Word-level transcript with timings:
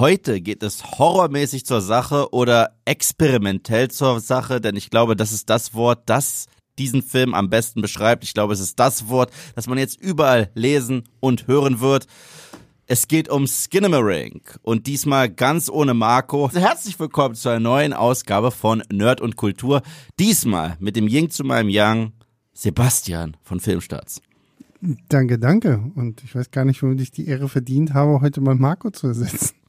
heute 0.00 0.40
geht 0.40 0.62
es 0.62 0.98
horrormäßig 0.98 1.66
zur 1.66 1.82
Sache 1.82 2.32
oder 2.32 2.70
experimentell 2.86 3.90
zur 3.90 4.20
Sache, 4.20 4.60
denn 4.60 4.74
ich 4.74 4.88
glaube, 4.88 5.14
das 5.14 5.30
ist 5.30 5.50
das 5.50 5.74
Wort, 5.74 6.04
das 6.06 6.46
diesen 6.78 7.02
Film 7.02 7.34
am 7.34 7.50
besten 7.50 7.82
beschreibt. 7.82 8.24
Ich 8.24 8.32
glaube, 8.32 8.54
es 8.54 8.60
ist 8.60 8.80
das 8.80 9.08
Wort, 9.08 9.30
das 9.54 9.66
man 9.66 9.76
jetzt 9.76 10.00
überall 10.00 10.50
lesen 10.54 11.04
und 11.20 11.46
hören 11.46 11.80
wird. 11.80 12.06
Es 12.86 13.08
geht 13.08 13.28
um 13.28 13.46
Skinamarink 13.46 14.58
und 14.62 14.86
diesmal 14.86 15.28
ganz 15.28 15.68
ohne 15.68 15.92
Marco. 15.92 16.50
Herzlich 16.50 16.98
willkommen 16.98 17.34
zu 17.34 17.50
einer 17.50 17.60
neuen 17.60 17.92
Ausgabe 17.92 18.52
von 18.52 18.82
Nerd 18.90 19.20
und 19.20 19.36
Kultur. 19.36 19.82
Diesmal 20.18 20.76
mit 20.80 20.96
dem 20.96 21.08
Ying 21.08 21.28
zu 21.28 21.44
meinem 21.44 21.68
Yang, 21.68 22.12
Sebastian 22.54 23.36
von 23.42 23.60
Filmstarts. 23.60 24.22
Danke, 25.10 25.38
danke. 25.38 25.84
Und 25.94 26.24
ich 26.24 26.34
weiß 26.34 26.50
gar 26.50 26.64
nicht, 26.64 26.82
womit 26.82 27.02
ich 27.02 27.10
die 27.10 27.26
Ehre 27.26 27.50
verdient 27.50 27.92
habe, 27.92 28.22
heute 28.22 28.40
mal 28.40 28.54
Marco 28.54 28.90
zu 28.90 29.08
ersetzen. 29.08 29.59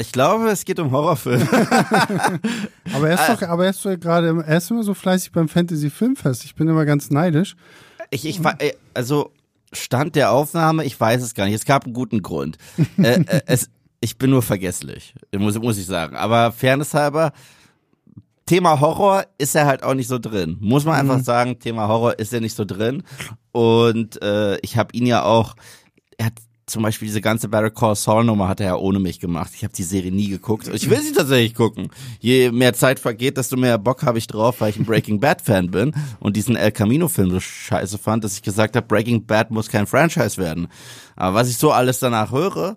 Ich 0.00 0.12
glaube, 0.12 0.48
es 0.50 0.64
geht 0.64 0.78
um 0.78 0.90
Horrorfilme. 0.90 1.48
aber 2.92 3.08
er 3.08 3.14
ist 3.14 3.28
doch, 3.28 3.48
aber 3.48 3.64
er 3.64 3.70
ist 3.70 3.84
doch 3.84 3.98
gerade, 3.98 4.44
er 4.46 4.56
ist 4.56 4.70
immer 4.70 4.82
so 4.82 4.94
fleißig 4.94 5.32
beim 5.32 5.48
Fantasy 5.48 5.90
Filmfest. 5.90 6.44
Ich 6.44 6.54
bin 6.54 6.68
immer 6.68 6.84
ganz 6.84 7.10
neidisch. 7.10 7.56
Ich, 8.10 8.24
ich, 8.24 8.40
also, 8.94 9.32
Stand 9.72 10.16
der 10.16 10.30
Aufnahme, 10.30 10.84
ich 10.84 10.98
weiß 10.98 11.22
es 11.22 11.34
gar 11.34 11.44
nicht. 11.44 11.54
Es 11.54 11.64
gab 11.64 11.84
einen 11.84 11.94
guten 11.94 12.22
Grund. 12.22 12.56
äh, 12.98 13.20
äh, 13.20 13.40
es, 13.46 13.70
ich 14.00 14.16
bin 14.16 14.30
nur 14.30 14.42
vergesslich, 14.42 15.14
muss, 15.36 15.58
muss 15.58 15.78
ich 15.78 15.86
sagen. 15.86 16.16
Aber 16.16 16.52
Fairness 16.52 16.94
halber, 16.94 17.32
Thema 18.46 18.80
Horror 18.80 19.26
ist 19.36 19.54
er 19.54 19.66
halt 19.66 19.82
auch 19.82 19.94
nicht 19.94 20.08
so 20.08 20.18
drin. 20.18 20.56
Muss 20.60 20.84
man 20.84 20.94
einfach 20.94 21.18
mhm. 21.18 21.24
sagen, 21.24 21.58
Thema 21.58 21.88
Horror 21.88 22.18
ist 22.18 22.32
er 22.32 22.40
nicht 22.40 22.56
so 22.56 22.64
drin. 22.64 23.02
Und 23.52 24.22
äh, 24.22 24.58
ich 24.60 24.78
habe 24.78 24.94
ihn 24.94 25.04
ja 25.04 25.24
auch, 25.24 25.54
er 26.16 26.26
hat 26.26 26.38
zum 26.68 26.82
Beispiel 26.82 27.06
diese 27.06 27.20
ganze 27.20 27.48
Better 27.48 27.70
Call 27.70 27.96
Saul 27.96 28.24
Nummer 28.24 28.48
hat 28.48 28.60
er 28.60 28.66
ja 28.66 28.76
ohne 28.76 28.98
mich 28.98 29.20
gemacht. 29.20 29.52
Ich 29.54 29.64
habe 29.64 29.74
die 29.74 29.82
Serie 29.82 30.12
nie 30.12 30.28
geguckt. 30.28 30.68
Ich 30.68 30.88
will 30.88 31.00
sie 31.00 31.12
tatsächlich 31.12 31.54
gucken. 31.54 31.90
Je 32.20 32.50
mehr 32.50 32.74
Zeit 32.74 33.00
vergeht, 33.00 33.36
desto 33.36 33.56
mehr 33.56 33.78
Bock 33.78 34.02
habe 34.02 34.18
ich 34.18 34.26
drauf, 34.26 34.60
weil 34.60 34.70
ich 34.70 34.78
ein 34.78 34.84
Breaking 34.84 35.20
Bad 35.20 35.42
Fan 35.42 35.70
bin 35.70 35.94
und 36.20 36.36
diesen 36.36 36.56
El 36.56 36.72
Camino 36.72 37.08
Film 37.08 37.30
so 37.30 37.40
scheiße 37.40 37.98
fand, 37.98 38.24
dass 38.24 38.34
ich 38.34 38.42
gesagt 38.42 38.76
habe, 38.76 38.86
Breaking 38.86 39.24
Bad 39.24 39.50
muss 39.50 39.68
kein 39.68 39.86
Franchise 39.86 40.36
werden. 40.36 40.68
Aber 41.16 41.34
was 41.34 41.48
ich 41.48 41.56
so 41.56 41.72
alles 41.72 41.98
danach 41.98 42.32
höre, 42.32 42.76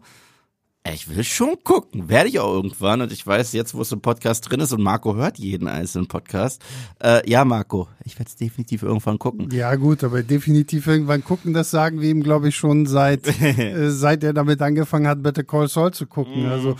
ich 0.90 1.16
will 1.16 1.24
schon 1.24 1.58
gucken, 1.64 2.10
werde 2.10 2.30
ich 2.30 2.40
auch 2.40 2.52
irgendwann. 2.52 3.02
Und 3.02 3.12
ich 3.12 3.26
weiß 3.26 3.54
jetzt, 3.54 3.76
wo 3.76 3.82
es 3.82 3.92
im 3.92 4.02
Podcast 4.02 4.50
drin 4.50 4.62
ist 4.62 4.74
und 4.74 4.82
Marco 4.82 5.16
hört 5.16 5.38
jeden 5.38 5.68
einzelnen 5.68 6.08
Podcast. 6.08 6.60
Äh, 7.00 7.30
ja, 7.30 7.46
Marco, 7.46 7.88
ich 8.04 8.18
werde 8.18 8.30
es 8.30 8.36
definitiv 8.36 8.82
irgendwann 8.82 9.20
gucken. 9.20 9.50
Ja 9.52 9.76
gut, 9.76 10.04
aber 10.04 10.24
definitiv 10.24 10.88
irgendwann 10.88 11.24
gucken, 11.24 11.54
das 11.54 11.70
sagen 11.70 12.02
wir 12.02 12.10
ihm, 12.10 12.24
glaube 12.24 12.50
ich, 12.50 12.56
schon 12.56 12.88
seit 12.88 13.28
äh, 13.42 13.92
seit 13.92 14.24
er 14.24 14.34
damit 14.34 14.60
angefangen 14.64 15.08
hat, 15.08 15.22
Better 15.22 15.44
Call 15.44 15.68
Saul 15.68 15.94
zu 15.94 16.08
gucken. 16.08 16.48
Mm. 16.48 16.52
Also 16.52 16.76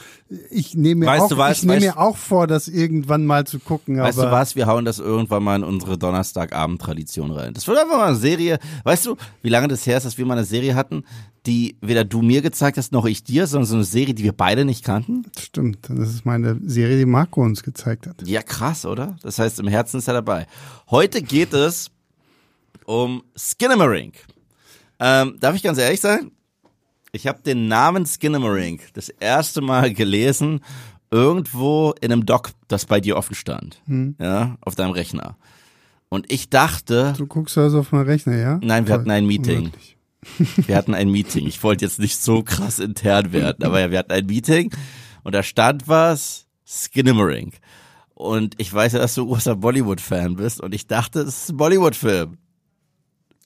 ich 0.50 0.74
nehme 0.74 1.02
mir, 1.02 1.06
weißt 1.06 1.26
auch, 1.26 1.30
du 1.30 1.38
was, 1.38 1.58
ich 1.60 1.64
nehme 1.64 1.82
mir 1.82 2.00
auch 2.00 2.18
vor, 2.18 2.48
das 2.48 2.68
irgendwann 2.68 3.28
mal 3.28 3.46
zu 3.46 3.60
gucken. 3.60 4.00
Weißt 4.00 4.18
du 4.18 4.32
was, 4.32 4.56
wir 4.56 4.66
hauen 4.66 4.84
das 4.84 4.98
irgendwann 4.98 5.44
mal 5.44 5.58
in 5.58 5.64
unsere 5.64 6.00
Donnerstagabend-Tradition 6.00 7.32
rein. 7.32 7.54
Das 7.54 7.68
wird 7.68 7.78
einfach 7.78 7.98
mal 7.98 8.08
eine 8.08 8.16
Serie. 8.16 8.58
Weißt 8.84 9.06
du, 9.06 9.16
wie 9.44 9.50
lange 9.50 9.68
das 9.68 9.86
her 9.86 9.98
ist, 9.98 10.08
dass 10.08 10.18
wir 10.18 10.26
mal 10.26 10.38
eine 10.38 10.46
Serie 10.46 10.74
hatten, 10.74 11.04
die 11.46 11.78
weder 11.82 12.04
du 12.04 12.22
mir 12.22 12.42
gezeigt 12.42 12.78
hast, 12.78 12.92
noch 12.92 13.06
ich 13.06 13.24
dir, 13.24 13.48
sondern 13.48 13.68
so 13.68 13.76
eine 13.76 13.84
Serie, 13.92 14.14
die 14.14 14.24
wir 14.24 14.34
beide 14.34 14.66
nicht 14.66 14.84
kannten. 14.84 15.24
Stimmt, 15.38 15.90
das 15.90 16.10
ist 16.10 16.26
meine 16.26 16.60
Serie, 16.66 16.98
die 16.98 17.06
Marco 17.06 17.44
uns 17.44 17.64
gezeigt 17.64 18.08
hat. 18.08 18.28
Ja, 18.28 18.42
krass, 18.42 18.86
oder? 18.86 19.18
Das 19.22 19.40
heißt, 19.40 19.60
im 19.60 19.68
Herzen 19.68 20.00
ist 20.00 20.08
er 20.08 20.16
dabei. 20.16 20.48
Heute 20.90 21.22
geht 21.22 21.54
es 21.54 21.92
um 22.86 23.24
Skinamarink. 23.38 24.16
Ähm, 25.00 25.38
darf 25.40 25.56
ich 25.56 25.64
ganz 25.64 25.78
ehrlich 25.78 26.02
sein? 26.02 26.32
Ich 27.12 27.28
habe 27.28 27.42
den 27.42 27.68
Namen 27.68 28.06
Skinamarink 28.06 28.94
das 28.94 29.10
erste 29.10 29.62
Mal 29.62 29.94
gelesen 29.94 30.62
irgendwo 31.12 31.94
in 32.00 32.12
einem 32.12 32.26
Doc, 32.26 32.52
das 32.68 32.86
bei 32.86 33.02
dir 33.02 33.18
offen 33.18 33.36
stand. 33.36 33.82
Hm. 33.86 34.16
Ja, 34.20 34.58
auf 34.62 34.76
deinem 34.76 34.92
Rechner. 34.92 35.36
Und 36.10 36.32
ich 36.32 36.50
dachte. 36.50 37.14
Du 37.18 37.28
guckst 37.28 37.58
also 37.58 37.80
auf 37.80 37.92
meinen 37.92 38.06
Rechner, 38.06 38.38
ja? 38.38 38.60
Nein, 38.62 38.88
wir 38.88 38.94
hatten 38.94 39.12
ein 39.12 39.26
Meeting. 39.26 39.58
Unmöglich. 39.58 39.98
Wir 40.68 40.76
hatten 40.76 40.94
ein 40.94 41.10
Meeting. 41.10 41.48
Ich 41.48 41.64
wollte 41.64 41.86
jetzt 41.86 42.00
nicht 42.00 42.18
so 42.18 42.44
krass 42.44 42.80
intern 42.80 43.34
werden, 43.34 43.64
aber 43.64 43.80
ja, 43.80 43.92
wir 43.92 44.00
hatten 44.00 44.12
ein 44.12 44.26
Meeting 44.26 44.72
und 45.24 45.34
da 45.34 45.44
stand 45.44 45.88
was, 45.88 46.48
Skinamarink. 46.66 47.56
Und 48.14 48.54
ich 48.60 48.72
weiß 48.72 48.94
ja, 48.94 49.00
dass 49.00 49.16
du 49.16 49.26
großer 49.26 49.56
Bollywood-Fan 49.56 50.36
bist 50.36 50.62
und 50.62 50.76
ich 50.76 50.86
dachte, 50.86 51.22
es 51.22 51.44
ist 51.44 51.50
ein 51.50 51.58
Bollywood-Film. 51.58 52.38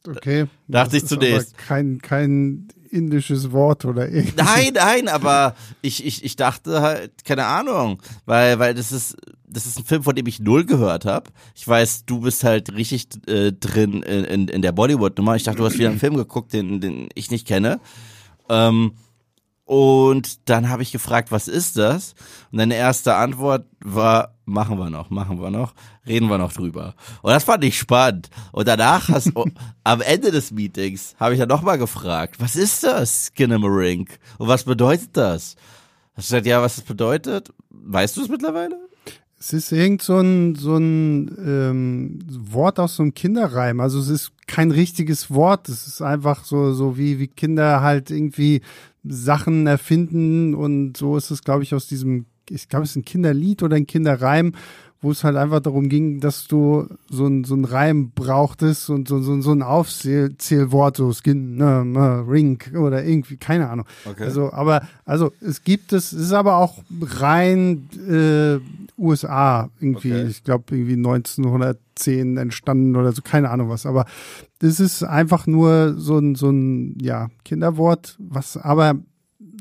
Okay. 0.06 0.48
Dachte 0.68 0.98
ich 0.98 1.06
zunächst. 1.06 1.58
Kein, 1.58 2.00
kein 2.02 2.68
indisches 2.96 3.52
Wort 3.52 3.86
oder 3.86 4.10
irgendwas. 4.10 4.46
Nein, 4.46 4.74
nein, 4.74 5.08
aber 5.08 5.56
ich, 5.82 6.06
ich, 6.06 6.24
ich 6.24 6.36
dachte 6.36 6.82
halt, 6.82 7.24
keine 7.26 7.46
Ahnung, 7.46 8.02
weil, 8.26 8.58
weil 8.60 8.74
das 8.74 8.92
ist, 8.92 9.18
das 9.48 9.66
ist 9.66 9.78
ein 9.78 9.86
Film, 9.86 10.04
von 10.04 10.16
dem 10.16 10.28
ich 10.28 10.40
null 10.40 10.66
gehört 10.66 11.06
habe. 11.06 11.30
Ich 11.56 11.68
weiß, 11.68 12.06
du 12.06 12.22
bist 12.22 12.44
halt 12.44 12.74
richtig 12.74 13.08
äh, 13.28 13.52
drin 13.52 14.02
in, 14.04 14.24
in, 14.26 14.48
in 14.48 14.62
der 14.62 14.72
Bollywood-Nummer. 14.72 15.36
Ich 15.36 15.44
dachte, 15.44 15.58
du 15.58 15.66
hast 15.66 15.78
wieder 15.78 15.90
einen 15.90 16.00
Film 16.00 16.16
geguckt, 16.16 16.54
den, 16.54 16.82
den 16.82 17.10
ich 17.14 17.32
nicht 17.32 17.48
kenne. 17.48 17.80
Ähm, 18.50 18.94
und 19.66 20.48
dann 20.48 20.70
habe 20.70 20.84
ich 20.84 20.92
gefragt, 20.92 21.32
was 21.32 21.48
ist 21.48 21.78
das? 21.78 22.14
Und 22.52 22.60
deine 22.60 22.76
erste 22.76 23.16
Antwort 23.16 23.66
war, 23.84 24.36
machen 24.46 24.78
wir 24.78 24.92
noch, 24.92 25.10
machen 25.10 25.42
wir 25.42 25.50
noch, 25.50 25.74
reden 26.06 26.30
wir 26.30 26.38
noch 26.38 26.54
drüber. 26.54 26.94
Und 27.24 27.32
das 27.32 27.44
fand 27.44 27.64
ich 27.64 27.78
spannend. 27.78 28.30
Und 28.52 28.68
danach 28.68 29.10
hast 29.10 29.32
du, 29.36 29.46
am 29.84 30.02
Ende 30.02 30.32
des 30.32 30.52
Meetings 30.52 31.16
habe 31.20 31.34
ich 31.34 31.40
dann 31.40 31.50
nochmal 31.50 31.80
gefragt, 31.80 32.36
was 32.40 32.56
ist 32.56 32.84
das, 32.84 33.28
Skinamarink? 33.28 34.20
Und 34.38 34.48
was 34.48 34.64
bedeutet 34.66 35.10
das? 35.14 35.56
Hast 36.16 36.30
du 36.30 36.36
gesagt, 36.36 36.46
ja, 36.46 36.62
was 36.62 36.76
das 36.76 36.86
bedeutet? 36.86 37.52
Weißt 37.72 38.16
du 38.18 38.22
es 38.22 38.30
mittlerweile? 38.30 38.78
Es 39.38 39.52
ist 39.52 39.72
irgend 39.72 40.02
so 40.02 40.20
ein, 40.20 40.56
so 40.56 40.78
ein 40.78 41.28
ähm, 41.40 42.20
Wort 42.30 42.80
aus 42.80 42.96
so 42.96 43.04
einem 43.04 43.14
Kinderreim. 43.14 43.80
Also 43.80 44.00
es 44.00 44.10
ist 44.10 44.32
kein 44.48 44.72
richtiges 44.72 45.30
Wort. 45.32 45.70
Es 45.70 45.88
ist 45.88 46.02
einfach 46.02 46.46
so, 46.46 46.74
so 46.74 46.98
wie, 46.98 47.20
wie 47.20 47.28
Kinder 47.28 47.82
halt 47.82 48.12
irgendwie 48.12 48.62
Sachen 49.08 49.68
erfinden 49.68 50.56
und 50.56 50.98
so 50.98 51.18
ist 51.18 51.32
es, 51.32 51.44
glaube 51.44 51.64
ich, 51.64 51.74
aus 51.74 51.88
diesem, 51.88 52.26
ich 52.50 52.70
glaube, 52.70 52.84
es 52.84 52.92
ist 52.92 52.98
ein 52.98 53.06
Kinderlied 53.06 53.64
oder 53.64 53.76
ein 53.76 53.88
Kinderreim, 53.88 54.54
wo 55.02 55.12
es 55.12 55.24
halt 55.24 55.36
einfach 55.36 55.60
darum 55.60 55.88
ging, 55.88 56.20
dass 56.20 56.48
du 56.48 56.88
so 57.10 57.28
ein, 57.28 57.44
so 57.44 57.56
ein 57.56 57.64
Reim 57.64 58.12
brauchtest 58.16 58.90
und 58.90 59.08
so, 59.08 59.22
so, 59.22 59.40
so 59.40 59.52
ein 59.52 59.62
Aufzählwort, 59.62 60.98
so 60.98 61.14
Skin, 61.14 61.56
ne, 61.56 61.86
ne, 61.86 62.26
Ring 62.28 62.60
oder 62.76 63.04
irgendwie, 63.04 63.38
keine 63.38 63.70
Ahnung. 63.70 63.86
Okay. 64.06 64.24
Also, 64.24 64.52
aber, 64.52 64.88
also 65.06 65.32
es 65.42 65.64
gibt 65.64 65.94
es, 65.94 66.12
es 66.12 66.22
ist 66.22 66.34
aber 66.34 66.58
auch 66.58 66.80
rein 67.02 67.88
äh, 68.10 68.60
USA 69.00 69.70
irgendwie, 69.80 70.14
okay. 70.14 70.28
ich 70.28 70.44
glaube 70.44 70.76
irgendwie 70.76 70.94
1910 70.94 72.38
entstanden 72.38 72.96
oder 72.96 73.12
so, 73.12 73.22
keine 73.22 73.52
Ahnung 73.52 73.70
was, 73.70 73.86
aber 73.86 74.06
das 74.66 74.80
ist 74.80 75.04
einfach 75.04 75.46
nur 75.48 75.96
so 75.98 76.18
ein, 76.18 76.36
so 76.36 76.50
ein, 76.50 76.98
ja, 77.00 77.30
Kinderwort, 77.44 78.16
was 78.20 78.58
aber 78.58 78.96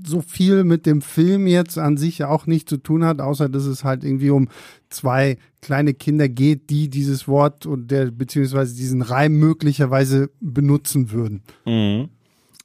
so 0.06 0.20
viel 0.20 0.65
mit 0.65 0.87
dem 0.87 1.03
Film 1.03 1.47
jetzt 1.47 1.78
an 1.78 1.97
sich 1.97 2.25
auch 2.25 2.47
nicht 2.47 2.69
zu 2.69 2.76
tun 2.76 3.04
hat, 3.04 3.20
außer 3.20 3.48
dass 3.48 3.64
es 3.64 3.84
halt 3.84 4.04
irgendwie 4.04 4.31
um 4.31 4.48
zwei 4.88 5.38
kleine 5.60 5.94
Kinder 5.94 6.28
geht, 6.28 6.70
die 6.70 6.88
dieses 6.88 7.26
Wort 7.28 7.66
und 7.66 7.91
der 7.91 8.10
beziehungsweise 8.10 8.75
diesen 8.75 9.03
Reim 9.03 9.34
möglicherweise 9.34 10.31
benutzen 10.41 11.10
würden. 11.10 11.43
Mhm. 11.64 12.09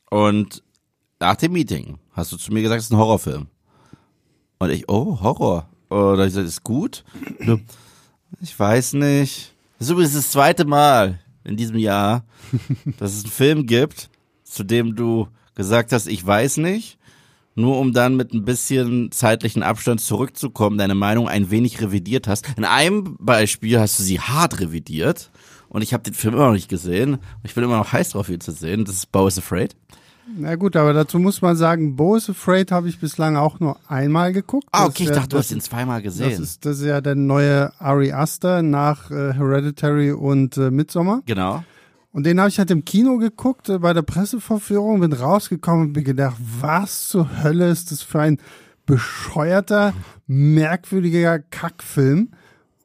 Und 0.09 0.63
nach 1.19 1.35
dem 1.35 1.53
Meeting 1.53 1.97
hast 2.11 2.31
du 2.31 2.37
zu 2.37 2.53
mir 2.53 2.61
gesagt, 2.61 2.79
es 2.79 2.85
ist 2.85 2.91
ein 2.91 2.97
Horrorfilm. 2.97 3.47
Und 4.59 4.69
ich, 4.69 4.89
oh, 4.89 5.19
Horror. 5.21 5.69
Oder 5.89 6.25
ich 6.25 6.33
sage, 6.33 6.47
ist 6.47 6.63
gut. 6.63 7.03
Ich 8.41 8.57
weiß 8.57 8.93
nicht. 8.93 9.55
Das 9.79 9.87
ist 9.87 9.91
übrigens 9.91 10.13
das 10.13 10.29
zweite 10.29 10.63
Mal 10.63 11.19
in 11.43 11.57
diesem 11.57 11.77
Jahr, 11.77 12.25
dass 12.97 13.13
es 13.13 13.23
einen 13.23 13.31
Film 13.31 13.65
gibt, 13.65 14.09
zu 14.43 14.63
dem 14.63 14.95
du 14.95 15.27
gesagt 15.55 15.91
hast, 15.91 16.07
ich 16.07 16.25
weiß 16.25 16.57
nicht 16.57 16.99
nur 17.59 17.77
um 17.77 17.93
dann 17.93 18.15
mit 18.15 18.33
ein 18.33 18.45
bisschen 18.45 19.11
zeitlichen 19.11 19.63
Abstand 19.63 20.01
zurückzukommen, 20.01 20.77
deine 20.77 20.95
Meinung 20.95 21.27
ein 21.27 21.51
wenig 21.51 21.81
revidiert 21.81 22.27
hast. 22.27 22.47
In 22.57 22.65
einem 22.65 23.17
Beispiel 23.19 23.79
hast 23.79 23.99
du 23.99 24.03
sie 24.03 24.19
hart 24.19 24.59
revidiert 24.59 25.29
und 25.67 25.81
ich 25.81 25.93
habe 25.93 26.03
den 26.03 26.13
Film 26.13 26.35
immer 26.35 26.47
noch 26.47 26.53
nicht 26.53 26.69
gesehen. 26.69 27.17
Ich 27.43 27.53
bin 27.53 27.63
immer 27.63 27.77
noch 27.77 27.91
heiß 27.91 28.11
drauf, 28.11 28.29
ihn 28.29 28.41
zu 28.41 28.51
sehen. 28.51 28.85
Das 28.85 28.95
ist 28.95 29.11
Bo 29.11 29.27
is 29.27 29.37
Afraid. 29.37 29.75
Na 30.37 30.55
gut, 30.55 30.75
aber 30.75 30.93
dazu 30.93 31.19
muss 31.19 31.41
man 31.41 31.55
sagen, 31.55 31.95
Bo 31.95 32.15
is 32.15 32.29
Afraid 32.29 32.71
habe 32.71 32.89
ich 32.89 32.99
bislang 32.99 33.35
auch 33.35 33.59
nur 33.59 33.77
einmal 33.87 34.33
geguckt. 34.33 34.67
Ah, 34.71 34.85
okay, 34.85 35.03
ich 35.03 35.09
dachte, 35.09 35.29
du 35.29 35.37
hast 35.37 35.51
ihn 35.51 35.61
zweimal 35.61 36.01
gesehen. 36.01 36.29
Das 36.29 36.39
ist, 36.39 36.65
das 36.65 36.79
ist 36.79 36.85
ja 36.85 37.01
der 37.01 37.15
neue 37.15 37.71
Ari 37.79 38.11
Aster 38.11 38.61
nach 38.61 39.11
äh, 39.11 39.33
Hereditary 39.33 40.11
und 40.11 40.57
äh, 40.57 40.71
Midsommar. 40.71 41.21
Genau. 41.25 41.63
Und 42.11 42.25
den 42.25 42.39
habe 42.39 42.49
ich 42.49 42.57
halt 42.59 42.71
im 42.71 42.85
Kino 42.85 43.17
geguckt, 43.17 43.69
äh, 43.69 43.79
bei 43.79 43.93
der 43.93 44.01
Pressevorführung, 44.01 44.99
bin 44.99 45.13
rausgekommen 45.13 45.87
und 45.87 45.93
bin 45.93 46.03
gedacht, 46.03 46.37
was 46.59 47.07
zur 47.07 47.43
Hölle 47.43 47.69
ist 47.69 47.91
das 47.91 48.01
für 48.01 48.21
ein 48.21 48.39
bescheuerter, 48.85 49.93
merkwürdiger 50.27 51.39
Kackfilm. 51.39 52.29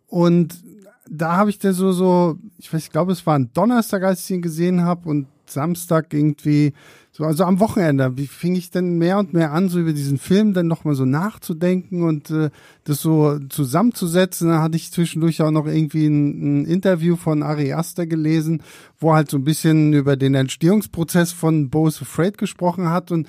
Und 0.06 0.62
da 1.08 1.36
habe 1.36 1.50
ich 1.50 1.58
dann 1.58 1.72
so, 1.72 1.92
so, 1.92 2.38
ich 2.58 2.72
weiß, 2.72 2.84
ich 2.84 2.90
glaube, 2.90 3.12
es 3.12 3.26
war 3.26 3.38
ein 3.38 3.50
Donnerstag, 3.52 4.02
als 4.02 4.24
ich 4.24 4.30
ihn 4.30 4.42
gesehen 4.42 4.82
habe 4.82 5.08
und 5.08 5.26
Samstag 5.46 6.12
irgendwie 6.12 6.72
So, 7.16 7.22
also 7.22 7.44
am 7.44 7.60
Wochenende, 7.60 8.16
wie 8.16 8.26
fing 8.26 8.56
ich 8.56 8.72
denn 8.72 8.98
mehr 8.98 9.20
und 9.20 9.34
mehr 9.34 9.52
an, 9.52 9.68
so 9.68 9.78
über 9.78 9.92
diesen 9.92 10.18
Film 10.18 10.52
dann 10.52 10.66
nochmal 10.66 10.96
so 10.96 11.04
nachzudenken 11.04 12.02
und 12.02 12.28
äh, 12.30 12.50
das 12.82 13.00
so 13.00 13.38
zusammenzusetzen. 13.50 14.48
Da 14.48 14.60
hatte 14.60 14.74
ich 14.74 14.90
zwischendurch 14.90 15.40
auch 15.40 15.52
noch 15.52 15.66
irgendwie 15.66 16.08
ein, 16.08 16.62
ein 16.62 16.64
Interview 16.64 17.14
von 17.14 17.44
Ari 17.44 17.72
Aster 17.72 18.08
gelesen, 18.08 18.64
wo 18.98 19.14
halt 19.14 19.30
so 19.30 19.36
ein 19.36 19.44
bisschen 19.44 19.92
über 19.92 20.16
den 20.16 20.34
Entstehungsprozess 20.34 21.30
von 21.30 21.70
Bo's 21.70 22.02
Afraid 22.02 22.36
gesprochen 22.36 22.90
hat 22.90 23.12
und 23.12 23.28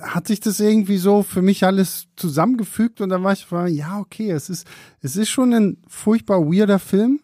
hat 0.00 0.26
sich 0.26 0.40
das 0.40 0.58
irgendwie 0.58 0.96
so 0.96 1.22
für 1.22 1.42
mich 1.42 1.66
alles 1.66 2.06
zusammengefügt 2.16 3.02
und 3.02 3.10
dann 3.10 3.22
war 3.22 3.34
ich, 3.34 3.46
ja, 3.76 3.98
okay, 3.98 4.30
es 4.30 4.48
ist, 4.48 4.66
es 5.02 5.16
ist 5.16 5.28
schon 5.28 5.52
ein 5.52 5.76
furchtbar 5.86 6.46
weirder 6.46 6.78
Film, 6.78 7.20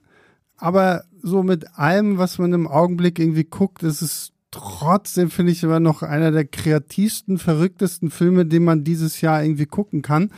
aber 0.59 1.05
so 1.23 1.43
mit 1.43 1.79
allem, 1.79 2.19
was 2.19 2.37
man 2.37 2.53
im 2.53 2.69
Augenblick 2.69 3.19
irgendwie 3.19 3.45
guckt, 3.45 3.83
ist 3.83 4.03
es 4.03 4.33
trotzdem 4.59 5.31
finde 5.31 5.53
ich 5.53 5.63
immer 5.63 5.79
noch 5.79 6.03
einer 6.03 6.33
der 6.33 6.45
kreativsten, 6.45 7.39
verrücktesten 7.39 8.11
Filme, 8.11 8.45
den 8.45 8.65
man 8.65 8.83
dieses 8.83 9.21
Jahr 9.21 9.43
irgendwie 9.43 9.67
gucken 9.67 10.03
kann. 10.03 10.33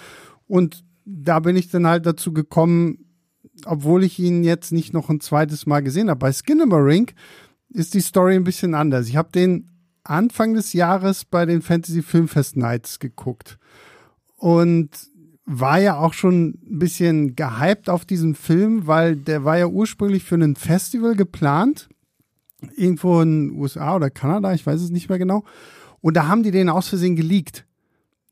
Und 0.47 0.85
da 1.07 1.41
bin 1.41 1.57
ich 1.57 1.71
dann 1.71 1.87
halt 1.87 2.05
dazu 2.05 2.33
gekommen, 2.33 3.07
obwohl 3.65 4.05
ich 4.05 4.19
ihn 4.19 4.45
jetzt 4.45 4.73
nicht 4.73 4.93
noch 4.93 5.09
ein 5.09 5.21
zweites 5.21 5.65
Mal 5.65 5.83
gesehen 5.83 6.11
habe. 6.11 6.19
Bei 6.19 6.33
Skinamarink 6.33 7.15
ist 7.71 7.95
die 7.95 8.01
Story 8.01 8.37
ein 8.37 8.45
bisschen 8.45 8.75
anders. 8.75 9.09
Ich 9.09 9.17
habe 9.17 9.31
den 9.33 9.71
Anfang 10.05 10.55
des 10.55 10.75
Jahres 10.75 11.25
bei 11.25 11.47
den 11.47 11.63
Fantasy 11.63 12.03
Filmfest 12.03 12.57
Nights 12.57 12.99
geguckt 12.99 13.59
und 14.37 14.91
war 15.47 15.81
ja 15.81 15.97
auch 15.97 16.13
schon 16.13 16.59
ein 16.71 16.79
bisschen 16.79 17.37
gehypt 17.37 17.89
auf 17.89 18.05
diesen 18.05 18.35
Film, 18.35 18.87
weil 18.87 19.17
der 19.17 19.45
war 19.45 19.57
ja 19.57 19.67
ursprünglich 19.67 20.25
für 20.25 20.37
ein 20.37 20.57
Festival 20.57 21.17
geplant 21.17 21.89
irgendwo 22.77 23.21
in 23.21 23.53
USA 23.53 23.97
oder 23.97 24.11
Kanada, 24.11 24.53
ich 24.53 24.67
weiß 24.67 24.81
es 24.81 24.91
nicht 24.91 25.09
mehr 25.09 25.19
genau. 25.19 25.45
Und 26.01 26.17
da 26.17 26.29
haben 26.29 26.43
die 26.43 26.51
den 26.51 26.69
aus 26.69 26.89
Versehen 26.89 27.17
geleakt. 27.17 27.67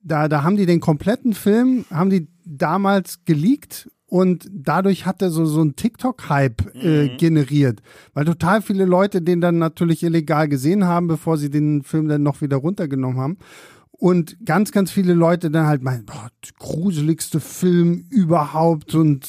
Da, 0.03 0.29
da 0.29 0.43
haben 0.43 0.57
die 0.57 0.67
den 0.67 0.81
kompletten 0.81 1.35
Film, 1.35 1.85
haben 1.91 2.11
die 2.11 2.29
damals 2.45 3.25
geleakt 3.25 3.91
und 4.07 4.49
dadurch 4.51 5.05
hat 5.05 5.21
er 5.21 5.31
so, 5.31 5.45
so 5.45 5.61
einen 5.61 5.77
TikTok-Hype 5.77 6.75
äh, 6.77 7.05
mhm. 7.05 7.17
generiert. 7.19 7.83
Weil 8.15 8.25
total 8.25 8.63
viele 8.63 8.87
Leute 8.87 9.21
den 9.21 9.43
dann 9.43 9.59
natürlich 9.59 10.03
illegal 10.03 10.49
gesehen 10.49 10.85
haben, 10.85 11.09
bevor 11.09 11.37
sie 11.37 11.51
den 11.51 11.83
Film 11.83 12.09
dann 12.09 12.23
noch 12.23 12.41
wieder 12.41 12.57
runtergenommen 12.57 13.19
haben. 13.19 13.37
Und 14.01 14.37
ganz, 14.45 14.71
ganz 14.71 14.93
viele 14.93 15.13
Leute 15.13 15.51
dann 15.51 15.67
halt 15.67 15.83
meinen, 15.83 16.07
boah, 16.07 16.29
gruseligste 16.61 17.41
Film 17.41 18.05
überhaupt 18.11 18.95
und 18.95 19.27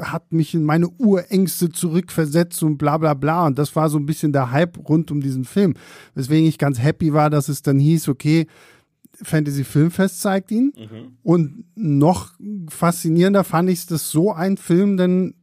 hat 0.00 0.32
mich 0.32 0.54
in 0.54 0.62
meine 0.62 0.88
Urängste 0.88 1.70
zurückversetzt 1.70 2.62
und 2.62 2.78
bla 2.78 2.98
bla 2.98 3.14
bla. 3.14 3.46
Und 3.46 3.58
das 3.58 3.74
war 3.74 3.88
so 3.88 3.98
ein 3.98 4.06
bisschen 4.06 4.32
der 4.32 4.52
Hype 4.52 4.78
rund 4.88 5.10
um 5.10 5.20
diesen 5.20 5.44
Film. 5.44 5.74
Weswegen 6.14 6.48
ich 6.48 6.58
ganz 6.58 6.78
happy 6.78 7.12
war, 7.12 7.30
dass 7.30 7.48
es 7.48 7.62
dann 7.62 7.80
hieß, 7.80 8.08
okay, 8.08 8.46
Fantasy 9.20 9.64
Filmfest 9.64 10.20
zeigt 10.20 10.52
ihn. 10.52 10.72
Mhm. 10.76 11.16
Und 11.24 11.64
noch 11.74 12.34
faszinierender 12.68 13.42
fand 13.42 13.70
ich 13.70 13.80
es, 13.80 13.86
dass 13.86 14.10
so 14.10 14.32
ein 14.32 14.56
Film 14.56 14.96
dann 14.96 15.34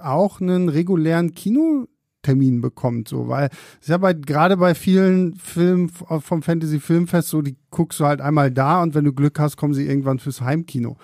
auch 0.00 0.40
einen 0.40 0.68
regulären 0.68 1.34
Kino 1.34 1.88
Termin 2.28 2.60
bekommt, 2.60 3.08
so, 3.08 3.28
weil 3.28 3.48
es 3.80 3.88
ja 3.88 3.96
bei, 3.96 4.12
gerade 4.12 4.58
bei 4.58 4.74
vielen 4.74 5.34
Filmen 5.36 5.88
vom 5.88 6.42
Fantasy 6.42 6.78
Filmfest 6.78 7.28
so, 7.28 7.40
die 7.40 7.56
guckst 7.70 8.00
du 8.00 8.04
halt 8.04 8.20
einmal 8.20 8.50
da 8.50 8.82
und 8.82 8.94
wenn 8.94 9.04
du 9.04 9.14
Glück 9.14 9.38
hast, 9.38 9.56
kommen 9.56 9.72
sie 9.72 9.86
irgendwann 9.86 10.18
fürs 10.18 10.42
Heimkino. 10.42 10.98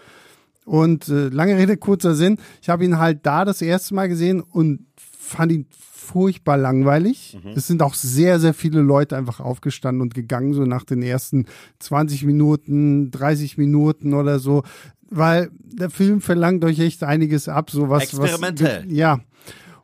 Und 0.67 1.09
äh, 1.09 1.29
lange 1.29 1.57
Rede, 1.57 1.79
kurzer 1.79 2.15
Sinn, 2.15 2.37
ich 2.61 2.69
habe 2.69 2.85
ihn 2.85 2.99
halt 2.99 3.21
da 3.25 3.47
das 3.47 3.63
erste 3.63 3.95
Mal 3.95 4.09
gesehen 4.09 4.43
und 4.43 4.87
fand 5.19 5.51
ihn 5.53 5.67
furchtbar 5.73 6.59
langweilig. 6.59 7.39
Mhm. 7.43 7.53
Es 7.57 7.67
sind 7.67 7.81
auch 7.81 7.95
sehr, 7.95 8.39
sehr 8.39 8.53
viele 8.53 8.83
Leute 8.83 9.17
einfach 9.17 9.41
aufgestanden 9.41 10.03
und 10.03 10.15
gegangen, 10.15 10.53
so 10.53 10.65
nach 10.67 10.85
den 10.85 11.03
ersten 11.03 11.47
20 11.79 12.25
Minuten, 12.25 13.11
30 13.11 13.57
Minuten 13.57 14.13
oder 14.13 14.39
so, 14.39 14.63
weil 15.09 15.51
der 15.63 15.89
Film 15.89 16.21
verlangt 16.21 16.65
euch 16.65 16.81
echt 16.81 17.03
einiges 17.03 17.49
ab, 17.49 17.71
so 17.71 17.89
was. 17.89 18.03
Experimentell. 18.03 18.85
Was, 18.85 18.93
ja. 18.93 19.21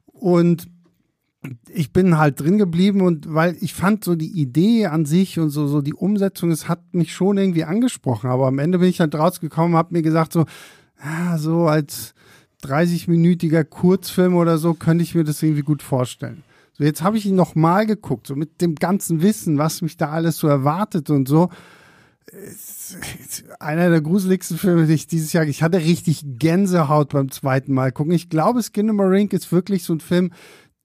Und 0.04 0.68
ich 1.68 1.92
bin 1.92 2.18
halt 2.18 2.40
drin 2.40 2.58
geblieben 2.58 3.00
und 3.00 3.32
weil 3.32 3.56
ich 3.60 3.72
fand 3.72 4.04
so 4.04 4.14
die 4.14 4.40
Idee 4.40 4.86
an 4.86 5.06
sich 5.06 5.38
und 5.38 5.50
so, 5.50 5.66
so 5.66 5.80
die 5.80 5.94
Umsetzung, 5.94 6.50
es 6.50 6.68
hat 6.68 6.92
mich 6.92 7.14
schon 7.14 7.38
irgendwie 7.38 7.64
angesprochen. 7.64 8.28
Aber 8.28 8.46
am 8.46 8.58
Ende 8.58 8.78
bin 8.78 8.88
ich 8.88 9.00
halt 9.00 9.14
rausgekommen, 9.14 9.76
habe 9.76 9.94
mir 9.94 10.02
gesagt 10.02 10.32
so, 10.32 10.44
ah, 10.98 11.38
so 11.38 11.66
als 11.66 12.14
30-minütiger 12.62 13.64
Kurzfilm 13.64 14.34
oder 14.36 14.58
so 14.58 14.74
könnte 14.74 15.02
ich 15.02 15.14
mir 15.14 15.24
das 15.24 15.42
irgendwie 15.42 15.62
gut 15.62 15.82
vorstellen. 15.82 16.42
So, 16.72 16.84
jetzt 16.84 17.02
habe 17.02 17.16
ich 17.16 17.24
ihn 17.24 17.36
nochmal 17.36 17.86
geguckt, 17.86 18.26
so 18.26 18.36
mit 18.36 18.60
dem 18.60 18.74
ganzen 18.74 19.22
Wissen, 19.22 19.56
was 19.56 19.80
mich 19.80 19.96
da 19.96 20.10
alles 20.10 20.36
so 20.36 20.46
erwartet 20.46 21.08
und 21.08 21.26
so. 21.26 21.48
Einer 23.58 23.90
der 23.90 24.02
gruseligsten 24.02 24.58
Filme, 24.58 24.86
die 24.86 24.94
ich 24.94 25.06
dieses 25.06 25.32
Jahr, 25.32 25.44
ich 25.44 25.62
hatte 25.62 25.78
richtig 25.78 26.22
Gänsehaut 26.38 27.10
beim 27.10 27.30
zweiten 27.30 27.72
Mal 27.72 27.92
gucken. 27.92 28.12
Ich 28.12 28.28
glaube, 28.28 28.62
Skinamarink 28.62 29.32
ist 29.32 29.50
wirklich 29.50 29.84
so 29.84 29.94
ein 29.94 30.00
Film, 30.00 30.30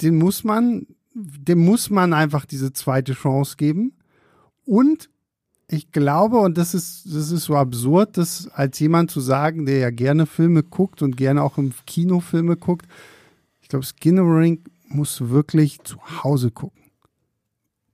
den 0.02 0.18
muss 0.18 0.44
man, 0.44 0.88
dem 1.14 1.60
muss 1.60 1.90
man 1.90 2.14
einfach 2.14 2.46
diese 2.46 2.74
zweite 2.74 3.14
Chance 3.14 3.56
geben. 3.58 3.94
Und 4.66 5.10
ich 5.68 5.92
glaube, 5.92 6.38
und 6.40 6.58
das 6.58 6.74
ist, 6.74 7.06
das 7.06 7.32
ist 7.32 7.46
so 7.46 7.56
absurd, 7.56 8.18
das 8.18 8.48
als 8.54 8.80
jemand 8.80 9.10
zu 9.12 9.20
sagen, 9.20 9.66
der 9.66 9.80
ja 9.80 9.90
gerne 9.90 10.26
Filme 10.26 10.64
guckt 10.64 11.02
und 11.02 11.18
gerne 11.18 11.42
auch 11.42 11.58
im 11.58 11.74
Kino 11.86 12.20
Filme 12.20 12.56
guckt, 12.56 12.88
ich 13.62 13.70
glaube, 13.70 13.86
Skinner 13.86 14.24
musst 14.90 15.20
du 15.20 15.32
wirklich 15.32 15.82
zu 15.84 15.98
Hause 16.24 16.52
gucken. 16.52 16.84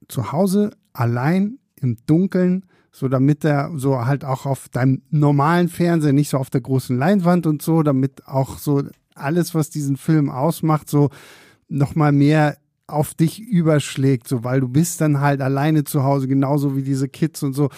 Zu 0.08 0.32
Hause 0.32 0.72
allein 0.92 1.58
im 1.80 1.96
Dunkeln, 2.04 2.66
so 2.90 3.08
damit 3.08 3.42
er 3.44 3.70
so 3.76 4.04
halt 4.04 4.22
auch 4.22 4.44
auf 4.44 4.68
deinem 4.68 5.00
normalen 5.08 5.68
Fernseher, 5.68 6.12
nicht 6.12 6.28
so 6.28 6.36
auf 6.36 6.50
der 6.50 6.60
großen 6.60 6.98
Leinwand 6.98 7.46
und 7.46 7.62
so, 7.62 7.82
damit 7.82 8.26
auch 8.26 8.58
so 8.58 8.82
alles, 9.14 9.54
was 9.54 9.70
diesen 9.70 9.96
Film 9.96 10.28
ausmacht, 10.28 10.90
so 10.90 11.08
noch 11.72 11.94
mal 11.94 12.12
mehr 12.12 12.56
auf 12.86 13.14
dich 13.14 13.40
überschlägt, 13.40 14.28
so 14.28 14.44
weil 14.44 14.60
du 14.60 14.68
bist 14.68 15.00
dann 15.00 15.20
halt 15.20 15.40
alleine 15.40 15.84
zu 15.84 16.04
Hause, 16.04 16.28
genauso 16.28 16.76
wie 16.76 16.82
diese 16.82 17.08
Kids 17.08 17.42
und 17.42 17.54
so. 17.54 17.70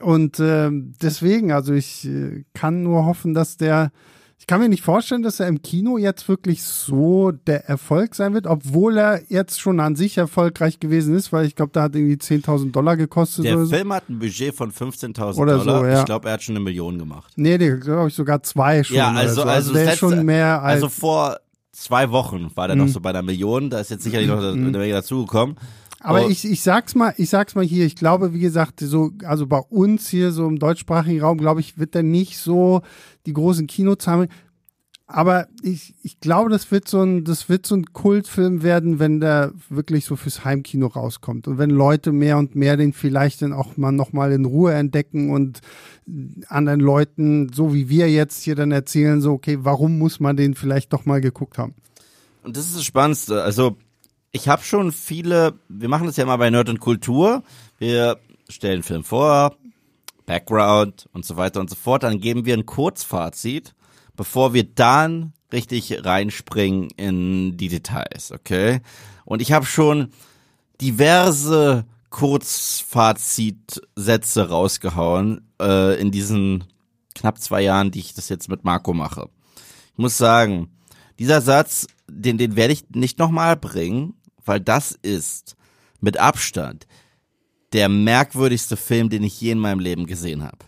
Und 0.00 0.38
äh, 0.40 0.70
deswegen, 0.72 1.52
also 1.52 1.72
ich 1.72 2.06
äh, 2.06 2.44
kann 2.54 2.82
nur 2.82 3.04
hoffen, 3.04 3.34
dass 3.34 3.56
der, 3.56 3.90
ich 4.38 4.46
kann 4.46 4.60
mir 4.60 4.68
nicht 4.68 4.84
vorstellen, 4.84 5.22
dass 5.22 5.40
er 5.40 5.48
im 5.48 5.60
Kino 5.62 5.98
jetzt 5.98 6.28
wirklich 6.28 6.62
so 6.62 7.32
der 7.32 7.68
Erfolg 7.68 8.14
sein 8.14 8.32
wird, 8.32 8.46
obwohl 8.46 8.96
er 8.96 9.22
jetzt 9.28 9.60
schon 9.60 9.80
an 9.80 9.96
sich 9.96 10.16
erfolgreich 10.16 10.78
gewesen 10.78 11.16
ist, 11.16 11.32
weil 11.32 11.46
ich 11.46 11.56
glaube, 11.56 11.72
da 11.72 11.82
hat 11.82 11.96
irgendwie 11.96 12.14
10.000 12.14 12.70
Dollar 12.70 12.96
gekostet. 12.96 13.44
Der 13.44 13.66
Film 13.66 13.88
so. 13.88 13.94
hat 13.94 14.08
ein 14.08 14.20
Budget 14.20 14.54
von 14.54 14.72
15.000 14.72 15.36
Dollar. 15.36 15.60
So, 15.60 15.86
ja. 15.86 16.00
Ich 16.00 16.04
glaube, 16.04 16.28
er 16.28 16.34
hat 16.34 16.42
schon 16.42 16.56
eine 16.56 16.64
Million 16.64 16.98
gemacht. 16.98 17.32
Nee, 17.36 17.58
der 17.58 17.76
glaube 17.78 18.08
ich 18.08 18.14
sogar 18.14 18.42
zwei 18.42 18.84
schon. 18.84 18.96
Ja, 18.96 19.10
also, 19.10 19.34
so. 19.34 19.42
also, 19.42 19.52
also 19.52 19.72
der 19.72 19.92
ist 19.92 19.98
schon 19.98 20.24
mehr 20.24 20.62
als. 20.62 20.82
Also 20.82 20.88
vor 20.88 21.38
zwei 21.78 22.10
Wochen 22.10 22.50
war 22.54 22.66
der 22.66 22.76
mhm. 22.76 22.82
noch 22.82 22.88
so 22.88 23.00
bei 23.00 23.10
einer 23.10 23.22
Million. 23.22 23.70
Da 23.70 23.78
ist 23.80 23.90
jetzt 23.90 24.04
sicherlich 24.04 24.28
noch 24.28 24.40
mhm. 24.40 24.66
eine 24.66 24.78
Menge 24.78 24.92
dazugekommen. 24.92 25.56
Aber 26.00 26.26
oh. 26.26 26.28
ich, 26.28 26.44
ich 26.44 26.62
sag's 26.62 26.94
mal, 26.94 27.12
ich 27.16 27.28
sag's 27.28 27.54
mal 27.54 27.64
hier, 27.64 27.84
ich 27.84 27.96
glaube, 27.96 28.32
wie 28.32 28.38
gesagt, 28.38 28.80
so, 28.80 29.10
also 29.24 29.46
bei 29.46 29.58
uns 29.58 30.08
hier 30.08 30.30
so 30.30 30.46
im 30.46 30.58
deutschsprachigen 30.58 31.20
Raum, 31.20 31.38
glaube 31.38 31.60
ich, 31.60 31.78
wird 31.78 31.94
der 31.94 32.04
nicht 32.04 32.38
so 32.38 32.82
die 33.26 33.32
großen 33.32 33.66
Kinozahlen. 33.66 34.28
Aber 35.10 35.48
ich, 35.62 35.94
ich 36.02 36.20
glaube, 36.20 36.50
das 36.50 36.70
wird 36.70 36.86
so 36.86 37.00
ein, 37.00 37.24
das 37.24 37.48
wird 37.48 37.66
so 37.66 37.74
ein 37.74 37.86
Kultfilm 37.94 38.62
werden, 38.62 38.98
wenn 38.98 39.20
der 39.20 39.52
wirklich 39.70 40.04
so 40.04 40.16
fürs 40.16 40.44
Heimkino 40.44 40.86
rauskommt. 40.86 41.48
Und 41.48 41.56
wenn 41.56 41.70
Leute 41.70 42.12
mehr 42.12 42.36
und 42.36 42.54
mehr 42.54 42.76
den 42.76 42.92
vielleicht 42.92 43.40
dann 43.40 43.54
auch 43.54 43.78
mal 43.78 43.90
nochmal 43.90 44.32
in 44.32 44.44
Ruhe 44.44 44.74
entdecken 44.74 45.30
und 45.30 45.60
anderen 46.48 46.80
Leuten, 46.80 47.50
so 47.54 47.72
wie 47.72 47.88
wir 47.88 48.10
jetzt 48.10 48.42
hier 48.42 48.54
dann 48.54 48.70
erzählen, 48.70 49.22
so, 49.22 49.32
okay, 49.32 49.56
warum 49.62 49.98
muss 49.98 50.20
man 50.20 50.36
den 50.36 50.54
vielleicht 50.54 50.92
doch 50.92 51.06
mal 51.06 51.22
geguckt 51.22 51.56
haben? 51.56 51.74
Und 52.42 52.58
das 52.58 52.66
ist 52.66 52.76
das 52.76 52.84
Spannendste. 52.84 53.42
Also, 53.42 53.78
ich 54.30 54.46
habe 54.46 54.62
schon 54.62 54.92
viele, 54.92 55.54
wir 55.70 55.88
machen 55.88 56.06
das 56.06 56.18
ja 56.18 56.26
mal 56.26 56.36
bei 56.36 56.50
Nerd 56.50 56.68
und 56.68 56.80
Kultur. 56.80 57.42
Wir 57.78 58.18
stellen 58.50 58.82
Film 58.82 59.04
vor, 59.04 59.56
Background 60.26 61.08
und 61.14 61.24
so 61.24 61.38
weiter 61.38 61.60
und 61.60 61.70
so 61.70 61.76
fort. 61.76 62.02
Dann 62.02 62.20
geben 62.20 62.44
wir 62.44 62.52
ein 62.52 62.66
Kurzfazit 62.66 63.74
bevor 64.18 64.52
wir 64.52 64.64
dann 64.64 65.32
richtig 65.50 66.04
reinspringen 66.04 66.90
in 66.96 67.56
die 67.56 67.68
Details, 67.68 68.32
okay? 68.32 68.82
Und 69.24 69.40
ich 69.40 69.52
habe 69.52 69.64
schon 69.64 70.12
diverse 70.80 71.86
Kurzfazitsätze 72.10 74.48
rausgehauen 74.48 75.48
äh, 75.60 75.98
in 76.00 76.10
diesen 76.10 76.64
knapp 77.14 77.38
zwei 77.38 77.60
Jahren, 77.62 77.92
die 77.92 78.00
ich 78.00 78.12
das 78.12 78.28
jetzt 78.28 78.48
mit 78.48 78.64
Marco 78.64 78.92
mache. 78.92 79.28
Ich 79.92 79.98
muss 79.98 80.18
sagen, 80.18 80.68
dieser 81.18 81.40
Satz, 81.40 81.86
den, 82.08 82.38
den 82.38 82.56
werde 82.56 82.72
ich 82.72 82.90
nicht 82.90 83.20
nochmal 83.20 83.56
bringen, 83.56 84.14
weil 84.44 84.58
das 84.60 84.90
ist 84.90 85.54
mit 86.00 86.18
Abstand 86.18 86.88
der 87.72 87.88
merkwürdigste 87.88 88.76
Film, 88.76 89.10
den 89.10 89.22
ich 89.22 89.40
je 89.40 89.52
in 89.52 89.60
meinem 89.60 89.80
Leben 89.80 90.06
gesehen 90.06 90.42
habe 90.42 90.67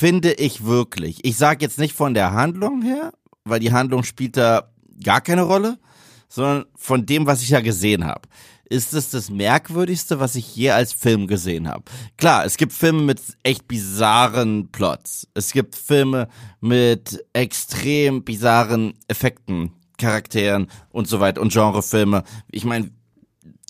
finde 0.00 0.32
ich 0.32 0.64
wirklich. 0.64 1.22
Ich 1.26 1.36
sage 1.36 1.62
jetzt 1.62 1.78
nicht 1.78 1.94
von 1.94 2.14
der 2.14 2.32
Handlung 2.32 2.80
her, 2.80 3.12
weil 3.44 3.60
die 3.60 3.72
Handlung 3.72 4.02
spielt 4.02 4.38
da 4.38 4.72
gar 5.04 5.20
keine 5.20 5.42
Rolle, 5.42 5.78
sondern 6.26 6.64
von 6.74 7.04
dem, 7.04 7.26
was 7.26 7.42
ich 7.42 7.50
ja 7.50 7.60
gesehen 7.60 8.06
habe. 8.06 8.22
Ist 8.64 8.94
es 8.94 9.10
das 9.10 9.28
merkwürdigste, 9.28 10.18
was 10.18 10.36
ich 10.36 10.56
je 10.56 10.70
als 10.70 10.94
Film 10.94 11.26
gesehen 11.26 11.68
habe? 11.68 11.82
Klar, 12.16 12.46
es 12.46 12.56
gibt 12.56 12.72
Filme 12.72 13.02
mit 13.02 13.20
echt 13.42 13.68
bizarren 13.68 14.72
Plots. 14.72 15.28
Es 15.34 15.52
gibt 15.52 15.76
Filme 15.76 16.28
mit 16.62 17.22
extrem 17.34 18.24
bizarren 18.24 18.94
Effekten, 19.06 19.72
Charakteren 19.98 20.68
und 20.88 21.08
so 21.08 21.20
weiter 21.20 21.42
und 21.42 21.52
Genrefilme. 21.52 22.24
Ich 22.50 22.64
meine, 22.64 22.90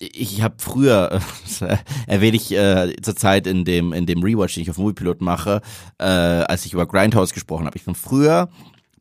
ich 0.00 0.42
habe 0.42 0.54
früher, 0.59 1.21
äh, 1.61 1.76
erwähne 2.07 2.37
ich 2.37 2.50
äh, 2.52 2.95
zur 3.02 3.14
Zeit 3.14 3.47
in 3.47 3.64
dem 3.64 3.92
in 3.92 4.07
dem 4.07 4.23
Rewatch, 4.23 4.54
den 4.54 4.62
ich 4.62 4.71
auf 4.71 4.78
Moviepilot 4.78 5.21
mache, 5.21 5.61
äh, 5.99 6.04
als 6.04 6.64
ich 6.64 6.73
über 6.73 6.87
Grindhouse 6.87 7.33
gesprochen 7.33 7.66
habe. 7.66 7.76
Ich 7.76 7.85
bin 7.85 7.95
früher 7.95 8.49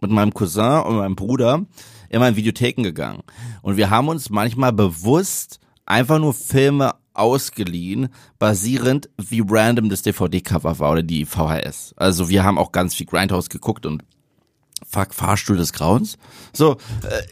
mit 0.01 0.12
meinem 0.12 0.34
Cousin 0.34 0.82
und 0.84 0.98
meinem 0.98 1.15
Bruder 1.15 1.65
immer 2.10 2.27
in 2.27 2.36
Videotheken 2.36 2.84
gegangen 2.84 3.24
und 3.62 3.77
wir 3.77 3.89
haben 3.89 4.10
uns 4.10 4.29
manchmal 4.29 4.74
bewusst 4.74 5.60
einfach 5.86 6.20
nur 6.20 6.34
Filme 6.34 6.94
ausgeliehen, 7.13 8.10
basierend 8.38 9.10
wie 9.18 9.44
random 9.46 9.89
das 9.89 10.01
DVD-Cover 10.03 10.79
war 10.79 10.91
oder 10.91 11.03
die 11.03 11.25
VHS. 11.25 11.94
Also 11.98 12.29
wir 12.29 12.44
haben 12.44 12.58
auch 12.58 12.72
ganz 12.72 12.96
viel 12.96 13.06
Grindhouse 13.06 13.50
geguckt 13.50 13.86
und 13.86 14.03
fuck 14.88 15.13
Fahrstuhl 15.13 15.58
des 15.58 15.74
Grauens. 15.74 16.18
So 16.53 16.77
äh, 17.03 17.24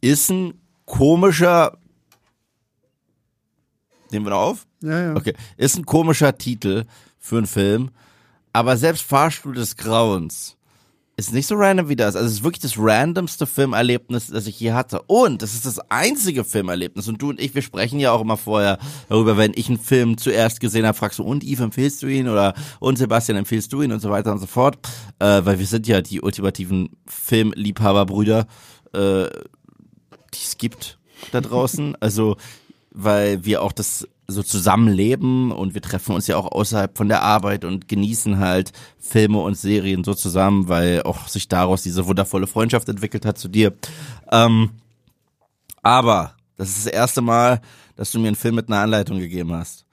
ist 0.00 0.30
ein 0.30 0.54
komischer 0.84 1.78
Nehmen 4.14 4.26
wir 4.26 4.30
noch 4.30 4.38
auf? 4.38 4.66
Ja, 4.80 5.00
ja. 5.00 5.16
Okay. 5.16 5.34
Ist 5.56 5.76
ein 5.76 5.84
komischer 5.84 6.38
Titel 6.38 6.84
für 7.18 7.36
einen 7.36 7.46
Film, 7.46 7.90
aber 8.52 8.76
selbst 8.76 9.02
Fahrstuhl 9.02 9.54
des 9.54 9.76
Grauens 9.76 10.56
ist 11.16 11.32
nicht 11.32 11.46
so 11.46 11.54
random 11.56 11.88
wie 11.88 11.96
das. 11.96 12.16
Also 12.16 12.26
es 12.26 12.34
ist 12.34 12.44
wirklich 12.44 12.62
das 12.62 12.74
randomste 12.76 13.46
Filmerlebnis, 13.46 14.28
das 14.28 14.46
ich 14.46 14.58
je 14.58 14.72
hatte. 14.72 15.02
Und 15.02 15.42
es 15.42 15.54
ist 15.54 15.66
das 15.66 15.78
einzige 15.90 16.44
Filmerlebnis. 16.44 17.06
Und 17.08 17.22
du 17.22 17.30
und 17.30 17.40
ich, 17.40 17.54
wir 17.54 17.62
sprechen 17.62 18.00
ja 18.00 18.10
auch 18.10 18.20
immer 18.20 18.36
vorher 18.36 18.78
darüber, 19.08 19.36
wenn 19.36 19.52
ich 19.54 19.68
einen 19.68 19.78
Film 19.78 20.18
zuerst 20.18 20.60
gesehen 20.60 20.86
habe, 20.86 20.96
fragst 20.96 21.20
du, 21.20 21.24
und 21.24 21.44
Yves, 21.44 21.60
empfiehlst 21.60 22.02
du 22.02 22.08
ihn? 22.08 22.28
Oder 22.28 22.54
und 22.80 22.98
Sebastian, 22.98 23.38
empfiehlst 23.38 23.72
du 23.72 23.82
ihn? 23.82 23.92
Und 23.92 24.00
so 24.00 24.10
weiter 24.10 24.32
und 24.32 24.40
so 24.40 24.46
fort. 24.46 24.78
Äh, 25.20 25.42
weil 25.44 25.58
wir 25.58 25.66
sind 25.66 25.86
ja 25.86 26.00
die 26.00 26.20
ultimativen 26.20 26.90
Filmliebhaberbrüder, 27.06 28.46
äh, 28.92 29.24
die 30.34 30.42
es 30.42 30.58
gibt 30.58 30.98
da 31.30 31.40
draußen. 31.40 31.96
Also 32.00 32.36
weil 32.94 33.44
wir 33.44 33.60
auch 33.60 33.72
das 33.72 34.08
so 34.26 34.42
zusammenleben 34.42 35.52
und 35.52 35.74
wir 35.74 35.82
treffen 35.82 36.14
uns 36.14 36.26
ja 36.26 36.36
auch 36.36 36.50
außerhalb 36.50 36.96
von 36.96 37.08
der 37.08 37.22
Arbeit 37.22 37.64
und 37.64 37.88
genießen 37.88 38.38
halt 38.38 38.72
Filme 38.98 39.40
und 39.40 39.56
Serien 39.56 40.02
so 40.02 40.14
zusammen, 40.14 40.68
weil 40.68 41.02
auch 41.02 41.28
sich 41.28 41.48
daraus 41.48 41.82
diese 41.82 42.06
wundervolle 42.06 42.46
Freundschaft 42.46 42.88
entwickelt 42.88 43.26
hat 43.26 43.36
zu 43.36 43.48
dir. 43.48 43.74
Ähm, 44.32 44.70
aber 45.82 46.34
das 46.56 46.70
ist 46.70 46.86
das 46.86 46.92
erste 46.92 47.20
Mal, 47.20 47.60
dass 47.96 48.12
du 48.12 48.18
mir 48.18 48.28
einen 48.28 48.36
Film 48.36 48.54
mit 48.54 48.68
einer 48.68 48.80
Anleitung 48.80 49.18
gegeben 49.18 49.52
hast. 49.52 49.84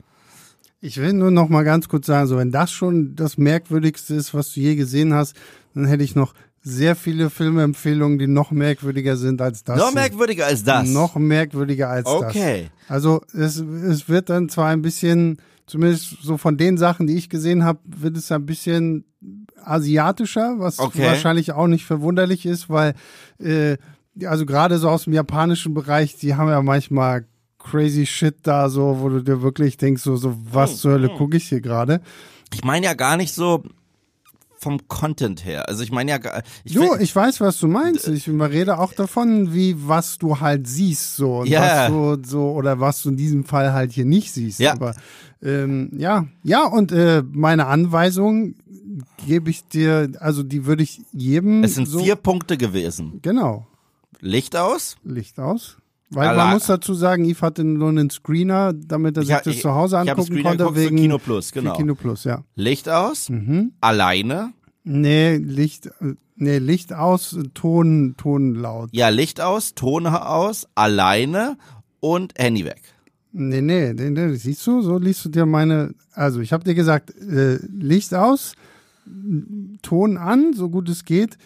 Ich 0.79 0.97
will 0.97 1.13
nur 1.13 1.29
noch 1.29 1.49
mal 1.49 1.63
ganz 1.63 1.89
kurz 1.89 2.07
sagen, 2.07 2.27
so 2.27 2.37
wenn 2.37 2.51
das 2.51 2.71
schon 2.71 3.15
das 3.15 3.37
merkwürdigste 3.37 4.15
ist, 4.15 4.33
was 4.33 4.53
du 4.53 4.61
je 4.61 4.75
gesehen 4.75 5.13
hast, 5.13 5.35
dann 5.73 5.85
hätte 5.85 6.03
ich 6.03 6.15
noch 6.15 6.33
sehr 6.63 6.95
viele 6.95 7.29
Filmempfehlungen, 7.29 8.19
die 8.19 8.27
noch 8.27 8.51
merkwürdiger 8.51 9.17
sind 9.17 9.41
als 9.41 9.63
das. 9.63 9.77
Noch 9.77 9.93
merkwürdiger 9.93 10.45
als 10.45 10.63
das. 10.63 10.87
Noch 10.87 11.15
merkwürdiger 11.15 11.89
als 11.89 12.05
okay. 12.05 12.21
das. 12.21 12.35
Okay. 12.35 12.69
Also 12.87 13.21
es, 13.33 13.57
es 13.57 14.09
wird 14.09 14.29
dann 14.29 14.47
zwar 14.49 14.67
ein 14.67 14.81
bisschen, 14.81 15.37
zumindest 15.65 16.17
so 16.21 16.37
von 16.37 16.57
den 16.57 16.77
Sachen, 16.77 17.07
die 17.07 17.15
ich 17.17 17.29
gesehen 17.29 17.63
habe, 17.63 17.79
wird 17.85 18.15
es 18.15 18.31
ein 18.31 18.45
bisschen 18.45 19.05
asiatischer, 19.63 20.55
was 20.59 20.79
okay. 20.79 21.03
wahrscheinlich 21.03 21.51
auch 21.51 21.67
nicht 21.67 21.85
verwunderlich 21.85 22.45
ist, 22.45 22.69
weil 22.69 22.93
äh, 23.39 23.77
also 24.25 24.45
gerade 24.45 24.77
so 24.77 24.89
aus 24.89 25.05
dem 25.05 25.13
japanischen 25.13 25.73
Bereich, 25.73 26.15
die 26.17 26.35
haben 26.35 26.49
ja 26.49 26.61
manchmal 26.61 27.25
crazy 27.57 28.05
shit 28.05 28.35
da 28.43 28.69
so, 28.69 28.97
wo 28.99 29.09
du 29.09 29.21
dir 29.21 29.41
wirklich 29.41 29.77
denkst, 29.77 30.01
so, 30.03 30.15
so 30.15 30.35
was 30.51 30.71
hm, 30.71 30.77
zur 30.77 30.91
Hölle 30.91 31.09
hm. 31.09 31.17
gucke 31.17 31.37
ich 31.37 31.49
hier 31.49 31.61
gerade. 31.61 32.01
Ich 32.53 32.63
meine 32.63 32.85
ja 32.85 32.93
gar 32.93 33.17
nicht 33.17 33.33
so 33.33 33.63
vom 34.61 34.87
Content 34.87 35.43
her. 35.43 35.67
Also 35.67 35.81
ich 35.81 35.91
meine 35.91 36.11
ja, 36.11 36.19
ich, 36.63 36.73
jo, 36.73 36.95
ich 36.99 37.15
weiß, 37.15 37.41
was 37.41 37.59
du 37.59 37.67
meinst. 37.67 38.07
Ich 38.07 38.29
rede 38.29 38.77
auch 38.77 38.93
davon, 38.93 39.55
wie 39.55 39.75
was 39.87 40.19
du 40.19 40.39
halt 40.39 40.67
siehst, 40.67 41.15
so 41.15 41.39
und 41.39 41.47
ja. 41.47 41.61
was 41.61 42.23
du 42.23 42.29
so 42.29 42.51
oder 42.51 42.79
was 42.79 43.01
du 43.01 43.09
in 43.09 43.17
diesem 43.17 43.43
Fall 43.43 43.73
halt 43.73 43.91
hier 43.91 44.05
nicht 44.05 44.31
siehst. 44.31 44.59
Ja. 44.59 44.73
Aber 44.73 44.93
ähm, 45.41 45.89
ja, 45.97 46.27
ja 46.43 46.65
und 46.65 46.91
äh, 46.91 47.23
meine 47.31 47.65
Anweisung 47.65 48.53
gebe 49.25 49.49
ich 49.49 49.67
dir, 49.67 50.11
also 50.19 50.43
die 50.43 50.67
würde 50.67 50.83
ich 50.83 51.01
jedem. 51.11 51.63
Es 51.63 51.73
sind 51.73 51.87
so, 51.87 51.99
vier 51.99 52.15
Punkte 52.15 52.55
gewesen. 52.55 53.19
Genau. 53.23 53.65
Licht 54.19 54.55
aus. 54.55 54.97
Licht 55.03 55.39
aus. 55.39 55.77
Weil 56.13 56.27
Alla. 56.27 56.45
man 56.45 56.53
muss 56.55 56.65
dazu 56.65 56.93
sagen, 56.93 57.23
Yves 57.25 57.41
hatte 57.41 57.63
nur 57.63 57.87
einen 57.87 58.09
Screener, 58.09 58.73
damit 58.73 59.15
er 59.15 59.23
sich 59.23 59.33
ich, 59.33 59.41
das 59.41 59.55
ich, 59.55 59.61
zu 59.61 59.73
Hause 59.73 59.99
angucken 59.99 60.43
konnte. 60.43 60.75
Wegen 60.75 60.97
Kino 60.97 61.17
Plus, 61.17 61.53
genau. 61.53 61.73
Kino 61.75 61.95
Plus, 61.95 62.25
ja. 62.25 62.43
Licht 62.55 62.89
aus, 62.89 63.29
mhm. 63.29 63.71
alleine. 63.79 64.51
Nee, 64.83 65.37
Licht, 65.37 65.89
nee, 66.35 66.57
Licht 66.57 66.91
aus, 66.91 67.37
Ton, 67.53 68.15
Ton 68.17 68.55
laut. 68.55 68.89
Ja, 68.91 69.07
Licht 69.07 69.39
aus, 69.39 69.73
Ton 69.73 70.05
aus, 70.05 70.67
alleine 70.75 71.57
und 72.01 72.33
Handy 72.37 72.65
weg. 72.65 72.81
Nee, 73.31 73.61
nee, 73.61 73.93
nee, 73.93 74.09
nee 74.09 74.33
siehst 74.35 74.67
du, 74.67 74.81
so 74.81 74.97
liest 74.97 75.23
du 75.23 75.29
dir 75.29 75.45
meine, 75.45 75.93
also 76.11 76.41
ich 76.41 76.51
habe 76.51 76.65
dir 76.65 76.75
gesagt, 76.75 77.15
äh, 77.15 77.57
Licht 77.71 78.13
aus, 78.13 78.53
Ton 79.81 80.17
an, 80.17 80.51
so 80.53 80.69
gut 80.69 80.89
es 80.89 81.05
geht, 81.05 81.37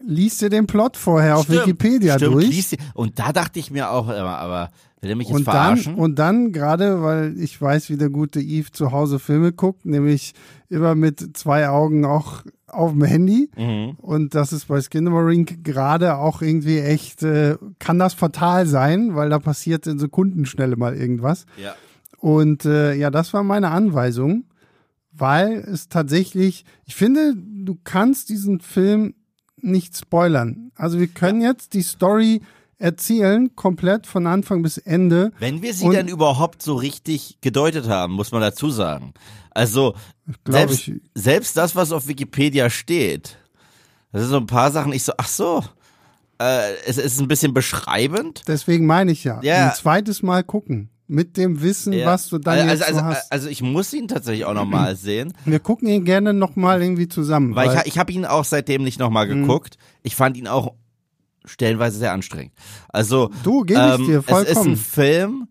liest 0.00 0.42
dir 0.42 0.50
den 0.50 0.66
Plot 0.66 0.96
vorher 0.96 1.38
auf 1.38 1.48
Wikipedia 1.48 2.16
stimmt, 2.16 2.34
durch. 2.34 2.48
Liest, 2.48 2.76
und 2.94 3.18
da 3.18 3.32
dachte 3.32 3.58
ich 3.58 3.70
mir 3.70 3.90
auch 3.90 4.08
immer, 4.08 4.38
aber 4.38 4.70
will 5.00 5.10
er 5.10 5.16
mich 5.16 5.28
jetzt 5.28 5.36
und 5.36 5.44
verarschen? 5.44 5.94
Dann, 5.94 6.04
und 6.04 6.18
dann, 6.18 6.52
gerade 6.52 7.02
weil 7.02 7.38
ich 7.38 7.60
weiß, 7.60 7.90
wie 7.90 7.96
der 7.96 8.10
gute 8.10 8.40
Yves 8.40 8.72
zu 8.72 8.92
Hause 8.92 9.18
Filme 9.18 9.52
guckt, 9.52 9.86
nämlich 9.86 10.34
immer 10.68 10.94
mit 10.94 11.36
zwei 11.36 11.68
Augen 11.68 12.04
auch 12.04 12.42
auf 12.66 12.92
dem 12.92 13.04
Handy. 13.04 13.50
Mhm. 13.56 13.96
Und 13.98 14.34
das 14.34 14.52
ist 14.52 14.68
bei 14.68 14.80
Skinamarink 14.80 15.64
gerade 15.64 16.16
auch 16.16 16.42
irgendwie 16.42 16.78
echt, 16.78 17.22
äh, 17.22 17.56
kann 17.78 17.98
das 17.98 18.14
fatal 18.14 18.66
sein, 18.66 19.14
weil 19.14 19.30
da 19.30 19.38
passiert 19.38 19.86
in 19.86 19.98
Sekundenschnelle 19.98 20.76
mal 20.76 20.96
irgendwas. 20.96 21.46
Ja. 21.62 21.74
Und 22.18 22.64
äh, 22.64 22.94
ja, 22.94 23.10
das 23.10 23.32
war 23.34 23.42
meine 23.42 23.70
Anweisung, 23.70 24.44
weil 25.12 25.58
es 25.58 25.88
tatsächlich, 25.88 26.64
ich 26.84 26.94
finde, 26.94 27.34
du 27.36 27.78
kannst 27.82 28.28
diesen 28.28 28.60
Film 28.60 29.14
nicht 29.66 29.96
spoilern. 29.96 30.70
Also 30.76 30.98
wir 30.98 31.08
können 31.08 31.40
jetzt 31.40 31.74
die 31.74 31.82
Story 31.82 32.40
erzählen, 32.78 33.54
komplett 33.56 34.06
von 34.06 34.26
Anfang 34.26 34.62
bis 34.62 34.78
Ende. 34.78 35.32
Wenn 35.38 35.62
wir 35.62 35.74
sie 35.74 35.88
denn 35.88 36.08
überhaupt 36.08 36.62
so 36.62 36.74
richtig 36.74 37.38
gedeutet 37.40 37.88
haben, 37.88 38.12
muss 38.14 38.32
man 38.32 38.42
dazu 38.42 38.70
sagen. 38.70 39.14
Also 39.50 39.94
selbst, 40.46 40.90
selbst 41.14 41.56
das, 41.56 41.74
was 41.74 41.92
auf 41.92 42.06
Wikipedia 42.06 42.68
steht, 42.68 43.38
das 44.12 44.22
sind 44.22 44.30
so 44.30 44.36
ein 44.36 44.46
paar 44.46 44.70
Sachen, 44.70 44.92
ich 44.92 45.04
so, 45.04 45.12
ach 45.16 45.28
so, 45.28 45.64
äh, 46.38 46.74
es 46.86 46.98
ist 46.98 47.20
ein 47.20 47.28
bisschen 47.28 47.54
beschreibend. 47.54 48.42
Deswegen 48.46 48.86
meine 48.86 49.12
ich 49.12 49.24
ja, 49.24 49.40
ja. 49.42 49.68
ein 49.68 49.74
zweites 49.74 50.22
Mal 50.22 50.44
gucken. 50.44 50.90
Mit 51.08 51.36
dem 51.36 51.62
Wissen, 51.62 51.92
ja. 51.92 52.06
was 52.06 52.28
du 52.28 52.38
dann 52.38 52.58
also, 52.58 52.70
jetzt 52.70 52.82
also, 52.82 52.98
so 53.00 53.04
hast. 53.04 53.30
Also 53.32 53.48
ich 53.48 53.62
muss 53.62 53.92
ihn 53.92 54.08
tatsächlich 54.08 54.44
auch 54.44 54.54
nochmal 54.54 54.96
sehen. 54.96 55.32
Wir 55.44 55.60
gucken 55.60 55.86
ihn 55.88 56.04
gerne 56.04 56.32
nochmal 56.32 56.82
irgendwie 56.82 57.08
zusammen. 57.08 57.54
Weil, 57.54 57.68
weil 57.68 57.78
ich, 57.80 57.92
ich 57.94 57.98
habe 57.98 58.12
ihn 58.12 58.24
auch 58.24 58.44
seitdem 58.44 58.82
nicht 58.82 58.98
nochmal 58.98 59.26
Mhm. 59.28 59.42
geguckt. 59.42 59.78
Ich 60.02 60.16
fand 60.16 60.36
ihn 60.36 60.48
auch 60.48 60.74
stellenweise 61.44 61.98
sehr 61.98 62.12
anstrengend. 62.12 62.52
Also 62.88 63.30
Du, 63.44 63.64
ähm, 63.68 64.22
es 64.26 64.42
ist 64.48 64.56
ein. 64.58 64.76
Film. 64.76 65.48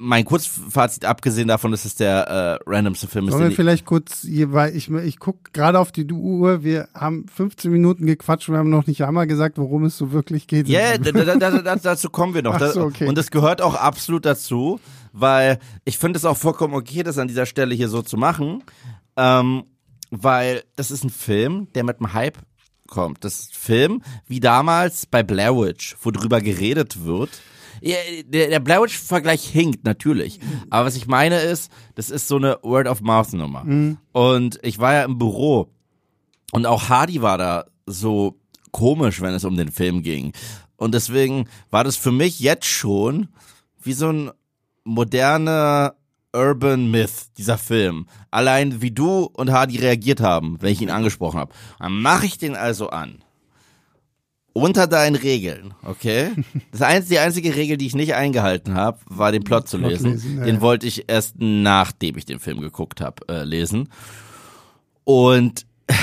Mein 0.00 0.24
Kurzfazit 0.24 1.04
abgesehen 1.04 1.48
davon, 1.48 1.72
dass 1.72 1.84
es 1.84 1.96
der 1.96 2.60
äh, 2.64 2.70
randomste 2.70 3.08
Film 3.08 3.26
ist. 3.26 3.32
Sollen 3.32 3.48
wir 3.48 3.56
vielleicht 3.56 3.84
kurz, 3.84 4.22
hier, 4.22 4.52
weil 4.52 4.76
ich, 4.76 4.88
ich 4.88 5.18
gucke 5.18 5.50
gerade 5.52 5.80
auf 5.80 5.90
die 5.90 6.06
Uhr, 6.10 6.62
wir 6.62 6.88
haben 6.94 7.26
15 7.26 7.68
Minuten 7.72 8.06
gequatscht 8.06 8.48
und 8.48 8.54
wir 8.54 8.60
haben 8.60 8.70
noch 8.70 8.86
nicht 8.86 9.02
einmal 9.04 9.26
gesagt, 9.26 9.58
worum 9.58 9.84
es 9.84 9.98
so 9.98 10.12
wirklich 10.12 10.46
geht. 10.46 10.68
Ja, 10.68 10.98
da, 10.98 11.76
dazu 11.76 12.10
kommen 12.10 12.34
wir 12.34 12.42
noch. 12.42 12.54
Ach 12.60 12.72
so, 12.72 12.82
okay. 12.82 13.08
Und 13.08 13.18
das 13.18 13.32
gehört 13.32 13.60
auch 13.60 13.74
absolut 13.74 14.24
dazu, 14.24 14.78
weil 15.12 15.58
ich 15.84 15.98
finde 15.98 16.16
es 16.16 16.24
auch 16.24 16.36
vollkommen 16.36 16.74
okay, 16.74 17.02
das 17.02 17.18
an 17.18 17.26
dieser 17.26 17.46
Stelle 17.46 17.74
hier 17.74 17.88
so 17.88 18.00
zu 18.02 18.16
machen, 18.16 18.62
ähm, 19.16 19.64
weil 20.10 20.62
das 20.76 20.92
ist 20.92 21.02
ein 21.02 21.10
Film, 21.10 21.66
der 21.74 21.82
mit 21.82 21.98
einem 21.98 22.12
Hype 22.12 22.38
kommt. 22.86 23.24
Das 23.24 23.40
ist 23.40 23.50
ein 23.50 23.58
Film, 23.58 24.02
wie 24.26 24.38
damals 24.38 25.06
bei 25.06 25.22
Blair 25.24 25.56
Witch, 25.56 25.96
wo 26.02 26.12
drüber 26.12 26.40
geredet 26.40 27.04
wird. 27.04 27.30
Ja, 27.80 27.96
der, 28.24 28.48
der 28.48 28.60
Blair 28.60 28.82
Witch-Vergleich 28.82 29.44
hinkt, 29.44 29.84
natürlich. 29.84 30.40
Aber 30.70 30.86
was 30.86 30.96
ich 30.96 31.06
meine 31.06 31.40
ist, 31.40 31.70
das 31.94 32.10
ist 32.10 32.28
so 32.28 32.36
eine 32.36 32.58
Word-of-Mouth-Nummer. 32.62 33.64
Und 34.12 34.58
ich 34.62 34.78
war 34.78 34.94
ja 34.94 35.04
im 35.04 35.18
Büro 35.18 35.70
und 36.52 36.66
auch 36.66 36.88
Hardy 36.88 37.22
war 37.22 37.38
da 37.38 37.66
so 37.86 38.38
komisch, 38.72 39.20
wenn 39.20 39.34
es 39.34 39.44
um 39.44 39.56
den 39.56 39.70
Film 39.70 40.02
ging. 40.02 40.32
Und 40.76 40.94
deswegen 40.94 41.48
war 41.70 41.84
das 41.84 41.96
für 41.96 42.12
mich 42.12 42.40
jetzt 42.40 42.66
schon 42.66 43.28
wie 43.82 43.92
so 43.92 44.10
ein 44.10 44.30
moderner 44.84 45.94
Urban 46.32 46.90
Myth, 46.90 47.36
dieser 47.36 47.58
Film. 47.58 48.06
Allein 48.30 48.80
wie 48.82 48.90
du 48.90 49.24
und 49.24 49.50
Hardy 49.50 49.78
reagiert 49.78 50.20
haben, 50.20 50.58
wenn 50.60 50.72
ich 50.72 50.80
ihn 50.80 50.90
angesprochen 50.90 51.40
habe. 51.40 51.54
Dann 51.78 52.00
mache 52.00 52.26
ich 52.26 52.38
den 52.38 52.54
also 52.54 52.90
an. 52.90 53.24
Unter 54.58 54.86
deinen 54.86 55.16
Regeln, 55.16 55.74
okay? 55.82 56.30
Das 56.72 56.82
einzige, 56.82 57.14
die 57.14 57.18
einzige 57.18 57.56
Regel, 57.56 57.76
die 57.76 57.86
ich 57.86 57.94
nicht 57.94 58.14
eingehalten 58.14 58.74
habe, 58.74 58.98
war 59.06 59.32
den 59.32 59.44
Plot 59.44 59.68
zu 59.68 59.78
Plot 59.78 59.90
lesen. 59.90 60.12
lesen, 60.12 60.38
ja, 60.38 60.44
den 60.44 60.56
ja. 60.56 60.60
wollte 60.60 60.86
ich 60.86 61.04
erst 61.08 61.36
nachdem 61.38 62.16
ich 62.16 62.26
den 62.26 62.40
Film 62.40 62.60
geguckt 62.60 63.00
habe, 63.00 63.26
äh, 63.28 63.44
lesen. 63.44 63.88
Und 65.04 65.66
der 65.88 65.96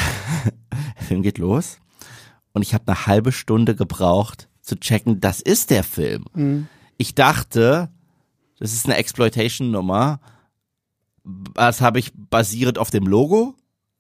Film 1.08 1.22
geht 1.22 1.38
los 1.38 1.80
und 2.54 2.62
ich 2.62 2.74
habe 2.74 2.86
eine 2.88 3.06
halbe 3.06 3.32
Stunde 3.32 3.76
gebraucht 3.76 4.48
zu 4.62 4.80
checken, 4.80 5.20
das 5.20 5.42
ist 5.42 5.70
der 5.70 5.84
Film. 5.84 6.26
Mhm. 6.34 6.68
Ich 6.98 7.14
dachte, 7.14 7.90
das 8.60 8.74
ist 8.74 8.86
eine 8.86 8.96
Exploitation-Nummer. 8.96 10.20
Das 11.54 11.82
habe 11.82 12.00
ich 12.00 12.12
basierend 12.16 12.78
auf 12.78 12.90
dem 12.90 13.06
Logo, 13.06 13.56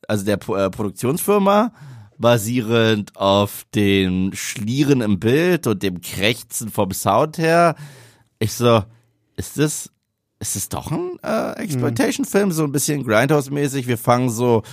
also 0.07 0.25
der 0.25 0.35
äh, 0.35 0.69
Produktionsfirma, 0.69 1.71
basierend 2.17 3.15
auf 3.15 3.65
den 3.73 4.33
Schlieren 4.35 5.01
im 5.01 5.19
Bild 5.19 5.67
und 5.67 5.83
dem 5.83 6.01
Krächzen 6.01 6.69
vom 6.69 6.91
Sound 6.91 7.37
her. 7.37 7.75
Ich 8.39 8.53
so, 8.53 8.83
ist 9.37 9.57
das, 9.57 9.91
ist 10.39 10.55
es 10.55 10.69
doch 10.69 10.91
ein 10.91 11.17
äh, 11.23 11.53
Exploitation-Film, 11.53 12.51
so 12.51 12.63
ein 12.63 12.71
bisschen 12.71 13.05
Grindhouse-mäßig? 13.05 13.87
Wir 13.87 13.97
fangen 13.97 14.29
so, 14.29 14.63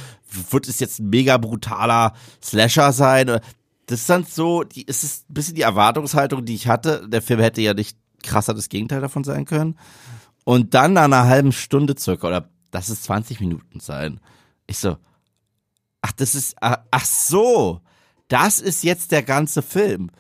wird 0.51 0.69
es 0.69 0.81
jetzt 0.81 1.01
ein 1.01 1.11
mega 1.11 1.37
brutaler 1.39 2.15
Slasher 2.43 2.93
sein? 2.93 3.41
Das 3.87 4.01
ist 4.01 4.11
dann 4.11 4.25
so, 4.25 4.63
die, 4.63 4.87
es 4.87 5.05
ist 5.05 5.29
ein 5.29 5.35
bisschen 5.35 5.55
die 5.55 5.63
Erwartungshaltung, 5.63 6.45
die 6.45 6.55
ich 6.55 6.69
hatte. 6.69 7.09
Der 7.09 7.23
Film 7.23 7.41
hätte 7.41 7.61
ja 7.61 7.75
nicht 7.75 7.97
krasser 8.23 8.55
das 8.55 8.69
Gegenteil 8.69 9.01
davon 9.01 9.25
sein 9.25 9.45
können. 9.45 9.77
Und 10.45 10.75
dann 10.75 10.95
nach 10.95 11.05
einer 11.05 11.27
halben 11.27 11.53
Stunde 11.53 11.95
circa, 11.99 12.29
oder 12.29 12.49
lass 12.73 12.89
es 12.89 13.03
20 13.03 13.41
Minuten 13.41 13.81
sein. 13.81 14.21
Ich 14.67 14.79
so, 14.79 14.97
ach, 16.03 16.13
das 16.13 16.35
ist, 16.35 16.55
ach, 16.61 16.79
ach 16.91 17.05
so, 17.05 17.81
das 18.29 18.61
ist 18.61 18.85
jetzt 18.85 19.13
der 19.13 19.23
ganze 19.23 19.63
Film. 19.63 20.11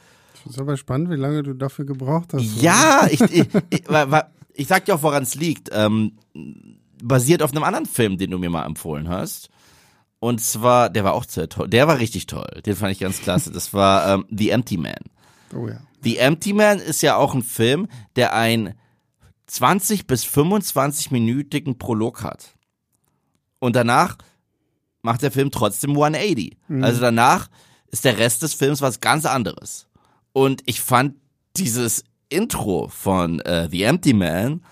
Ist 0.49 0.59
aber 0.59 0.77
spannend, 0.77 1.11
wie 1.11 1.17
lange 1.17 1.43
du 1.43 1.55
dafür 1.55 1.85
gebraucht 1.85 2.33
hast. 2.33 2.43
Ja, 2.61 3.07
ich, 3.11 3.21
ich, 3.21 3.49
ich, 3.71 3.83
ich 4.55 4.67
sag 4.67 4.85
dir 4.85 4.95
auch, 4.95 5.03
woran 5.03 5.23
es 5.23 5.35
liegt. 5.35 5.69
Ähm, 5.73 6.19
basiert 7.03 7.43
auf 7.43 7.53
einem 7.53 7.65
anderen 7.65 7.87
Film, 7.87 8.19
den 8.19 8.31
du 8.31 8.39
mir 8.39 8.51
mal 8.51 8.65
empfohlen 8.65 9.09
hast. 9.09 9.51
Und 10.19 10.41
zwar, 10.41 10.89
der 10.89 11.05
war 11.05 11.15
auch 11.15 11.25
sehr 11.25 11.49
toll. 11.49 11.69
Der 11.69 11.89
war 11.89 11.99
richtig 11.99 12.27
toll. 12.27 12.61
Den 12.65 12.77
fand 12.77 12.93
ich 12.93 13.01
ganz 13.01 13.21
klasse. 13.21 13.51
Das 13.51 13.75
war 13.75 14.09
ähm, 14.09 14.25
The 14.31 14.51
Empty 14.51 14.77
Man. 14.77 14.95
Oh 15.55 15.69
ja. 15.69 15.81
The 16.03 16.19
Empty 16.19 16.53
Man 16.53 16.79
ist 16.79 17.03
ja 17.03 17.17
auch 17.17 17.35
ein 17.35 17.43
Film, 17.43 17.89
der 18.17 18.35
ein 18.35 18.75
20 19.47 20.07
bis 20.07 20.25
25-minütigen 20.25 21.79
Prolog 21.79 22.23
hat. 22.23 22.55
Und 23.59 23.77
danach 23.77 24.17
macht 25.02 25.23
der 25.23 25.30
Film 25.32 25.50
trotzdem 25.50 25.90
180. 25.90 26.56
Also 26.80 27.00
danach 27.00 27.49
ist 27.90 28.04
der 28.04 28.18
Rest 28.18 28.42
des 28.42 28.54
Films 28.54 28.80
was 28.80 29.00
ganz 29.00 29.26
anderes. 29.26 29.87
Und 30.32 30.62
ich 30.66 30.80
fand 30.80 31.16
dieses 31.56 32.04
Intro 32.28 32.88
von 32.88 33.40
äh, 33.40 33.68
The 33.71 33.82
Empty 33.82 34.14
Man 34.14 34.62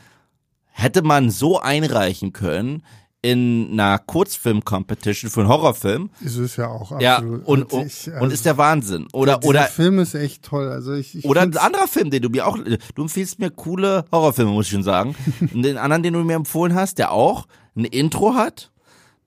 hätte 0.73 1.03
man 1.03 1.31
so 1.31 1.61
einreichen 1.61 2.33
können 2.33 2.83
in 3.23 3.69
einer 3.73 3.99
Kurzfilm-Competition 3.99 5.31
für 5.31 5.41
einen 5.41 5.51
Horrorfilm. 5.51 6.09
Ist 6.21 6.37
es 6.37 6.57
ja 6.57 6.69
auch 6.69 6.99
Ja, 7.01 7.17
absolut. 7.17 7.45
und, 7.45 7.63
Und 7.65 7.73
und, 7.73 7.87
ich, 7.87 8.07
und 8.07 8.15
also, 8.15 8.33
ist 8.33 8.47
der 8.47 8.57
Wahnsinn. 8.57 9.09
Oder, 9.13 9.37
dieser 9.37 9.49
oder, 9.51 9.63
Film 9.65 9.99
ist 9.99 10.15
echt 10.15 10.43
toll. 10.43 10.69
Also 10.71 10.95
ich, 10.95 11.15
ich 11.19 11.25
oder 11.27 11.43
ein 11.43 11.55
anderer 11.55 11.87
Film, 11.87 12.11
den 12.11 12.23
du 12.23 12.31
mir 12.31 12.47
auch, 12.47 12.57
du 12.57 13.03
empfiehlst 13.03 13.39
mir 13.39 13.51
coole 13.51 14.07
Horrorfilme, 14.11 14.51
muss 14.51 14.67
ich 14.67 14.73
schon 14.73 14.83
sagen. 14.83 15.15
Und 15.53 15.63
den 15.65 15.77
anderen, 15.77 16.03
den 16.03 16.15
du 16.15 16.21
mir 16.21 16.37
empfohlen 16.37 16.75
hast, 16.75 16.97
der 16.97 17.13
auch 17.13 17.47
ein 17.77 17.85
Intro 17.85 18.35
hat. 18.35 18.71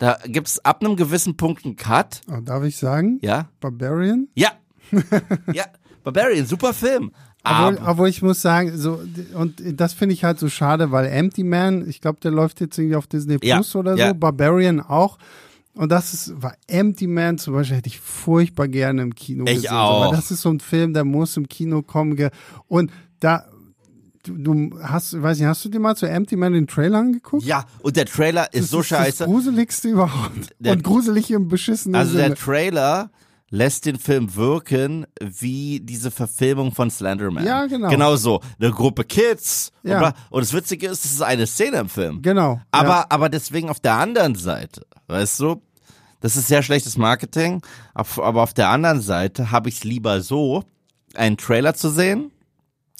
Da 0.03 0.17
gibt's 0.25 0.59
ab 0.65 0.83
einem 0.83 0.97
gewissen 0.97 1.37
Punkt 1.37 1.63
einen 1.63 1.77
Cut. 1.77 2.19
Oh, 2.29 2.41
darf 2.41 2.65
ich 2.65 2.75
sagen? 2.75 3.19
Ja? 3.21 3.47
Barbarian? 3.61 4.27
Ja. 4.35 4.51
ja. 5.53 5.63
Barbarian, 6.03 6.45
super 6.45 6.73
Film. 6.73 7.13
Obwohl, 7.45 7.77
Aber, 7.77 7.91
obwohl 7.91 8.09
ich 8.09 8.21
muss 8.21 8.41
sagen, 8.41 8.77
so, 8.77 9.01
und 9.33 9.63
das 9.79 9.93
finde 9.93 10.11
ich 10.11 10.25
halt 10.25 10.39
so 10.39 10.49
schade, 10.49 10.91
weil 10.91 11.05
Empty 11.05 11.45
Man, 11.45 11.87
ich 11.87 12.01
glaube, 12.01 12.19
der 12.21 12.31
läuft 12.31 12.59
jetzt 12.59 12.77
irgendwie 12.77 12.97
auf 12.97 13.07
Disney 13.07 13.37
Ja, 13.43 13.55
Plus 13.55 13.77
oder 13.77 13.93
so, 13.93 13.99
ja. 13.99 14.11
Barbarian 14.11 14.81
auch. 14.81 15.17
Und 15.73 15.89
das 15.89 16.13
ist, 16.13 16.33
war 16.41 16.53
Empty 16.67 17.07
Man 17.07 17.37
zum 17.37 17.53
Beispiel, 17.53 17.77
hätte 17.77 17.87
ich 17.87 18.01
furchtbar 18.01 18.67
gerne 18.67 19.03
im 19.03 19.15
Kino 19.15 19.45
Ich 19.47 19.53
gesehen. 19.55 19.69
So, 19.69 19.75
auch. 19.77 20.05
weil 20.07 20.17
das 20.17 20.31
ist 20.31 20.41
so 20.41 20.49
ein 20.49 20.59
Film, 20.59 20.93
der 20.93 21.05
muss 21.05 21.37
im 21.37 21.47
Kino 21.47 21.81
kommen. 21.81 22.29
Und 22.67 22.91
da, 23.21 23.45
du, 24.23 24.79
hast, 24.81 25.21
weiß 25.21 25.37
nicht, 25.39 25.47
hast 25.47 25.63
du 25.65 25.69
dir 25.69 25.79
mal 25.79 25.95
zu 25.95 26.05
Empty 26.07 26.35
Man 26.35 26.53
den 26.53 26.67
Trailer 26.67 26.99
angeguckt? 26.99 27.43
ja, 27.43 27.65
und 27.81 27.95
der 27.95 28.05
Trailer 28.05 28.53
ist 28.53 28.63
das 28.63 28.69
so 28.69 28.79
ist 28.81 28.87
scheiße. 28.87 29.19
Das 29.19 29.27
gruseligste 29.27 29.89
überhaupt. 29.89 30.55
Der- 30.59 30.73
und 30.73 30.83
gruselig 30.83 31.31
im 31.31 31.47
beschissenen 31.47 31.95
Also 31.95 32.13
Sinne. 32.13 32.29
der 32.29 32.35
Trailer 32.35 33.11
lässt 33.49 33.85
den 33.85 33.99
Film 33.99 34.33
wirken 34.35 35.05
wie 35.21 35.79
diese 35.79 36.09
Verfilmung 36.09 36.71
von 36.71 36.89
Slenderman. 36.89 37.45
Ja, 37.45 37.67
genau. 37.67 37.89
Genau 37.89 38.15
so. 38.15 38.41
Eine 38.59 38.71
Gruppe 38.71 39.03
Kids. 39.03 39.71
Ja. 39.83 39.93
Und, 39.93 39.99
bla. 39.99 40.13
und 40.31 40.41
das 40.41 40.53
Witzige 40.53 40.87
ist, 40.87 41.05
es 41.05 41.11
ist 41.11 41.21
eine 41.21 41.45
Szene 41.45 41.77
im 41.77 41.89
Film. 41.89 42.21
genau. 42.23 42.59
Aber, 42.71 42.87
ja. 42.87 43.05
aber 43.09 43.29
deswegen 43.29 43.69
auf 43.69 43.79
der 43.79 43.93
anderen 43.93 44.33
Seite, 44.33 44.85
weißt 45.07 45.39
du, 45.41 45.61
das 46.19 46.35
ist 46.35 46.47
sehr 46.47 46.63
schlechtes 46.63 46.97
Marketing, 46.97 47.61
aber 47.93 48.41
auf 48.41 48.53
der 48.53 48.69
anderen 48.69 49.01
Seite 49.01 49.51
habe 49.51 49.69
ich 49.69 49.75
es 49.75 49.83
lieber 49.83 50.21
so, 50.21 50.63
einen 51.15 51.37
Trailer 51.37 51.75
zu 51.75 51.89
sehen, 51.89 52.31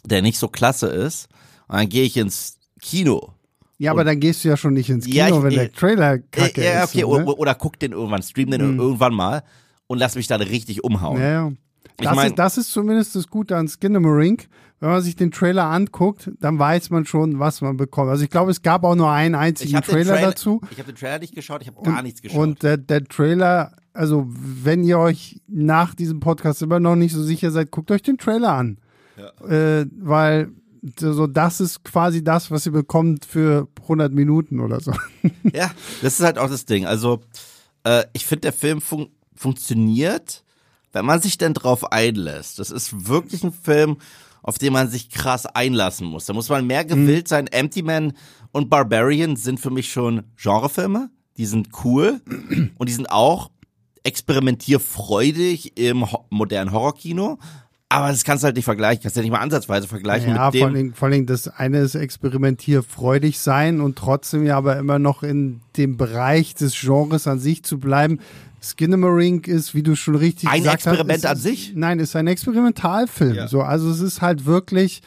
der 0.06 0.22
nicht 0.22 0.38
so 0.38 0.48
klasse 0.48 0.88
ist, 0.88 1.28
und 1.68 1.78
dann 1.78 1.90
gehe 1.90 2.04
ich 2.04 2.18
ins 2.18 2.58
Kino. 2.82 3.34
Ja, 3.80 3.92
aber 3.92 4.04
dann 4.04 4.20
gehst 4.20 4.44
du 4.44 4.50
ja 4.50 4.58
schon 4.58 4.74
nicht 4.74 4.90
ins 4.90 5.06
Kino, 5.06 5.16
Ja, 5.18 5.28
ich- 5.30 5.44
wenn 5.44 5.50
der 5.54 5.72
Trailer 5.72 6.20
kacke 6.20 6.62
Äh, 6.62 6.66
ja, 6.74 6.84
ist. 6.84 6.90
okay, 6.92 7.02
so, 7.02 7.08
oder, 7.08 7.24
ne? 7.26 7.36
oder 7.36 7.56
guck 7.56 7.80
den 7.80 7.92
irgendwann, 7.92 8.22
stream 8.22 8.52
den 8.52 8.62
irgendwann 8.80 9.14
mal 9.14 9.44
und 9.88 9.98
lass 9.98 10.16
mich 10.16 10.28
dann 10.28 10.42
richtig 10.42 10.84
umhauen. 10.84 11.20
Ja, 11.20 11.28
ja. 11.30 11.52
Ich 12.00 12.06
Das, 12.08 12.16
mein- 12.16 12.28
ist, 12.30 12.40
das 12.40 12.58
ist 12.58 12.72
zumindest 12.72 13.16
das 13.16 13.28
Gute 13.28 13.56
an 13.58 13.68
Skinamarink. 13.68 14.48
Wenn 14.80 14.90
man 14.90 15.02
sich 15.02 15.16
den 15.16 15.32
Trailer 15.32 15.66
anguckt, 15.66 16.30
dann 16.42 16.60
weiß 16.60 16.90
man 16.90 17.06
schon, 17.06 17.40
was 17.40 17.62
man 17.62 17.78
bekommt. 17.78 18.10
Also 18.10 18.24
ich 18.26 18.30
glaube, 18.30 18.52
es 18.52 18.62
gab 18.62 18.84
auch 18.84 18.96
nur 18.96 19.10
einen 19.10 19.34
einzigen 19.36 19.82
Trailer, 19.82 20.16
Trailer 20.16 20.28
dazu. 20.32 20.60
Ich 20.72 20.78
habe 20.80 20.92
den 20.92 20.98
Trailer 21.00 21.20
nicht 21.20 21.34
geschaut, 21.36 21.62
ich 21.62 21.70
habe 21.70 21.82
gar 21.84 22.02
nichts 22.02 22.22
geschaut. 22.22 22.38
Und 22.42 22.64
der, 22.64 22.76
der 22.78 23.06
Trailer, 23.06 23.78
also 23.94 24.26
wenn 24.28 24.84
ihr 24.84 25.00
euch 25.00 25.40
nach 25.48 25.96
diesem 25.96 26.20
Podcast 26.20 26.62
immer 26.62 26.82
noch 26.82 26.98
nicht 26.98 27.14
so 27.14 27.24
sicher 27.24 27.52
seid, 27.52 27.72
guckt 27.72 27.92
euch 27.92 28.02
den 28.02 28.18
Trailer 28.18 28.52
an. 28.54 28.78
Äh, 29.48 29.86
weil 30.00 30.52
so 31.00 31.28
das 31.28 31.62
ist 31.62 31.84
quasi 31.84 32.24
das, 32.24 32.52
was 32.52 32.66
ihr 32.66 32.72
bekommt 32.72 33.26
für 33.26 33.68
100 33.82 34.12
Minuten 34.12 34.60
oder 34.60 34.80
so. 34.80 34.92
Ja, 35.54 35.72
das 36.02 36.20
ist 36.20 36.26
halt 36.26 36.38
auch 36.38 36.50
das 36.50 36.66
Ding. 36.66 36.86
Also, 36.86 37.22
äh, 37.84 38.04
ich 38.14 38.26
finde, 38.26 38.42
der 38.42 38.54
Film 38.54 38.82
fun 38.82 39.10
funktioniert, 39.36 40.44
wenn 40.94 41.06
man 41.06 41.22
sich 41.22 41.38
denn 41.38 41.54
drauf 41.54 41.92
einlässt. 41.92 42.60
Das 42.60 42.72
ist 42.72 43.08
wirklich 43.08 43.44
ein 43.44 43.52
Film, 43.52 43.98
auf 44.42 44.58
den 44.58 44.74
man 44.74 44.90
sich 44.90 45.10
krass 45.10 45.46
einlassen 45.46 46.08
muss. 46.08 46.26
Da 46.26 46.34
muss 46.34 46.50
man 46.50 46.68
mehr 46.68 46.86
gewillt 46.86 47.28
sein. 47.28 47.48
Empty 47.48 47.82
Man 47.82 48.14
und 48.52 48.70
Barbarian 48.70 49.36
sind 49.36 49.60
für 49.60 49.72
mich 49.72 49.92
schon 49.92 50.24
Genrefilme. 50.38 51.10
Die 51.38 51.46
sind 51.46 51.70
cool 51.84 52.22
und 52.78 52.90
die 52.90 52.94
sind 52.94 53.10
auch 53.10 53.50
experimentierfreudig 54.04 55.78
im 55.78 56.12
ho 56.12 56.26
modernen 56.30 56.72
Horrorkino. 56.72 57.40
Aber 57.94 58.10
das 58.10 58.24
kannst 58.24 58.44
du 58.44 58.46
halt 58.46 58.56
nicht 58.56 58.66
vergleichen. 58.66 59.04
Kannst 59.04 59.16
du 59.16 59.20
ja 59.20 59.24
nicht 59.24 59.32
mal 59.32 59.40
ansatzweise 59.40 59.88
vergleichen 59.88 60.34
Ja, 60.36 60.50
mit 60.50 60.60
vor 60.60 60.70
dem. 60.70 60.76
allem, 60.76 60.94
vor 60.94 61.08
allem 61.10 61.26
das 61.26 61.48
eine 61.48 61.80
ist 61.80 61.96
experimentierfreudig 61.96 63.40
sein 63.40 63.82
und 63.82 63.98
trotzdem 63.98 64.46
ja 64.46 64.58
aber 64.58 64.78
immer 64.78 65.00
noch 65.00 65.24
in 65.24 65.62
dem 65.78 65.98
Bereich 65.98 66.56
des 66.56 66.80
Genres 66.80 67.28
an 67.28 67.40
sich 67.40 67.64
zu 67.64 67.80
bleiben. 67.80 68.20
Skinamarink 68.62 69.48
ist, 69.48 69.76
wie 69.76 69.84
du 69.84 69.96
schon 69.96 70.16
richtig 70.16 70.50
Ein 70.50 70.60
gesagt 70.60 70.86
Experiment 70.86 71.24
hast, 71.24 71.26
an 71.26 71.38
ist, 71.38 71.44
sich? 71.44 71.74
Nein, 71.76 72.00
ist 72.00 72.16
ein 72.16 72.28
Experimentalfilm. 72.28 73.36
Ja. 73.36 73.48
So, 73.48 73.62
also 73.62 73.90
es 73.90 74.00
ist 74.00 74.22
halt 74.22 74.46
wirklich 74.46 75.02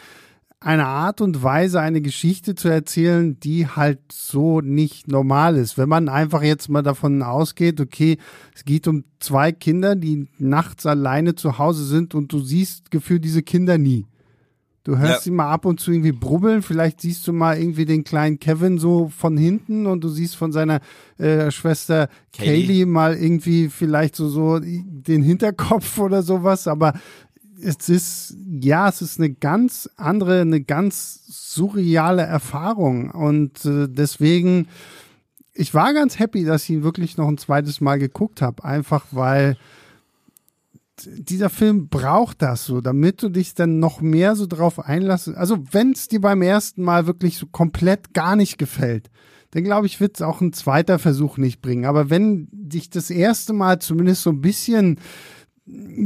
eine 0.67 0.87
Art 0.87 1.21
und 1.21 1.43
Weise, 1.45 1.81
eine 1.81 2.01
Geschichte 2.01 2.57
zu 2.57 2.69
erzählen, 2.69 3.39
die 3.39 3.69
halt 3.69 4.01
so 4.11 4.61
nicht 4.61 5.07
normal 5.07 5.57
ist. 5.57 5.79
Wenn 5.79 5.89
man 5.89 6.09
einfach 6.09 6.43
jetzt 6.43 6.69
mal 6.69 6.83
davon 6.83 7.23
ausgeht, 7.23 7.81
okay, 7.81 8.19
es 8.55 8.65
geht 8.65 8.89
um 8.89 9.05
zwei 9.21 9.53
Kinder, 9.53 9.95
die 9.95 10.27
nachts 10.39 10.85
alleine 10.85 11.37
zu 11.37 11.59
Hause 11.59 11.85
sind 11.85 12.15
und 12.17 12.33
du 12.33 12.41
siehst 12.41 12.91
gefühlt 12.91 13.25
diese 13.25 13.43
Kinder 13.45 13.79
nie. 13.79 14.07
Du 14.83 14.99
hörst 14.99 15.11
Ja. 15.15 15.21
sie 15.21 15.31
mal 15.33 15.51
ab 15.51 15.65
und 15.65 15.81
zu 15.81 15.91
irgendwie 15.91 16.13
brubbeln, 16.13 16.63
vielleicht 16.63 17.01
siehst 17.01 17.27
du 17.27 17.33
mal 17.33 17.59
irgendwie 17.59 17.87
den 17.87 18.05
kleinen 18.05 18.39
Kevin 18.39 18.79
so 18.79 19.09
von 19.09 19.37
hinten 19.37 19.87
und 19.87 20.05
du 20.05 20.09
siehst 20.09 20.37
von 20.37 20.53
seiner 20.53 20.81
äh, 21.19 21.51
Schwester 21.51 22.09
Kaylee. 22.33 22.67
Kaylee 22.67 22.85
mal 22.87 23.15
irgendwie 23.17 23.69
vielleicht 23.69 24.15
so, 24.15 24.29
so 24.29 24.61
den 24.61 25.23
Hinterkopf 25.23 25.99
oder 26.07 26.23
sowas, 26.23 26.69
aber 26.69 26.93
es 27.61 27.89
ist, 27.89 28.37
ja, 28.61 28.89
es 28.89 29.03
ist 29.03 29.19
eine 29.19 29.31
ganz 29.31 29.89
andere, 29.97 30.41
eine 30.41 30.61
ganz 30.61 31.23
surreale 31.27 32.23
Erfahrung 32.23 33.11
und 33.11 33.65
äh, 33.65 33.89
deswegen, 33.89 34.69
ich 35.55 35.73
war 35.75 35.95
ganz 35.95 36.19
happy, 36.19 36.45
dass 36.45 36.65
ich 36.65 36.71
ihn 36.71 36.83
wirklich 36.83 37.17
noch 37.17 37.29
ein 37.29 37.39
zweites 37.39 37.81
Mal 37.81 37.99
geguckt 37.99 38.43
habe, 38.43 38.65
einfach 38.65 39.07
weil 39.11 39.57
dieser 41.05 41.51
Film 41.51 41.89
braucht 41.89 42.41
das 42.41 42.65
so, 42.65 42.81
damit 42.81 43.23
du 43.23 43.29
dich 43.29 43.55
dann 43.55 43.79
noch 43.79 44.01
mehr 44.01 44.35
so 44.35 44.47
drauf 44.47 44.79
einlassen. 44.79 45.35
Also 45.35 45.59
wenn 45.71 45.93
es 45.93 46.09
dir 46.09 46.21
beim 46.21 46.41
ersten 46.43 46.83
Mal 46.83 47.07
wirklich 47.07 47.37
so 47.37 47.47
komplett 47.47 48.15
gar 48.15 48.35
nicht 48.37 48.57
gefällt, 48.57 49.11
dann 49.51 49.65
glaube 49.65 49.87
ich, 49.87 50.01
wird 50.01 50.17
es 50.17 50.23
auch 50.23 50.41
ein 50.41 50.53
zweiter 50.53 50.99
Versuch 50.99 51.37
nicht 51.37 51.61
bringen. 51.61 51.85
Aber 51.85 52.11
wenn 52.11 52.49
dich 52.51 52.91
das 52.91 53.11
erste 53.11 53.53
Mal 53.53 53.79
zumindest 53.79 54.23
so 54.23 54.31
ein 54.31 54.41
bisschen 54.41 54.99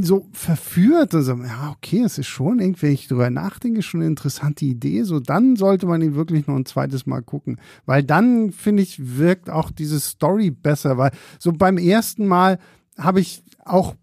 so 0.01 0.27
verführt. 0.31 1.13
Also, 1.13 1.35
ja, 1.35 1.75
okay, 1.75 2.01
es 2.01 2.17
ist 2.17 2.27
schon 2.27 2.59
irgendwie, 2.59 2.87
wenn 2.87 2.93
ich 2.93 3.07
drüber 3.07 3.29
nachdenke, 3.29 3.81
schon 3.81 4.01
eine 4.01 4.09
interessante 4.09 4.65
Idee. 4.65 5.03
So, 5.03 5.19
dann 5.19 5.55
sollte 5.55 5.85
man 5.85 6.01
ihn 6.01 6.15
wirklich 6.15 6.47
noch 6.47 6.55
ein 6.55 6.65
zweites 6.65 7.05
Mal 7.05 7.21
gucken. 7.21 7.59
Weil 7.85 8.03
dann, 8.03 8.51
finde 8.51 8.83
ich, 8.83 9.17
wirkt 9.17 9.49
auch 9.49 9.71
diese 9.71 9.99
Story 9.99 10.49
besser. 10.49 10.97
Weil 10.97 11.11
so 11.39 11.51
beim 11.53 11.77
ersten 11.77 12.27
Mal 12.27 12.59
habe 12.97 13.19
ich 13.19 13.43
auch 13.63 13.95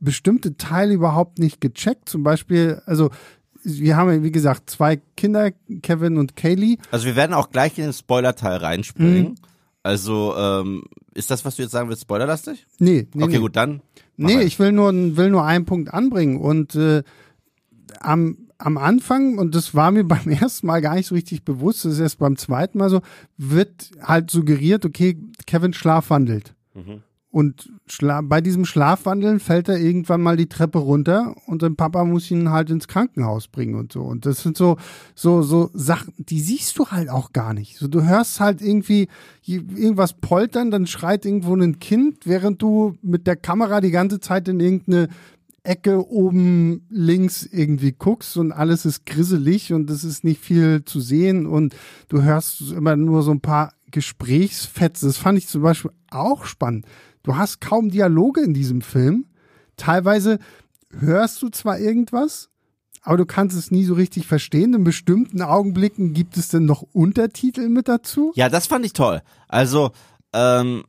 bestimmte 0.00 0.56
Teile 0.56 0.94
überhaupt 0.94 1.38
nicht 1.38 1.60
gecheckt. 1.60 2.08
Zum 2.08 2.22
Beispiel, 2.22 2.80
also 2.86 3.10
wir 3.62 3.96
haben, 3.96 4.22
wie 4.22 4.32
gesagt, 4.32 4.70
zwei 4.70 4.96
Kinder, 5.16 5.52
Kevin 5.82 6.16
und 6.16 6.34
Kaylee. 6.34 6.78
Also 6.90 7.06
wir 7.06 7.16
werden 7.16 7.34
auch 7.34 7.50
gleich 7.50 7.78
in 7.78 7.84
den 7.84 7.92
Spoiler-Teil 7.92 8.56
reinspringen. 8.56 9.22
Mhm. 9.22 9.34
Also, 9.84 10.34
ähm, 10.36 10.84
ist 11.14 11.30
das, 11.30 11.44
was 11.44 11.56
du 11.56 11.62
jetzt 11.62 11.72
sagen 11.72 11.88
willst, 11.88 12.02
spoilerlastig? 12.02 12.66
Nee, 12.78 13.08
nee. 13.14 13.24
Okay, 13.24 13.34
nee. 13.34 13.38
gut, 13.38 13.56
dann. 13.56 13.82
Nee, 14.16 14.42
ich 14.42 14.58
will 14.58 14.72
nur, 14.72 14.92
will 14.92 15.30
nur 15.30 15.44
einen 15.44 15.64
Punkt 15.64 15.92
anbringen. 15.92 16.38
Und 16.38 16.74
äh, 16.74 17.02
am, 18.00 18.48
am 18.58 18.78
Anfang, 18.78 19.38
und 19.38 19.54
das 19.54 19.74
war 19.74 19.90
mir 19.90 20.04
beim 20.08 20.28
ersten 20.28 20.66
Mal 20.66 20.80
gar 20.80 20.94
nicht 20.94 21.06
so 21.06 21.14
richtig 21.14 21.44
bewusst, 21.44 21.84
das 21.84 21.94
ist 21.94 22.00
erst 22.00 22.18
beim 22.18 22.36
zweiten 22.36 22.78
Mal 22.78 22.90
so, 22.90 23.00
wird 23.36 23.90
halt 24.02 24.30
suggeriert, 24.30 24.84
okay, 24.84 25.18
Kevin 25.46 25.72
schlafwandelt. 25.72 26.54
Mhm. 26.74 27.02
Und 27.32 27.72
bei 28.24 28.42
diesem 28.42 28.66
Schlafwandeln 28.66 29.40
fällt 29.40 29.66
er 29.70 29.78
irgendwann 29.78 30.20
mal 30.20 30.36
die 30.36 30.50
Treppe 30.50 30.78
runter 30.78 31.34
und 31.46 31.62
sein 31.62 31.76
Papa 31.76 32.04
muss 32.04 32.30
ihn 32.30 32.50
halt 32.50 32.68
ins 32.68 32.88
Krankenhaus 32.88 33.48
bringen 33.48 33.74
und 33.74 33.90
so. 33.90 34.02
Und 34.02 34.26
das 34.26 34.42
sind 34.42 34.54
so, 34.54 34.76
so, 35.14 35.40
so 35.40 35.70
Sachen, 35.72 36.12
die 36.18 36.40
siehst 36.40 36.78
du 36.78 36.88
halt 36.88 37.08
auch 37.08 37.32
gar 37.32 37.54
nicht. 37.54 37.78
So, 37.78 37.88
du 37.88 38.04
hörst 38.04 38.38
halt 38.38 38.60
irgendwie 38.60 39.08
irgendwas 39.46 40.12
poltern, 40.12 40.70
dann 40.70 40.86
schreit 40.86 41.24
irgendwo 41.24 41.56
ein 41.56 41.78
Kind, 41.78 42.26
während 42.26 42.60
du 42.60 42.96
mit 43.00 43.26
der 43.26 43.36
Kamera 43.36 43.80
die 43.80 43.92
ganze 43.92 44.20
Zeit 44.20 44.46
in 44.48 44.60
irgendeine 44.60 45.08
Ecke 45.62 46.06
oben 46.10 46.84
links 46.90 47.46
irgendwie 47.46 47.92
guckst 47.92 48.36
und 48.36 48.52
alles 48.52 48.84
ist 48.84 49.06
grisselig 49.06 49.72
und 49.72 49.88
es 49.88 50.04
ist 50.04 50.22
nicht 50.22 50.42
viel 50.42 50.84
zu 50.84 51.00
sehen 51.00 51.46
und 51.46 51.74
du 52.10 52.20
hörst 52.20 52.60
immer 52.72 52.94
nur 52.96 53.22
so 53.22 53.30
ein 53.30 53.40
paar 53.40 53.72
Gesprächsfetzen. 53.90 55.08
Das 55.08 55.16
fand 55.16 55.38
ich 55.38 55.48
zum 55.48 55.62
Beispiel 55.62 55.92
auch 56.10 56.44
spannend 56.44 56.84
Du 57.22 57.36
hast 57.36 57.60
kaum 57.60 57.90
Dialoge 57.90 58.40
in 58.40 58.54
diesem 58.54 58.80
Film. 58.80 59.26
Teilweise 59.76 60.38
hörst 60.90 61.40
du 61.42 61.48
zwar 61.48 61.78
irgendwas, 61.78 62.50
aber 63.02 63.16
du 63.16 63.26
kannst 63.26 63.56
es 63.56 63.70
nie 63.70 63.84
so 63.84 63.94
richtig 63.94 64.26
verstehen. 64.26 64.74
In 64.74 64.84
bestimmten 64.84 65.42
Augenblicken 65.42 66.14
gibt 66.14 66.36
es 66.36 66.48
denn 66.48 66.64
noch 66.64 66.82
Untertitel 66.92 67.68
mit 67.68 67.88
dazu. 67.88 68.32
Ja, 68.34 68.48
das 68.48 68.66
fand 68.66 68.84
ich 68.84 68.92
toll. 68.92 69.22
Also, 69.48 69.92
ähm, 70.32 70.84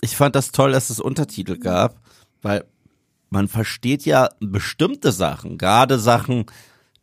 ich 0.00 0.16
fand 0.16 0.36
das 0.36 0.52
toll, 0.52 0.72
dass 0.72 0.90
es 0.90 1.00
Untertitel 1.00 1.58
gab, 1.58 2.00
weil 2.42 2.64
man 3.30 3.48
versteht 3.48 4.04
ja 4.04 4.28
bestimmte 4.40 5.10
Sachen, 5.10 5.58
gerade 5.58 5.98
Sachen, 5.98 6.46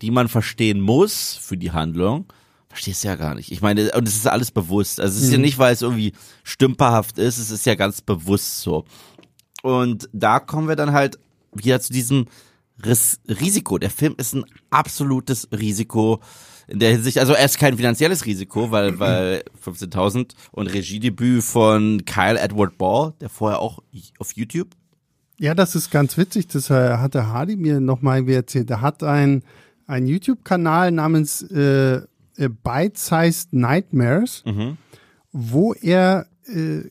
die 0.02 0.12
man 0.12 0.28
verstehen 0.28 0.80
muss 0.80 1.36
für 1.36 1.58
die 1.58 1.72
Handlung 1.72 2.26
Verstehst 2.74 3.04
du 3.04 3.08
ja 3.08 3.16
gar 3.16 3.36
nicht. 3.36 3.52
Ich 3.52 3.62
meine, 3.62 3.92
und 3.92 4.08
es 4.08 4.16
ist 4.16 4.28
alles 4.28 4.50
bewusst. 4.50 5.00
Also 5.00 5.16
es 5.16 5.26
ist 5.26 5.28
mhm. 5.28 5.36
ja 5.36 5.42
nicht, 5.42 5.60
weil 5.60 5.74
es 5.74 5.84
irgendwie 5.84 6.14
stümperhaft 6.44 7.20
ist, 7.20 7.38
es 7.38 7.52
ist 7.52 7.68
ja 7.68 7.76
ganz 7.76 8.02
bewusst 8.02 8.62
so. 8.62 8.86
Und 9.62 10.10
da 10.12 10.40
kommen 10.40 10.68
wir 10.68 10.76
dann 10.76 10.92
halt 10.92 11.20
wieder 11.54 11.80
zu 11.80 11.94
diesem 11.94 12.26
Ris 12.84 13.20
Risiko. 13.30 13.78
Der 13.78 13.92
Film 13.92 14.16
ist 14.18 14.34
ein 14.34 14.44
absolutes 14.72 15.48
Risiko 15.52 16.20
in 16.68 16.80
der 16.80 16.94
Hinsicht, 16.94 17.20
also 17.20 17.34
er 17.34 17.46
ist 17.46 17.60
kein 17.60 17.78
finanzielles 17.78 18.26
Risiko, 18.26 18.72
weil, 18.72 18.98
weil 19.00 19.44
15.000 19.64 20.32
und 20.52 20.66
Regiedebüt 20.66 21.44
von 21.44 22.04
Kyle 22.06 22.40
Edward 22.40 22.80
Ball, 22.80 23.14
der 23.22 23.30
vorher 23.30 23.60
auch 23.60 23.84
auf 24.18 24.34
YouTube. 24.34 24.70
Ja, 25.38 25.54
das 25.54 25.76
ist 25.76 25.92
ganz 25.92 26.18
witzig. 26.18 26.48
Das 26.48 26.72
hatte 26.72 27.28
Hardy 27.28 27.56
mir 27.56 27.80
nochmal 27.80 28.28
erzählt. 28.28 28.72
Er 28.72 28.82
hat 28.82 29.04
einen, 29.04 29.44
einen 29.86 30.08
YouTube-Kanal 30.08 30.92
namens 30.92 31.44
äh, 31.44 32.02
äh, 32.38 32.50
Bite-Sized 32.50 33.54
Nightmares, 33.54 34.44
mhm. 34.46 34.78
wo 35.32 35.74
er 35.74 36.28
äh, 36.46 36.90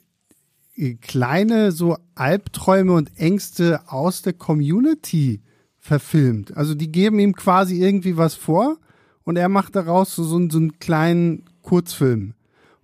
kleine 1.01 1.73
so 1.73 1.97
Albträume 2.15 2.93
und 2.93 3.19
Ängste 3.19 3.81
aus 3.87 4.23
der 4.23 4.33
Community 4.33 5.41
verfilmt. 5.79 6.57
Also 6.57 6.75
die 6.75 6.91
geben 6.91 7.19
ihm 7.19 7.35
quasi 7.35 7.83
irgendwie 7.83 8.17
was 8.17 8.35
vor 8.35 8.79
und 9.25 9.37
er 9.37 9.49
macht 9.49 9.77
daraus 9.77 10.15
so, 10.15 10.25
so, 10.25 10.49
so 10.49 10.59
einen 10.59 10.79
kleinen 10.79 11.45
Kurzfilm. 11.63 12.35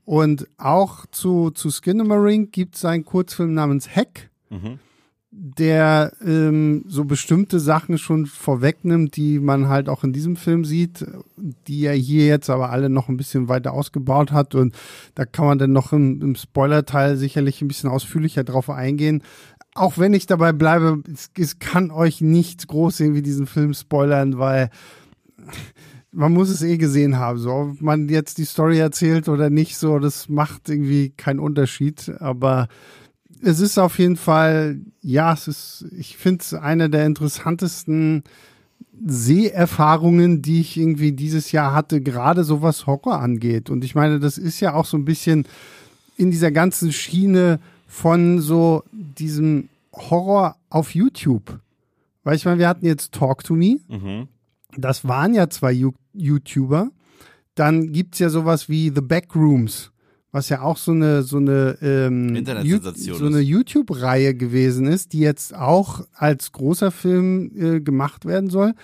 Und 0.05 0.49
auch 0.57 1.07
zu, 1.07 1.51
zu 1.51 1.71
Skinamarink 1.71 2.53
gibt 2.53 2.77
es 2.77 2.85
einen 2.85 3.05
Kurzfilm 3.05 3.53
namens 3.55 3.89
Hack. 3.95 4.31
Mhm 4.49 4.79
der 5.41 6.13
ähm, 6.25 6.85
so 6.89 7.05
bestimmte 7.05 7.61
Sachen 7.61 7.97
schon 7.97 8.27
vorwegnimmt, 8.27 9.15
die 9.15 9.39
man 9.39 9.69
halt 9.69 9.89
auch 9.89 10.03
in 10.03 10.13
diesem 10.13 10.35
Film 10.35 10.65
sieht, 10.65 11.07
die 11.37 11.85
er 11.85 11.95
hier 11.95 12.27
jetzt 12.27 12.51
aber 12.51 12.71
alle 12.71 12.91
noch 12.91 13.09
ein 13.09 13.17
bisschen 13.17 13.49
weiter 13.49 13.73
ausgebaut 13.73 14.33
hat. 14.33 14.57
Und 14.57 14.75
da 15.15 15.25
kann 15.25 15.47
man 15.47 15.59
dann 15.59 15.73
noch 15.73 15.93
im, 15.93 16.21
im 16.21 16.35
Spoiler-Teil 16.35 17.17
sicherlich 17.17 17.63
ein 17.63 17.69
bisschen 17.69 17.89
ausführlicher 17.89 18.43
drauf 18.43 18.69
eingehen. 18.69 19.23
Auch 19.75 19.97
wenn 19.97 20.13
ich 20.13 20.27
dabei 20.27 20.53
bleibe, 20.53 21.05
es, 21.13 21.31
es 21.39 21.61
kann 21.61 21.93
euch 21.93 22.21
nichts 22.21 22.67
groß 22.67 22.99
irgendwie 22.99 23.23
diesen 23.23 23.47
Film 23.47 23.75
spoilern, 23.75 24.39
weil 24.39 24.71
man 26.11 26.33
muss 26.33 26.49
es 26.49 26.63
eh 26.63 26.79
gesehen 26.79 27.17
haben. 27.17 27.39
So, 27.39 27.53
ob 27.53 27.81
man 27.81 28.09
jetzt 28.09 28.39
die 28.39 28.45
Story 28.45 28.79
erzählt 28.79 29.29
oder 29.29 29.51
nicht, 29.51 29.77
so, 29.77 30.01
das 30.01 30.29
macht 30.29 30.69
irgendwie 30.69 31.11
keinen 31.11 31.39
Unterschied. 31.39 32.11
Aber 32.19 32.67
es 33.43 33.61
ist 33.61 33.79
auf 33.79 33.99
jeden 33.99 34.17
Fall, 34.17 34.81
ja, 35.01 35.33
es 35.33 35.49
ist, 35.49 35.87
ich 35.97 36.17
finde 36.17 36.43
es 36.43 36.55
eine 36.55 36.91
der 36.91 37.07
interessantesten 37.07 38.25
Seherfahrungen, 39.07 40.43
die 40.43 40.61
ich 40.61 40.77
irgendwie 40.77 41.13
dieses 41.13 41.53
Jahr 41.53 41.73
hatte, 41.73 42.01
gerade 42.01 42.45
so 42.45 42.63
was 42.63 42.87
Horror 42.87 43.21
angeht. 43.21 43.71
Und 43.71 43.85
ich 43.85 43.95
meine, 43.95 44.19
das 44.19 44.39
ist 44.39 44.61
ja 44.61 44.75
auch 44.75 44.87
so 44.87 44.97
ein 44.97 45.05
bisschen 45.05 45.47
in 46.17 46.31
dieser 46.31 46.51
ganzen 46.51 46.93
Schiene 46.93 47.61
von 47.87 48.41
so 48.41 48.83
diesem 48.93 49.69
Horror 49.95 50.57
auf 50.69 50.95
YouTube. 50.95 51.61
Weil 52.25 52.37
ich 52.37 52.45
meine, 52.45 52.59
wir 52.59 52.69
hatten 52.69 52.87
jetzt 52.87 53.13
Talk 53.13 53.45
to 53.45 53.55
Me. 53.55 53.79
Mhm. 53.89 54.29
Das 54.77 55.07
waren 55.07 55.35
ja 55.35 55.49
zwei 55.49 55.73
YouTuber. 56.13 56.91
Dann 57.55 57.93
gibt's 57.93 58.19
ja 58.19 58.29
sowas 58.29 58.69
wie 58.69 58.93
The 58.95 59.01
Backrooms 59.01 59.93
was 60.31 60.49
ja 60.49 60.63
auch 60.63 60.77
so 60.77 60.93
eine 60.93 61.23
so 61.23 61.39
eine 61.39 61.79
ähm, 61.81 62.29
so 63.15 63.27
eine 63.27 63.41
YouTube-Reihe 63.41 64.35
gewesen 64.35 64.87
ist, 64.87 65.13
die 65.13 65.21
jetzt 65.21 65.55
auch 65.55 66.05
als 66.15 66.53
großer 66.53 66.91
Film 66.91 67.51
äh, 67.57 67.81
gemacht 67.81 68.27
werden 68.27 68.51
soll. 68.51 68.75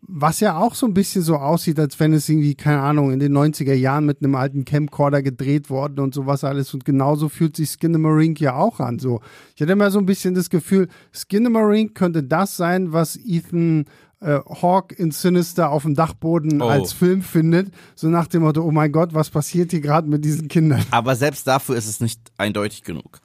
Was 0.00 0.38
ja 0.38 0.56
auch 0.56 0.74
so 0.76 0.86
ein 0.86 0.94
bisschen 0.94 1.22
so 1.22 1.36
aussieht, 1.36 1.78
als 1.78 1.98
wenn 1.98 2.12
es 2.12 2.28
irgendwie, 2.28 2.54
keine 2.54 2.80
Ahnung, 2.80 3.10
in 3.10 3.18
den 3.18 3.36
90er 3.36 3.74
Jahren 3.74 4.06
mit 4.06 4.22
einem 4.22 4.36
alten 4.36 4.64
Camcorder 4.64 5.22
gedreht 5.22 5.70
worden 5.70 5.98
und 5.98 6.14
sowas 6.14 6.44
alles. 6.44 6.72
Und 6.72 6.84
genauso 6.84 7.28
fühlt 7.28 7.56
sich 7.56 7.70
Skinamarink 7.70 8.40
ja 8.40 8.54
auch 8.54 8.78
an. 8.78 9.00
So, 9.00 9.20
ich 9.56 9.60
hatte 9.60 9.72
immer 9.72 9.90
so 9.90 9.98
ein 9.98 10.06
bisschen 10.06 10.34
das 10.34 10.50
Gefühl, 10.50 10.86
Skinamarink 11.12 11.96
könnte 11.96 12.22
das 12.22 12.56
sein, 12.56 12.92
was 12.92 13.16
Ethan 13.16 13.86
äh, 14.20 14.40
Hawk 14.62 14.92
in 14.98 15.10
Sinister 15.10 15.70
auf 15.70 15.82
dem 15.82 15.94
Dachboden 15.94 16.60
oh. 16.60 16.66
als 16.66 16.92
Film 16.92 17.22
findet, 17.22 17.72
so 17.94 18.08
nach 18.08 18.26
dem 18.26 18.42
Motto, 18.42 18.62
oh 18.62 18.70
mein 18.70 18.92
Gott, 18.92 19.14
was 19.14 19.30
passiert 19.30 19.70
hier 19.70 19.80
gerade 19.80 20.08
mit 20.08 20.24
diesen 20.24 20.48
Kindern? 20.48 20.84
Aber 20.90 21.16
selbst 21.16 21.46
dafür 21.46 21.76
ist 21.76 21.88
es 21.88 22.00
nicht 22.00 22.20
eindeutig 22.36 22.82
genug. 22.82 23.20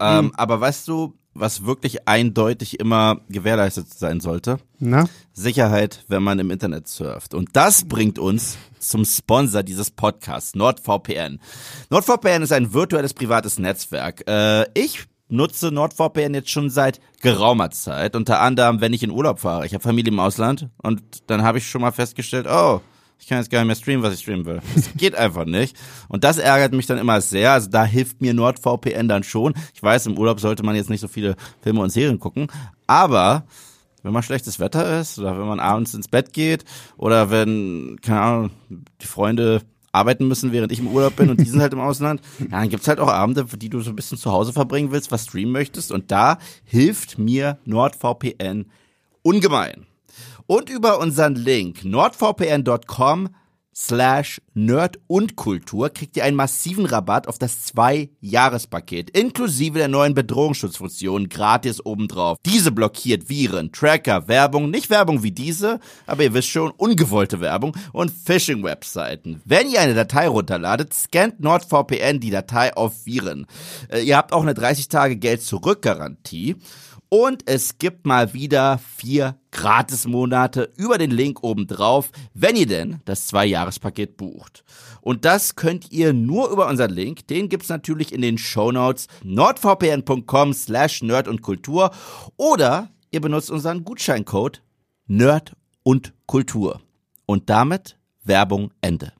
Ähm, 0.00 0.26
hm. 0.26 0.32
Aber 0.36 0.60
weißt 0.60 0.86
du, 0.88 1.14
was 1.34 1.64
wirklich 1.64 2.08
eindeutig 2.08 2.80
immer 2.80 3.20
gewährleistet 3.28 3.92
sein 3.92 4.20
sollte? 4.20 4.58
Na? 4.78 5.08
Sicherheit, 5.32 6.04
wenn 6.08 6.22
man 6.22 6.38
im 6.38 6.50
Internet 6.50 6.88
surft. 6.88 7.34
Und 7.34 7.50
das 7.54 7.86
bringt 7.86 8.18
uns 8.18 8.58
zum 8.78 9.04
Sponsor 9.04 9.62
dieses 9.62 9.90
Podcasts, 9.90 10.54
NordVPN. 10.54 11.40
NordVPN 11.90 12.42
ist 12.42 12.52
ein 12.52 12.72
virtuelles 12.72 13.14
privates 13.14 13.58
Netzwerk. 13.58 14.28
Äh, 14.28 14.66
ich 14.74 15.06
nutze 15.28 15.70
NordVPN 15.70 16.34
jetzt 16.34 16.50
schon 16.50 16.70
seit 16.70 17.00
geraumer 17.20 17.70
Zeit. 17.70 18.16
Unter 18.16 18.40
anderem, 18.40 18.80
wenn 18.80 18.92
ich 18.92 19.02
in 19.02 19.10
Urlaub 19.10 19.40
fahre. 19.40 19.66
Ich 19.66 19.74
habe 19.74 19.82
Familie 19.82 20.12
im 20.12 20.20
Ausland 20.20 20.68
und 20.82 21.02
dann 21.26 21.42
habe 21.42 21.58
ich 21.58 21.66
schon 21.66 21.80
mal 21.80 21.92
festgestellt, 21.92 22.46
oh, 22.48 22.80
ich 23.20 23.26
kann 23.26 23.38
jetzt 23.38 23.50
gar 23.50 23.60
nicht 23.60 23.66
mehr 23.66 23.76
streamen, 23.76 24.02
was 24.02 24.14
ich 24.14 24.20
streamen 24.20 24.46
will. 24.46 24.60
Das 24.74 24.90
geht 24.96 25.14
einfach 25.14 25.44
nicht. 25.44 25.76
Und 26.08 26.24
das 26.24 26.38
ärgert 26.38 26.72
mich 26.72 26.86
dann 26.86 26.98
immer 26.98 27.20
sehr. 27.20 27.52
Also 27.52 27.68
da 27.68 27.84
hilft 27.84 28.20
mir 28.20 28.32
NordVPN 28.32 29.08
dann 29.08 29.24
schon. 29.24 29.54
Ich 29.74 29.82
weiß, 29.82 30.06
im 30.06 30.18
Urlaub 30.18 30.40
sollte 30.40 30.62
man 30.62 30.76
jetzt 30.76 30.90
nicht 30.90 31.00
so 31.00 31.08
viele 31.08 31.36
Filme 31.60 31.80
und 31.80 31.90
Serien 31.90 32.20
gucken. 32.20 32.46
Aber 32.86 33.44
wenn 34.02 34.12
mal 34.12 34.22
schlechtes 34.22 34.60
Wetter 34.60 35.00
ist 35.00 35.18
oder 35.18 35.38
wenn 35.38 35.46
man 35.46 35.60
abends 35.60 35.94
ins 35.94 36.08
Bett 36.08 36.32
geht 36.32 36.64
oder 36.96 37.30
wenn, 37.30 37.98
keine 38.02 38.20
Ahnung, 38.20 38.50
die 39.00 39.06
Freunde 39.06 39.62
arbeiten 39.92 40.28
müssen, 40.28 40.52
während 40.52 40.72
ich 40.72 40.78
im 40.78 40.88
Urlaub 40.88 41.16
bin 41.16 41.30
und 41.30 41.40
die 41.40 41.48
sind 41.48 41.60
halt 41.60 41.72
im 41.72 41.80
Ausland. 41.88 42.20
Ja, 42.38 42.60
dann 42.60 42.68
gibt's 42.68 42.88
halt 42.88 43.00
auch 43.00 43.08
Abende, 43.08 43.44
die 43.44 43.68
du 43.68 43.80
so 43.80 43.90
ein 43.90 43.96
bisschen 43.96 44.18
zu 44.18 44.32
Hause 44.32 44.52
verbringen 44.52 44.90
willst, 44.90 45.10
was 45.10 45.24
streamen 45.24 45.52
möchtest. 45.52 45.92
Und 45.92 46.10
da 46.10 46.38
hilft 46.64 47.18
mir 47.18 47.58
NordVPN 47.64 48.66
ungemein. 49.22 49.86
Und 50.46 50.70
über 50.70 50.98
unseren 50.98 51.34
Link 51.34 51.84
nordvpn.com 51.84 53.28
slash 53.78 54.40
Nerd 54.54 54.98
und 55.06 55.36
Kultur 55.36 55.90
kriegt 55.90 56.16
ihr 56.16 56.24
einen 56.24 56.36
massiven 56.36 56.84
Rabatt 56.84 57.28
auf 57.28 57.38
das 57.38 57.64
Zwei-Jahres-Paket, 57.64 59.10
inklusive 59.10 59.78
der 59.78 59.86
neuen 59.86 60.14
Bedrohungsschutzfunktion 60.14 61.28
gratis 61.28 61.86
obendrauf. 61.86 62.38
Diese 62.44 62.72
blockiert 62.72 63.28
Viren, 63.28 63.70
Tracker, 63.70 64.26
Werbung, 64.26 64.70
nicht 64.70 64.90
Werbung 64.90 65.22
wie 65.22 65.30
diese, 65.30 65.78
aber 66.06 66.24
ihr 66.24 66.34
wisst 66.34 66.48
schon, 66.48 66.72
ungewollte 66.72 67.40
Werbung 67.40 67.76
und 67.92 68.10
Phishing-Webseiten. 68.10 69.40
Wenn 69.44 69.70
ihr 69.70 69.80
eine 69.80 69.94
Datei 69.94 70.26
runterladet, 70.26 70.92
scannt 70.92 71.38
NordVPN 71.38 72.18
die 72.18 72.30
Datei 72.30 72.76
auf 72.76 73.06
Viren. 73.06 73.46
Äh, 73.88 74.00
ihr 74.00 74.16
habt 74.16 74.32
auch 74.32 74.42
eine 74.42 74.54
30-Tage-Geld-Zurück-Garantie. 74.54 76.56
Und 77.10 77.48
es 77.48 77.78
gibt 77.78 78.04
mal 78.04 78.34
wieder 78.34 78.78
vier 78.96 79.36
Gratis-Monate 79.58 80.70
über 80.76 80.98
den 80.98 81.10
Link 81.10 81.42
oben 81.42 81.66
drauf, 81.66 82.12
wenn 82.32 82.54
ihr 82.54 82.66
denn 82.66 83.00
das 83.06 83.26
Zwei-Jahres-Paket 83.26 84.16
bucht. 84.16 84.62
Und 85.00 85.24
das 85.24 85.56
könnt 85.56 85.90
ihr 85.90 86.12
nur 86.12 86.50
über 86.50 86.68
unseren 86.68 86.92
Link, 86.92 87.26
den 87.26 87.48
gibt's 87.48 87.68
natürlich 87.68 88.12
in 88.12 88.22
den 88.22 88.38
Show 88.38 88.70
Notes 88.70 89.08
nordvpn.com 89.24 90.52
slash 90.52 91.02
nerd 91.02 91.26
und 91.26 91.42
Kultur 91.42 91.90
oder 92.36 92.90
ihr 93.10 93.20
benutzt 93.20 93.50
unseren 93.50 93.82
Gutscheincode 93.82 94.62
Nerd 95.08 95.56
und 95.82 96.12
Kultur. 96.26 96.80
Und 97.26 97.50
damit 97.50 97.98
Werbung 98.22 98.70
Ende. 98.80 99.12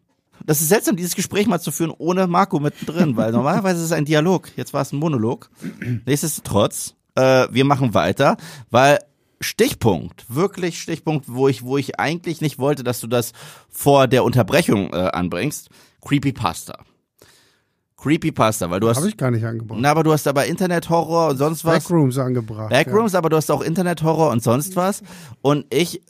Das 0.47 0.61
ist 0.61 0.69
seltsam, 0.69 0.95
dieses 0.95 1.17
Gespräch 1.17 1.49
mal 1.49 1.59
zu 1.59 1.73
führen 1.73 1.93
ohne 1.99 2.29
Marco 2.29 2.61
mittendrin, 2.61 3.17
weil 3.17 3.33
normalerweise 3.33 3.81
ist 3.81 3.87
es 3.87 3.93
ein 3.93 4.05
Dialog. 4.05 4.53
Jetzt 4.55 4.73
war 4.73 4.83
es 4.83 4.93
ein 4.93 5.01
Monolog. 5.01 5.51
Nichtsdestotrotz 6.07 6.95
äh, 7.19 7.49
wir 7.51 7.65
machen 7.65 7.95
weiter, 7.95 8.37
weil 8.71 9.01
Stichpunkt, 9.41 10.25
wirklich 10.29 10.81
Stichpunkt, 10.81 11.27
wo 11.29 11.49
ich, 11.49 11.63
wo 11.63 11.79
ich 11.79 12.01
eigentlich 12.01 12.41
nicht 12.41 12.59
wollte, 12.59 12.83
dass 12.83 13.01
du 13.01 13.07
das 13.07 13.33
vor 13.69 14.09
der 14.09 14.25
Unterbrechung 14.25 14.93
äh, 14.93 14.97
anbringst. 14.97 15.69
Creepypasta. 16.01 16.79
Creepypasta, 17.97 18.71
weil 18.71 18.81
du 18.81 18.89
hast. 18.89 18.99
Habe 18.99 19.09
ich 19.09 19.17
gar 19.17 19.31
nicht 19.31 19.45
angebracht. 19.45 19.81
Na, 19.81 19.91
aber 19.91 20.05
du 20.05 20.13
hast 20.13 20.27
aber 20.29 20.47
Internethorror 20.47 21.31
und 21.31 21.37
sonst 21.37 21.65
was. 21.65 21.85
Backrooms 21.85 22.19
angebracht. 22.19 22.71
Backrooms, 22.71 23.13
ja. 23.13 23.19
aber 23.19 23.29
du 23.29 23.37
hast 23.37 23.51
auch 23.51 23.61
Internethorror 23.61 24.31
und 24.31 24.43
sonst 24.43 24.77
was. 24.77 25.03
Und 25.43 25.67
ich 25.75 26.03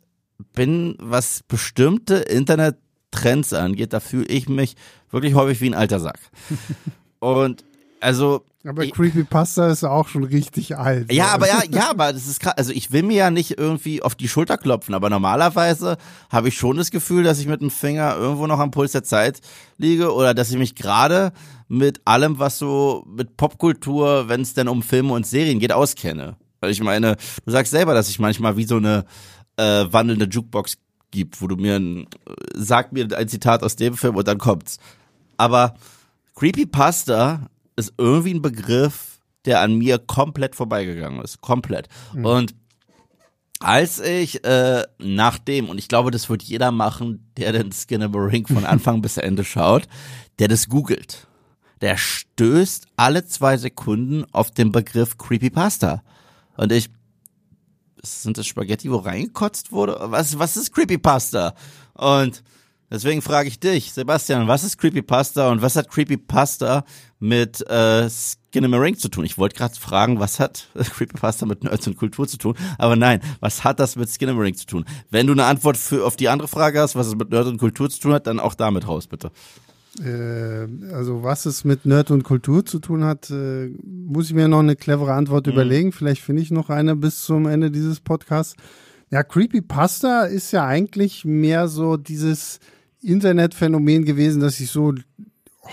bin, 0.52 0.96
was 1.00 1.42
bestimmte 1.48 2.16
Internettrends 2.16 3.52
angeht, 3.54 3.92
da 3.92 4.00
fühle 4.00 4.26
ich 4.26 4.48
mich 4.48 4.76
wirklich 5.10 5.34
häufig 5.34 5.60
wie 5.62 5.70
ein 5.70 5.74
alter 5.74 5.98
Sack. 5.98 6.18
und 7.20 7.64
also 8.00 8.44
aber 8.68 8.86
Creepypasta 8.86 9.68
ist 9.68 9.84
auch 9.84 10.08
schon 10.08 10.24
richtig 10.24 10.76
alt. 10.76 11.12
Ja, 11.12 11.28
aber 11.28 11.48
ja, 11.48 11.62
ja, 11.70 11.90
aber 11.90 12.12
das 12.12 12.26
ist 12.26 12.40
krass. 12.40 12.54
Also 12.56 12.72
ich 12.72 12.92
will 12.92 13.02
mir 13.02 13.16
ja 13.16 13.30
nicht 13.30 13.58
irgendwie 13.58 14.02
auf 14.02 14.14
die 14.14 14.28
Schulter 14.28 14.58
klopfen, 14.58 14.94
aber 14.94 15.10
normalerweise 15.10 15.96
habe 16.30 16.48
ich 16.48 16.56
schon 16.56 16.76
das 16.76 16.90
Gefühl, 16.90 17.24
dass 17.24 17.38
ich 17.38 17.46
mit 17.46 17.60
dem 17.60 17.70
Finger 17.70 18.16
irgendwo 18.16 18.46
noch 18.46 18.58
am 18.58 18.70
Puls 18.70 18.92
der 18.92 19.04
Zeit 19.04 19.40
liege 19.78 20.12
oder 20.12 20.34
dass 20.34 20.50
ich 20.50 20.58
mich 20.58 20.74
gerade 20.74 21.32
mit 21.68 22.00
allem, 22.04 22.38
was 22.38 22.58
so 22.58 23.04
mit 23.08 23.36
Popkultur, 23.36 24.28
wenn 24.28 24.42
es 24.42 24.54
denn 24.54 24.68
um 24.68 24.82
Filme 24.82 25.12
und 25.12 25.26
Serien 25.26 25.58
geht, 25.58 25.72
auskenne. 25.72 26.36
Weil 26.60 26.70
ich 26.70 26.82
meine, 26.82 27.16
du 27.44 27.50
sagst 27.50 27.70
selber, 27.70 27.94
dass 27.94 28.08
ich 28.08 28.18
manchmal 28.18 28.56
wie 28.56 28.64
so 28.64 28.76
eine 28.76 29.04
äh, 29.56 29.86
wandelnde 29.90 30.26
Jukebox 30.26 30.78
gibt, 31.10 31.40
wo 31.40 31.46
du 31.46 31.56
mir 31.56 31.76
ein, 31.76 32.06
sag 32.54 32.92
mir 32.92 33.08
ein 33.16 33.28
Zitat 33.28 33.62
aus 33.62 33.76
dem 33.76 33.96
Film 33.96 34.16
und 34.16 34.28
dann 34.28 34.38
kommt's. 34.38 34.78
Aber 35.36 35.74
Creepypasta 36.34 37.48
ist 37.78 37.94
irgendwie 37.96 38.34
ein 38.34 38.42
Begriff, 38.42 39.20
der 39.44 39.60
an 39.60 39.76
mir 39.76 39.98
komplett 39.98 40.54
vorbeigegangen 40.54 41.22
ist. 41.22 41.40
Komplett. 41.40 41.88
Mhm. 42.12 42.24
Und 42.24 42.54
als 43.60 43.98
ich 43.98 44.44
äh, 44.44 44.84
nachdem, 44.98 45.68
und 45.68 45.78
ich 45.78 45.88
glaube, 45.88 46.10
das 46.10 46.28
wird 46.28 46.42
jeder 46.42 46.70
machen, 46.70 47.32
der 47.36 47.52
den 47.52 47.72
Ring 48.30 48.46
von 48.46 48.64
Anfang 48.66 49.02
bis 49.02 49.16
Ende 49.16 49.44
schaut, 49.44 49.88
der 50.38 50.48
das 50.48 50.68
googelt. 50.68 51.26
Der 51.80 51.96
stößt 51.96 52.86
alle 52.96 53.24
zwei 53.26 53.56
Sekunden 53.56 54.24
auf 54.32 54.50
den 54.50 54.72
Begriff 54.72 55.16
Creepypasta. 55.16 56.02
Und 56.56 56.72
ich, 56.72 56.90
sind 58.02 58.38
das 58.38 58.46
Spaghetti, 58.46 58.90
wo 58.90 58.96
reingekotzt 58.96 59.72
wurde? 59.72 59.96
Was, 60.00 60.38
was 60.38 60.56
ist 60.56 60.72
Creepypasta? 60.72 61.54
Und 61.94 62.42
Deswegen 62.90 63.20
frage 63.20 63.48
ich 63.48 63.60
dich, 63.60 63.92
Sebastian, 63.92 64.48
was 64.48 64.64
ist 64.64 64.78
Creepypasta 64.78 65.50
und 65.50 65.60
was 65.60 65.76
hat 65.76 65.90
Creepypasta 65.90 66.84
mit 67.18 67.60
äh, 67.68 68.08
Skinnamarink 68.08 68.98
zu 68.98 69.08
tun? 69.08 69.24
Ich 69.24 69.36
wollte 69.36 69.56
gerade 69.56 69.74
fragen, 69.74 70.20
was 70.20 70.40
hat 70.40 70.68
Creepypasta 70.74 71.44
mit 71.44 71.64
Nerds 71.64 71.86
und 71.86 71.96
Kultur 71.96 72.26
zu 72.26 72.38
tun? 72.38 72.54
Aber 72.78 72.96
nein, 72.96 73.20
was 73.40 73.62
hat 73.64 73.78
das 73.78 73.96
mit 73.96 74.08
Skinnamarink 74.08 74.56
zu 74.56 74.66
tun? 74.66 74.84
Wenn 75.10 75.26
du 75.26 75.34
eine 75.34 75.44
Antwort 75.44 75.76
für 75.76 76.06
auf 76.06 76.16
die 76.16 76.28
andere 76.28 76.48
Frage 76.48 76.80
hast, 76.80 76.96
was 76.96 77.08
es 77.08 77.14
mit 77.14 77.30
Nerds 77.30 77.48
und 77.48 77.58
Kultur 77.58 77.90
zu 77.90 78.00
tun 78.00 78.12
hat, 78.14 78.26
dann 78.26 78.40
auch 78.40 78.54
damit 78.54 78.88
raus, 78.88 79.06
bitte. 79.06 79.30
Äh, 80.02 80.66
also 80.92 81.22
was 81.22 81.46
es 81.46 81.64
mit 81.64 81.86
Nerd 81.86 82.10
und 82.10 82.22
Kultur 82.22 82.64
zu 82.64 82.78
tun 82.78 83.04
hat, 83.04 83.30
äh, 83.30 83.68
muss 83.84 84.26
ich 84.26 84.34
mir 84.34 84.48
noch 84.48 84.60
eine 84.60 84.76
clevere 84.76 85.12
Antwort 85.12 85.46
mhm. 85.46 85.52
überlegen. 85.52 85.92
Vielleicht 85.92 86.22
finde 86.22 86.42
ich 86.42 86.50
noch 86.50 86.70
eine 86.70 86.96
bis 86.96 87.22
zum 87.22 87.46
Ende 87.46 87.70
dieses 87.70 88.00
Podcasts. 88.00 88.54
Ja, 89.10 89.22
Creepypasta 89.22 90.24
ist 90.24 90.52
ja 90.52 90.66
eigentlich 90.66 91.24
mehr 91.24 91.68
so 91.68 91.96
dieses 91.96 92.60
Internetphänomen 93.00 94.04
gewesen, 94.04 94.40
dass 94.40 94.56
sich 94.56 94.70
so 94.70 94.94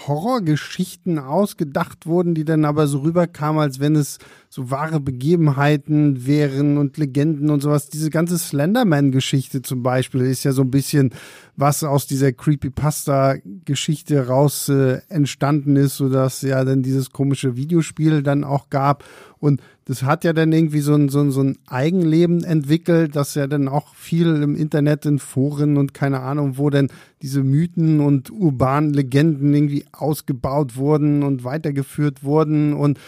Horrorgeschichten 0.07 1.19
ausgedacht 1.19 2.05
wurden, 2.05 2.35
die 2.35 2.43
dann 2.43 2.65
aber 2.65 2.88
so 2.88 2.99
rüberkamen, 2.99 3.61
als 3.61 3.79
wenn 3.79 3.95
es 3.95 4.17
so 4.49 4.69
wahre 4.69 4.99
Begebenheiten 4.99 6.25
wären 6.25 6.77
und 6.77 6.97
Legenden 6.97 7.49
und 7.49 7.61
sowas. 7.61 7.89
Diese 7.89 8.09
ganze 8.09 8.38
Slenderman-Geschichte 8.38 9.61
zum 9.61 9.83
Beispiel 9.83 10.21
ist 10.21 10.43
ja 10.43 10.51
so 10.51 10.63
ein 10.63 10.71
bisschen, 10.71 11.11
was 11.55 11.83
aus 11.83 12.07
dieser 12.07 12.33
Creepypasta-Geschichte 12.33 14.27
raus 14.27 14.69
äh, 14.69 15.01
entstanden 15.07 15.75
ist, 15.75 15.97
sodass 15.97 16.41
ja 16.41 16.63
dann 16.63 16.83
dieses 16.83 17.11
komische 17.11 17.55
Videospiel 17.55 18.21
dann 18.21 18.43
auch 18.43 18.69
gab. 18.69 19.03
Und 19.39 19.61
das 19.85 20.01
hat 20.01 20.23
ja 20.23 20.33
dann 20.33 20.51
irgendwie 20.51 20.79
so 20.79 20.95
ein, 20.95 21.09
so 21.09 21.21
ein, 21.21 21.29
so 21.29 21.41
ein 21.41 21.59
Eigenleben 21.67 22.43
entwickelt, 22.43 23.15
das 23.15 23.35
ja 23.35 23.45
dann 23.45 23.67
auch 23.67 23.93
viel 23.93 24.41
im 24.41 24.55
Internet, 24.55 25.05
in 25.05 25.19
Foren 25.19 25.77
und 25.77 25.93
keine 25.93 26.21
Ahnung, 26.21 26.57
wo 26.57 26.71
denn 26.71 26.89
diese 27.21 27.43
Mythen 27.43 27.99
und 27.99 28.31
urbanen 28.31 28.93
Legenden 28.93 29.53
irgendwie 29.53 29.85
ausgebaut 29.91 30.75
wurden 30.75 31.21
und 31.21 31.43
weitergeführt 31.43 32.23
wurden. 32.23 32.73
Und 32.73 32.99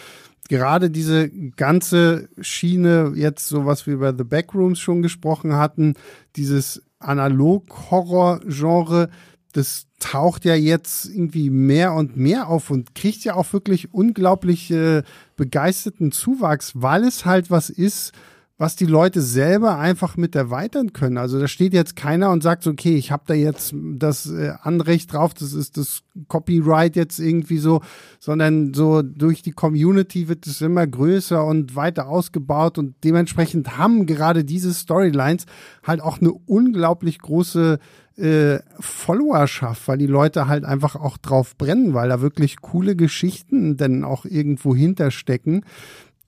gerade 0.48 0.90
diese 0.90 1.28
ganze 1.28 2.28
Schiene, 2.40 3.12
jetzt 3.16 3.48
so 3.48 3.66
was 3.66 3.88
wir 3.88 3.94
über 3.94 4.14
The 4.16 4.22
Backrooms 4.22 4.78
schon 4.78 5.02
gesprochen 5.02 5.56
hatten, 5.56 5.94
dieses 6.36 6.84
Analog-Horror-Genre, 7.00 9.10
das 9.52 9.86
taucht 9.98 10.44
ja 10.44 10.54
jetzt 10.54 11.06
irgendwie 11.06 11.50
mehr 11.50 11.94
und 11.94 12.16
mehr 12.16 12.48
auf 12.48 12.70
und 12.70 12.94
kriegt 12.94 13.24
ja 13.24 13.34
auch 13.34 13.52
wirklich 13.52 13.92
unglaublich 13.92 14.70
äh, 14.70 15.02
begeisterten 15.36 16.12
Zuwachs, 16.12 16.72
weil 16.74 17.04
es 17.04 17.24
halt 17.24 17.50
was 17.50 17.70
ist, 17.70 18.12
was 18.58 18.74
die 18.74 18.86
Leute 18.86 19.22
selber 19.22 19.78
einfach 19.78 20.16
mit 20.16 20.34
erweitern 20.34 20.92
können. 20.92 21.16
Also 21.16 21.38
da 21.38 21.46
steht 21.46 21.72
jetzt 21.72 21.94
keiner 21.94 22.30
und 22.30 22.42
sagt, 22.42 22.66
okay, 22.66 22.96
ich 22.96 23.12
habe 23.12 23.22
da 23.26 23.34
jetzt 23.34 23.72
das 23.94 24.28
äh, 24.28 24.52
Anrecht 24.60 25.12
drauf, 25.12 25.32
das 25.32 25.52
ist 25.52 25.76
das 25.76 26.02
Copyright 26.26 26.96
jetzt 26.96 27.20
irgendwie 27.20 27.58
so, 27.58 27.82
sondern 28.18 28.74
so 28.74 29.02
durch 29.02 29.42
die 29.42 29.52
Community 29.52 30.28
wird 30.28 30.44
es 30.48 30.60
immer 30.60 30.88
größer 30.88 31.44
und 31.44 31.76
weiter 31.76 32.08
ausgebaut 32.08 32.78
und 32.78 32.96
dementsprechend 33.04 33.78
haben 33.78 34.06
gerade 34.06 34.44
diese 34.44 34.74
Storylines 34.74 35.46
halt 35.86 36.00
auch 36.00 36.20
eine 36.20 36.32
unglaublich 36.32 37.20
große 37.20 37.78
äh, 38.16 38.58
Followerschaft, 38.80 39.86
weil 39.86 39.98
die 39.98 40.06
Leute 40.06 40.48
halt 40.48 40.64
einfach 40.64 40.96
auch 40.96 41.16
drauf 41.16 41.56
brennen, 41.56 41.94
weil 41.94 42.08
da 42.08 42.20
wirklich 42.20 42.60
coole 42.60 42.96
Geschichten 42.96 43.76
dann 43.76 44.02
auch 44.02 44.24
irgendwo 44.24 44.74
hinterstecken. 44.74 45.64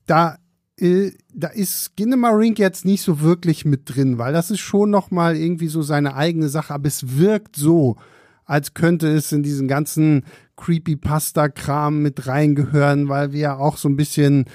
Da 0.05 0.37
äh, 0.81 1.11
da 1.33 1.47
ist 1.47 1.95
Ginnemarink 1.95 2.59
jetzt 2.59 2.85
nicht 2.85 3.03
so 3.03 3.21
wirklich 3.21 3.65
mit 3.65 3.83
drin, 3.85 4.17
weil 4.17 4.33
das 4.33 4.51
ist 4.51 4.59
schon 4.59 4.89
noch 4.89 5.11
mal 5.11 5.35
irgendwie 5.35 5.67
so 5.67 5.81
seine 5.81 6.15
eigene 6.15 6.49
Sache, 6.49 6.73
aber 6.73 6.87
es 6.87 7.17
wirkt 7.17 7.55
so, 7.55 7.97
als 8.45 8.73
könnte 8.73 9.07
es 9.07 9.31
in 9.31 9.43
diesen 9.43 9.67
ganzen 9.67 10.25
Creepypasta-Kram 10.57 12.01
mit 12.01 12.27
reingehören, 12.27 13.07
weil 13.09 13.31
wir 13.31 13.39
ja 13.39 13.57
auch 13.57 13.77
so 13.77 13.87
ein 13.87 13.95
bisschen 13.95 14.45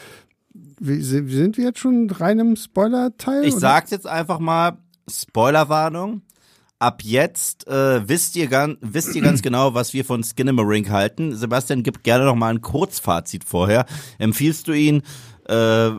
sind 0.79 1.57
wir 1.57 1.65
jetzt 1.65 1.79
schon 1.79 2.11
rein 2.11 2.39
im 2.39 2.57
Spoiler-Teil? 2.57 3.45
Ich 3.45 3.53
oder? 3.53 3.61
sag's 3.61 3.91
jetzt 3.91 4.07
einfach 4.07 4.39
mal, 4.39 4.79
Spoilerwarnung. 5.09 6.23
Ab 6.79 7.01
jetzt 7.03 7.67
äh, 7.69 8.07
wisst, 8.07 8.37
ihr 8.37 8.49
ganz, 8.49 8.77
wisst 8.83 9.15
ihr 9.15 9.23
ganz 9.23 9.41
genau, 9.41 9.73
was 9.73 9.95
wir 9.95 10.05
von 10.05 10.23
Skinnamarink 10.23 10.91
halten. 10.91 11.35
Sebastian, 11.35 11.83
gib 11.83 12.03
gerne 12.03 12.27
noch 12.27 12.35
mal 12.35 12.51
ein 12.51 12.61
Kurzfazit 12.61 13.45
vorher. 13.45 13.87
Empfiehlst 14.19 14.69
du 14.69 14.73
ihn? 14.73 15.03
Äh, 15.49 15.93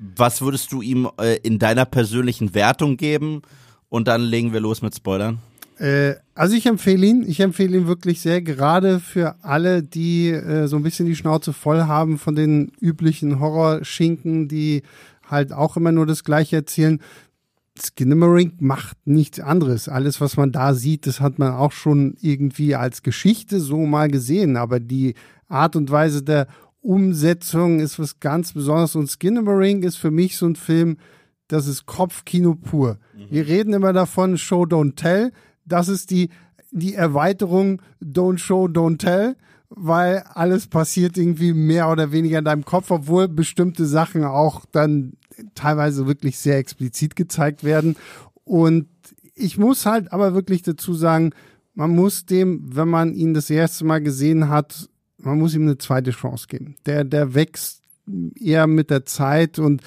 was 0.00 0.40
würdest 0.40 0.72
du 0.72 0.82
ihm 0.82 1.08
äh, 1.20 1.36
in 1.42 1.58
deiner 1.58 1.84
persönlichen 1.84 2.54
Wertung 2.54 2.96
geben? 2.96 3.42
Und 3.88 4.08
dann 4.08 4.22
legen 4.22 4.52
wir 4.52 4.60
los 4.60 4.82
mit 4.82 4.94
Spoilern. 4.94 5.38
Äh, 5.78 6.14
also 6.34 6.54
ich 6.54 6.66
empfehle 6.66 7.06
ihn. 7.06 7.24
Ich 7.26 7.40
empfehle 7.40 7.76
ihn 7.76 7.86
wirklich 7.86 8.20
sehr, 8.20 8.40
gerade 8.40 9.00
für 9.00 9.36
alle, 9.42 9.82
die 9.82 10.28
äh, 10.28 10.66
so 10.68 10.76
ein 10.76 10.82
bisschen 10.82 11.06
die 11.06 11.16
Schnauze 11.16 11.52
voll 11.52 11.82
haben 11.82 12.18
von 12.18 12.34
den 12.34 12.72
üblichen 12.80 13.40
Horrorschinken, 13.40 14.48
die 14.48 14.82
halt 15.26 15.52
auch 15.52 15.76
immer 15.76 15.92
nur 15.92 16.06
das 16.06 16.24
Gleiche 16.24 16.56
erzählen. 16.56 17.00
Skinamarink 17.78 18.60
macht 18.60 18.96
nichts 19.06 19.40
anderes. 19.40 19.88
Alles, 19.88 20.20
was 20.20 20.36
man 20.36 20.52
da 20.52 20.74
sieht, 20.74 21.06
das 21.06 21.20
hat 21.20 21.38
man 21.38 21.52
auch 21.52 21.72
schon 21.72 22.16
irgendwie 22.20 22.74
als 22.74 23.02
Geschichte 23.02 23.60
so 23.60 23.78
mal 23.86 24.08
gesehen. 24.08 24.56
Aber 24.56 24.80
die 24.80 25.14
Art 25.48 25.76
und 25.76 25.90
Weise 25.90 26.22
der 26.22 26.46
Umsetzung 26.80 27.80
ist 27.80 27.98
was 27.98 28.20
ganz 28.20 28.52
Besonderes. 28.52 28.96
Und 28.96 29.10
Skinamarink 29.10 29.84
ist 29.84 29.96
für 29.96 30.10
mich 30.10 30.36
so 30.36 30.46
ein 30.46 30.56
Film, 30.56 30.96
das 31.48 31.66
ist 31.66 31.86
Kopfkino 31.86 32.54
pur. 32.54 32.98
Mhm. 33.16 33.26
Wir 33.30 33.46
reden 33.46 33.72
immer 33.72 33.92
davon, 33.92 34.38
Show, 34.38 34.62
Don't 34.62 34.96
Tell. 34.96 35.32
Das 35.64 35.88
ist 35.88 36.10
die, 36.10 36.30
die 36.70 36.94
Erweiterung 36.94 37.82
Don't 38.02 38.38
Show, 38.38 38.66
Don't 38.66 38.98
Tell 38.98 39.36
weil 39.70 40.24
alles 40.34 40.66
passiert 40.66 41.16
irgendwie 41.16 41.52
mehr 41.52 41.88
oder 41.90 42.10
weniger 42.10 42.40
in 42.40 42.44
deinem 42.44 42.64
Kopf, 42.64 42.90
obwohl 42.90 43.28
bestimmte 43.28 43.86
Sachen 43.86 44.24
auch 44.24 44.64
dann 44.72 45.12
teilweise 45.54 46.06
wirklich 46.06 46.38
sehr 46.38 46.58
explizit 46.58 47.14
gezeigt 47.14 47.62
werden. 47.62 47.96
Und 48.44 48.88
ich 49.34 49.58
muss 49.58 49.86
halt 49.86 50.12
aber 50.12 50.34
wirklich 50.34 50.62
dazu 50.62 50.92
sagen, 50.92 51.30
man 51.74 51.94
muss 51.94 52.26
dem, 52.26 52.74
wenn 52.74 52.88
man 52.88 53.14
ihn 53.14 53.32
das 53.32 53.48
erste 53.48 53.84
Mal 53.84 54.02
gesehen 54.02 54.48
hat, 54.48 54.88
man 55.22 55.38
muss 55.38 55.54
ihm 55.54 55.62
eine 55.62 55.78
zweite 55.78 56.10
Chance 56.10 56.46
geben. 56.48 56.76
Der, 56.86 57.04
der 57.04 57.34
wächst 57.34 57.82
eher 58.38 58.66
mit 58.66 58.90
der 58.90 59.06
Zeit 59.06 59.58
und 59.58 59.82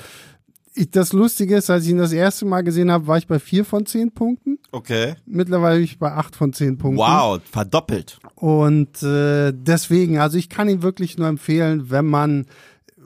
ich, 0.75 0.89
das 0.89 1.13
Lustige 1.13 1.57
ist, 1.57 1.69
als 1.69 1.85
ich 1.85 1.91
ihn 1.91 1.97
das 1.97 2.13
erste 2.13 2.45
Mal 2.45 2.63
gesehen 2.63 2.91
habe, 2.91 3.05
war 3.05 3.17
ich 3.17 3.27
bei 3.27 3.39
vier 3.39 3.63
von 3.63 3.85
zehn 3.85 4.11
Punkten. 4.11 4.57
Okay. 4.71 5.15
Mittlerweile 5.25 5.75
bin 5.75 5.83
ich 5.83 5.99
bei 5.99 6.11
acht 6.11 6.35
von 6.35 6.51
zehn 6.51 6.77
Punkten. 6.77 6.97
Wow, 6.97 7.39
verdoppelt. 7.51 8.19
Und 8.35 9.03
äh, 9.03 9.53
deswegen, 9.55 10.17
also 10.17 10.37
ich 10.37 10.49
kann 10.49 10.69
ihn 10.69 10.81
wirklich 10.81 11.17
nur 11.17 11.27
empfehlen, 11.27 11.91
wenn 11.91 12.05
man 12.05 12.47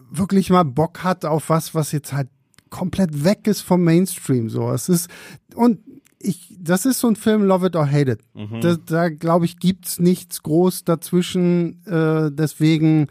wirklich 0.09 0.49
mal 0.49 0.63
Bock 0.63 1.03
hat 1.03 1.25
auf 1.25 1.49
was, 1.49 1.75
was 1.75 1.91
jetzt 1.91 2.13
halt 2.13 2.29
komplett 2.69 3.23
weg 3.23 3.47
ist 3.47 3.61
vom 3.61 3.83
Mainstream. 3.83 4.49
So, 4.49 4.71
es 4.71 4.87
ist 4.87 5.09
und 5.55 5.79
ich, 6.19 6.55
das 6.59 6.85
ist 6.85 6.99
so 6.99 7.07
ein 7.07 7.15
Film 7.15 7.43
Love 7.43 7.67
It 7.67 7.75
or 7.75 7.89
Hate 7.89 8.11
It. 8.11 8.19
Mhm. 8.33 8.61
Da, 8.61 8.75
da 8.75 9.09
glaube 9.09 9.45
ich 9.45 9.59
gibt's 9.59 9.99
nichts 9.99 10.43
groß 10.43 10.83
dazwischen. 10.83 11.85
Äh, 11.85 12.31
deswegen 12.31 13.07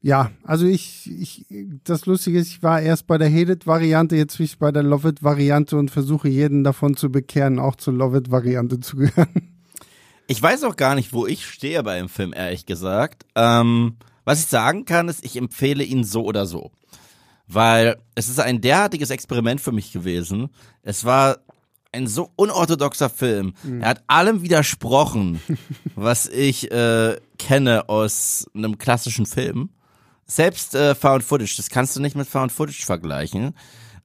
ja, 0.00 0.30
also 0.44 0.64
ich, 0.64 1.10
ich, 1.10 1.46
das 1.82 2.06
Lustige 2.06 2.38
ist, 2.38 2.48
ich 2.48 2.62
war 2.62 2.80
erst 2.80 3.06
bei 3.06 3.18
der 3.18 3.32
Hate 3.32 3.52
It-Variante, 3.52 4.14
jetzt 4.14 4.36
bin 4.36 4.46
ich 4.46 4.58
bei 4.58 4.70
der 4.70 4.84
Love 4.84 5.08
It-Variante 5.08 5.76
und 5.76 5.90
versuche 5.90 6.28
jeden 6.28 6.62
davon 6.62 6.96
zu 6.96 7.10
bekehren, 7.10 7.58
auch 7.58 7.74
zur 7.74 7.94
Love 7.94 8.18
It-Variante 8.18 8.78
zu 8.80 8.96
gehören. 8.96 9.54
Ich 10.28 10.40
weiß 10.40 10.64
auch 10.64 10.76
gar 10.76 10.94
nicht, 10.94 11.12
wo 11.12 11.26
ich 11.26 11.46
stehe 11.46 11.82
bei 11.82 11.98
dem 11.98 12.08
Film, 12.08 12.32
ehrlich 12.36 12.66
gesagt. 12.66 13.24
Ähm, 13.34 13.96
was 14.24 14.40
ich 14.40 14.46
sagen 14.46 14.84
kann, 14.84 15.08
ist, 15.08 15.24
ich 15.24 15.36
empfehle 15.36 15.82
ihn 15.82 16.04
so 16.04 16.22
oder 16.22 16.46
so. 16.46 16.70
Weil 17.46 17.96
es 18.14 18.28
ist 18.28 18.38
ein 18.38 18.60
derartiges 18.60 19.08
Experiment 19.08 19.60
für 19.60 19.72
mich 19.72 19.90
gewesen. 19.90 20.50
Es 20.82 21.06
war 21.06 21.38
ein 21.92 22.06
so 22.06 22.30
unorthodoxer 22.36 23.10
Film. 23.10 23.54
Mhm. 23.62 23.80
Er 23.80 23.88
hat 23.90 24.02
allem 24.06 24.42
widersprochen, 24.42 25.40
was 25.94 26.26
ich 26.26 26.70
äh, 26.70 27.16
kenne 27.38 27.88
aus 27.88 28.46
einem 28.54 28.78
klassischen 28.78 29.26
Film 29.26 29.70
selbst 30.28 30.74
äh, 30.74 30.94
Found 30.94 31.24
Footage, 31.24 31.56
das 31.56 31.70
kannst 31.70 31.96
du 31.96 32.00
nicht 32.00 32.14
mit 32.14 32.28
Found 32.28 32.52
Footage 32.52 32.84
vergleichen. 32.84 33.54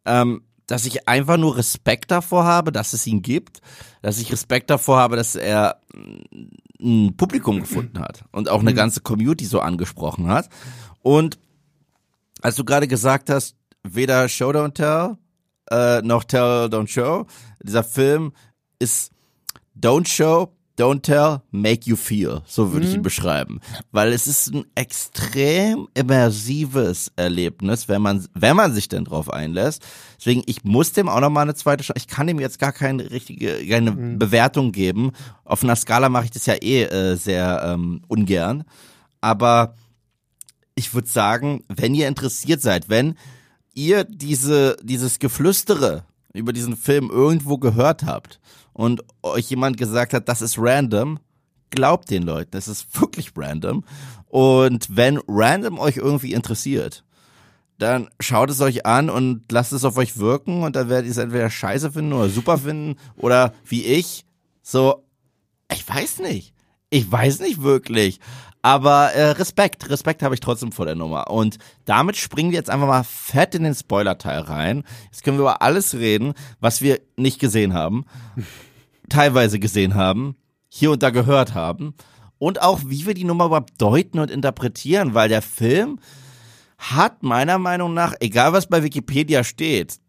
Ähm, 0.05 0.41
dass 0.65 0.85
ich 0.85 1.09
einfach 1.09 1.35
nur 1.35 1.57
Respekt 1.57 2.09
davor 2.09 2.45
habe, 2.45 2.71
dass 2.71 2.93
es 2.93 3.05
ihn 3.05 3.21
gibt, 3.21 3.59
dass 4.01 4.17
ich 4.17 4.31
Respekt 4.31 4.69
davor 4.69 4.97
habe, 4.97 5.17
dass 5.17 5.35
er 5.35 5.81
ein 6.81 7.15
Publikum 7.17 7.59
gefunden 7.59 7.99
hat 7.99 8.23
und 8.31 8.47
auch 8.49 8.61
eine 8.61 8.71
mhm. 8.71 8.75
ganze 8.75 9.01
Community 9.01 9.43
so 9.43 9.59
angesprochen 9.59 10.29
hat. 10.29 10.47
Und 11.01 11.37
als 12.41 12.55
du 12.55 12.63
gerade 12.63 12.87
gesagt 12.87 13.29
hast, 13.29 13.57
weder 13.83 14.29
Show 14.29 14.51
Don't 14.51 14.73
Tell 14.73 15.17
äh, 15.69 16.01
noch 16.01 16.23
Tell 16.23 16.69
Don't 16.71 16.87
Show, 16.87 17.25
dieser 17.63 17.83
Film 17.83 18.33
ist 18.79 19.11
Don't 19.75 20.07
Show, 20.07 20.53
Don't 20.77 21.03
tell, 21.03 21.41
make 21.51 21.87
you 21.87 21.95
feel. 21.95 22.41
So 22.47 22.71
würde 22.71 22.85
mhm. 22.85 22.89
ich 22.89 22.95
ihn 22.95 23.01
mhm. 23.01 23.03
beschreiben. 23.03 23.59
Weil 23.91 24.11
es 24.11 24.25
ist 24.25 24.53
ein 24.53 24.65
extrem 24.73 25.87
immersives 25.93 27.11
Erlebnis, 27.15 27.87
wenn 27.87 28.01
man, 28.01 28.25
wenn 28.33 28.55
man 28.55 28.73
sich 28.73 28.87
denn 28.87 29.05
drauf 29.05 29.29
einlässt. 29.29 29.83
Deswegen, 30.17 30.41
ich 30.47 30.63
muss 30.63 30.91
dem 30.91 31.09
auch 31.09 31.19
nochmal 31.19 31.43
eine 31.43 31.53
zweite 31.53 31.83
Chance. 31.83 31.97
Ich 31.97 32.07
kann 32.07 32.25
dem 32.25 32.39
jetzt 32.39 32.57
gar 32.57 32.71
keine 32.71 33.11
richtige, 33.11 33.67
keine 33.67 33.91
mhm. 33.91 34.17
Bewertung 34.17 34.71
geben. 34.71 35.11
Auf 35.45 35.63
einer 35.63 35.75
Skala 35.75 36.09
mache 36.09 36.25
ich 36.25 36.31
das 36.31 36.47
ja 36.47 36.55
eh 36.55 36.83
äh, 36.83 37.15
sehr 37.17 37.61
ähm, 37.65 38.01
ungern. 38.07 38.63
Aber 39.21 39.75
ich 40.73 40.95
würde 40.95 41.07
sagen, 41.07 41.63
wenn 41.67 41.93
ihr 41.93 42.07
interessiert 42.07 42.61
seid, 42.61 42.89
wenn 42.89 43.15
ihr 43.75 44.05
diese, 44.05 44.77
dieses 44.81 45.19
Geflüstere 45.19 46.03
über 46.33 46.53
diesen 46.53 46.75
Film 46.75 47.09
irgendwo 47.09 47.57
gehört 47.57 48.03
habt 48.03 48.39
und 48.73 49.03
euch 49.21 49.49
jemand 49.49 49.77
gesagt 49.77 50.13
hat, 50.13 50.27
das 50.27 50.41
ist 50.41 50.57
random, 50.57 51.19
glaubt 51.69 52.09
den 52.09 52.23
Leuten, 52.23 52.57
es 52.57 52.67
ist 52.67 52.99
wirklich 52.99 53.31
random. 53.35 53.83
Und 54.27 54.87
wenn 54.89 55.19
random 55.27 55.79
euch 55.79 55.97
irgendwie 55.97 56.33
interessiert, 56.33 57.03
dann 57.77 58.09
schaut 58.19 58.49
es 58.49 58.61
euch 58.61 58.85
an 58.85 59.09
und 59.09 59.51
lasst 59.51 59.73
es 59.73 59.85
auf 59.85 59.97
euch 59.97 60.17
wirken 60.17 60.63
und 60.63 60.75
dann 60.75 60.89
werdet 60.89 61.05
ihr 61.05 61.11
es 61.11 61.17
entweder 61.17 61.49
scheiße 61.49 61.91
finden 61.91 62.13
oder 62.13 62.29
super 62.29 62.57
finden 62.57 62.99
oder 63.15 63.53
wie 63.65 63.83
ich, 63.83 64.25
so, 64.61 65.03
ich 65.71 65.87
weiß 65.87 66.19
nicht. 66.19 66.53
Ich 66.89 67.11
weiß 67.11 67.39
nicht 67.39 67.63
wirklich. 67.63 68.19
Aber 68.65 69.11
äh, 69.11 69.31
Respekt, 69.31 69.89
Respekt 69.89 70.23
habe 70.23 70.35
ich 70.35 70.39
trotzdem 70.39 70.71
vor 70.71 70.85
der 70.85 70.95
Nummer. 70.95 71.29
Und 71.29 71.57
damit 71.83 72.15
springen 72.15 72.51
wir 72.51 72.57
jetzt 72.57 72.69
einfach 72.69 72.87
mal 72.87 73.03
fett 73.03 73.55
in 73.55 73.63
den 73.63 73.75
Spoiler-Teil 73.75 74.39
rein. 74.39 74.83
Jetzt 75.11 75.23
können 75.23 75.37
wir 75.37 75.41
über 75.41 75.61
alles 75.61 75.93
reden, 75.95 76.33
was 76.61 76.81
wir 76.81 77.01
nicht 77.17 77.39
gesehen 77.39 77.73
haben, 77.73 78.05
teilweise 79.09 79.59
gesehen 79.59 79.95
haben, 79.95 80.37
hier 80.69 80.91
und 80.91 81.03
da 81.03 81.09
gehört 81.09 81.53
haben. 81.53 81.93
Und 82.39 82.61
auch, 82.61 82.79
wie 82.85 83.05
wir 83.05 83.13
die 83.13 83.25
Nummer 83.25 83.47
überhaupt 83.47 83.81
deuten 83.81 84.19
und 84.19 84.31
interpretieren, 84.31 85.13
weil 85.13 85.27
der 85.27 85.41
Film 85.41 85.99
hat 86.77 87.21
meiner 87.21 87.59
Meinung 87.59 87.93
nach, 87.93 88.13
egal 88.21 88.53
was 88.53 88.67
bei 88.67 88.81
Wikipedia 88.81 89.43
steht, 89.43 89.99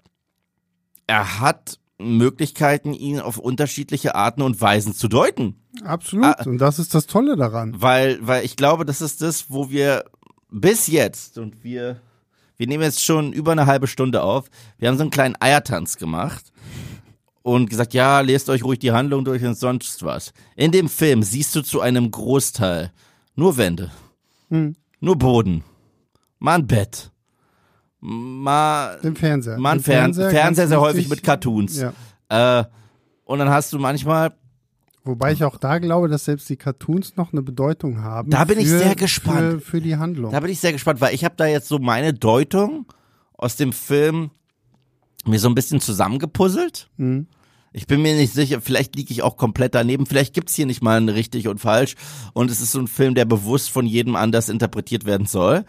er 1.09 1.41
hat 1.41 1.81
Möglichkeiten, 1.99 2.95
ihn 2.95 3.19
auf 3.19 3.39
unterschiedliche 3.39 4.15
Arten 4.15 4.43
und 4.43 4.61
Weisen 4.61 4.95
zu 4.95 5.09
deuten. 5.09 5.64
Absolut. 5.83 6.25
Ah, 6.27 6.43
und 6.45 6.59
das 6.59 6.79
ist 6.79 6.95
das 6.95 7.07
Tolle 7.07 7.37
daran. 7.37 7.75
Weil, 7.81 8.19
weil 8.21 8.45
ich 8.45 8.57
glaube, 8.57 8.85
das 8.85 9.01
ist 9.01 9.23
das, 9.23 9.51
wo 9.51 9.71
wir 9.71 10.05
bis 10.51 10.87
jetzt 10.87 11.39
und 11.39 11.65
wir, 11.65 12.01
wir 12.57 12.67
nehmen 12.67 12.85
jetzt 12.85 13.03
schon 13.03 13.33
über 13.33 13.53
eine 13.53 13.67
halbe 13.67 13.87
Stunde 13.87 14.23
auf. 14.23 14.49
Wir 14.79 14.89
haben 14.89 14.97
so 14.97 15.03
einen 15.03 15.11
kleinen 15.11 15.37
Eiertanz 15.41 15.97
gemacht 15.97 16.53
und 17.43 17.69
gesagt, 17.69 17.93
ja, 17.93 18.21
lest 18.21 18.49
euch 18.49 18.65
ruhig 18.65 18.79
die 18.79 18.93
Handlung 18.93 19.25
durch 19.25 19.45
und 19.45 19.57
sonst 19.57 20.03
was. 20.05 20.33
In 20.57 20.73
dem 20.73 20.89
Film 20.89 21.23
siehst 21.23 21.55
du 21.57 21.63
zu 21.63 21.81
einem 21.81 22.11
Großteil 22.11 22.93
nur 23.35 23.57
Wände, 23.57 23.91
hm. 24.49 24.77
nur 25.01 25.19
Boden, 25.19 25.65
mal 26.39 26.55
ein 26.55 26.67
Bett, 26.67 27.11
mal 28.01 28.99
den 29.03 29.17
Fernseher. 29.17 29.59
Mal 29.59 29.81
Fernseher, 29.81 30.31
Fernseher 30.31 30.69
sehr 30.69 30.81
häufig 30.81 31.09
mit 31.09 31.23
Cartoons. 31.23 31.81
Ja. 32.31 32.61
Äh, 32.61 32.65
und 33.25 33.39
dann 33.41 33.51
hast 33.51 33.73
du 33.73 33.79
manchmal 33.79 34.35
Wobei 35.05 35.33
ich 35.33 35.45
auch 35.45 35.59
da 35.59 35.79
glaube, 35.79 36.09
dass 36.09 36.25
selbst 36.25 36.49
die 36.49 36.57
Cartoons 36.57 37.17
noch 37.17 37.33
eine 37.33 37.43
Bedeutung 37.43 38.03
haben. 38.03 38.31
Da 38.31 38.45
bin 38.45 38.57
für, 38.57 38.63
ich 38.63 38.69
sehr 38.69 38.95
gespannt. 38.95 39.39
Für, 39.39 39.61
für, 39.61 39.81
die 39.83 39.97
Handlung. 39.97 40.33
Da 40.33 40.41
bin 40.41 40.51
ich 40.51 40.61
sehr 40.61 40.73
gespannt, 40.73 41.03
weil 41.03 41.15
ich 41.15 41.25
habe 41.25 41.35
da 41.37 41.47
jetzt 41.47 41.69
so 41.69 41.79
meine 41.79 42.15
Deutung 42.15 42.87
aus 43.35 43.57
dem 43.57 43.73
Film 43.73 44.31
mir 45.27 45.39
so 45.39 45.49
ein 45.49 45.55
bisschen 45.55 45.81
zusammengepuzzelt. 45.81 46.89
Mhm. 46.97 47.27
Ich 47.73 47.87
bin 47.87 48.01
mir 48.01 48.15
nicht 48.15 48.33
sicher, 48.33 48.61
vielleicht 48.61 48.97
liege 48.97 49.13
ich 49.13 49.23
auch 49.23 49.37
komplett 49.37 49.75
daneben. 49.75 50.07
Vielleicht 50.07 50.33
gibt's 50.33 50.55
hier 50.55 50.65
nicht 50.65 50.83
mal 50.83 50.99
ein 50.99 51.09
richtig 51.09 51.49
und 51.49 51.59
falsch. 51.59 51.97
Und 52.33 52.51
es 52.51 52.61
ist 52.61 52.73
so 52.73 52.79
ein 52.79 52.87
Film, 52.87 53.15
der 53.15 53.25
bewusst 53.25 53.71
von 53.71 53.85
jedem 53.85 54.17
anders 54.17 54.49
interpretiert 54.49 55.05
werden 55.05 55.27
soll. 55.27 55.65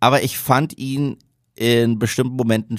Aber 0.00 0.22
ich 0.22 0.38
fand 0.38 0.76
ihn 0.78 1.18
in 1.54 1.98
bestimmten 1.98 2.36
Momenten 2.36 2.78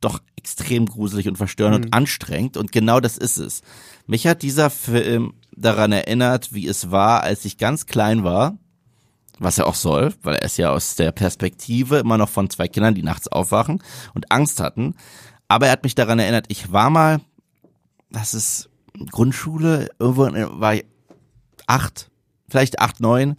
doch 0.00 0.20
extrem 0.36 0.86
gruselig 0.86 1.28
und 1.28 1.36
verstörend 1.36 1.78
mhm. 1.78 1.84
und 1.84 1.94
anstrengend. 1.94 2.56
Und 2.56 2.72
genau 2.72 3.00
das 3.00 3.16
ist 3.16 3.38
es. 3.38 3.62
Mich 4.06 4.26
hat 4.26 4.42
dieser 4.42 4.70
Film 4.70 5.34
daran 5.52 5.92
erinnert, 5.92 6.52
wie 6.52 6.66
es 6.66 6.90
war, 6.90 7.22
als 7.22 7.44
ich 7.44 7.58
ganz 7.58 7.86
klein 7.86 8.24
war. 8.24 8.58
Was 9.38 9.58
er 9.58 9.66
auch 9.66 9.74
soll, 9.74 10.14
weil 10.22 10.36
er 10.36 10.46
ist 10.46 10.56
ja 10.56 10.70
aus 10.70 10.94
der 10.94 11.12
Perspektive 11.12 11.98
immer 11.98 12.16
noch 12.16 12.30
von 12.30 12.48
zwei 12.48 12.68
Kindern, 12.68 12.94
die 12.94 13.02
nachts 13.02 13.28
aufwachen 13.28 13.82
und 14.14 14.32
Angst 14.32 14.60
hatten. 14.60 14.94
Aber 15.46 15.66
er 15.66 15.72
hat 15.72 15.84
mich 15.84 15.94
daran 15.94 16.18
erinnert, 16.18 16.46
ich 16.48 16.72
war 16.72 16.88
mal, 16.88 17.20
das 18.08 18.32
ist 18.32 18.70
Grundschule, 19.10 19.90
irgendwo 19.98 20.22
war 20.58 20.76
ich 20.76 20.86
acht, 21.66 22.10
vielleicht 22.48 22.78
acht, 22.78 23.00
neun. 23.00 23.36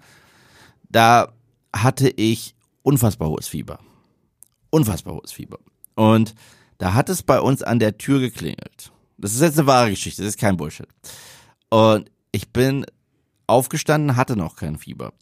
Da 0.88 1.34
hatte 1.73 2.09
ich 2.09 2.53
unfassbar 2.84 3.29
hohes 3.29 3.47
Fieber 3.47 3.79
unfassbar 4.69 5.15
hohes 5.15 5.31
Fieber. 5.31 5.59
Und 5.95 6.36
da 6.78 6.93
hat 6.93 7.09
es 7.09 7.23
bei 7.23 7.39
uns 7.39 7.63
an 7.63 7.80
der 7.80 7.97
Tür 7.97 8.19
geklingelt. 8.19 8.91
Das 9.17 9.34
ist 9.34 9.41
jetzt 9.41 9.57
eine 9.57 9.67
wahre 9.67 9.89
Geschichte, 9.89 10.21
das 10.21 10.30
ist 10.30 10.39
kein 10.39 10.57
Bullshit. 10.57 10.88
Und 11.69 12.11
ich 12.32 12.49
bin 12.49 12.86
aufgestanden, 13.47 14.15
hatte 14.15 14.36
noch 14.36 14.55
kein 14.55 14.78
Fieber. 14.78 15.13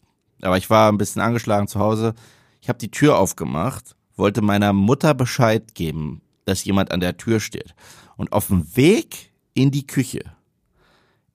Aber 0.42 0.58
ich 0.58 0.68
war 0.68 0.90
ein 0.90 0.98
bisschen 0.98 1.22
angeschlagen 1.22 1.68
zu 1.68 1.78
Hause. 1.78 2.14
Ich 2.60 2.68
habe 2.68 2.78
die 2.78 2.90
Tür 2.90 3.18
aufgemacht, 3.18 3.96
wollte 4.16 4.42
meiner 4.42 4.72
Mutter 4.72 5.14
Bescheid 5.14 5.74
geben, 5.74 6.20
dass 6.44 6.64
jemand 6.64 6.90
an 6.92 7.00
der 7.00 7.16
Tür 7.16 7.40
steht. 7.40 7.74
Und 8.16 8.32
auf 8.32 8.48
dem 8.48 8.76
Weg 8.76 9.32
in 9.54 9.70
die 9.70 9.86
Küche 9.86 10.24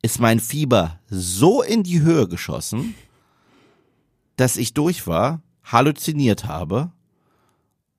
ist 0.02 0.20
mein 0.20 0.40
Fieber 0.40 1.00
so 1.10 1.62
in 1.62 1.84
die 1.84 2.02
Höhe 2.02 2.28
geschossen, 2.28 2.96
dass 4.36 4.58
ich 4.58 4.74
durch 4.74 5.08
war, 5.08 5.42
halluziniert 5.64 6.46
habe, 6.46 6.92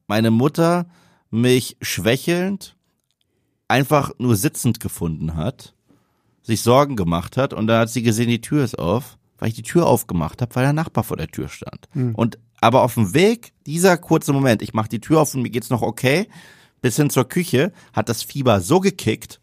meine 0.06 0.30
Mutter 0.30 0.86
mich 1.32 1.76
schwächelnd 1.80 2.76
einfach 3.66 4.12
nur 4.18 4.36
sitzend 4.36 4.80
gefunden 4.80 5.34
hat, 5.34 5.74
sich 6.42 6.60
Sorgen 6.62 6.94
gemacht 6.94 7.36
hat 7.36 7.54
und 7.54 7.66
dann 7.66 7.80
hat 7.80 7.90
sie 7.90 8.02
gesehen, 8.02 8.28
die 8.28 8.42
Tür 8.42 8.62
ist 8.64 8.78
auf, 8.78 9.16
weil 9.38 9.48
ich 9.48 9.54
die 9.54 9.62
Tür 9.62 9.86
aufgemacht 9.86 10.42
habe, 10.42 10.54
weil 10.54 10.64
der 10.64 10.72
Nachbar 10.74 11.04
vor 11.04 11.16
der 11.16 11.28
Tür 11.28 11.48
stand. 11.48 11.88
Hm. 11.92 12.14
Und 12.14 12.38
aber 12.60 12.82
auf 12.82 12.94
dem 12.94 13.14
Weg, 13.14 13.52
dieser 13.66 13.96
kurze 13.96 14.32
Moment, 14.32 14.62
ich 14.62 14.74
mache 14.74 14.88
die 14.88 15.00
Tür 15.00 15.22
auf 15.22 15.34
und 15.34 15.42
mir 15.42 15.50
geht's 15.50 15.70
noch 15.70 15.82
okay, 15.82 16.28
bis 16.82 16.96
hin 16.96 17.10
zur 17.10 17.24
Küche, 17.24 17.72
hat 17.92 18.08
das 18.08 18.22
Fieber 18.22 18.60
so 18.60 18.78
gekickt, 18.80 19.40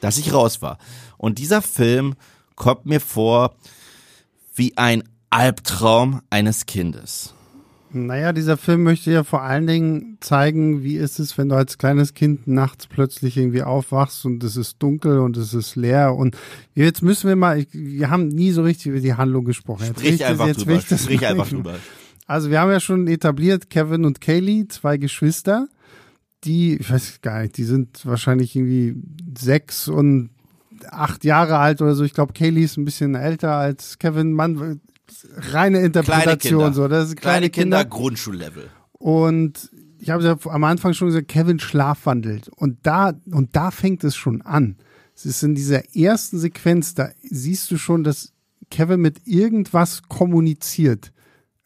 dass 0.00 0.18
ich 0.18 0.34
raus 0.34 0.60
war. 0.60 0.78
Und 1.16 1.38
dieser 1.38 1.62
Film 1.62 2.14
kommt 2.56 2.84
mir 2.84 3.00
vor 3.00 3.54
wie 4.54 4.76
ein 4.76 5.04
Albtraum 5.30 6.20
eines 6.30 6.66
Kindes. 6.66 7.32
Naja, 7.94 8.32
dieser 8.32 8.56
Film 8.56 8.82
möchte 8.82 9.10
ja 9.10 9.22
vor 9.22 9.42
allen 9.42 9.66
Dingen 9.66 10.16
zeigen, 10.20 10.82
wie 10.82 10.96
ist 10.96 11.18
es, 11.18 11.36
wenn 11.36 11.48
du 11.48 11.56
als 11.56 11.78
kleines 11.78 12.14
Kind 12.14 12.46
nachts 12.46 12.86
plötzlich 12.86 13.36
irgendwie 13.36 13.62
aufwachst 13.62 14.24
und 14.24 14.42
es 14.44 14.56
ist 14.56 14.82
dunkel 14.82 15.18
und 15.18 15.36
es 15.36 15.52
ist 15.52 15.76
leer 15.76 16.14
und 16.14 16.36
jetzt 16.74 17.02
müssen 17.02 17.28
wir 17.28 17.36
mal, 17.36 17.66
wir 17.72 18.10
haben 18.10 18.28
nie 18.28 18.50
so 18.52 18.62
richtig 18.62 18.86
über 18.86 19.00
die 19.00 19.14
Handlung 19.14 19.44
gesprochen. 19.44 19.84
Jetzt 19.86 20.00
Sprich 20.00 20.24
einfach 20.24 20.46
jetzt 20.46 20.66
drüber. 20.66 20.80
Sprich 20.80 21.26
einfach 21.26 21.48
drüber. 21.48 21.74
Also 22.26 22.50
wir 22.50 22.60
haben 22.60 22.70
ja 22.70 22.80
schon 22.80 23.08
etabliert, 23.08 23.68
Kevin 23.68 24.04
und 24.04 24.20
Kaylee, 24.20 24.66
zwei 24.68 24.96
Geschwister, 24.96 25.68
die, 26.44 26.76
ich 26.76 26.90
weiß 26.90 27.20
gar 27.20 27.42
nicht, 27.42 27.56
die 27.56 27.64
sind 27.64 28.06
wahrscheinlich 28.06 28.56
irgendwie 28.56 28.96
sechs 29.38 29.88
und 29.88 30.30
acht 30.90 31.24
Jahre 31.24 31.58
alt 31.58 31.82
oder 31.82 31.94
so. 31.94 32.04
Ich 32.04 32.14
glaube, 32.14 32.32
Kaylee 32.32 32.64
ist 32.64 32.76
ein 32.76 32.84
bisschen 32.84 33.14
älter 33.14 33.52
als 33.52 33.98
Kevin. 33.98 34.32
Man, 34.32 34.80
reine 35.34 35.42
Kleine 35.42 35.78
Interpretation, 35.80 36.74
so. 36.74 36.88
Das 36.88 37.08
sind 37.08 37.20
Kleine 37.20 37.50
Kinder, 37.50 37.78
Kinder. 37.78 37.96
Grundschullevel. 37.96 38.70
Und 38.92 39.70
ich 39.98 40.10
habe 40.10 40.24
ja 40.24 40.36
am 40.50 40.64
Anfang 40.64 40.94
schon 40.94 41.08
gesagt, 41.08 41.28
Kevin 41.28 41.58
schlafwandelt. 41.58 42.48
Und 42.48 42.78
da, 42.82 43.12
und 43.30 43.54
da 43.54 43.70
fängt 43.70 44.04
es 44.04 44.16
schon 44.16 44.42
an. 44.42 44.76
Es 45.14 45.26
ist 45.26 45.42
in 45.42 45.54
dieser 45.54 45.94
ersten 45.94 46.38
Sequenz, 46.38 46.94
da 46.94 47.10
siehst 47.22 47.70
du 47.70 47.76
schon, 47.76 48.02
dass 48.02 48.32
Kevin 48.70 49.00
mit 49.00 49.26
irgendwas 49.26 50.02
kommuniziert. 50.08 51.12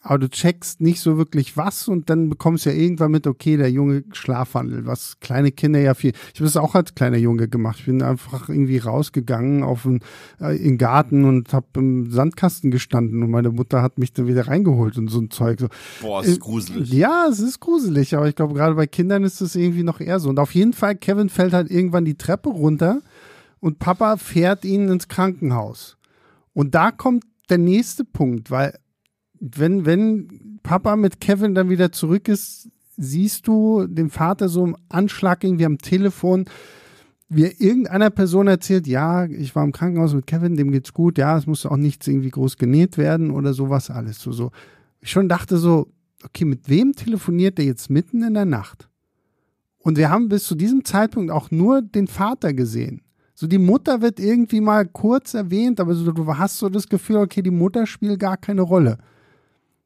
Aber 0.09 0.21
du 0.21 0.29
checkst 0.31 0.81
nicht 0.81 1.01
so 1.01 1.17
wirklich 1.19 1.57
was 1.57 1.89
und 1.89 2.09
dann 2.11 2.29
bekommst 2.29 2.65
du 2.65 2.71
ja 2.71 2.77
irgendwann 2.77 3.11
mit, 3.11 3.27
okay, 3.27 3.57
der 3.57 3.73
Junge 3.73 4.05
schlafwandelt, 4.13 4.87
was 4.87 5.19
kleine 5.19 5.51
Kinder 5.51 5.81
ja 5.81 5.95
viel. 5.95 6.13
Ich 6.33 6.39
habe 6.39 6.45
das 6.45 6.57
auch 6.57 6.77
als 6.77 6.95
kleiner 6.95 7.17
Junge 7.17 7.49
gemacht. 7.49 7.81
Ich 7.81 7.87
bin 7.87 8.01
einfach 8.03 8.49
irgendwie 8.49 8.79
rausgegangen 8.79 9.65
auf 9.65 9.83
den, 9.83 9.99
äh, 10.41 10.57
in 10.59 10.63
den 10.75 10.79
Garten 10.79 11.25
und 11.25 11.53
habe 11.53 11.67
im 11.75 12.09
Sandkasten 12.09 12.71
gestanden 12.71 13.21
und 13.25 13.33
meine 13.33 13.51
Mutter 13.51 13.83
hat 13.83 13.99
mich 13.99 14.13
dann 14.13 14.29
wieder 14.29 14.47
reingeholt 14.47 14.97
und 14.97 15.09
so 15.09 15.19
ein 15.19 15.31
Zeug. 15.33 15.59
So. 15.59 15.67
Boah, 16.01 16.23
Äh, 16.25 16.29
ist 16.29 16.41
gruselig. 16.41 16.93
Ja, 16.93 17.27
es 17.29 17.41
ist 17.41 17.59
gruselig, 17.59 18.15
aber 18.15 18.29
ich 18.29 18.37
glaube, 18.37 18.55
gerade 18.55 18.77
bei 18.77 18.87
Kindern 18.87 19.25
ist 19.25 19.41
es 19.41 19.57
irgendwie 19.57 19.83
noch 19.83 19.99
eher 19.99 20.21
so. 20.21 20.29
Und 20.29 20.39
auf 20.39 20.55
jeden 20.55 20.73
Fall, 20.73 20.95
Kevin 20.95 21.31
fällt 21.31 21.53
halt 21.53 21.69
irgendwann 21.69 22.05
die 22.05 22.15
Treppe 22.17 22.51
runter 22.51 23.03
und 23.59 23.81
Papa 23.81 24.19
fährt 24.19 24.65
ihn 24.65 24.89
ins 24.89 25.09
Krankenhaus. 25.09 25.97
Und 26.53 26.77
da 26.77 26.93
kommt 26.93 27.25
der 27.49 27.59
nächste 27.59 28.05
Punkt, 28.05 28.53
weil 28.53 28.79
wenn, 29.55 29.87
wenn 29.87 30.59
Papa 30.63 30.97
mit 30.97 31.21
Kevin 31.21 31.55
dann 31.55 31.69
wieder 31.71 31.93
zurück 31.93 32.29
ist, 32.29 32.69
siehst 32.97 33.47
du 33.47 33.87
den 33.87 34.11
Vater 34.11 34.49
so 34.49 34.65
im 34.65 34.77
Anschlag 34.89 35.45
irgendwie 35.45 35.67
am 35.67 35.79
Telefon, 35.79 36.47
wie 37.29 37.45
er 37.45 37.61
irgendeiner 37.61 38.11
Person 38.11 38.47
erzählt, 38.47 38.87
ja, 38.87 39.27
ich 39.27 39.55
war 39.55 39.65
im 39.65 39.73
Krankenhaus 39.73 40.15
mit 40.15 40.27
Kevin, 40.27 40.57
dem 40.57 40.71
geht's 40.71 40.93
gut, 40.93 41.19
ja, 41.19 41.37
es 41.37 41.47
muss 41.47 41.67
auch 41.67 41.77
nichts 41.77 42.07
irgendwie 42.07 42.31
groß 42.31 42.57
genäht 42.57 42.99
werden 42.99 43.31
oder 43.31 43.53
sowas 43.53 43.91
alles. 43.91 44.21
So, 44.21 44.33
so. 44.33 44.53
Ich 45.01 45.11
schon 45.11 45.29
dachte 45.29 45.59
so, 45.59 45.89
okay, 46.25 46.45
mit 46.45 46.69
wem 46.69 46.93
telefoniert 46.93 47.59
der 47.59 47.65
jetzt 47.65 47.91
mitten 47.91 48.23
in 48.23 48.35
der 48.35 48.45
Nacht? 48.45 48.89
Und 49.79 49.99
wir 49.99 50.11
haben 50.11 50.29
bis 50.29 50.45
zu 50.45 50.55
diesem 50.55 50.85
Zeitpunkt 50.85 51.31
auch 51.31 51.51
nur 51.51 51.83
den 51.83 52.07
Vater 52.07 52.53
gesehen. 52.55 53.03
So 53.35 53.47
die 53.47 53.59
Mutter 53.59 54.01
wird 54.01 54.19
irgendwie 54.19 54.61
mal 54.61 54.87
kurz 54.87 55.35
erwähnt, 55.35 55.79
aber 55.79 55.95
so, 55.95 56.11
du 56.11 56.27
hast 56.39 56.59
so 56.59 56.69
das 56.69 56.89
Gefühl, 56.89 57.17
okay, 57.17 57.43
die 57.43 57.51
Mutter 57.51 57.87
spielt 57.87 58.19
gar 58.19 58.37
keine 58.37 58.63
Rolle. 58.63 58.99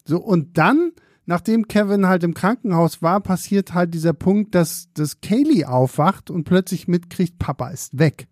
So 0.04 0.20
und 0.20 0.58
dann, 0.58 0.92
nachdem 1.26 1.68
Kevin 1.68 2.06
halt 2.06 2.24
im 2.24 2.34
Krankenhaus 2.34 3.02
war, 3.02 3.20
passiert 3.20 3.74
halt 3.74 3.94
dieser 3.94 4.12
Punkt, 4.12 4.54
dass, 4.54 4.88
dass 4.94 5.20
Kaylee 5.20 5.64
aufwacht 5.64 6.30
und 6.30 6.44
plötzlich 6.44 6.88
mitkriegt, 6.88 7.38
Papa 7.38 7.68
ist 7.68 7.98
weg. 7.98 8.26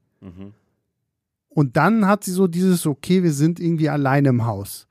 Und 1.49 1.77
dann 1.77 2.07
hat 2.07 2.25
sie 2.25 2.33
so 2.33 2.47
dieses, 2.47 2.87
okay, 2.87 3.23
wir 3.23 3.33
sind 3.33 3.59
irgendwie 3.61 3.89
alleine 3.89 4.29
im 4.29 4.47
Haus. 4.47 4.87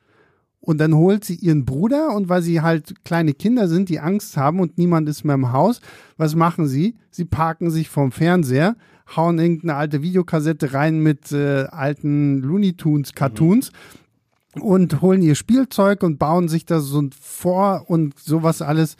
Und 0.60 0.80
dann 0.80 0.96
holt 0.96 1.24
sie 1.24 1.36
ihren 1.36 1.64
Bruder 1.64 2.14
und 2.14 2.28
weil 2.28 2.42
sie 2.42 2.60
halt 2.60 3.06
kleine 3.06 3.34
Kinder 3.34 3.70
sind, 3.70 3.88
die 3.88 4.02
Angst 4.02 4.36
haben 4.36 4.60
und 4.60 4.78
niemand 4.78 5.08
ist 5.08 5.24
mehr 5.24 5.36
im 5.36 5.54
Haus, 5.54 5.80
was 6.18 6.36
machen 6.36 6.68
sie? 6.68 6.96
Sie 7.10 7.24
parken 7.24 7.72
sich 7.72 7.88
vom 7.88 8.12
Fernseher, 8.12 8.76
hauen 9.16 9.40
irgendeine 9.40 9.76
alte 9.76 10.02
Videokassette 10.02 10.74
rein 10.74 11.00
mit 11.00 11.32
äh, 11.32 11.68
alten 11.72 12.42
Looney 12.42 12.74
Tunes 12.74 13.14
Cartoons 13.14 13.72
und 14.60 15.02
holen 15.02 15.22
ihr 15.22 15.36
Spielzeug 15.36 16.04
und 16.04 16.20
bauen 16.20 16.48
sich 16.48 16.66
da 16.66 16.80
so 16.80 17.04
vor 17.20 17.86
und 17.88 18.18
sowas 18.20 18.62
alles. 18.62 18.98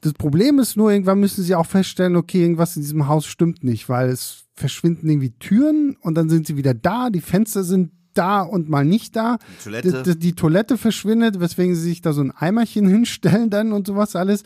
Das 0.00 0.12
Problem 0.12 0.58
ist 0.58 0.76
nur, 0.76 0.92
irgendwann 0.92 1.20
müssen 1.20 1.42
sie 1.42 1.54
auch 1.54 1.66
feststellen, 1.66 2.16
okay, 2.16 2.42
irgendwas 2.42 2.76
in 2.76 2.82
diesem 2.82 3.08
Haus 3.08 3.26
stimmt 3.26 3.64
nicht, 3.64 3.88
weil 3.88 4.08
es 4.08 4.44
verschwinden 4.54 5.08
irgendwie 5.08 5.32
Türen 5.38 5.96
und 6.00 6.14
dann 6.14 6.28
sind 6.28 6.46
sie 6.46 6.56
wieder 6.56 6.74
da, 6.74 7.10
die 7.10 7.20
Fenster 7.20 7.64
sind 7.64 7.90
da 8.18 8.42
und 8.42 8.68
mal 8.68 8.84
nicht 8.84 9.14
da. 9.16 9.38
Die 9.38 9.64
Toilette. 9.64 10.02
Die, 10.02 10.18
die 10.18 10.32
Toilette 10.34 10.76
verschwindet, 10.76 11.40
weswegen 11.40 11.74
sie 11.74 11.82
sich 11.82 12.02
da 12.02 12.12
so 12.12 12.22
ein 12.22 12.32
Eimerchen 12.32 12.88
hinstellen 12.88 13.48
dann 13.48 13.72
und 13.72 13.86
sowas 13.86 14.16
alles. 14.16 14.42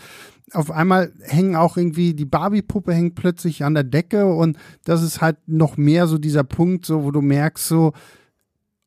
Auf 0.52 0.70
einmal 0.70 1.12
hängen 1.22 1.56
auch 1.56 1.78
irgendwie, 1.78 2.12
die 2.12 2.26
Barbie-Puppe 2.26 2.92
hängt 2.92 3.14
plötzlich 3.14 3.64
an 3.64 3.72
der 3.74 3.84
Decke 3.84 4.26
und 4.26 4.58
das 4.84 5.02
ist 5.02 5.22
halt 5.22 5.38
noch 5.46 5.78
mehr 5.78 6.06
so 6.06 6.18
dieser 6.18 6.44
Punkt, 6.44 6.84
so, 6.84 7.04
wo 7.04 7.10
du 7.10 7.22
merkst, 7.22 7.66
so, 7.66 7.92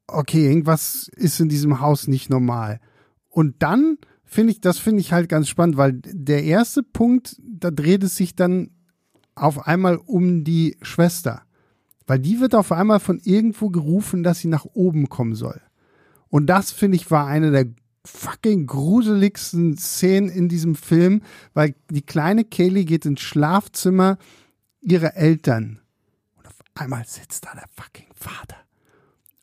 okay, 0.08 0.46
irgendwas 0.46 1.10
ist 1.16 1.40
in 1.40 1.50
diesem 1.50 1.80
Haus 1.80 2.08
nicht 2.08 2.30
normal. 2.30 2.80
Und 3.30 3.56
dann 3.60 3.98
finde 4.24 4.54
ich, 4.54 4.62
das 4.62 4.78
finde 4.78 5.02
ich 5.02 5.14
halt 5.14 5.30
ganz 5.30 5.48
spannend, 5.48 5.78
weil 5.78 5.94
der 5.94 6.44
erste 6.44 6.84
Punkt, 6.84 7.38
da 7.42 7.72
dreht 7.72 8.04
es 8.04 8.16
sich 8.16 8.36
dann 8.36 8.72
auf 9.36 9.68
einmal 9.68 9.98
um 9.98 10.44
die 10.44 10.78
Schwester. 10.82 11.44
Weil 12.08 12.20
die 12.20 12.40
wird 12.40 12.56
auf 12.56 12.72
einmal 12.72 13.00
von 13.00 13.20
irgendwo 13.24 13.70
gerufen, 13.70 14.24
dass 14.24 14.40
sie 14.40 14.48
nach 14.48 14.66
oben 14.66 15.10
kommen 15.10 15.36
soll. 15.36 15.62
Und 16.30 16.48
das, 16.48 16.72
finde 16.72 16.98
ich, 16.98 17.10
war 17.12 17.28
eine 17.28 17.52
der 17.52 17.66
fucking 18.06 18.68
gruseligsten 18.68 19.78
Szenen 19.78 20.30
in 20.30 20.48
diesem 20.48 20.76
Film, 20.76 21.24
weil 21.54 21.76
die 21.90 22.04
kleine 22.04 22.44
Kaylee 22.44 22.86
geht 22.86 23.06
ins 23.06 23.22
Schlafzimmer 23.22 24.18
ihrer 24.82 25.16
Eltern. 25.16 25.80
Und 26.36 26.48
auf 26.48 26.56
einmal 26.76 27.06
sitzt 27.08 27.46
da 27.46 27.54
der 27.54 27.68
fucking 27.76 28.12
Vater. 28.14 28.65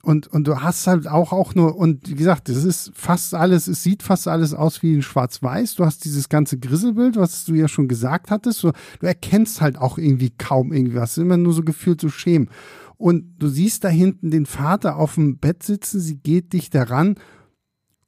Und, 0.04 0.26
und 0.26 0.48
du 0.48 0.60
hast 0.60 0.88
halt 0.88 1.06
auch, 1.06 1.32
auch 1.32 1.54
nur, 1.54 1.76
und 1.76 2.08
wie 2.10 2.16
gesagt, 2.16 2.48
es 2.48 2.64
ist 2.64 2.90
fast 2.92 3.34
alles, 3.34 3.68
es 3.68 3.84
sieht 3.84 4.02
fast 4.02 4.26
alles 4.26 4.52
aus 4.52 4.82
wie 4.82 4.94
in 4.94 5.02
Schwarz-Weiß. 5.02 5.76
Du 5.76 5.84
hast 5.84 6.04
dieses 6.04 6.28
ganze 6.28 6.58
Grisselbild, 6.58 7.16
was 7.16 7.44
du 7.44 7.54
ja 7.54 7.68
schon 7.68 7.86
gesagt 7.86 8.32
hattest. 8.32 8.58
So, 8.58 8.72
du 8.98 9.06
erkennst 9.06 9.60
halt 9.60 9.78
auch 9.78 9.98
irgendwie 9.98 10.30
kaum 10.30 10.72
irgendwas. 10.72 11.16
Immer 11.18 11.36
nur 11.36 11.52
so 11.52 11.62
gefühlt 11.62 12.00
so 12.00 12.08
schämen. 12.08 12.50
Und 12.96 13.36
du 13.38 13.46
siehst 13.46 13.84
da 13.84 13.88
hinten 13.88 14.32
den 14.32 14.46
Vater 14.46 14.96
auf 14.96 15.14
dem 15.14 15.38
Bett 15.38 15.62
sitzen, 15.62 16.00
sie 16.00 16.16
geht 16.16 16.52
dich 16.52 16.68
daran. 16.68 17.14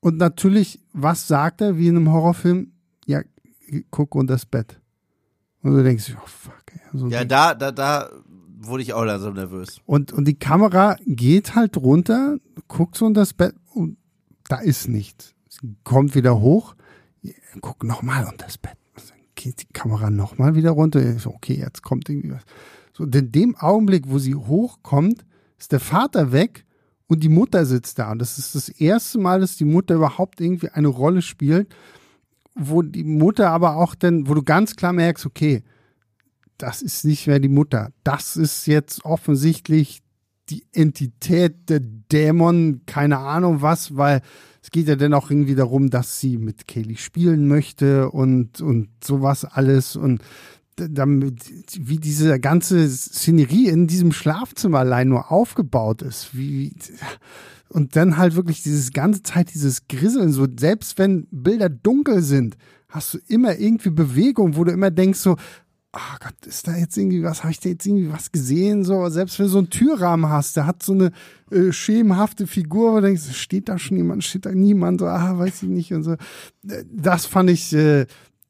Und 0.00 0.18
natürlich, 0.18 0.80
was 0.92 1.28
sagt 1.28 1.60
er, 1.60 1.78
wie 1.78 1.88
in 1.88 1.96
einem 1.96 2.12
Horrorfilm? 2.12 2.72
Ja, 3.06 3.22
guck 3.90 4.16
unter 4.16 4.34
das 4.34 4.46
Bett. 4.46 4.80
Und 5.62 5.74
du 5.74 5.82
denkst, 5.84 6.12
oh 6.16 6.26
fuck. 6.26 6.62
Ey. 6.72 6.80
Also 6.92 7.06
Ja, 7.08 7.24
da, 7.24 7.54
da, 7.54 7.70
da 7.70 8.10
wurde 8.66 8.82
ich 8.82 8.92
auch 8.92 9.04
langsam 9.04 9.34
nervös. 9.34 9.80
und, 9.86 10.12
und 10.12 10.26
die 10.26 10.38
Kamera 10.38 10.96
geht 11.06 11.54
halt 11.54 11.76
runter, 11.76 12.38
guckt 12.68 12.96
so 12.96 13.06
unter 13.06 13.22
das 13.22 13.32
Bett 13.32 13.54
und 13.72 13.96
da 14.48 14.58
ist 14.58 14.88
nichts. 14.88 15.34
Sie 15.48 15.76
kommt 15.84 16.14
wieder 16.14 16.40
hoch, 16.40 16.74
guckt 17.60 17.84
nochmal 17.84 18.24
unter 18.24 18.46
das 18.46 18.58
Bett. 18.58 18.76
Dann 18.94 19.18
geht 19.34 19.62
die 19.62 19.72
Kamera 19.72 20.10
nochmal 20.10 20.54
wieder 20.54 20.70
runter. 20.70 21.18
So, 21.18 21.30
okay, 21.30 21.54
jetzt 21.54 21.82
kommt 21.82 22.08
irgendwie 22.08 22.32
was. 22.32 22.42
So, 22.92 23.04
in 23.04 23.32
dem 23.32 23.56
Augenblick, 23.56 24.04
wo 24.08 24.18
sie 24.18 24.34
hochkommt, 24.34 25.24
ist 25.58 25.72
der 25.72 25.80
Vater 25.80 26.32
weg 26.32 26.64
und 27.06 27.22
die 27.22 27.28
Mutter 27.28 27.66
sitzt 27.66 27.98
da. 27.98 28.12
Und 28.12 28.18
das 28.20 28.38
ist 28.38 28.54
das 28.54 28.68
erste 28.68 29.18
Mal, 29.18 29.40
dass 29.40 29.56
die 29.56 29.64
Mutter 29.64 29.94
überhaupt 29.96 30.40
irgendwie 30.40 30.68
eine 30.68 30.88
Rolle 30.88 31.22
spielt, 31.22 31.74
wo 32.54 32.82
die 32.82 33.04
Mutter 33.04 33.50
aber 33.50 33.76
auch 33.76 33.94
dann, 33.94 34.28
wo 34.28 34.34
du 34.34 34.42
ganz 34.42 34.76
klar 34.76 34.92
merkst, 34.92 35.26
okay, 35.26 35.62
das 36.58 36.82
ist 36.82 37.04
nicht 37.04 37.26
mehr 37.26 37.40
die 37.40 37.48
Mutter. 37.48 37.90
Das 38.04 38.36
ist 38.36 38.66
jetzt 38.66 39.04
offensichtlich 39.04 40.02
die 40.50 40.64
Entität 40.72 41.68
der 41.68 41.80
Dämon, 41.80 42.82
keine 42.86 43.18
Ahnung 43.18 43.62
was, 43.62 43.96
weil 43.96 44.20
es 44.62 44.70
geht 44.70 44.88
ja 44.88 44.96
dann 44.96 45.14
auch 45.14 45.30
irgendwie 45.30 45.54
darum, 45.54 45.90
dass 45.90 46.20
sie 46.20 46.38
mit 46.38 46.68
Kaylee 46.68 46.96
spielen 46.96 47.48
möchte 47.48 48.10
und, 48.10 48.60
und 48.60 48.88
sowas 49.02 49.44
alles. 49.44 49.96
Und 49.96 50.22
damit, 50.76 51.44
wie 51.78 51.98
diese 51.98 52.38
ganze 52.40 52.88
Szenerie 52.88 53.68
in 53.68 53.86
diesem 53.86 54.12
Schlafzimmer 54.12 54.80
allein 54.80 55.08
nur 55.08 55.30
aufgebaut 55.30 56.02
ist. 56.02 56.36
Wie, 56.36 56.74
und 57.68 57.96
dann 57.96 58.16
halt 58.16 58.36
wirklich 58.36 58.62
dieses 58.62 58.92
ganze 58.92 59.22
Zeit 59.22 59.52
dieses 59.54 59.86
Grisseln, 59.88 60.32
so 60.32 60.46
selbst 60.58 60.98
wenn 60.98 61.26
Bilder 61.30 61.68
dunkel 61.68 62.22
sind, 62.22 62.56
hast 62.88 63.14
du 63.14 63.18
immer 63.26 63.58
irgendwie 63.58 63.90
Bewegung, 63.90 64.56
wo 64.56 64.64
du 64.64 64.72
immer 64.72 64.90
denkst 64.90 65.18
so, 65.18 65.36
oh 65.94 66.16
Gott, 66.20 66.46
ist 66.46 66.66
da 66.66 66.76
jetzt 66.76 66.96
irgendwie 66.96 67.22
was, 67.22 67.42
habe 67.42 67.52
ich 67.52 67.60
da 67.60 67.68
jetzt 67.68 67.86
irgendwie 67.86 68.12
was 68.12 68.32
gesehen? 68.32 68.84
So, 68.84 69.08
selbst 69.08 69.38
wenn 69.38 69.46
du 69.46 69.50
so 69.50 69.58
einen 69.58 69.70
Türrahmen 69.70 70.28
hast, 70.30 70.56
der 70.56 70.66
hat 70.66 70.82
so 70.82 70.92
eine 70.92 71.12
äh, 71.50 71.72
schemenhafte 71.72 72.46
Figur, 72.46 72.92
wo 72.92 72.96
du 72.96 73.02
denkst, 73.02 73.32
steht 73.32 73.68
da 73.68 73.78
schon 73.78 73.96
jemand, 73.96 74.24
steht 74.24 74.46
da 74.46 74.52
niemand, 74.52 75.00
so, 75.00 75.06
ah, 75.06 75.38
weiß 75.38 75.62
ich 75.62 75.68
nicht 75.68 75.92
und 75.92 76.02
so. 76.02 76.12
Äh, 76.12 76.84
das 76.90 77.26
fand 77.26 77.50
ich 77.50 77.72
äh, 77.72 78.06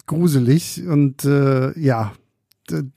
gruselig 0.07 0.83
und 0.87 1.25
äh, 1.25 1.79
ja. 1.79 2.13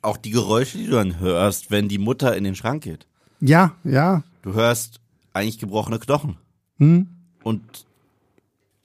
Auch 0.01 0.17
die 0.17 0.31
Geräusche, 0.31 0.77
die 0.77 0.85
du 0.85 0.91
dann 0.91 1.19
hörst, 1.19 1.71
wenn 1.71 1.89
die 1.89 1.97
Mutter 1.97 2.35
in 2.35 2.45
den 2.45 2.55
Schrank 2.55 2.83
geht. 2.83 3.05
Ja, 3.41 3.75
ja. 3.83 4.23
Du 4.41 4.53
hörst 4.53 5.01
eigentlich 5.33 5.59
gebrochene 5.59 5.99
Knochen. 5.99 6.37
Hm? 6.77 7.07
Und 7.43 7.85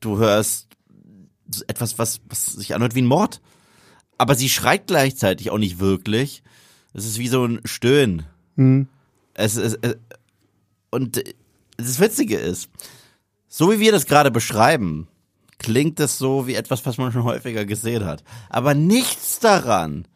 du 0.00 0.18
hörst 0.18 0.68
etwas, 1.68 1.98
was, 1.98 2.20
was 2.28 2.46
sich 2.46 2.74
anhört 2.74 2.94
wie 2.94 3.02
ein 3.02 3.06
Mord. 3.06 3.40
Aber 4.22 4.36
sie 4.36 4.48
schreit 4.48 4.86
gleichzeitig 4.86 5.50
auch 5.50 5.58
nicht 5.58 5.80
wirklich. 5.80 6.44
Es 6.94 7.04
ist 7.04 7.18
wie 7.18 7.26
so 7.26 7.44
ein 7.44 7.60
Stöhnen. 7.64 8.24
Hm. 8.54 8.86
Es, 9.34 9.56
es, 9.56 9.76
es, 9.82 9.96
und 10.92 11.24
das 11.76 11.98
Witzige 11.98 12.36
ist, 12.36 12.70
so 13.48 13.72
wie 13.72 13.80
wir 13.80 13.90
das 13.90 14.06
gerade 14.06 14.30
beschreiben, 14.30 15.08
klingt 15.58 15.98
es 15.98 16.18
so 16.18 16.46
wie 16.46 16.54
etwas, 16.54 16.86
was 16.86 16.98
man 16.98 17.10
schon 17.10 17.24
häufiger 17.24 17.64
gesehen 17.64 18.04
hat. 18.04 18.22
Aber 18.48 18.74
nichts 18.74 19.40
daran 19.40 20.06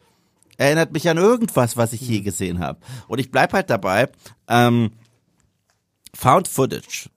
erinnert 0.55 0.93
mich 0.93 1.09
an 1.09 1.17
irgendwas, 1.17 1.75
was 1.75 1.91
ich 1.91 1.99
je 1.99 2.21
gesehen 2.21 2.59
habe. 2.59 2.79
Und 3.09 3.19
ich 3.19 3.29
bleib 3.29 3.51
halt 3.51 3.69
dabei, 3.69 4.07
ähm, 4.47 4.91
Found 6.13 6.47
Footage 6.47 7.09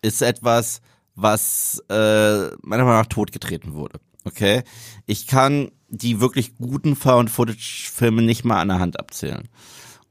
ist 0.00 0.22
etwas, 0.22 0.80
was 1.16 1.84
äh, 1.90 2.46
meiner 2.62 2.84
Meinung 2.84 3.00
nach 3.02 3.08
totgetreten 3.08 3.74
wurde. 3.74 4.00
Okay? 4.24 4.62
Ich 5.04 5.26
kann 5.26 5.70
die 5.90 6.20
wirklich 6.20 6.56
guten 6.56 6.96
Found 6.96 7.30
Footage 7.30 7.90
Filme 7.92 8.22
nicht 8.22 8.44
mal 8.44 8.60
an 8.60 8.68
der 8.68 8.78
Hand 8.78 8.98
abzählen. 8.98 9.48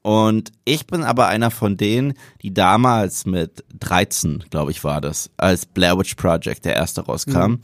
Und 0.02 0.52
ich 0.66 0.88
bin 0.88 1.04
aber 1.04 1.28
einer 1.28 1.52
von 1.52 1.76
denen, 1.76 2.14
die 2.42 2.54
damals 2.54 3.26
mit 3.26 3.66
13, 3.80 4.46
glaube 4.50 4.72
ich, 4.72 4.84
war 4.84 5.02
das, 5.02 5.30
als 5.38 5.66
Blair 5.66 5.98
Witch 5.98 6.16
Project 6.16 6.66
der 6.66 6.76
erste 6.76 7.02
rauskam. 7.02 7.52
Mhm. 7.52 7.60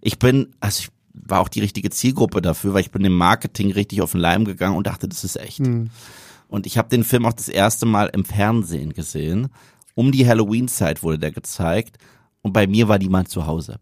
Ich 0.00 0.18
bin, 0.18 0.54
also 0.60 0.80
ich 0.80 0.90
war 1.12 1.40
auch 1.40 1.48
die 1.48 1.60
richtige 1.60 1.90
Zielgruppe 1.90 2.42
dafür, 2.42 2.74
weil 2.74 2.82
ich 2.82 2.90
bin 2.90 3.04
im 3.04 3.16
Marketing 3.16 3.72
richtig 3.72 4.02
auf 4.02 4.12
den 4.12 4.20
Leim 4.20 4.44
gegangen 4.44 4.76
und 4.76 4.86
dachte, 4.86 5.08
das 5.08 5.24
ist 5.24 5.36
echt. 5.36 5.60
Mhm. 5.60 5.90
Und 6.48 6.66
ich 6.66 6.78
habe 6.78 6.88
den 6.88 7.04
Film 7.04 7.26
auch 7.26 7.32
das 7.32 7.48
erste 7.48 7.86
Mal 7.86 8.10
im 8.12 8.24
Fernsehen 8.24 8.92
gesehen. 8.92 9.48
Um 9.94 10.12
die 10.12 10.26
Halloween-Zeit 10.26 11.02
wurde 11.02 11.18
der 11.18 11.32
gezeigt 11.32 11.98
und 12.42 12.52
bei 12.52 12.66
mir 12.66 12.88
war 12.88 12.98
niemand 12.98 13.28
zu 13.28 13.46
Hause. 13.46 13.80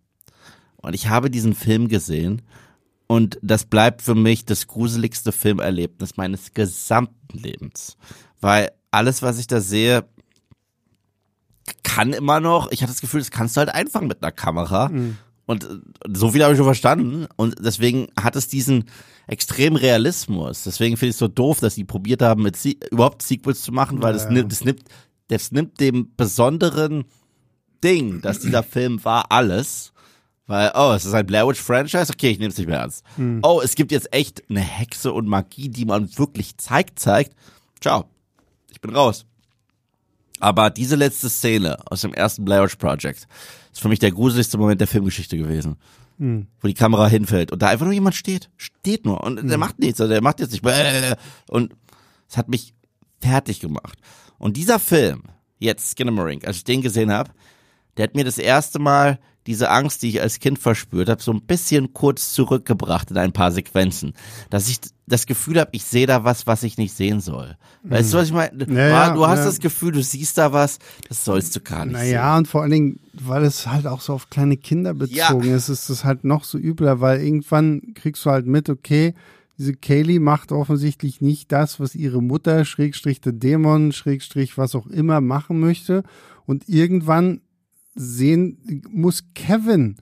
Und 0.76 0.95
ich 0.95 1.09
habe 1.09 1.30
diesen 1.30 1.55
Film 1.55 1.89
gesehen 1.89 2.43
und 3.07 3.38
das 3.42 3.64
bleibt 3.64 4.02
für 4.02 4.14
mich 4.14 4.44
das 4.44 4.66
gruseligste 4.66 5.32
Filmerlebnis 5.32 6.16
meines 6.16 6.52
gesamten 6.54 7.38
Lebens. 7.38 7.96
Weil 8.40 8.72
alles, 8.90 9.22
was 9.22 9.38
ich 9.38 9.46
da 9.46 9.61
sehe, 9.61 10.04
kann 11.82 12.12
immer 12.12 12.40
noch, 12.40 12.70
ich 12.70 12.82
hatte 12.82 12.92
das 12.92 13.00
Gefühl, 13.00 13.20
das 13.20 13.30
kannst 13.30 13.57
du 13.57 13.61
halt 13.61 13.70
einfangen 13.70 14.09
mit 14.09 14.22
einer 14.22 14.32
Kamera. 14.32 14.88
Mhm. 14.88 15.18
Und 15.46 15.64
äh, 15.64 15.78
so 16.12 16.30
viel 16.32 16.42
habe 16.42 16.52
ich 16.52 16.59
schon 16.59 16.66
verstanden. 16.66 17.26
Und 17.36 17.57
deswegen 17.61 18.09
hat 18.20 18.36
es 18.36 18.48
diesen 18.48 18.84
extremen 19.28 19.76
Realismus. 19.76 20.64
Deswegen 20.64 20.96
finde 20.96 21.11
ich 21.11 21.14
es 21.14 21.18
so 21.18 21.28
doof, 21.28 21.61
dass 21.61 21.74
sie 21.74 21.84
probiert 21.84 22.22
haben, 22.22 22.42
mit 22.42 22.57
Sie 22.57 22.78
überhaupt 22.90 23.22
Sequels 23.22 23.62
zu 23.62 23.72
machen, 23.72 24.02
weil 24.02 24.14
ja, 24.16 24.22
das, 24.22 24.30
nimmt, 24.30 24.52
das 24.52 24.64
nimmt, 24.64 24.82
das 25.28 25.52
nimmt 25.52 25.80
dem 25.80 26.14
besonderen 26.16 27.04
Ding, 27.82 28.20
dass 28.20 28.40
dieser 28.40 28.62
Film 28.62 29.04
war, 29.04 29.30
alles 29.30 29.92
weil, 30.47 30.70
oh, 30.74 30.92
es 30.92 31.05
ist 31.05 31.14
ein 31.14 31.26
Blair 31.26 31.47
Witch 31.49 31.61
Franchise? 31.61 32.12
Okay, 32.12 32.30
ich 32.30 32.38
nehme 32.38 32.51
es 32.51 32.59
nicht 32.59 32.68
mehr 32.68 32.78
ernst. 32.78 33.05
Hm. 33.16 33.40
Oh, 33.42 33.61
es 33.62 33.74
gibt 33.74 33.90
jetzt 33.90 34.12
echt 34.12 34.49
eine 34.49 34.61
Hexe 34.61 35.12
und 35.12 35.26
Magie, 35.26 35.68
die 35.68 35.84
man 35.84 36.16
wirklich 36.16 36.57
zeigt, 36.57 36.99
zeigt. 36.99 37.34
Ciao. 37.80 38.05
Ich 38.70 38.80
bin 38.80 38.94
raus. 38.94 39.26
Aber 40.38 40.70
diese 40.70 40.97
letzte 40.97 41.30
Szene 41.30 41.78
aus 41.90 42.03
dem 42.03 42.14
ersten 42.14 42.44
Blair 42.44 42.62
Witch 42.62 42.76
Project 42.76 43.26
ist 43.72 43.80
für 43.80 43.88
mich 43.88 43.99
der 43.99 44.12
gruseligste 44.12 44.59
Moment 44.59 44.80
der 44.80 44.88
Filmgeschichte 44.88 45.36
gewesen. 45.36 45.76
Hm. 46.18 46.47
Wo 46.61 46.68
die 46.68 46.74
Kamera 46.74 47.09
hinfällt 47.09 47.51
und 47.51 47.61
da 47.61 47.68
einfach 47.68 47.86
nur 47.86 47.94
jemand 47.94 48.14
steht. 48.14 48.49
Steht 48.57 49.05
nur. 49.05 49.24
Und 49.24 49.40
hm. 49.40 49.49
der 49.49 49.59
macht 49.59 49.78
nichts. 49.78 50.01
Also 50.01 50.12
der 50.12 50.22
macht 50.22 50.40
jetzt 50.40 50.53
nicht. 50.53 50.64
Und 51.49 51.74
es 52.28 52.36
hat 52.36 52.49
mich 52.49 52.72
fertig 53.20 53.61
gemacht. 53.61 53.99
Und 54.38 54.57
dieser 54.57 54.78
Film, 54.78 55.24
jetzt 55.59 55.90
Skinamarink, 55.90 56.47
als 56.47 56.59
ich 56.59 56.64
den 56.64 56.82
gesehen 56.82 57.11
habe, 57.11 57.30
der 57.97 58.05
hat 58.05 58.14
mir 58.14 58.24
das 58.24 58.38
erste 58.38 58.78
Mal 58.78 59.18
diese 59.47 59.70
Angst, 59.70 60.03
die 60.03 60.09
ich 60.09 60.20
als 60.20 60.40
Kind 60.40 60.59
verspürt 60.59 61.09
habe, 61.09 61.22
so 61.22 61.32
ein 61.32 61.42
bisschen 61.42 61.92
kurz 61.92 62.32
zurückgebracht 62.32 63.11
in 63.11 63.18
ein 63.18 63.32
paar 63.32 63.53
Sequenzen. 63.53 64.14
Dass 64.51 64.68
ich 64.68 64.78
das 65.07 65.26
Gefühl 65.26 65.61
habe, 65.61 65.70
ich 65.72 65.84
sehe 65.84 66.07
da 66.07 66.24
was, 66.24 66.47
was 66.47 66.62
ich 66.64 66.78
nicht 66.78 66.92
sehen 66.92 67.20
soll. 67.20 67.57
Weißt 67.84 68.12
du, 68.12 68.18
was 68.18 68.26
ich 68.26 68.32
meine? 68.32 68.66
Ja, 68.68 69.14
du 69.14 69.26
hast 69.26 69.40
ja. 69.40 69.44
das 69.44 69.61
Gefühl, 69.61 69.92
du 69.92 70.03
siehst 70.03 70.36
da 70.38 70.53
was, 70.53 70.78
das 71.09 71.24
sollst 71.24 71.55
du 71.55 71.61
gar 71.61 71.86
nicht 71.86 71.94
naja, 71.94 72.32
sehen. 72.32 72.38
und 72.38 72.49
vor 72.49 72.62
allen 72.62 72.72
Dingen, 72.72 73.01
weil 73.12 73.44
es 73.44 73.66
halt 73.66 73.86
auch 73.86 74.01
so 74.01 74.14
auf 74.14 74.30
kleine 74.30 74.57
Kinder 74.57 74.94
bezogen 74.94 75.51
ist, 75.55 75.68
ist 75.68 75.88
es 75.88 76.05
halt 76.05 76.24
noch 76.24 76.42
so 76.42 76.59
übler, 76.59 77.01
weil 77.01 77.22
irgendwann 77.22 77.94
kriegst 77.94 78.24
du 78.26 78.30
halt 78.30 78.47
mit, 78.47 78.68
okay, 78.68 79.14
diese 79.59 79.74
Kaylee 79.74 80.18
macht 80.18 80.53
offensichtlich 80.53 81.20
nicht 81.20 81.51
das, 81.51 81.80
was 81.80 81.94
ihre 81.94 82.22
Mutter, 82.22 82.64
Schrägstrich 82.64 83.20
der 83.20 83.32
Dämon, 83.32 83.92
Schrägstrich 83.92 84.59
was 84.59 84.74
auch 84.74 84.86
immer 84.86 85.20
machen 85.20 85.61
möchte. 85.61 86.03
Und 86.44 86.68
irgendwann 86.68 87.40
sehen 87.97 88.82
muss 88.90 89.24
Kevin 89.34 89.97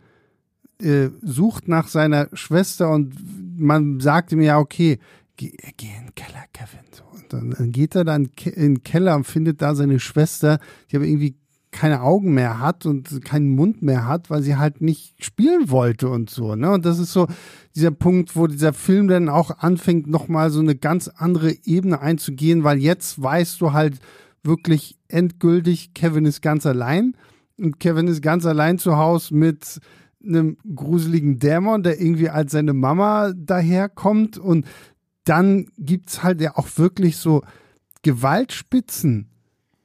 äh, 0.80 1.08
sucht 1.22 1.68
nach 1.68 1.88
seiner 1.88 2.28
Schwester 2.32 2.90
und 2.90 3.14
man 3.58 4.00
sagte 4.00 4.36
mir 4.36 4.44
ja, 4.44 4.58
okay, 4.58 4.98
geh, 5.36 5.52
geh 5.76 5.86
in 5.86 6.06
den 6.06 6.14
Keller, 6.14 6.44
Kevin. 6.52 6.84
So, 6.92 7.04
und 7.12 7.32
dann, 7.32 7.50
dann 7.50 7.72
geht 7.72 7.94
er 7.94 8.04
dann 8.04 8.30
in 8.44 8.74
den 8.74 8.82
Keller 8.82 9.14
und 9.14 9.24
findet 9.24 9.62
da 9.62 9.74
seine 9.74 10.00
Schwester, 10.00 10.58
die 10.90 10.96
aber 10.96 11.06
irgendwie 11.06 11.36
keine 11.70 12.02
Augen 12.02 12.34
mehr 12.34 12.60
hat 12.60 12.86
und 12.86 13.24
keinen 13.24 13.50
Mund 13.50 13.82
mehr 13.82 14.06
hat, 14.06 14.30
weil 14.30 14.42
sie 14.42 14.56
halt 14.56 14.80
nicht 14.80 15.24
spielen 15.24 15.70
wollte 15.70 16.08
und 16.08 16.30
so. 16.30 16.54
Ne? 16.54 16.70
Und 16.70 16.84
das 16.84 17.00
ist 17.00 17.12
so 17.12 17.26
dieser 17.74 17.90
Punkt, 17.90 18.36
wo 18.36 18.46
dieser 18.46 18.72
Film 18.72 19.08
dann 19.08 19.28
auch 19.28 19.58
anfängt, 19.58 20.06
nochmal 20.06 20.50
so 20.50 20.60
eine 20.60 20.76
ganz 20.76 21.08
andere 21.08 21.52
Ebene 21.64 22.00
einzugehen, 22.00 22.62
weil 22.62 22.78
jetzt 22.78 23.20
weißt 23.20 23.60
du 23.60 23.72
halt 23.72 23.98
wirklich 24.44 24.96
endgültig, 25.08 25.94
Kevin 25.94 26.26
ist 26.26 26.42
ganz 26.42 26.64
allein 26.64 27.16
und 27.58 27.78
Kevin 27.80 28.08
ist 28.08 28.22
ganz 28.22 28.46
allein 28.46 28.78
zu 28.78 28.96
Hause 28.96 29.34
mit 29.34 29.80
einem 30.24 30.56
gruseligen 30.74 31.38
Dämon, 31.38 31.82
der 31.82 32.00
irgendwie 32.00 32.30
als 32.30 32.52
seine 32.52 32.72
Mama 32.72 33.32
daherkommt. 33.36 34.38
Und 34.38 34.66
dann 35.24 35.66
gibt 35.78 36.10
es 36.10 36.22
halt 36.22 36.40
ja 36.40 36.56
auch 36.56 36.68
wirklich 36.76 37.16
so 37.16 37.42
Gewaltspitzen, 38.02 39.28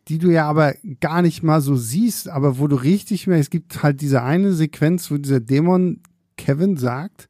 die 0.08 0.18
du 0.18 0.30
ja 0.30 0.48
aber 0.48 0.74
gar 1.00 1.22
nicht 1.22 1.44
mal 1.44 1.62
so 1.62 1.76
siehst, 1.76 2.30
aber 2.30 2.58
wo 2.58 2.68
du 2.68 2.76
richtig 2.76 3.28
mehr, 3.28 3.38
es 3.38 3.50
gibt 3.50 3.84
halt 3.84 4.02
diese 4.02 4.24
eine 4.24 4.54
Sequenz, 4.54 5.12
wo 5.12 5.18
dieser 5.18 5.40
Dämon 5.40 6.02
Kevin 6.38 6.78
sagt, 6.78 7.30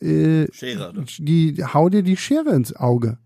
äh, 0.00 0.46
Schere, 0.52 0.92
die 1.18 1.64
hau 1.64 1.88
dir 1.88 2.02
die 2.02 2.16
Schere 2.16 2.54
ins 2.54 2.74
Auge. 2.74 3.18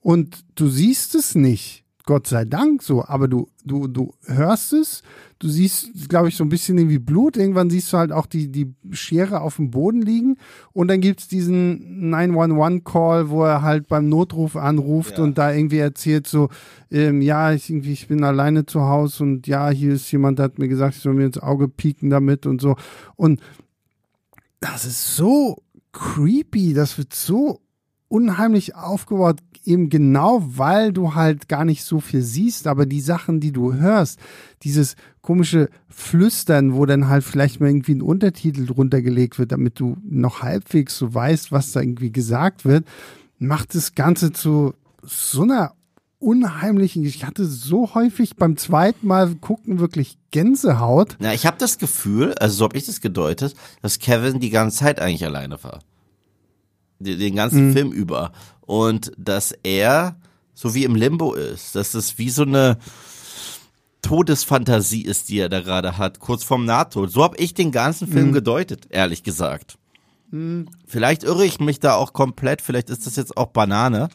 Und 0.00 0.44
du 0.54 0.68
siehst 0.68 1.14
es 1.14 1.34
nicht. 1.34 1.84
Gott 2.08 2.26
sei 2.26 2.46
Dank 2.46 2.82
so, 2.82 3.04
aber 3.04 3.28
du, 3.28 3.50
du, 3.66 3.86
du 3.86 4.14
hörst 4.24 4.72
es, 4.72 5.02
du 5.40 5.46
siehst, 5.46 6.08
glaube 6.08 6.28
ich, 6.30 6.36
so 6.36 6.42
ein 6.42 6.48
bisschen 6.48 6.78
irgendwie 6.78 6.98
Blut, 6.98 7.36
irgendwann 7.36 7.68
siehst 7.68 7.92
du 7.92 7.98
halt 7.98 8.12
auch 8.12 8.24
die, 8.24 8.50
die 8.50 8.74
Schere 8.92 9.42
auf 9.42 9.56
dem 9.56 9.70
Boden 9.70 10.00
liegen 10.00 10.38
und 10.72 10.88
dann 10.88 11.02
gibt's 11.02 11.28
diesen 11.28 12.10
911-Call, 12.10 13.28
wo 13.28 13.44
er 13.44 13.60
halt 13.60 13.88
beim 13.88 14.08
Notruf 14.08 14.56
anruft 14.56 15.18
ja. 15.18 15.24
und 15.24 15.36
da 15.36 15.52
irgendwie 15.52 15.80
erzählt 15.80 16.26
so, 16.26 16.48
ähm, 16.90 17.20
ja, 17.20 17.52
ich, 17.52 17.68
irgendwie, 17.68 17.92
ich 17.92 18.08
bin 18.08 18.24
alleine 18.24 18.64
zu 18.64 18.80
Hause 18.80 19.24
und 19.24 19.46
ja, 19.46 19.68
hier 19.68 19.92
ist 19.92 20.10
jemand, 20.10 20.38
der 20.38 20.44
hat 20.44 20.58
mir 20.58 20.68
gesagt, 20.68 20.96
ich 20.96 21.02
soll 21.02 21.12
mir 21.12 21.26
ins 21.26 21.36
Auge 21.36 21.68
pieken 21.68 22.08
damit 22.08 22.46
und 22.46 22.62
so 22.62 22.76
und 23.16 23.38
das 24.60 24.86
ist 24.86 25.14
so 25.14 25.58
creepy, 25.92 26.72
das 26.72 26.96
wird 26.96 27.12
so 27.12 27.60
unheimlich 28.08 28.74
aufgebaut, 28.74 29.40
eben 29.64 29.90
genau, 29.90 30.42
weil 30.46 30.92
du 30.92 31.14
halt 31.14 31.48
gar 31.48 31.64
nicht 31.64 31.84
so 31.84 32.00
viel 32.00 32.22
siehst, 32.22 32.66
aber 32.66 32.86
die 32.86 33.00
Sachen, 33.00 33.40
die 33.40 33.52
du 33.52 33.74
hörst, 33.74 34.18
dieses 34.62 34.96
komische 35.20 35.68
Flüstern, 35.88 36.74
wo 36.74 36.86
dann 36.86 37.08
halt 37.08 37.22
vielleicht 37.22 37.60
mal 37.60 37.68
irgendwie 37.68 37.94
ein 37.94 38.02
Untertitel 38.02 38.66
drunter 38.66 39.02
gelegt 39.02 39.38
wird, 39.38 39.52
damit 39.52 39.78
du 39.78 39.98
noch 40.02 40.42
halbwegs 40.42 40.96
so 40.96 41.12
weißt, 41.12 41.52
was 41.52 41.72
da 41.72 41.80
irgendwie 41.80 42.10
gesagt 42.10 42.64
wird, 42.64 42.86
macht 43.38 43.74
das 43.74 43.94
Ganze 43.94 44.32
zu 44.32 44.74
so 45.02 45.42
einer 45.42 45.74
unheimlichen, 46.18 47.04
ich 47.04 47.24
hatte 47.24 47.44
so 47.44 47.94
häufig 47.94 48.36
beim 48.36 48.56
zweiten 48.56 49.06
Mal 49.06 49.34
gucken 49.36 49.78
wirklich 49.78 50.18
Gänsehaut. 50.30 51.16
Ja, 51.20 51.32
ich 51.32 51.46
habe 51.46 51.58
das 51.58 51.78
Gefühl, 51.78 52.34
also 52.34 52.56
so 52.56 52.64
habe 52.64 52.76
ich 52.76 52.86
das 52.86 53.00
gedeutet, 53.00 53.54
dass 53.82 53.98
Kevin 53.98 54.40
die 54.40 54.50
ganze 54.50 54.78
Zeit 54.78 55.00
eigentlich 55.00 55.24
alleine 55.24 55.62
war. 55.62 55.80
Den 56.98 57.36
ganzen 57.36 57.68
mhm. 57.68 57.72
Film 57.72 57.92
über. 57.92 58.32
und 58.60 59.12
dass 59.16 59.52
er 59.62 60.16
so 60.54 60.74
wie 60.74 60.84
im 60.84 60.94
Limbo 60.94 61.34
ist, 61.34 61.74
dass 61.74 61.94
es 61.94 62.18
wie 62.18 62.30
so 62.30 62.42
eine 62.42 62.78
Todesfantasie 64.02 65.02
ist, 65.02 65.28
die 65.28 65.38
er 65.38 65.48
da 65.48 65.60
gerade 65.60 65.98
hat, 65.98 66.18
kurz 66.18 66.44
vorm 66.44 66.64
Nahtod. 66.64 67.10
So 67.10 67.22
habe 67.22 67.36
ich 67.36 67.54
den 67.54 67.72
ganzen 67.72 68.08
Film 68.08 68.28
mhm. 68.28 68.32
gedeutet, 68.32 68.86
ehrlich 68.90 69.22
gesagt. 69.22 69.78
Mhm. 70.30 70.68
Vielleicht 70.86 71.24
irre 71.24 71.44
ich 71.44 71.60
mich 71.60 71.80
da 71.80 71.94
auch 71.94 72.12
komplett, 72.12 72.60
vielleicht 72.60 72.90
ist 72.90 73.06
das 73.06 73.16
jetzt 73.16 73.36
auch 73.36 73.48
Banane. 73.48 74.08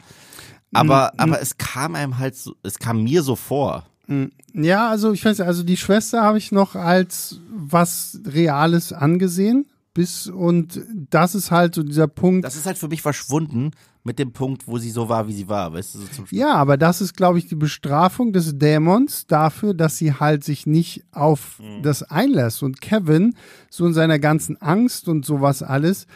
Aber, 0.72 1.12
mhm. 1.14 1.20
aber 1.20 1.40
es 1.40 1.56
kam 1.56 1.94
einem 1.94 2.18
halt 2.18 2.36
so, 2.36 2.54
es 2.62 2.78
kam 2.78 3.02
mir 3.02 3.22
so 3.22 3.36
vor. 3.36 3.84
Mhm. 4.06 4.32
Ja, 4.52 4.88
also 4.90 5.12
ich 5.12 5.24
weiß, 5.24 5.40
also 5.40 5.62
die 5.62 5.76
Schwester 5.76 6.22
habe 6.22 6.38
ich 6.38 6.52
noch 6.52 6.74
als 6.74 7.40
was 7.50 8.20
Reales 8.26 8.92
angesehen. 8.92 9.66
Bis 9.94 10.26
und 10.26 10.82
das 11.10 11.34
ist 11.36 11.50
halt 11.50 11.74
so 11.74 11.82
dieser 11.82 12.08
Punkt. 12.08 12.44
Das 12.44 12.56
ist 12.56 12.66
halt 12.66 12.78
für 12.78 12.88
mich 12.88 13.00
verschwunden 13.00 13.70
mit 14.02 14.18
dem 14.18 14.32
Punkt, 14.32 14.68
wo 14.68 14.76
sie 14.76 14.90
so 14.90 15.08
war, 15.08 15.28
wie 15.28 15.32
sie 15.32 15.48
war, 15.48 15.72
weißt 15.72 15.94
du, 15.94 15.98
so 16.00 16.06
zum 16.06 16.26
Schluss. 16.26 16.38
Ja, 16.38 16.54
aber 16.54 16.76
das 16.76 17.00
ist, 17.00 17.16
glaube 17.16 17.38
ich, 17.38 17.46
die 17.46 17.54
Bestrafung 17.54 18.34
des 18.34 18.58
Dämons 18.58 19.26
dafür, 19.26 19.72
dass 19.72 19.96
sie 19.96 20.12
halt 20.12 20.44
sich 20.44 20.66
nicht 20.66 21.04
auf 21.10 21.58
mhm. 21.58 21.82
das 21.82 22.02
einlässt. 22.02 22.62
Und 22.62 22.82
Kevin, 22.82 23.34
so 23.70 23.86
in 23.86 23.94
seiner 23.94 24.18
ganzen 24.18 24.60
Angst 24.60 25.08
und 25.08 25.24
sowas 25.24 25.62
alles, 25.62 26.06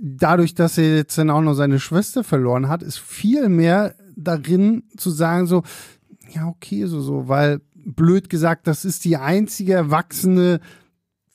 dadurch, 0.00 0.54
dass 0.54 0.78
er 0.78 0.96
jetzt 0.96 1.18
dann 1.18 1.28
auch 1.28 1.42
noch 1.42 1.54
seine 1.54 1.80
Schwester 1.80 2.24
verloren 2.24 2.68
hat, 2.68 2.82
ist 2.82 2.98
viel 2.98 3.48
mehr 3.50 3.94
darin 4.16 4.84
zu 4.96 5.10
sagen 5.10 5.46
so, 5.46 5.64
ja, 6.30 6.46
okay, 6.46 6.86
so, 6.86 7.00
so, 7.00 7.28
weil 7.28 7.60
blöd 7.74 8.30
gesagt, 8.30 8.66
das 8.66 8.84
ist 8.84 9.04
die 9.04 9.16
einzige 9.16 9.74
erwachsene 9.74 10.60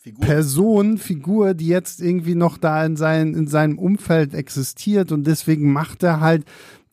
Figur. 0.03 0.25
Person, 0.25 0.97
Figur, 0.97 1.53
die 1.53 1.67
jetzt 1.67 2.01
irgendwie 2.01 2.35
noch 2.35 2.57
da 2.57 2.85
in, 2.85 2.97
sein, 2.97 3.33
in 3.33 3.47
seinem 3.47 3.79
Umfeld 3.79 4.33
existiert 4.33 5.13
und 5.13 5.25
deswegen 5.25 5.71
macht 5.71 6.03
er 6.03 6.19
halt, 6.19 6.43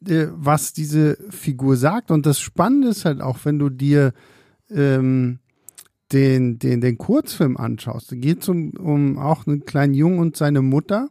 äh, 0.07 0.29
was 0.31 0.73
diese 0.73 1.19
Figur 1.29 1.77
sagt. 1.77 2.13
Und 2.13 2.25
das 2.25 2.39
Spannende 2.39 2.87
ist 2.87 3.05
halt 3.05 3.21
auch, 3.21 3.39
wenn 3.43 3.59
du 3.59 3.69
dir 3.69 4.13
ähm, 4.71 5.41
den, 6.13 6.61
den, 6.61 6.81
den 6.81 6.99
Kurzfilm 6.99 7.57
anschaust, 7.57 8.13
da 8.13 8.17
geht 8.17 8.43
es 8.43 8.49
um, 8.49 8.71
um 8.77 9.19
auch 9.19 9.45
einen 9.45 9.65
kleinen 9.65 9.95
Jungen 9.95 10.21
und 10.21 10.37
seine 10.37 10.63
Mutter 10.63 11.09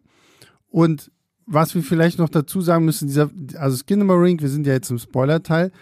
und 0.69 1.11
was 1.45 1.75
wir 1.75 1.83
vielleicht 1.83 2.17
noch 2.17 2.29
dazu 2.29 2.61
sagen 2.61 2.85
müssen, 2.85 3.07
dieser, 3.07 3.29
also 3.55 3.75
Skinamarink, 3.75 4.41
wir 4.41 4.49
sind 4.49 4.65
ja 4.65 4.71
jetzt 4.71 4.89
im 4.89 4.99
Spoiler-Teil, 4.99 5.73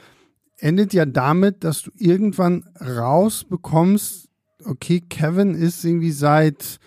endet 0.57 0.93
ja 0.93 1.05
damit, 1.05 1.63
dass 1.63 1.83
du 1.83 1.91
irgendwann 1.95 2.63
rausbekommst, 2.79 4.26
okay, 4.65 5.01
Kevin 5.01 5.55
ist 5.55 5.83
irgendwie 5.83 6.11
seit 6.11 6.79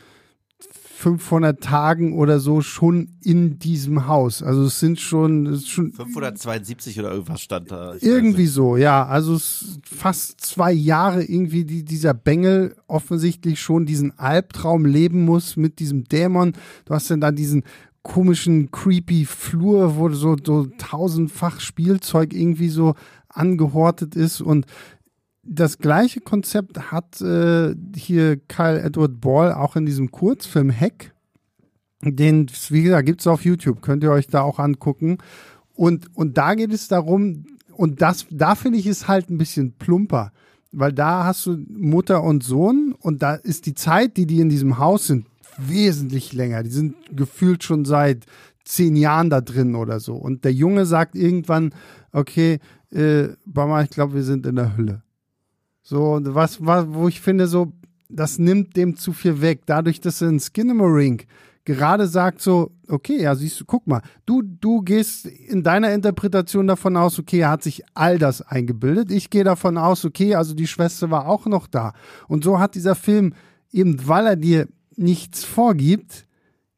500 1.00 1.62
Tagen 1.62 2.12
oder 2.12 2.40
so 2.40 2.60
schon 2.60 3.08
in 3.22 3.58
diesem 3.58 4.06
Haus. 4.06 4.42
Also 4.42 4.64
es 4.64 4.80
sind 4.80 5.00
schon, 5.00 5.46
es 5.46 5.66
schon 5.66 5.92
572 5.92 7.00
oder 7.00 7.12
irgendwas 7.12 7.40
stand 7.40 7.70
da. 7.70 7.94
Irgendwie 8.00 8.46
so, 8.46 8.76
ja. 8.76 9.06
Also 9.06 9.34
es 9.34 9.78
fast 9.82 10.42
zwei 10.42 10.72
Jahre 10.72 11.24
irgendwie 11.24 11.64
die, 11.64 11.86
dieser 11.86 12.12
Bengel 12.12 12.76
offensichtlich 12.86 13.62
schon 13.62 13.86
diesen 13.86 14.18
Albtraum 14.18 14.84
leben 14.84 15.24
muss 15.24 15.56
mit 15.56 15.78
diesem 15.78 16.04
Dämon. 16.04 16.52
Du 16.84 16.92
hast 16.92 17.10
dann 17.10 17.22
da 17.22 17.30
diesen 17.30 17.64
komischen, 18.02 18.70
creepy 18.70 19.24
Flur, 19.24 19.96
wo 19.96 20.10
so, 20.10 20.36
so 20.44 20.66
tausendfach 20.76 21.60
Spielzeug 21.60 22.34
irgendwie 22.34 22.68
so 22.68 22.94
angehortet 23.28 24.16
ist 24.16 24.42
und 24.42 24.66
das 25.42 25.78
gleiche 25.78 26.20
Konzept 26.20 26.92
hat 26.92 27.20
äh, 27.20 27.74
hier 27.96 28.36
Kyle 28.36 28.80
Edward 28.80 29.20
Ball 29.20 29.52
auch 29.52 29.76
in 29.76 29.86
diesem 29.86 30.10
Kurzfilm 30.10 30.70
Hack. 30.70 31.12
Den, 32.02 32.46
wie 32.68 32.82
gesagt, 32.82 33.06
gibt's 33.06 33.26
auf 33.26 33.44
YouTube, 33.44 33.82
könnt 33.82 34.02
ihr 34.02 34.10
euch 34.10 34.26
da 34.26 34.42
auch 34.42 34.58
angucken. 34.58 35.18
Und, 35.74 36.14
und 36.16 36.38
da 36.38 36.54
geht 36.54 36.72
es 36.72 36.88
darum, 36.88 37.44
und 37.72 38.02
das, 38.02 38.26
da 38.30 38.54
finde 38.54 38.78
ich 38.78 38.86
es 38.86 39.08
halt 39.08 39.30
ein 39.30 39.38
bisschen 39.38 39.72
plumper, 39.72 40.32
weil 40.72 40.92
da 40.92 41.24
hast 41.24 41.46
du 41.46 41.56
Mutter 41.68 42.22
und 42.22 42.44
Sohn 42.44 42.94
und 42.98 43.22
da 43.22 43.34
ist 43.34 43.66
die 43.66 43.74
Zeit, 43.74 44.16
die 44.16 44.26
die 44.26 44.40
in 44.40 44.50
diesem 44.50 44.78
Haus 44.78 45.06
sind, 45.06 45.26
wesentlich 45.56 46.32
länger. 46.32 46.62
Die 46.62 46.70
sind 46.70 46.94
gefühlt 47.10 47.64
schon 47.64 47.84
seit 47.84 48.26
zehn 48.64 48.96
Jahren 48.96 49.30
da 49.30 49.40
drin 49.40 49.74
oder 49.74 50.00
so. 50.00 50.14
Und 50.14 50.44
der 50.44 50.52
Junge 50.52 50.86
sagt 50.86 51.16
irgendwann, 51.16 51.74
okay, 52.12 52.60
äh, 52.92 53.28
Mama, 53.46 53.82
ich 53.82 53.90
glaube, 53.90 54.14
wir 54.14 54.22
sind 54.22 54.46
in 54.46 54.56
der 54.56 54.76
Hölle. 54.76 55.02
So, 55.82 56.20
was, 56.22 56.64
was, 56.64 56.86
wo 56.88 57.08
ich 57.08 57.20
finde, 57.20 57.46
so, 57.46 57.72
das 58.08 58.38
nimmt 58.38 58.76
dem 58.76 58.96
zu 58.96 59.12
viel 59.12 59.40
weg. 59.40 59.62
Dadurch, 59.66 60.00
dass 60.00 60.20
er 60.20 60.28
in 60.28 60.40
Skinnamarink 60.40 61.26
gerade 61.64 62.06
sagt 62.06 62.40
so, 62.40 62.72
okay, 62.88 63.22
ja, 63.22 63.34
siehst 63.34 63.60
du, 63.60 63.64
guck 63.64 63.86
mal, 63.86 64.02
du, 64.26 64.42
du 64.42 64.82
gehst 64.82 65.26
in 65.26 65.62
deiner 65.62 65.92
Interpretation 65.92 66.66
davon 66.66 66.96
aus, 66.96 67.18
okay, 67.18 67.40
er 67.40 67.50
hat 67.50 67.62
sich 67.62 67.82
all 67.94 68.18
das 68.18 68.42
eingebildet. 68.42 69.10
Ich 69.10 69.30
gehe 69.30 69.44
davon 69.44 69.78
aus, 69.78 70.04
okay, 70.04 70.34
also 70.34 70.54
die 70.54 70.66
Schwester 70.66 71.10
war 71.10 71.26
auch 71.26 71.46
noch 71.46 71.66
da. 71.66 71.92
Und 72.28 72.44
so 72.44 72.58
hat 72.58 72.74
dieser 72.74 72.94
Film 72.94 73.34
eben, 73.72 74.06
weil 74.08 74.26
er 74.26 74.36
dir 74.36 74.68
nichts 74.96 75.44
vorgibt, 75.44 76.26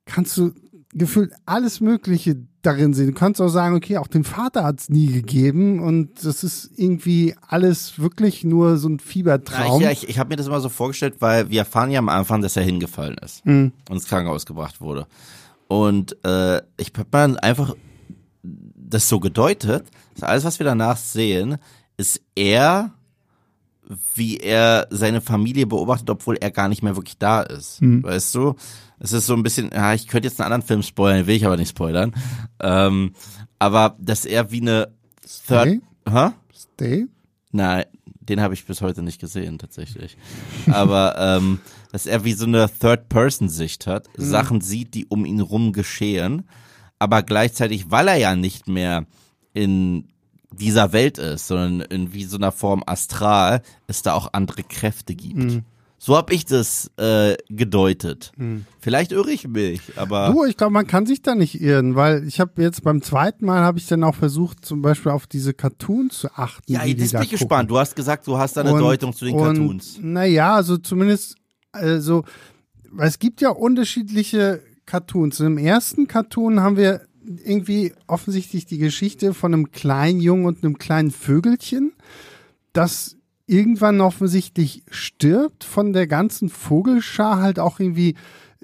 kannst 0.05 0.37
du 0.37 0.53
gefühlt 0.93 1.33
alles 1.47 1.81
Mögliche 1.81 2.47
darin 2.63 2.95
sehen. 2.95 3.09
Du 3.09 3.13
kannst 3.13 3.41
auch 3.41 3.49
sagen, 3.49 3.75
okay, 3.75 3.99
auch 3.99 4.07
den 4.07 4.25
Vater 4.25 4.65
hat 4.65 4.81
es 4.81 4.89
nie 4.89 5.09
gegeben 5.09 5.81
und 5.81 6.25
das 6.25 6.45
ist 6.45 6.71
irgendwie 6.77 7.35
alles 7.47 7.99
wirklich 7.99 8.45
nur 8.45 8.77
so 8.79 8.89
ein 8.89 9.01
Fiebertraum. 9.01 9.83
Ja, 9.83 9.91
ich, 9.91 10.05
ich, 10.05 10.11
ich 10.11 10.19
habe 10.19 10.31
mir 10.31 10.37
das 10.37 10.47
immer 10.47 10.61
so 10.61 10.69
vorgestellt, 10.69 11.17
weil 11.19 11.51
wir 11.51 11.61
erfahren 11.61 11.91
ja 11.91 11.99
am 11.99 12.09
Anfang, 12.09 12.41
dass 12.41 12.57
er 12.57 12.63
hingefallen 12.63 13.19
ist 13.19 13.45
mhm. 13.45 13.73
und 13.89 13.97
ins 13.97 14.07
Krankenhaus 14.07 14.47
gebracht 14.47 14.81
wurde. 14.81 15.07
Und 15.69 16.17
äh, 16.25 16.59
ich 16.77 16.93
habe 16.97 17.09
dann 17.11 17.37
einfach 17.39 17.75
das 18.43 19.09
so 19.09 19.21
gedeutet, 19.21 19.85
dass 20.15 20.29
alles, 20.29 20.45
was 20.45 20.59
wir 20.59 20.65
danach 20.65 20.97
sehen, 20.97 21.57
ist 21.97 22.21
er 22.35 22.93
wie 24.15 24.39
er 24.39 24.87
seine 24.91 25.21
Familie 25.21 25.67
beobachtet, 25.67 26.11
obwohl 26.11 26.37
er 26.37 26.51
gar 26.51 26.69
nicht 26.69 26.83
mehr 26.83 26.97
wirklich 26.97 27.19
da 27.19 27.43
ist. 27.43 27.81
Mhm. 27.83 28.03
Weißt 28.03 28.35
du? 28.35 28.55
Es 28.99 29.13
ist 29.13 29.27
so 29.27 29.35
ein 29.35 29.43
bisschen, 29.43 29.71
ja, 29.73 29.95
ich 29.95 30.07
könnte 30.07 30.29
jetzt 30.29 30.41
einen 30.41 30.53
anderen 30.53 30.67
Film 30.67 30.83
spoilern, 30.83 31.27
will 31.27 31.37
ich 31.37 31.47
aber 31.47 31.57
nicht 31.57 31.71
spoilern. 31.71 32.15
Ähm, 32.61 33.15
aber 33.59 33.97
dass 33.99 34.25
er 34.25 34.51
wie 34.51 34.61
eine 34.61 34.93
Third. 35.47 35.69
Stay? 35.69 35.81
Hä? 36.09 36.31
Stay? 36.55 37.07
Nein, 37.51 37.85
den 38.05 38.41
habe 38.41 38.55
ich 38.55 38.65
bis 38.65 38.81
heute 38.81 39.03
nicht 39.03 39.21
gesehen, 39.21 39.59
tatsächlich. 39.59 40.17
aber 40.71 41.17
ähm, 41.19 41.61
dass 41.91 42.07
er 42.07 42.25
wie 42.25 42.33
so 42.33 42.47
eine 42.47 42.71
Third-Person-Sicht 42.71 43.87
hat, 43.87 44.09
mhm. 44.17 44.23
Sachen 44.23 44.61
sieht, 44.61 44.95
die 44.95 45.07
um 45.07 45.25
ihn 45.25 45.41
rum 45.41 45.73
geschehen, 45.73 46.49
aber 46.99 47.23
gleichzeitig, 47.23 47.91
weil 47.91 48.09
er 48.09 48.17
ja 48.17 48.37
nicht 48.37 48.69
mehr 48.69 49.07
in 49.53 50.12
dieser 50.59 50.93
Welt 50.93 51.19
ist, 51.19 51.47
sondern 51.47 51.81
in 51.81 52.13
wie 52.13 52.25
so 52.25 52.37
einer 52.37 52.53
Form 52.53 52.83
astral, 52.87 53.63
es 53.87 54.03
da 54.03 54.15
auch 54.15 54.31
andere 54.33 54.63
Kräfte 54.63 55.15
gibt. 55.15 55.37
Mhm. 55.37 55.65
So 56.05 56.17
habe 56.17 56.35
ich 56.35 56.45
das 56.45 56.91
äh, 56.97 57.37
gedeutet. 57.49 58.33
Mhm. 58.37 58.67
Vielleicht 58.81 59.13
irre 59.13 59.31
ich 59.31 59.47
mich, 59.47 59.81
aber. 59.95 60.33
Du, 60.33 60.45
ich 60.45 60.57
glaube, 60.57 60.73
man 60.73 60.89
kann 60.89 61.07
sich 61.07 61.23
da 61.23 61.37
nicht 61.37 61.61
irren, 61.61 61.95
weil 61.95 62.27
ich 62.27 62.41
habe 62.41 62.61
jetzt 62.61 62.83
beim 62.83 63.03
zweiten 63.03 63.47
Mal 63.47 63.61
habe 63.61 63.79
ich 63.79 63.87
dann 63.87 64.03
auch 64.03 64.17
versucht, 64.17 64.65
zum 64.65 64.83
Beispiel 64.83 65.13
auf 65.13 65.29
diese 65.29 65.55
Cartoons 65.55 66.19
zu 66.19 66.29
achten. 66.35 66.73
Ja, 66.73 66.85
jetzt 66.85 67.13
bin 67.13 67.23
ich 67.23 67.31
gespannt. 67.31 67.71
Du 67.71 67.79
hast 67.79 67.95
gesagt, 67.95 68.27
du 68.27 68.37
hast 68.37 68.57
da 68.57 68.63
eine 68.63 68.73
und, 68.73 68.81
Deutung 68.81 69.15
zu 69.15 69.25
den 69.25 69.37
und, 69.37 69.45
Cartoons. 69.45 70.01
Naja, 70.03 70.57
also 70.57 70.77
zumindest, 70.77 71.37
also, 71.71 72.25
es 72.99 73.21
gibt 73.21 73.41
ja 73.41 73.51
unterschiedliche 73.51 74.61
Cartoons. 74.87 75.39
Im 75.39 75.57
ersten 75.57 76.09
Cartoon 76.09 76.59
haben 76.59 76.77
wir 76.77 77.03
irgendwie 77.45 77.93
offensichtlich 78.07 78.67
die 78.67 78.79
Geschichte 78.79 79.35
von 79.35 79.53
einem 79.53 79.71
kleinen 79.71 80.21
Jungen 80.21 80.47
und 80.47 80.65
einem 80.65 80.79
kleinen 80.79 81.11
Vögelchen, 81.11 81.93
das 82.73 83.17
irgendwann 83.47 84.01
offensichtlich 84.01 84.83
stirbt, 84.91 85.65
von 85.65 85.93
der 85.93 86.07
ganzen 86.07 86.49
Vogelschar 86.49 87.41
halt 87.41 87.59
auch 87.59 87.81
irgendwie 87.81 88.15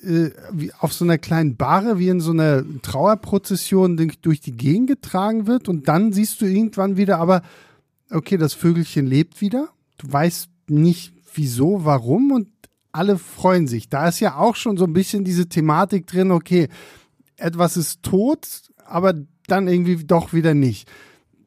äh, 0.03 0.31
auf 0.79 0.93
so 0.93 1.05
einer 1.05 1.19
kleinen 1.19 1.57
Bahre, 1.57 1.99
wie 1.99 2.09
in 2.09 2.21
so 2.21 2.31
einer 2.31 2.65
Trauerprozession 2.83 4.13
durch 4.23 4.41
die 4.41 4.57
Gegend 4.57 4.89
getragen 4.89 5.47
wird. 5.47 5.69
Und 5.69 5.89
dann 5.89 6.13
siehst 6.13 6.41
du 6.41 6.47
irgendwann 6.47 6.97
wieder, 6.97 7.19
aber 7.19 7.43
okay, 8.11 8.37
das 8.37 8.55
Vögelchen 8.55 9.07
lebt 9.07 9.41
wieder. 9.41 9.69
Du 9.99 10.13
weißt 10.13 10.49
nicht 10.69 11.13
wieso, 11.35 11.85
warum 11.85 12.33
und 12.33 12.49
alle 12.93 13.19
freuen 13.19 13.67
sich. 13.67 13.89
Da 13.89 14.09
ist 14.09 14.21
ja 14.21 14.37
auch 14.37 14.57
schon 14.57 14.77
so 14.77 14.85
ein 14.85 14.93
bisschen 14.93 15.25
diese 15.25 15.49
Thematik 15.49 16.07
drin, 16.07 16.31
okay, 16.31 16.69
etwas 17.39 17.77
ist 17.77 18.03
tot, 18.03 18.71
aber 18.85 19.15
dann 19.47 19.69
irgendwie 19.69 20.05
doch 20.05 20.33
wieder 20.33 20.55
nicht. 20.55 20.89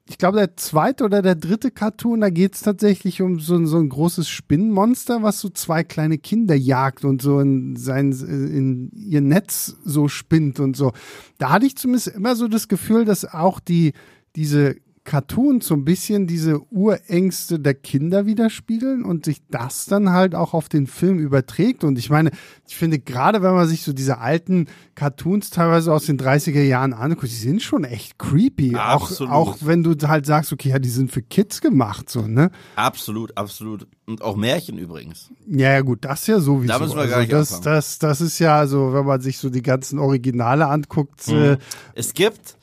Ich 0.10 0.18
glaube, 0.18 0.38
der 0.38 0.58
zweite 0.58 1.06
oder 1.06 1.22
der 1.22 1.36
dritte 1.36 1.72
Cartoon, 1.72 2.20
da 2.20 2.30
geht 2.30 2.56
es 2.56 2.62
tatsächlich 2.62 3.22
um 3.22 3.40
so, 3.40 3.64
so 3.66 3.78
ein 3.78 3.88
großes 3.88 4.28
Spinnenmonster, 4.28 5.24
was 5.24 5.40
so 5.40 5.50
zwei 5.50 5.84
kleine 5.84 6.18
Kinder 6.18 6.56
jagt 6.56 7.06
und 7.06 7.22
so 7.22 7.40
in, 7.40 7.78
sein, 7.78 8.12
in 8.12 8.92
ihr 8.94 9.22
Netz 9.22 9.78
so 9.86 10.10
spinnt 10.10 10.60
und 10.60 10.76
so. 10.76 10.92
Da 11.38 11.52
hatte 11.52 11.66
ich 11.66 11.78
zumindest 11.78 12.08
immer 12.10 12.36
so 12.36 12.48
das 12.48 12.68
Gefühl, 12.68 13.06
dass 13.06 13.24
auch 13.24 13.60
die, 13.62 13.94
diese 14.36 14.76
Cartoons 15.04 15.66
so 15.66 15.74
ein 15.74 15.84
bisschen 15.84 16.28
diese 16.28 16.62
Urängste 16.72 17.60
der 17.60 17.74
Kinder 17.74 18.28
widerspiegeln 18.28 19.04
und 19.04 19.26
sich 19.26 19.42
das 19.50 19.86
dann 19.88 20.12
halt 20.12 20.36
auch 20.36 20.54
auf 20.54 20.70
den 20.70 20.86
Film 20.86 21.18
überträgt. 21.18 21.84
Und 21.84 21.98
ich 21.98 22.12
meine, 22.12 22.30
ich 22.68 22.76
finde, 22.76 23.00
gerade 23.00 23.42
wenn 23.42 23.54
man 23.54 23.68
sich 23.68 23.82
so 23.82 23.94
diese 23.94 24.20
alten 24.20 24.68
Cartoons 24.94 25.50
teilweise 25.50 25.92
aus 25.92 26.06
den 26.06 26.20
30er 26.20 26.62
Jahren 26.62 26.94
anguckt, 26.94 27.24
die 27.24 27.36
sind 27.36 27.64
schon 27.64 27.84
echt 27.84 28.20
creepy. 28.20 28.76
Auch, 28.76 29.10
Absolut. 29.10 29.34
auch 29.34 29.58
wenn 29.62 29.82
du 29.82 29.96
halt 30.08 30.28
sagst, 30.28 30.54
okay, 30.54 30.70
ja, 30.70 30.80
die 30.80 30.90
sind 30.90 31.12
für 31.12 31.24
Kids 31.24 31.62
gemacht, 31.62 32.08
so, 32.10 32.28
ne? 32.28 32.52
Absolut, 32.76 33.36
absolut. 33.38 33.88
Und 34.06 34.22
auch 34.22 34.36
Märchen 34.36 34.78
übrigens. 34.78 35.32
Ja, 35.48 35.72
ja, 35.72 35.82
gut, 35.82 36.06
das 36.06 36.28
ja 36.28 36.40
sowieso. 36.40 36.74
Da 36.74 36.80
müssen 36.80 36.96
wir 36.96 37.02
also 37.02 37.12
gar 37.12 37.20
nicht 37.22 37.34
das, 37.34 37.54
anfangen. 37.54 37.76
das, 37.76 38.00
das 38.00 38.22
ist 38.22 38.40
ja, 38.40 38.58
also, 38.58 38.94
wenn 38.94 39.06
man 39.06 39.20
sich 39.20 39.40
so 39.40 39.50
die 39.50 39.64
ganzen 39.64 39.98
Originale 39.98 40.68
anguckt, 40.68 41.28
äh, 41.30 41.58
Es 41.96 42.14
gibt 42.14 42.58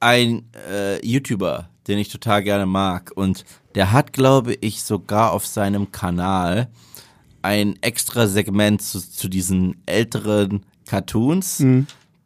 einen 0.00 0.48
äh, 0.70 1.04
YouTuber, 1.06 1.68
den 1.86 1.98
ich 1.98 2.08
total 2.08 2.42
gerne 2.42 2.66
mag 2.66 3.12
und 3.14 3.44
der 3.74 3.92
hat, 3.92 4.12
glaube 4.12 4.54
ich, 4.54 4.82
sogar 4.82 5.32
auf 5.32 5.46
seinem 5.46 5.92
Kanal 5.92 6.68
ein 7.42 7.76
extra 7.82 8.26
Segment 8.26 8.80
zu, 8.80 9.00
zu 9.00 9.28
diesen 9.28 9.76
älteren 9.86 10.64
Cartoons, 10.86 11.58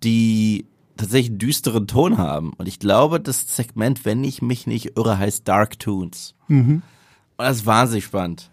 die 0.04 0.66
tatsächlich 0.96 1.30
einen 1.30 1.38
düsteren 1.38 1.86
Ton 1.88 2.18
haben. 2.18 2.52
Und 2.58 2.68
ich 2.68 2.78
glaube, 2.78 3.18
das 3.18 3.56
Segment, 3.56 4.04
wenn 4.04 4.22
ich 4.22 4.42
mich 4.42 4.66
nicht 4.66 4.96
irre, 4.96 5.18
heißt 5.18 5.46
Dark 5.48 5.78
Toons. 5.78 6.34
Und 7.36 7.44
das 7.44 7.58
ist 7.58 7.66
wahnsinnig 7.66 8.04
spannend. 8.04 8.50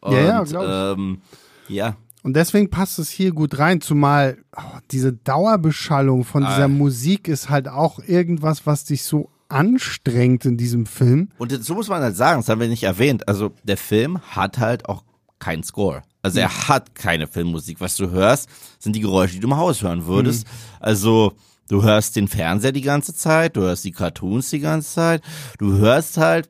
Und, 0.00 0.14
Ja, 0.14 0.44
ja, 0.44 0.92
ähm, 0.92 1.20
ja, 1.68 1.96
Und 2.22 2.34
deswegen 2.34 2.70
passt 2.70 2.98
es 2.98 3.10
hier 3.10 3.32
gut 3.32 3.58
rein, 3.58 3.80
zumal 3.80 4.38
oh, 4.56 4.60
diese 4.90 5.12
Dauerbeschallung 5.12 6.24
von 6.24 6.42
dieser 6.44 6.64
Ah. 6.64 6.68
Musik 6.68 7.26
ist 7.28 7.50
halt 7.50 7.66
auch 7.68 7.98
irgendwas, 7.98 8.64
was 8.66 8.84
dich 8.84 9.02
so 9.02 9.30
anstrengt 9.48 10.44
in 10.44 10.56
diesem 10.56 10.86
Film. 10.86 11.28
Und 11.38 11.52
so 11.64 11.74
muss 11.74 11.88
man 11.88 12.02
halt 12.02 12.16
sagen, 12.16 12.40
das 12.40 12.48
haben 12.48 12.60
wir 12.60 12.68
nicht 12.68 12.84
erwähnt. 12.84 13.28
Also 13.28 13.52
der 13.64 13.76
Film 13.76 14.20
hat 14.22 14.58
halt 14.58 14.88
auch 14.88 15.04
keinen 15.38 15.62
Score. 15.62 16.02
Also 16.22 16.38
er 16.38 16.68
hat 16.68 16.94
keine 16.94 17.26
Filmmusik. 17.26 17.80
Was 17.80 17.96
du 17.96 18.10
hörst, 18.10 18.48
sind 18.78 18.94
die 18.94 19.00
Geräusche, 19.00 19.34
die 19.34 19.40
du 19.40 19.48
im 19.48 19.56
Haus 19.56 19.82
hören 19.82 20.06
würdest. 20.06 20.46
Also 20.80 21.32
du 21.68 21.82
hörst 21.82 22.16
den 22.16 22.28
Fernseher 22.28 22.72
die 22.72 22.80
ganze 22.82 23.14
Zeit, 23.14 23.56
du 23.56 23.62
hörst 23.62 23.84
die 23.84 23.90
Cartoons 23.92 24.50
die 24.50 24.60
ganze 24.60 24.92
Zeit, 24.94 25.22
du 25.58 25.72
hörst 25.76 26.16
halt 26.16 26.48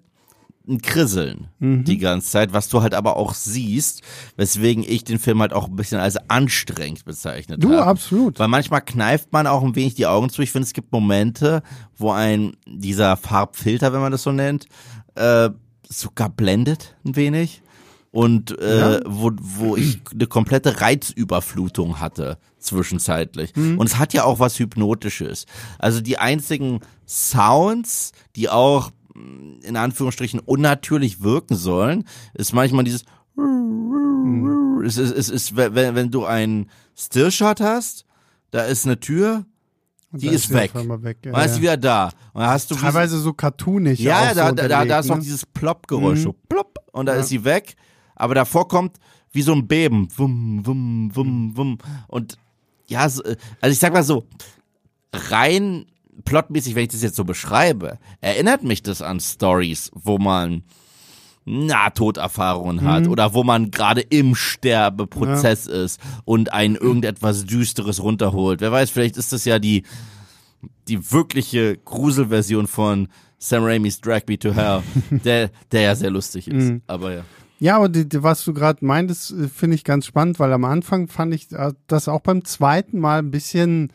ein 0.68 0.80
Krisseln 0.80 1.48
die 1.58 1.98
ganze 1.98 2.30
Zeit, 2.30 2.52
was 2.52 2.68
du 2.68 2.82
halt 2.82 2.94
aber 2.94 3.16
auch 3.16 3.34
siehst, 3.34 4.02
weswegen 4.36 4.84
ich 4.86 5.02
den 5.04 5.18
Film 5.18 5.40
halt 5.40 5.52
auch 5.52 5.66
ein 5.68 5.74
bisschen 5.76 5.98
als 5.98 6.16
anstrengend 6.30 7.04
bezeichnet 7.04 7.62
Du, 7.62 7.72
habe. 7.72 7.86
absolut. 7.86 8.38
Weil 8.38 8.48
manchmal 8.48 8.80
kneift 8.80 9.32
man 9.32 9.46
auch 9.46 9.62
ein 9.62 9.74
wenig 9.74 9.94
die 9.94 10.06
Augen 10.06 10.30
zu. 10.30 10.40
Ich 10.42 10.52
finde, 10.52 10.66
es 10.66 10.72
gibt 10.72 10.92
Momente, 10.92 11.62
wo 11.96 12.12
ein 12.12 12.52
dieser 12.66 13.16
Farbfilter, 13.16 13.92
wenn 13.92 14.00
man 14.00 14.12
das 14.12 14.22
so 14.22 14.30
nennt, 14.32 14.66
äh, 15.16 15.50
sogar 15.88 16.28
blendet 16.28 16.94
ein 17.04 17.16
wenig. 17.16 17.62
Und 18.12 18.56
äh, 18.58 19.00
wo, 19.06 19.32
wo 19.40 19.74
ich 19.74 20.00
eine 20.12 20.26
komplette 20.26 20.82
Reizüberflutung 20.82 21.98
hatte 21.98 22.36
zwischenzeitlich. 22.58 23.56
Und 23.56 23.82
es 23.84 23.98
hat 23.98 24.12
ja 24.12 24.24
auch 24.24 24.38
was 24.38 24.58
Hypnotisches. 24.58 25.46
Also 25.78 26.00
die 26.02 26.18
einzigen 26.18 26.80
Sounds, 27.06 28.12
die 28.36 28.48
auch 28.50 28.90
in 29.14 29.76
Anführungsstrichen 29.76 30.40
unnatürlich 30.40 31.22
wirken 31.22 31.54
sollen, 31.54 32.04
ist 32.34 32.52
manchmal 32.52 32.84
dieses 32.84 33.04
es 34.84 34.96
ist, 34.96 35.12
es 35.12 35.28
ist, 35.28 35.56
wenn, 35.56 35.94
wenn 35.94 36.10
du 36.10 36.24
einen 36.24 36.68
Stillshot 36.96 37.60
hast, 37.60 38.04
da 38.50 38.62
ist 38.64 38.84
eine 38.84 38.98
Tür, 38.98 39.44
die 40.10 40.26
da 40.26 40.32
ist 40.32 40.48
sie 40.48 40.54
weg. 40.54 40.74
weg. 40.74 41.18
Ja, 41.24 41.32
dann 41.32 41.40
ist 41.40 41.46
ja. 41.46 41.54
sie 41.54 41.62
wieder 41.62 41.76
da. 41.76 42.06
Und 42.32 42.40
dann 42.42 42.50
hast 42.50 42.70
du 42.70 42.74
Teilweise 42.74 43.18
so 43.18 43.32
cartoonig. 43.32 43.98
ja, 44.00 44.24
ja, 44.24 44.28
so 44.30 44.34
da, 44.34 44.52
da, 44.52 44.68
da, 44.68 44.84
da 44.84 44.98
ist 44.98 45.08
noch 45.08 45.16
ne? 45.16 45.22
dieses 45.22 45.46
Plopp-Geräusch, 45.46 46.20
so 46.20 46.34
plopp, 46.48 46.78
und 46.92 47.06
da 47.06 47.14
ist 47.14 47.28
sie 47.28 47.44
weg. 47.44 47.76
Aber 48.14 48.34
davor 48.34 48.68
kommt 48.68 48.98
wie 49.30 49.42
so 49.42 49.52
ein 49.52 49.66
Beben, 49.66 50.08
wum, 50.16 50.66
wum, 50.66 51.10
wum, 51.14 51.56
wum. 51.56 51.78
Und 52.08 52.36
ja, 52.86 53.08
so, 53.08 53.22
also 53.22 53.72
ich 53.72 53.78
sag 53.78 53.92
mal 53.92 54.02
so, 54.02 54.26
rein 55.12 55.86
plotmäßig, 56.24 56.74
wenn 56.74 56.84
ich 56.84 56.90
das 56.90 57.02
jetzt 57.02 57.16
so 57.16 57.24
beschreibe, 57.24 57.98
erinnert 58.20 58.62
mich 58.62 58.82
das 58.82 59.02
an 59.02 59.20
Stories, 59.20 59.90
wo 59.94 60.18
man 60.18 60.62
Nahtoderfahrungen 61.44 62.82
hat 62.82 63.08
oder 63.08 63.34
wo 63.34 63.42
man 63.42 63.70
gerade 63.72 64.00
im 64.00 64.34
Sterbeprozess 64.34 65.66
ist 65.66 66.00
und 66.24 66.52
einen 66.52 66.76
irgendetwas 66.76 67.44
Düsteres 67.44 68.02
runterholt. 68.02 68.60
Wer 68.60 68.70
weiß, 68.70 68.90
vielleicht 68.90 69.16
ist 69.16 69.32
das 69.32 69.44
ja 69.44 69.58
die, 69.58 69.82
die 70.86 71.10
wirkliche 71.10 71.78
Gruselversion 71.78 72.68
von 72.68 73.08
Sam 73.38 73.64
Raimis 73.64 74.00
Drag 74.00 74.22
Me 74.28 74.38
to 74.38 74.54
Hell, 74.54 74.82
der, 75.10 75.50
der 75.72 75.80
ja 75.80 75.94
sehr 75.96 76.10
lustig 76.10 76.46
ist. 76.46 76.80
Aber 76.86 77.12
ja. 77.12 77.24
Ja, 77.58 77.76
aber 77.76 77.88
die, 77.88 78.08
die, 78.08 78.24
was 78.24 78.44
du 78.44 78.52
gerade 78.54 78.84
meintest, 78.84 79.30
äh, 79.30 79.46
finde 79.46 79.76
ich 79.76 79.84
ganz 79.84 80.06
spannend, 80.06 80.40
weil 80.40 80.52
am 80.52 80.64
Anfang 80.64 81.06
fand 81.06 81.32
ich 81.32 81.52
äh, 81.52 81.72
das 81.86 82.08
auch 82.08 82.20
beim 82.20 82.44
zweiten 82.44 82.98
Mal 82.98 83.20
ein 83.20 83.30
bisschen 83.30 83.92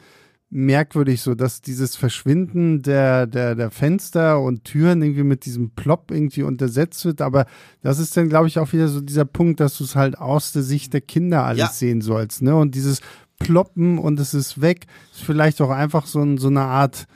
merkwürdig, 0.49 1.21
so 1.21 1.35
dass 1.35 1.61
dieses 1.61 1.95
Verschwinden 1.97 2.81
der, 2.81 3.27
der, 3.27 3.53
der 3.55 3.69
Fenster 3.69 4.39
und 4.41 4.63
Türen 4.63 5.01
irgendwie 5.01 5.23
mit 5.23 5.45
diesem 5.45 5.71
Plop 5.71 6.09
irgendwie 6.11 6.43
untersetzt 6.43 7.03
wird. 7.03 7.21
Aber 7.21 7.45
das 7.81 7.99
ist 7.99 8.15
dann, 8.15 8.29
glaube 8.29 8.47
ich, 8.47 8.57
auch 8.57 8.71
wieder 8.71 8.87
so 8.87 9.01
dieser 9.01 9.25
Punkt, 9.25 9.59
dass 9.59 9.77
du 9.77 9.83
es 9.83 9.95
halt 9.95 10.17
aus 10.17 10.53
der 10.53 10.63
Sicht 10.63 10.93
der 10.93 11.01
Kinder 11.01 11.43
alles 11.43 11.59
Ja. 11.59 11.67
sehen 11.67 12.01
sollst. 12.01 12.41
Ne? 12.41 12.55
Und 12.55 12.75
dieses 12.75 13.01
Ploppen 13.39 13.97
und 13.99 14.19
es 14.19 14.33
ist 14.33 14.61
weg, 14.61 14.85
ist 15.13 15.21
vielleicht 15.23 15.61
auch 15.61 15.69
einfach 15.69 16.05
so, 16.07 16.21
ein, 16.21 16.37
so 16.37 16.47
eine 16.47 16.61
Art 16.61 17.07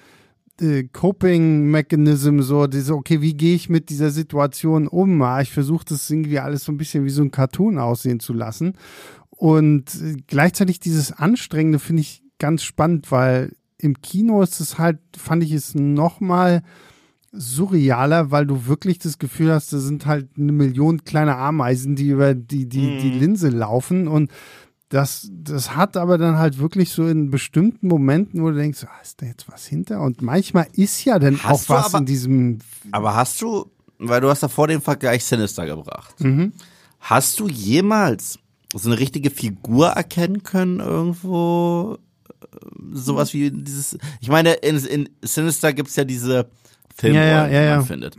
äh, 0.59 0.83
Coping-Mechanism, 0.83 2.41
so 2.41 2.67
diese, 2.67 2.95
okay, 2.95 3.21
wie 3.21 3.33
gehe 3.33 3.55
ich 3.55 3.69
mit 3.69 3.89
dieser 3.89 4.11
Situation 4.11 4.87
um? 4.87 5.21
Ah, 5.21 5.41
ich 5.41 5.51
versuche 5.51 5.85
das 5.87 6.09
irgendwie 6.09 6.39
alles 6.39 6.65
so 6.65 6.71
ein 6.71 6.77
bisschen 6.77 7.05
wie 7.05 7.09
so 7.09 7.23
ein 7.23 7.31
Cartoon 7.31 7.77
aussehen 7.79 8.19
zu 8.19 8.33
lassen. 8.33 8.73
Und 9.29 9.95
äh, 9.95 10.17
gleichzeitig 10.27 10.79
dieses 10.79 11.11
Anstrengende 11.11 11.79
finde 11.79 12.01
ich 12.01 12.23
ganz 12.41 12.63
spannend, 12.63 13.11
weil 13.11 13.53
im 13.77 14.01
Kino 14.01 14.41
ist 14.41 14.59
es 14.59 14.77
halt, 14.77 14.99
fand 15.17 15.43
ich 15.43 15.51
es 15.53 15.75
noch 15.75 16.19
mal 16.19 16.61
surrealer, 17.31 18.31
weil 18.31 18.45
du 18.45 18.67
wirklich 18.67 18.99
das 18.99 19.17
Gefühl 19.17 19.51
hast, 19.53 19.71
da 19.73 19.79
sind 19.79 20.05
halt 20.05 20.27
eine 20.37 20.51
Million 20.51 21.03
kleine 21.05 21.37
Ameisen, 21.37 21.95
die 21.95 22.09
über 22.09 22.33
die, 22.35 22.67
die, 22.67 22.97
die 22.97 23.09
Linse 23.11 23.49
laufen 23.49 24.07
und 24.07 24.31
das, 24.89 25.29
das 25.31 25.73
hat 25.75 25.95
aber 25.95 26.17
dann 26.17 26.37
halt 26.37 26.57
wirklich 26.59 26.89
so 26.91 27.07
in 27.07 27.29
bestimmten 27.29 27.87
Momenten, 27.87 28.41
wo 28.43 28.49
du 28.49 28.57
denkst, 28.57 28.83
ah, 28.83 29.01
ist 29.01 29.21
da 29.21 29.25
jetzt 29.25 29.47
was 29.49 29.65
hinter? 29.65 30.01
Und 30.01 30.21
manchmal 30.21 30.67
ist 30.73 31.05
ja 31.05 31.17
dann 31.17 31.41
Hast 31.41 31.69
auch 31.71 31.75
was 31.75 31.85
aber- 31.85 31.99
in 31.99 32.05
diesem, 32.05 32.59
Aber 32.91 33.15
hast 33.15 33.41
du, 33.41 33.71
weil 33.99 34.19
du 34.19 34.27
hast 34.29 34.43
da 34.43 34.49
vor 34.49 34.67
den 34.67 34.81
Vergleich 34.81 35.23
Sinister 35.23 35.65
gebracht, 35.65 36.19
Mhm. 36.19 36.51
hast 36.99 37.39
du 37.39 37.47
jemals 37.47 38.37
so 38.75 38.89
eine 38.89 38.99
richtige 38.99 39.29
Figur 39.29 39.87
erkennen 39.87 40.43
können 40.43 40.81
irgendwo? 40.81 41.97
Sowas 42.93 43.33
wie 43.33 43.51
dieses, 43.51 43.97
ich 44.19 44.29
meine, 44.29 44.53
in, 44.53 44.77
in 44.85 45.09
Sinister 45.21 45.73
gibt's 45.73 45.95
ja 45.95 46.03
diese 46.03 46.49
Filmrollen, 46.95 47.27
Ja, 47.29 47.47
ja, 47.47 47.61
ja, 47.61 47.71
die 47.71 47.77
man 47.77 47.85
findet. 47.85 48.17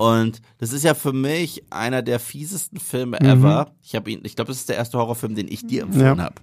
Und 0.00 0.40
das 0.58 0.72
ist 0.72 0.82
ja 0.84 0.94
für 0.94 1.12
mich 1.12 1.62
einer 1.70 2.02
der 2.02 2.18
fiesesten 2.18 2.78
Filme 2.80 3.18
Mhm. 3.20 3.28
ever. 3.28 3.72
Ich 3.82 3.94
habe 3.94 4.10
ihn, 4.10 4.20
ich 4.24 4.34
glaube, 4.36 4.48
das 4.48 4.58
ist 4.58 4.68
der 4.68 4.76
erste 4.76 4.98
Horrorfilm, 4.98 5.34
den 5.34 5.48
ich 5.48 5.66
dir 5.66 5.82
empfohlen 5.82 6.20
habe. 6.22 6.36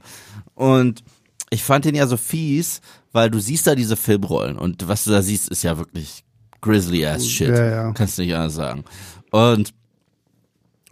Und 0.53 1.03
ich 1.49 1.63
fand 1.63 1.85
den 1.85 1.95
ja 1.95 2.05
so 2.07 2.17
fies, 2.17 2.81
weil 3.11 3.29
du 3.31 3.39
siehst 3.39 3.65
da 3.67 3.75
diese 3.75 3.97
Filmrollen 3.97 4.57
und 4.57 4.87
was 4.87 5.03
du 5.03 5.09
da 5.11 5.21
siehst, 5.21 5.49
ist 5.49 5.63
ja 5.63 5.77
wirklich 5.77 6.23
grizzly 6.61 7.05
ass 7.05 7.27
shit. 7.27 7.49
Kannst 7.95 8.17
nicht 8.19 8.33
anders 8.35 8.53
sagen. 8.53 8.83
Und 9.31 9.73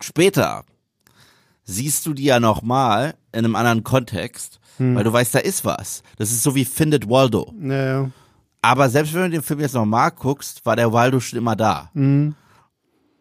später 0.02 0.64
siehst 1.64 2.06
du 2.06 2.14
die 2.14 2.24
ja 2.24 2.40
nochmal 2.40 3.16
in 3.32 3.46
einem 3.46 3.56
anderen 3.56 3.84
Kontext, 3.84 4.59
Hm. 4.80 4.96
weil 4.96 5.04
du 5.04 5.14
weißt, 5.14 5.36
da 5.36 5.40
ist 5.40 5.64
was. 5.66 6.02
Das 6.18 6.32
ist 6.32 6.42
so 6.44 6.56
wie 6.56 6.66
Findet 6.66 7.08
Waldo. 7.10 7.54
naja, 7.58 8.10
Aber 8.62 8.90
selbst 8.90 9.14
wenn 9.14 9.22
du 9.24 9.30
den 9.30 9.42
Film 9.44 9.60
jetzt 9.60 9.76
nochmal 9.76 10.12
guckst, 10.12 10.66
war 10.66 10.76
der 10.76 10.92
Waldo 10.92 11.20
schon 11.20 11.38
immer 11.40 11.56
da. 11.56 11.90
Hm. 11.94 12.34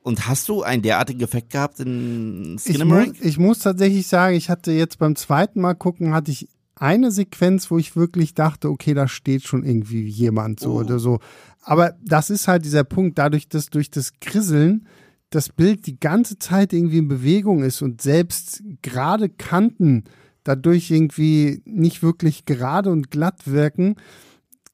Und 0.03 0.27
hast 0.27 0.49
du 0.49 0.63
einen 0.63 0.83
derartigen 0.83 1.21
Effekt 1.21 1.51
gehabt 1.51 1.81
in 1.81 2.43
ich, 2.43 2.49
mu 2.51 2.59
Skinamarink? 2.59 3.17
ich 3.21 3.39
muss 3.39 3.59
tatsächlich 3.59 4.07
sagen, 4.07 4.35
ich 4.37 4.49
hatte 4.49 4.73
jetzt 4.73 4.99
beim 4.99 5.15
zweiten 5.17 5.61
Mal 5.61 5.75
gucken, 5.75 6.15
hatte 6.15 6.31
ich 6.31 6.49
eine 6.77 7.11
Sequenz, 7.11 7.71
wo 7.71 7.79
ich 7.79 7.95
wirklich 7.97 8.35
dachte, 8.35 8.71
okay, 8.71 8.95
da 8.95 9.07
steht 9.09 9.43
schon 9.45 9.65
irgendwie 9.65 10.05
jemand 10.09 10.61
so 10.61 10.75
Oh. 10.75 10.79
oder 10.79 10.99
so. 10.99 11.19
Aber 11.63 11.95
das 12.03 12.31
ist 12.31 12.49
halt 12.49 12.65
dieser 12.65 12.85
Punkt, 12.85 13.19
dadurch, 13.19 13.49
dass 13.49 13.67
durch 13.67 13.91
das 13.91 14.13
Krisseln 14.21 14.87
das 15.31 15.51
Bild 15.51 15.87
die 15.87 16.01
ganze 16.01 16.39
Zeit 16.39 16.73
irgendwie 16.73 16.99
in 16.99 17.09
Bewegung 17.09 17.63
ist 17.63 17.83
und 17.83 18.01
selbst 18.01 18.63
gerade 18.81 19.29
Kanten 19.29 20.05
dadurch 20.49 20.91
irgendwie 20.91 21.63
nicht 21.67 22.03
wirklich 22.03 22.47
gerade 22.47 22.91
und 22.91 23.11
glatt 23.11 23.43
wirken, 23.45 23.97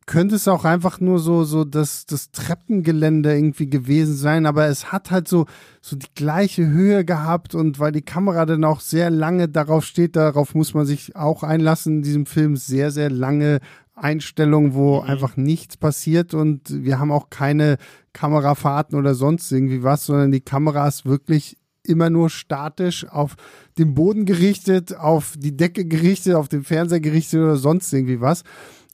könnte 0.07 0.35
es 0.35 0.49
auch 0.49 0.64
einfach 0.64 1.01
nur 1.01 1.18
so, 1.18 1.45
so 1.45 1.64
das, 1.64 2.05
das 2.07 2.31
Treppengelände 2.31 3.35
irgendwie 3.35 3.68
gewesen 3.68 4.14
sein, 4.14 4.45
aber 4.45 4.66
es 4.66 4.93
hat 4.93 5.11
halt 5.11 5.29
so, 5.29 5.47
so 5.81 5.97
die 5.97 6.12
gleiche 6.14 6.66
Höhe 6.66 7.05
gehabt 7.05 7.55
und 7.55 7.79
weil 7.79 7.93
die 7.93 8.03
Kamera 8.03 8.45
dann 8.45 8.64
auch 8.64 8.81
sehr 8.81 9.11
lange 9.11 9.49
darauf 9.49 9.85
steht, 9.85 10.16
darauf 10.16 10.55
muss 10.55 10.75
man 10.75 10.85
sich 10.85 11.16
auch 11.16 11.43
einlassen 11.43 11.97
in 11.97 12.03
diesem 12.03 12.27
Film, 12.27 12.57
sehr, 12.57 12.91
sehr 12.91 13.11
lange 13.11 13.61
Einstellungen, 13.95 14.75
wo 14.75 15.01
einfach 15.01 15.37
nichts 15.37 15.77
passiert 15.77 16.35
und 16.35 16.85
wir 16.85 16.99
haben 16.99 17.12
auch 17.12 17.31
keine 17.31 17.79
Kamerafahrten 18.12 18.99
oder 18.99 19.14
sonst 19.14 19.51
irgendwie 19.51 19.83
was, 19.83 20.05
sondern 20.07 20.33
die 20.33 20.41
Kamera 20.41 20.87
ist 20.87 21.07
wirklich 21.07 21.57
immer 21.85 22.11
nur 22.11 22.30
statisch 22.30 23.07
auf 23.09 23.37
den 23.78 23.95
Boden 23.95 24.24
gerichtet, 24.24 24.97
auf 24.97 25.35
die 25.39 25.57
Decke 25.57 25.85
gerichtet, 25.85 26.35
auf 26.35 26.49
den 26.49 26.64
Fernseher 26.64 27.01
gerichtet 27.01 27.41
oder 27.41 27.57
sonst 27.57 27.93
irgendwie 27.93 28.20
was. 28.20 28.43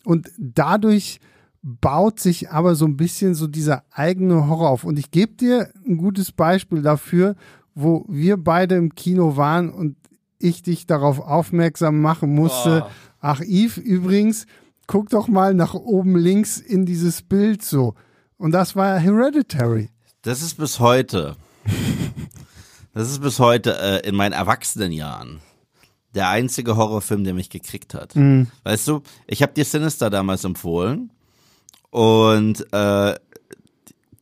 Und 0.05 0.31
dadurch 0.39 1.21
baut 1.63 2.21
sich 2.21 2.51
aber 2.51 2.75
so 2.75 2.87
ein 2.87 2.97
bisschen 2.97 3.35
so 3.35 3.47
dieser 3.47 3.85
eigene 3.91 4.49
Horror 4.49 4.71
auf. 4.71 4.85
Und 4.85 4.99
ich 4.99 5.11
gebe 5.11 5.35
dir 5.35 5.71
ein 5.87 5.99
gutes 5.99 6.33
Beispiel 6.33 6.83
dafür, 6.83 7.37
wo 7.75 8.05
wir 8.09 8.37
beide 8.37 8.77
im 8.77 8.95
Kino 8.95 9.37
waren 9.37 9.71
und 9.71 9.97
ich 10.39 10.63
dich 10.63 10.87
darauf 10.87 11.21
aufmerksam 11.21 12.01
machen 12.01 12.35
musste. 12.35 12.85
Oh. 12.87 12.91
Ach, 13.21 13.41
Yves, 13.43 13.77
übrigens, 13.77 14.47
guck 14.87 15.11
doch 15.11 15.29
mal 15.29 15.55
nach 15.55 15.75
oben 15.75 16.17
links 16.17 16.59
in 16.59 16.87
dieses 16.87 17.23
Bild 17.23 17.63
so. 17.63 17.95
Und 18.39 18.53
das 18.53 18.75
war 18.75 18.99
Hereditary. 18.99 19.91
Das 20.23 20.41
ist 20.43 20.57
bis 20.57 20.81
heute. 20.81 21.37
Das 22.93 23.11
ist 23.11 23.21
bis 23.21 23.39
heute 23.39 23.79
äh, 23.79 24.09
in 24.09 24.15
meinen 24.15 24.33
Erwachsenenjahren 24.33 25.41
der 26.15 26.29
einzige 26.29 26.77
Horrorfilm, 26.77 27.25
der 27.25 27.35
mich 27.35 27.51
gekriegt 27.51 27.95
hat. 27.95 28.17
Weißt 28.65 28.89
du, 28.89 29.03
ich 29.27 29.43
habe 29.43 29.53
dir 29.53 29.65
Sinister 29.65 30.11
damals 30.11 30.45
empfohlen 30.45 31.11
und 31.91 32.61
äh, 32.73 33.15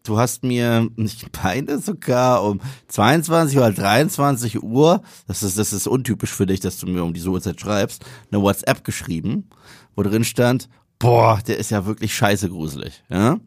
du 0.03 0.19
hast 0.19 0.43
mir, 0.43 0.89
ich 0.97 1.27
meine 1.43 1.79
sogar 1.79 2.45
um 2.45 2.61
22 2.89 3.57
oder 3.57 3.73
23 3.73 4.63
Uhr, 4.63 5.03
das 5.27 5.43
ist, 5.43 5.59
das 5.59 5.73
ist 5.73 5.87
untypisch 5.87 6.33
für 6.33 6.47
dich, 6.47 6.61
dass 6.61 6.79
du 6.79 6.87
mir 6.87 7.05
um 7.05 7.15
diese 7.15 7.31
Uhrzeit 7.31 7.61
schreibst, 7.61 8.05
eine 8.31 8.43
WhatsApp 8.43 8.85
geschrieben, 8.85 9.49
wo 9.97 10.03
drin 10.03 10.25
stand, 10.25 10.69
boah, 10.99 11.41
der 11.47 11.59
ist 11.59 11.71
ja 11.71 11.87
wirklich 11.87 12.15
scheiße 12.15 12.49
gruselig, 12.51 13.03
ja. 13.09 13.39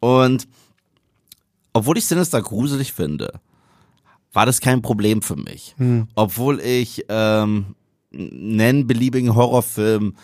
Und 0.00 0.46
obwohl 1.72 1.98
ich 1.98 2.06
Sinister 2.06 2.40
gruselig 2.40 2.92
finde, 2.92 3.40
war 4.32 4.46
das 4.46 4.60
kein 4.60 4.82
Problem 4.82 5.22
für 5.22 5.36
mich. 5.36 5.74
Obwohl 6.14 6.60
ich 6.60 7.04
ähm, 7.08 7.74
nennen 8.10 8.86
beliebigen 8.86 9.34
Horrorfilm 9.34 10.14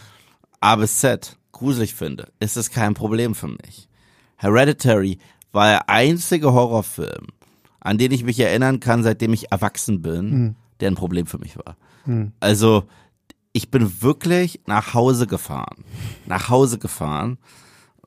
A 0.61 0.77
bis 0.77 0.99
Z 0.99 1.37
gruselig 1.53 1.95
finde, 1.95 2.29
ist 2.41 2.57
es 2.57 2.71
kein 2.71 2.95
Problem 2.95 3.35
für 3.35 3.49
mich. 3.49 3.89
Hereditary 4.37 5.19
war 5.53 5.67
der 5.69 5.89
einzige 5.89 6.53
Horrorfilm, 6.53 7.29
an 7.81 7.99
den 7.99 8.13
ich 8.13 8.25
mich 8.25 8.41
erinnern 8.41 8.81
kann, 8.81 9.03
seitdem 9.03 9.33
ich 9.33 9.53
erwachsen 9.53 10.03
bin, 10.03 10.57
der 10.81 10.91
ein 10.91 10.97
Problem 10.97 11.27
für 11.27 11.39
mich 11.39 11.57
war. 11.57 11.77
Also 12.41 12.85
ich 13.53 13.71
bin 13.71 14.03
wirklich 14.03 14.61
nach 14.67 14.95
Hause 14.95 15.27
gefahren, 15.27 15.85
nach 16.27 16.49
Hause 16.49 16.79
gefahren 16.79 17.39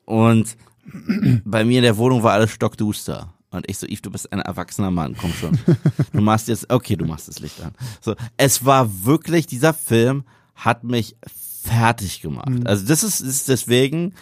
und 0.06 0.58
bei 1.46 1.64
mir 1.64 1.78
in 1.78 1.84
der 1.84 1.98
Wohnung 1.98 2.22
war 2.24 2.34
alles 2.34 2.52
stockduster. 2.52 3.34
Und 3.58 3.70
ich 3.70 3.78
so, 3.78 3.88
Yves, 3.88 4.02
du 4.02 4.12
bist 4.12 4.32
ein 4.32 4.40
erwachsener 4.40 4.92
Mann, 4.92 5.16
komm 5.20 5.34
schon. 5.34 5.58
Du 6.14 6.22
machst 6.22 6.48
jetzt, 6.48 6.72
okay, 6.72 6.96
du 6.96 7.06
machst 7.06 7.28
das 7.28 7.40
Licht 7.40 7.62
an. 7.62 7.74
So, 8.02 8.16
es 8.38 8.66
war 8.66 9.06
wirklich, 9.06 9.46
dieser 9.48 9.74
Film 9.74 10.24
hat 10.56 10.84
mich 10.84 11.16
fertig 11.64 12.22
gemacht. 12.22 12.50
Also 12.66 12.86
das 12.86 13.04
ist, 13.04 13.22
das 13.22 13.28
ist 13.28 13.50
deswegen, 13.50 14.14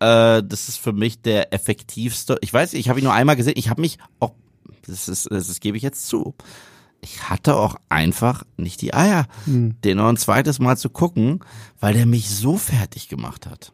äh, 0.00 0.42
das 0.42 0.68
ist 0.68 0.78
für 0.78 0.92
mich 0.92 1.20
der 1.22 1.52
effektivste. 1.52 2.38
Ich 2.40 2.52
weiß, 2.52 2.74
ich 2.74 2.88
habe 2.88 3.00
ihn 3.00 3.04
nur 3.04 3.12
einmal 3.12 3.36
gesehen. 3.36 3.54
Ich 3.56 3.68
habe 3.68 3.80
mich 3.80 3.98
auch, 4.20 4.32
das 4.86 5.08
ist, 5.08 5.30
das, 5.30 5.46
das 5.48 5.60
gebe 5.60 5.76
ich 5.76 5.82
jetzt 5.82 6.06
zu. 6.06 6.34
Ich 7.00 7.28
hatte 7.28 7.56
auch 7.56 7.76
einfach 7.90 8.44
nicht 8.56 8.80
die 8.80 8.94
Eier, 8.94 9.26
den 9.46 9.98
noch 9.98 10.08
ein 10.08 10.16
zweites 10.16 10.58
Mal 10.58 10.78
zu 10.78 10.88
gucken, 10.88 11.40
weil 11.78 11.92
der 11.92 12.06
mich 12.06 12.30
so 12.30 12.56
fertig 12.56 13.08
gemacht 13.08 13.46
hat. 13.46 13.72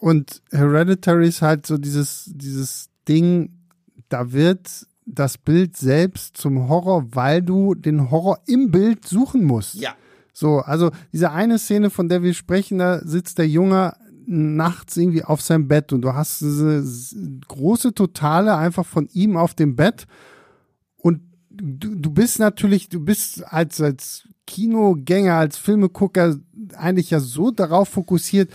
Und 0.00 0.42
Hereditary 0.50 1.28
ist 1.28 1.42
halt 1.42 1.66
so 1.66 1.76
dieses, 1.76 2.30
dieses 2.34 2.88
Ding, 3.06 3.50
da 4.12 4.32
wird 4.32 4.86
das 5.04 5.38
Bild 5.38 5.76
selbst 5.76 6.36
zum 6.36 6.68
Horror, 6.68 7.06
weil 7.10 7.42
du 7.42 7.74
den 7.74 8.10
Horror 8.10 8.40
im 8.46 8.70
Bild 8.70 9.06
suchen 9.06 9.44
musst. 9.44 9.74
Ja. 9.74 9.94
So, 10.32 10.58
also 10.60 10.90
diese 11.12 11.30
eine 11.30 11.58
Szene, 11.58 11.90
von 11.90 12.08
der 12.08 12.22
wir 12.22 12.34
sprechen, 12.34 12.78
da 12.78 13.00
sitzt 13.00 13.38
der 13.38 13.48
Junge 13.48 13.94
nachts 14.26 14.96
irgendwie 14.96 15.24
auf 15.24 15.42
seinem 15.42 15.68
Bett 15.68 15.92
und 15.92 16.02
du 16.02 16.14
hast 16.14 16.40
diese 16.40 16.84
große 17.48 17.94
Totale 17.94 18.56
einfach 18.56 18.86
von 18.86 19.08
ihm 19.12 19.36
auf 19.36 19.54
dem 19.54 19.76
Bett 19.76 20.06
und 20.96 21.20
du, 21.50 21.94
du 21.94 22.10
bist 22.10 22.38
natürlich, 22.38 22.88
du 22.88 23.00
bist 23.00 23.44
als, 23.44 23.80
als 23.80 24.28
Kinogänger, 24.46 25.34
als 25.34 25.58
Filmegucker 25.58 26.36
eigentlich 26.76 27.10
ja 27.10 27.20
so 27.20 27.50
darauf 27.50 27.88
fokussiert, 27.88 28.50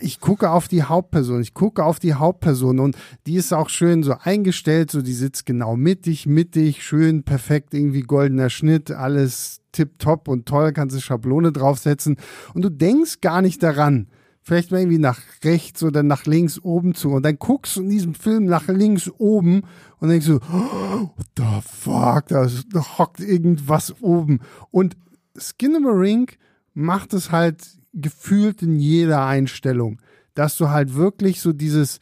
ich 0.00 0.20
gucke 0.20 0.50
auf 0.50 0.68
die 0.68 0.82
Hauptperson, 0.82 1.40
ich 1.40 1.54
gucke 1.54 1.84
auf 1.84 1.98
die 1.98 2.14
Hauptperson 2.14 2.80
und 2.80 2.96
die 3.26 3.36
ist 3.36 3.52
auch 3.52 3.68
schön 3.68 4.02
so 4.02 4.14
eingestellt, 4.20 4.90
so 4.90 5.02
die 5.02 5.12
sitzt 5.12 5.46
genau 5.46 5.76
mittig, 5.76 6.26
mittig, 6.26 6.82
schön, 6.82 7.22
perfekt, 7.22 7.74
irgendwie 7.74 8.02
goldener 8.02 8.50
Schnitt, 8.50 8.90
alles 8.90 9.60
tipptopp 9.72 10.28
und 10.28 10.46
toll, 10.46 10.72
kannst 10.72 10.96
du 10.96 11.00
Schablone 11.00 11.52
draufsetzen. 11.52 12.16
Und 12.54 12.62
du 12.62 12.70
denkst 12.70 13.20
gar 13.20 13.42
nicht 13.42 13.62
daran, 13.62 14.08
vielleicht 14.42 14.70
mal 14.70 14.80
irgendwie 14.80 14.98
nach 14.98 15.20
rechts 15.44 15.82
oder 15.82 16.02
nach 16.02 16.26
links 16.26 16.58
oben 16.58 16.94
zu 16.94 17.10
und 17.10 17.24
dann 17.24 17.38
guckst 17.38 17.76
du 17.76 17.82
in 17.82 17.90
diesem 17.90 18.14
Film 18.14 18.44
nach 18.44 18.68
links 18.68 19.10
oben 19.18 19.62
und 19.98 20.08
denkst 20.08 20.26
du, 20.26 20.40
oh, 20.52 21.10
what 21.16 21.26
the 21.36 21.44
fuck, 21.62 22.28
da 22.28 22.98
hockt 22.98 23.20
irgendwas 23.20 23.94
oben. 24.02 24.40
Und 24.70 24.96
Skinamarink 25.38 26.38
macht 26.74 27.14
es 27.14 27.30
halt 27.30 27.81
gefühlt 27.92 28.62
in 28.62 28.78
jeder 28.78 29.26
Einstellung, 29.26 30.00
dass 30.34 30.56
du 30.56 30.70
halt 30.70 30.94
wirklich 30.94 31.40
so 31.40 31.52
dieses, 31.52 31.98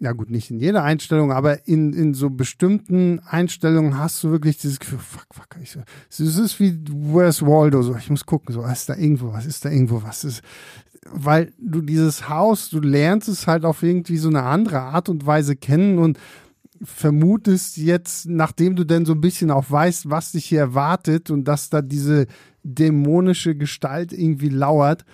ja 0.00 0.12
gut, 0.12 0.30
nicht 0.30 0.50
in 0.50 0.58
jeder 0.58 0.84
Einstellung, 0.84 1.32
aber 1.32 1.66
in, 1.66 1.92
in 1.92 2.14
so 2.14 2.30
bestimmten 2.30 3.20
Einstellungen 3.20 3.98
hast 3.98 4.22
du 4.22 4.30
wirklich 4.30 4.58
dieses 4.58 4.78
Gefühl, 4.78 4.98
fuck, 4.98 5.26
fuck, 5.32 5.48
ich, 5.62 5.76
es 6.08 6.20
ist 6.20 6.60
wie 6.60 6.78
Where's 6.90 7.42
Waldo, 7.42 7.82
so, 7.82 7.96
ich 7.96 8.10
muss 8.10 8.24
gucken, 8.24 8.54
so, 8.54 8.64
ist 8.64 8.88
da 8.88 8.96
irgendwo 8.96 9.32
was, 9.32 9.46
ist 9.46 9.64
da 9.64 9.70
irgendwo 9.70 10.02
was, 10.02 10.24
ist, 10.24 10.42
weil 11.10 11.52
du 11.58 11.80
dieses 11.80 12.28
Haus, 12.28 12.70
du 12.70 12.80
lernst 12.80 13.28
es 13.28 13.46
halt 13.46 13.64
auf 13.64 13.82
irgendwie 13.82 14.18
so 14.18 14.28
eine 14.28 14.42
andere 14.42 14.80
Art 14.80 15.08
und 15.08 15.26
Weise 15.26 15.56
kennen 15.56 15.98
und 15.98 16.18
vermutest 16.82 17.76
jetzt, 17.76 18.28
nachdem 18.28 18.76
du 18.76 18.84
denn 18.84 19.04
so 19.04 19.12
ein 19.12 19.20
bisschen 19.20 19.50
auch 19.50 19.68
weißt, 19.68 20.10
was 20.10 20.32
dich 20.32 20.46
hier 20.46 20.60
erwartet 20.60 21.30
und 21.30 21.44
dass 21.44 21.70
da 21.70 21.82
diese 21.82 22.26
dämonische 22.74 23.54
Gestalt 23.54 24.12
irgendwie 24.12 24.48
lauert, 24.48 25.04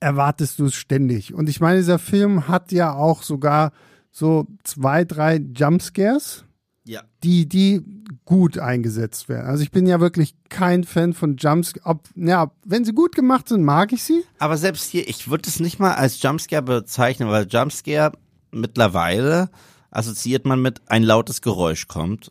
erwartest 0.00 0.58
du 0.58 0.66
es 0.66 0.74
ständig. 0.74 1.34
Und 1.34 1.48
ich 1.48 1.60
meine, 1.60 1.78
dieser 1.78 1.98
Film 1.98 2.48
hat 2.48 2.72
ja 2.72 2.92
auch 2.94 3.22
sogar 3.22 3.72
so 4.10 4.46
zwei, 4.62 5.04
drei 5.04 5.36
Jumpscares, 5.36 6.44
Ja. 6.84 7.02
die, 7.22 7.48
die 7.48 7.82
gut 8.24 8.58
eingesetzt 8.58 9.28
werden. 9.28 9.46
Also 9.46 9.62
ich 9.62 9.70
bin 9.70 9.86
ja 9.86 10.00
wirklich 10.00 10.34
kein 10.50 10.84
Fan 10.84 11.14
von 11.14 11.36
Jumpscares. 11.36 11.86
Ob, 11.86 12.08
ja, 12.14 12.50
wenn 12.64 12.84
sie 12.84 12.92
gut 12.92 13.14
gemacht 13.14 13.48
sind, 13.48 13.62
mag 13.64 13.92
ich 13.92 14.02
sie. 14.02 14.22
Aber 14.38 14.56
selbst 14.56 14.90
hier, 14.90 15.08
ich 15.08 15.28
würde 15.30 15.48
es 15.48 15.58
nicht 15.60 15.78
mal 15.80 15.94
als 15.94 16.22
Jumpscare 16.22 16.62
bezeichnen, 16.62 17.28
weil 17.30 17.46
Jumpscare 17.48 18.12
mittlerweile 18.52 19.50
assoziiert 19.90 20.44
man 20.44 20.60
mit 20.60 20.82
ein 20.86 21.02
lautes 21.02 21.40
Geräusch 21.40 21.88
kommt. 21.88 22.30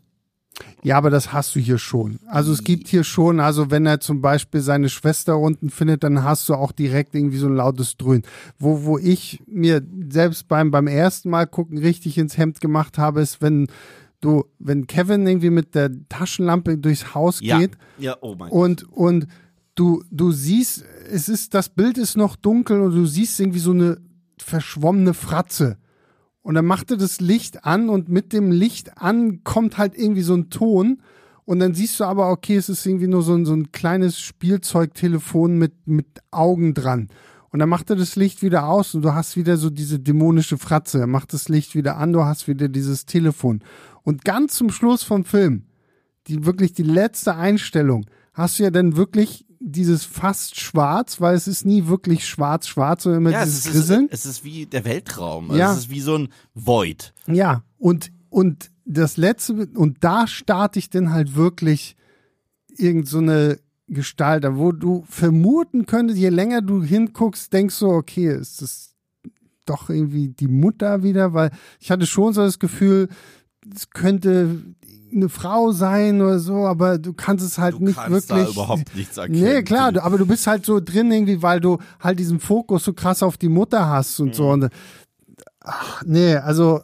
Ja, 0.82 0.98
aber 0.98 1.10
das 1.10 1.32
hast 1.32 1.54
du 1.56 1.60
hier 1.60 1.78
schon. 1.78 2.20
Also 2.26 2.52
es 2.52 2.62
gibt 2.62 2.88
hier 2.88 3.04
schon, 3.04 3.40
also 3.40 3.70
wenn 3.70 3.86
er 3.86 4.00
zum 4.00 4.20
Beispiel 4.20 4.60
seine 4.60 4.88
Schwester 4.88 5.38
unten 5.38 5.70
findet, 5.70 6.04
dann 6.04 6.22
hast 6.22 6.48
du 6.48 6.54
auch 6.54 6.72
direkt 6.72 7.14
irgendwie 7.14 7.38
so 7.38 7.48
ein 7.48 7.56
lautes 7.56 7.96
Dröhnen. 7.96 8.22
Wo, 8.58 8.84
wo 8.84 8.98
ich 8.98 9.42
mir 9.46 9.82
selbst 10.10 10.46
beim, 10.46 10.70
beim 10.70 10.86
ersten 10.86 11.30
Mal 11.30 11.46
gucken 11.46 11.78
richtig 11.78 12.18
ins 12.18 12.36
Hemd 12.36 12.60
gemacht 12.60 12.98
habe, 12.98 13.20
ist, 13.20 13.42
wenn 13.42 13.66
du, 14.20 14.44
wenn 14.58 14.86
Kevin 14.86 15.26
irgendwie 15.26 15.50
mit 15.50 15.74
der 15.74 15.90
Taschenlampe 16.08 16.78
durchs 16.78 17.14
Haus 17.14 17.40
Ja. 17.40 17.58
geht 17.58 17.72
Ja, 17.98 18.16
oh 18.20 18.36
mein 18.38 18.50
und, 18.50 18.84
und 18.92 19.26
du, 19.74 20.02
du 20.10 20.32
siehst, 20.32 20.84
es 21.10 21.28
ist, 21.28 21.54
das 21.54 21.68
Bild 21.68 21.98
ist 21.98 22.16
noch 22.16 22.36
dunkel 22.36 22.80
und 22.80 22.94
du 22.94 23.06
siehst 23.06 23.40
irgendwie 23.40 23.58
so 23.58 23.72
eine 23.72 23.98
verschwommene 24.38 25.14
Fratze. 25.14 25.78
Und 26.44 26.56
dann 26.56 26.66
macht 26.66 26.90
er 26.90 26.98
das 26.98 27.22
Licht 27.22 27.64
an 27.64 27.88
und 27.88 28.10
mit 28.10 28.34
dem 28.34 28.52
Licht 28.52 28.98
an 28.98 29.42
kommt 29.44 29.78
halt 29.78 29.96
irgendwie 29.96 30.20
so 30.20 30.34
ein 30.34 30.50
Ton. 30.50 31.00
Und 31.46 31.58
dann 31.58 31.72
siehst 31.72 31.98
du 31.98 32.04
aber, 32.04 32.30
okay, 32.30 32.56
es 32.56 32.68
ist 32.68 32.84
irgendwie 32.84 33.06
nur 33.06 33.22
so 33.22 33.34
ein, 33.34 33.46
so 33.46 33.54
ein 33.54 33.72
kleines 33.72 34.20
Spielzeugtelefon 34.20 35.56
mit, 35.56 35.72
mit 35.86 36.06
Augen 36.30 36.74
dran. 36.74 37.08
Und 37.48 37.60
dann 37.60 37.70
macht 37.70 37.88
er 37.88 37.96
das 37.96 38.14
Licht 38.16 38.42
wieder 38.42 38.68
aus 38.68 38.94
und 38.94 39.00
du 39.00 39.14
hast 39.14 39.38
wieder 39.38 39.56
so 39.56 39.70
diese 39.70 39.98
dämonische 39.98 40.58
Fratze. 40.58 41.00
Er 41.00 41.06
macht 41.06 41.32
das 41.32 41.48
Licht 41.48 41.74
wieder 41.74 41.96
an, 41.96 42.12
du 42.12 42.24
hast 42.24 42.46
wieder 42.46 42.68
dieses 42.68 43.06
Telefon. 43.06 43.62
Und 44.02 44.26
ganz 44.26 44.54
zum 44.54 44.68
Schluss 44.68 45.02
vom 45.02 45.24
Film, 45.24 45.64
die 46.26 46.44
wirklich 46.44 46.74
die 46.74 46.82
letzte 46.82 47.36
Einstellung, 47.36 48.04
hast 48.34 48.58
du 48.58 48.64
ja 48.64 48.70
dann 48.70 48.96
wirklich 48.96 49.46
dieses 49.66 50.04
fast 50.04 50.60
schwarz, 50.60 51.20
weil 51.20 51.34
es 51.34 51.48
ist 51.48 51.64
nie 51.64 51.86
wirklich 51.86 52.26
schwarz-schwarz, 52.26 53.04
sondern 53.04 53.22
immer 53.22 53.30
Ja, 53.30 53.44
dieses 53.44 53.60
es 53.60 53.66
ist, 53.66 53.72
Grisseln. 53.72 54.08
es 54.10 54.26
ist 54.26 54.44
wie 54.44 54.66
der 54.66 54.84
Weltraum. 54.84 55.50
Also 55.50 55.58
Ja. 55.58 55.72
Es 55.72 55.78
ist 55.78 55.90
wie 55.90 56.00
so 56.00 56.16
ein 56.16 56.28
Void. 56.54 57.14
Ja, 57.26 57.62
und, 57.78 58.10
und 58.28 58.70
das 58.84 59.16
letzte, 59.16 59.66
und 59.74 60.04
da 60.04 60.26
starte 60.26 60.78
ich 60.78 60.90
dann 60.90 61.12
halt 61.12 61.34
wirklich 61.34 61.96
irgend 62.76 63.08
so 63.08 63.18
eine 63.18 63.58
Gestalt, 63.88 64.44
wo 64.50 64.72
du 64.72 65.04
vermuten 65.08 65.86
könntest, 65.86 66.18
je 66.18 66.28
länger 66.30 66.60
du 66.62 66.82
hinguckst, 66.82 67.52
denkst 67.52 67.78
du, 67.78 67.88
okay, 67.88 68.34
ist 68.34 68.60
das 68.62 68.94
doch 69.66 69.88
irgendwie 69.88 70.28
die 70.28 70.48
Mutter 70.48 71.02
wieder, 71.02 71.32
weil 71.32 71.50
ich 71.80 71.90
hatte 71.90 72.06
schon 72.06 72.34
so 72.34 72.42
das 72.42 72.58
Gefühl, 72.58 73.08
es 73.74 73.88
könnte 73.90 74.62
eine 75.14 75.28
Frau 75.28 75.72
sein 75.72 76.20
oder 76.20 76.38
so, 76.38 76.66
aber 76.66 76.98
du 76.98 77.12
kannst 77.12 77.44
es 77.44 77.58
halt 77.58 77.74
Du 77.74 77.84
nicht 77.84 77.96
kannst 77.96 78.28
wirklich. 78.28 78.46
da 78.46 78.50
überhaupt 78.52 78.94
nichts 78.96 79.16
erkennen. 79.16 79.40
Nee, 79.42 79.62
klar, 79.62 79.92
du, 79.92 80.02
aber 80.02 80.18
du 80.18 80.26
bist 80.26 80.46
halt 80.46 80.64
so 80.66 80.80
drin 80.80 81.10
irgendwie, 81.12 81.42
weil 81.42 81.60
du 81.60 81.78
halt 82.00 82.18
diesen 82.18 82.40
Fokus 82.40 82.84
so 82.84 82.92
krass 82.92 83.22
auf 83.22 83.36
die 83.36 83.48
Mutter 83.48 83.88
hast 83.88 84.18
und 84.20 84.28
Mhm. 84.28 84.32
so. 84.34 84.48
Und, 84.50 84.68
ach, 85.60 86.02
nee, 86.04 86.36
also 86.36 86.80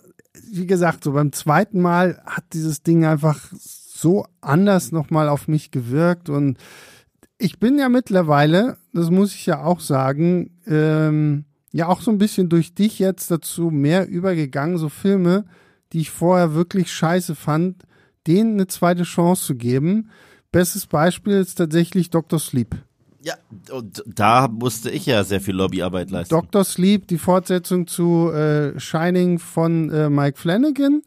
wie 0.53 0.66
gesagt, 0.66 1.05
so 1.05 1.12
beim 1.12 1.33
zweiten 1.33 1.81
Mal 1.81 2.20
hat 2.26 2.45
dieses 2.53 2.83
Ding 2.83 3.05
einfach 3.05 3.39
so 3.53 4.24
anders 4.41 4.93
nochmal 4.93 5.28
auf 5.28 5.49
mich 5.49 5.70
gewirkt 5.70 6.28
und 6.28 6.57
ich 7.39 7.59
bin 7.59 7.78
ja 7.78 7.89
mittlerweile, 7.89 8.76
das 8.93 9.11
muss 9.11 9.35
ich 9.35 9.47
ja 9.47 9.62
auch 9.62 9.81
sagen, 9.81 10.59
ähm, 10.66 11.45
ja 11.72 11.87
auch 11.89 12.01
so 12.03 12.11
ein 12.11 12.18
bisschen 12.18 12.49
durch 12.49 12.74
dich 12.74 12.99
jetzt 12.99 13.31
dazu 13.31 13.70
mehr 13.70 14.09
übergegangen, 14.09 14.76
so 14.76 14.89
Filme, 14.89 15.45
die 15.93 16.01
ich 16.01 16.11
vorher 16.11 16.55
wirklich 16.55 16.93
scheiße 16.93 17.35
fand, 17.35 17.85
denen 18.27 18.55
eine 18.55 18.66
zweite 18.66 19.03
Chance 19.05 19.47
zu 19.47 19.55
geben. 19.55 20.11
Bestes 20.53 20.87
Beispiel 20.87 21.35
ist 21.35 21.57
tatsächlich 21.57 22.11
Dr. 22.11 22.39
Sleep. 22.39 22.77
Ja, 23.23 23.35
und 23.71 24.03
da 24.07 24.49
musste 24.49 24.91
ich 24.91 25.05
ja 25.07 25.25
sehr 25.25 25.41
viel 25.41 25.55
Lobbyarbeit 25.55 26.11
leisten. 26.11 26.35
Dr. 26.35 26.64
Sleep, 26.64 27.07
die 27.07 27.18
Fortsetzung 27.18 27.87
zu 27.87 28.31
äh, 28.31 28.79
Shining 28.81 29.39
von 29.39 29.91
äh, 29.91 30.09
Mike 30.09 30.39
Flanagan, 30.39 31.03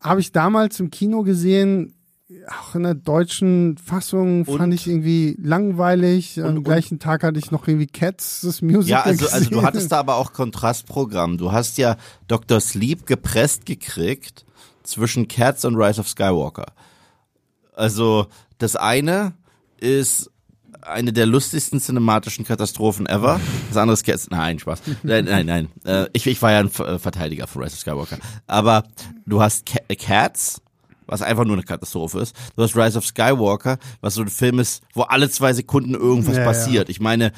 habe 0.00 0.20
ich 0.20 0.32
damals 0.32 0.80
im 0.80 0.90
Kino 0.90 1.22
gesehen. 1.22 1.94
Auch 2.48 2.74
in 2.74 2.82
der 2.84 2.94
deutschen 2.94 3.76
Fassung 3.76 4.44
Und? 4.44 4.56
fand 4.56 4.72
ich 4.72 4.88
irgendwie 4.88 5.36
langweilig. 5.40 6.42
Am 6.42 6.56
und- 6.56 6.64
gleichen 6.64 6.98
Tag 6.98 7.22
hatte 7.22 7.38
ich 7.38 7.50
noch 7.50 7.68
irgendwie 7.68 7.86
Cats, 7.86 8.40
das 8.40 8.62
Musical. 8.62 8.88
Ja, 8.88 9.02
also, 9.02 9.28
also 9.28 9.50
du 9.50 9.62
hattest 9.62 9.92
da 9.92 9.98
aber 9.98 10.16
auch 10.16 10.32
Kontrastprogramm. 10.32 11.36
Du 11.36 11.52
hast 11.52 11.76
ja 11.76 11.96
Dr. 12.26 12.60
Sleep 12.60 13.06
gepresst 13.06 13.66
gekriegt 13.66 14.46
zwischen 14.84 15.26
Cats 15.28 15.64
und 15.64 15.74
Rise 15.76 16.00
of 16.00 16.08
Skywalker. 16.08 16.66
Also 17.74 18.26
das 18.58 18.76
eine 18.76 19.32
ist 19.80 20.30
eine 20.82 21.12
der 21.12 21.26
lustigsten 21.26 21.80
cinematischen 21.80 22.44
Katastrophen 22.44 23.06
ever. 23.06 23.40
Das 23.68 23.76
andere 23.78 23.94
ist 23.94 24.04
Cats. 24.04 24.28
Nein, 24.30 24.58
Spaß. 24.58 24.82
Nein, 25.02 25.24
nein, 25.24 25.46
nein. 25.46 25.68
Äh, 25.84 26.08
ich, 26.12 26.26
ich 26.26 26.40
war 26.42 26.52
ja 26.52 26.60
ein 26.60 26.66
äh, 26.66 26.98
Verteidiger 26.98 27.46
von 27.46 27.62
Rise 27.62 27.74
of 27.74 27.80
Skywalker. 27.80 28.18
Aber 28.46 28.84
du 29.26 29.40
hast 29.40 29.64
Ca- 29.66 29.80
äh, 29.88 29.96
Cats, 29.96 30.60
was 31.06 31.22
einfach 31.22 31.44
nur 31.44 31.54
eine 31.56 31.62
Katastrophe 31.64 32.20
ist. 32.20 32.36
Du 32.54 32.62
hast 32.62 32.76
Rise 32.76 32.98
of 32.98 33.06
Skywalker, 33.06 33.78
was 34.02 34.14
so 34.14 34.22
ein 34.22 34.28
Film 34.28 34.58
ist, 34.58 34.82
wo 34.92 35.02
alle 35.02 35.30
zwei 35.30 35.54
Sekunden 35.54 35.94
irgendwas 35.94 36.36
Ja, 36.36 36.42
ja. 36.42 36.48
passiert. 36.48 36.88
Ich 36.90 37.00
meine, 37.00 37.32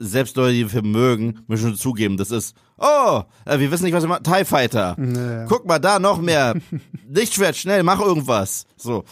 selbst 0.00 0.36
Leute, 0.36 0.54
die 0.54 0.60
den 0.60 0.68
Film 0.68 0.90
mögen, 0.90 1.40
müssen 1.46 1.70
schon 1.70 1.76
zugeben, 1.76 2.16
das 2.16 2.30
ist, 2.30 2.56
oh, 2.78 3.22
äh, 3.44 3.58
wir 3.58 3.70
wissen 3.70 3.84
nicht, 3.84 3.94
was 3.94 4.04
wir 4.04 4.08
machen. 4.08 4.24
TIE 4.24 4.44
Fighter. 4.44 4.96
Ja. 4.98 5.46
Guck 5.46 5.66
mal, 5.66 5.78
da 5.78 5.98
noch 5.98 6.20
mehr. 6.20 6.54
Lichtschwert, 7.08 7.56
schnell, 7.56 7.82
mach 7.82 8.00
irgendwas. 8.00 8.66
So. 8.76 9.04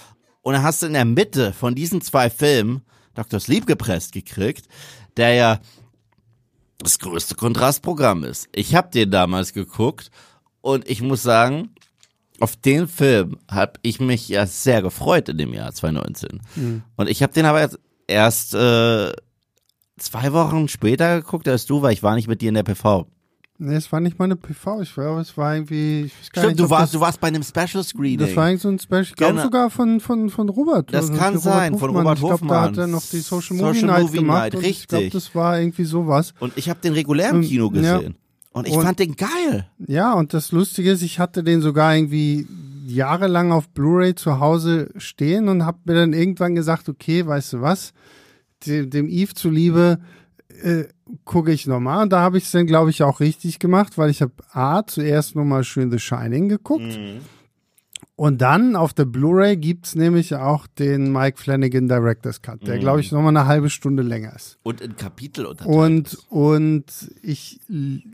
Und 0.42 0.54
dann 0.54 0.62
hast 0.62 0.82
du 0.82 0.86
in 0.86 0.92
der 0.92 1.04
Mitte 1.04 1.52
von 1.52 1.74
diesen 1.74 2.00
zwei 2.00 2.30
Filmen 2.30 2.82
Dr. 3.14 3.40
Sleep 3.40 3.66
gepresst 3.66 4.12
gekriegt, 4.12 4.68
der 5.16 5.34
ja 5.34 5.60
das 6.78 6.98
größte 6.98 7.34
Kontrastprogramm 7.34 8.24
ist. 8.24 8.48
Ich 8.52 8.74
habe 8.74 8.90
den 8.90 9.10
damals 9.10 9.52
geguckt 9.52 10.10
und 10.60 10.88
ich 10.88 11.00
muss 11.02 11.22
sagen, 11.22 11.70
auf 12.38 12.56
den 12.56 12.86
Film 12.86 13.38
habe 13.50 13.74
ich 13.82 13.98
mich 13.98 14.28
ja 14.28 14.46
sehr 14.46 14.82
gefreut 14.82 15.28
in 15.28 15.38
dem 15.38 15.54
Jahr 15.54 15.72
2019. 15.72 16.42
Und 16.96 17.08
ich 17.08 17.22
habe 17.22 17.32
den 17.32 17.46
aber 17.46 17.62
jetzt 17.62 17.78
erst 18.06 18.54
äh, 18.54 19.12
zwei 19.98 20.32
Wochen 20.32 20.68
später 20.68 21.20
geguckt 21.20 21.48
als 21.48 21.66
du, 21.66 21.82
weil 21.82 21.92
ich 21.92 22.02
war 22.02 22.14
nicht 22.14 22.28
mit 22.28 22.40
dir 22.40 22.48
in 22.50 22.54
der 22.54 22.62
PV. 22.62 23.06
Nee, 23.58 23.74
es 23.76 23.90
war 23.90 24.00
nicht 24.00 24.18
meine 24.18 24.36
PV, 24.36 24.82
ich 24.82 24.92
glaube, 24.92 25.20
es 25.22 25.34
war 25.38 25.54
irgendwie. 25.54 26.02
Ich 26.02 26.12
weiß 26.20 26.30
gar 26.32 26.42
Stimmt, 26.44 26.56
nicht, 26.58 26.60
du 26.66 26.70
warst, 26.70 26.82
das, 26.82 26.90
du 26.92 27.00
warst 27.00 27.20
bei 27.22 27.28
einem 27.28 27.42
Special 27.42 27.82
Screening. 27.82 28.18
Das 28.18 28.36
war 28.36 28.44
eigentlich 28.44 28.60
so 28.60 28.68
ein 28.68 28.78
Special, 28.78 29.02
ich 29.02 29.14
glaube 29.16 29.32
Genau. 29.32 29.44
sogar 29.44 29.70
von, 29.70 29.98
von, 30.00 30.28
von 30.28 30.50
Robert. 30.50 30.92
Das 30.92 31.08
Also 31.08 31.14
kann 31.18 31.28
Robert 31.36 31.42
sein, 31.42 31.78
von 31.78 31.96
Robert 31.96 32.18
Ich 32.18 32.24
glaube, 32.24 32.46
da 32.46 32.60
hat 32.60 32.70
Hofmann. 32.72 32.78
er 32.84 32.86
noch 32.88 33.02
die 33.10 33.20
Social 33.20 33.56
Social 33.56 33.72
Movie 33.72 33.86
Night 33.86 34.02
Movie 34.02 34.18
gemacht. 34.18 34.38
Night, 34.42 34.54
und 34.56 34.64
Ich 34.66 34.86
glaube, 34.88 35.04
richtig. 35.04 35.22
das 35.24 35.34
war 35.34 35.58
irgendwie 35.58 35.84
sowas. 35.84 36.34
Und 36.38 36.52
ich 36.56 36.68
habe 36.68 36.80
den 36.82 36.92
regulären 36.92 37.36
Ähm, 37.42 37.48
Kino 37.48 37.70
ja. 37.74 37.96
gesehen. 37.98 38.16
Und 38.52 38.68
ich 38.68 38.74
Und- 38.76 38.82
fand 38.84 38.98
den 38.98 39.16
geil. 39.16 39.66
Ja, 39.86 40.12
und 40.12 40.34
das 40.34 40.52
Lustige 40.52 40.90
ist, 40.92 41.00
ich 41.00 41.18
hatte 41.18 41.42
den 41.42 41.62
sogar 41.62 41.94
irgendwie 41.96 42.46
jahrelang 42.86 43.52
auf 43.52 43.70
Blu-ray 43.70 44.14
zu 44.14 44.38
Hause 44.38 44.90
stehen 44.98 45.48
und 45.48 45.64
habe 45.64 45.78
mir 45.86 45.94
dann 45.94 46.12
irgendwann 46.12 46.54
gesagt, 46.54 46.90
okay, 46.90 47.26
weißt 47.26 47.54
du 47.54 47.60
was, 47.62 47.92
dem, 48.66 49.08
Eve 49.08 49.34
zuliebe 49.34 49.98
äh, 50.62 50.84
gucke 51.24 51.52
ich 51.52 51.66
nochmal. 51.66 52.02
Und 52.02 52.12
da 52.12 52.20
habe 52.20 52.38
ich 52.38 52.44
es 52.44 52.50
dann, 52.50 52.66
glaube 52.66 52.90
ich, 52.90 53.02
auch 53.02 53.20
richtig 53.20 53.58
gemacht, 53.58 53.98
weil 53.98 54.10
ich 54.10 54.22
habe 54.22 54.32
A, 54.52 54.84
zuerst 54.86 55.36
nochmal 55.36 55.64
schön 55.64 55.90
The 55.90 55.98
Shining 55.98 56.48
geguckt. 56.48 56.98
Und 58.16 58.40
dann 58.40 58.76
auf 58.76 58.94
der 58.94 59.04
Blu-ray 59.04 59.58
gibt's 59.58 59.94
nämlich 59.94 60.34
auch 60.34 60.66
den 60.66 61.12
Mike 61.12 61.38
Flanagan 61.38 61.86
Director's 61.86 62.40
Cut, 62.40 62.66
der, 62.66 62.78
glaube 62.78 63.00
ich, 63.00 63.12
nochmal 63.12 63.36
eine 63.36 63.46
halbe 63.46 63.68
Stunde 63.68 64.02
länger 64.02 64.34
ist. 64.34 64.58
Und 64.62 64.80
in 64.80 64.96
Kapitel 64.96 65.44
unterteilt. 65.44 65.76
Und, 65.76 66.18
und 66.30 66.84
ich 67.22 67.60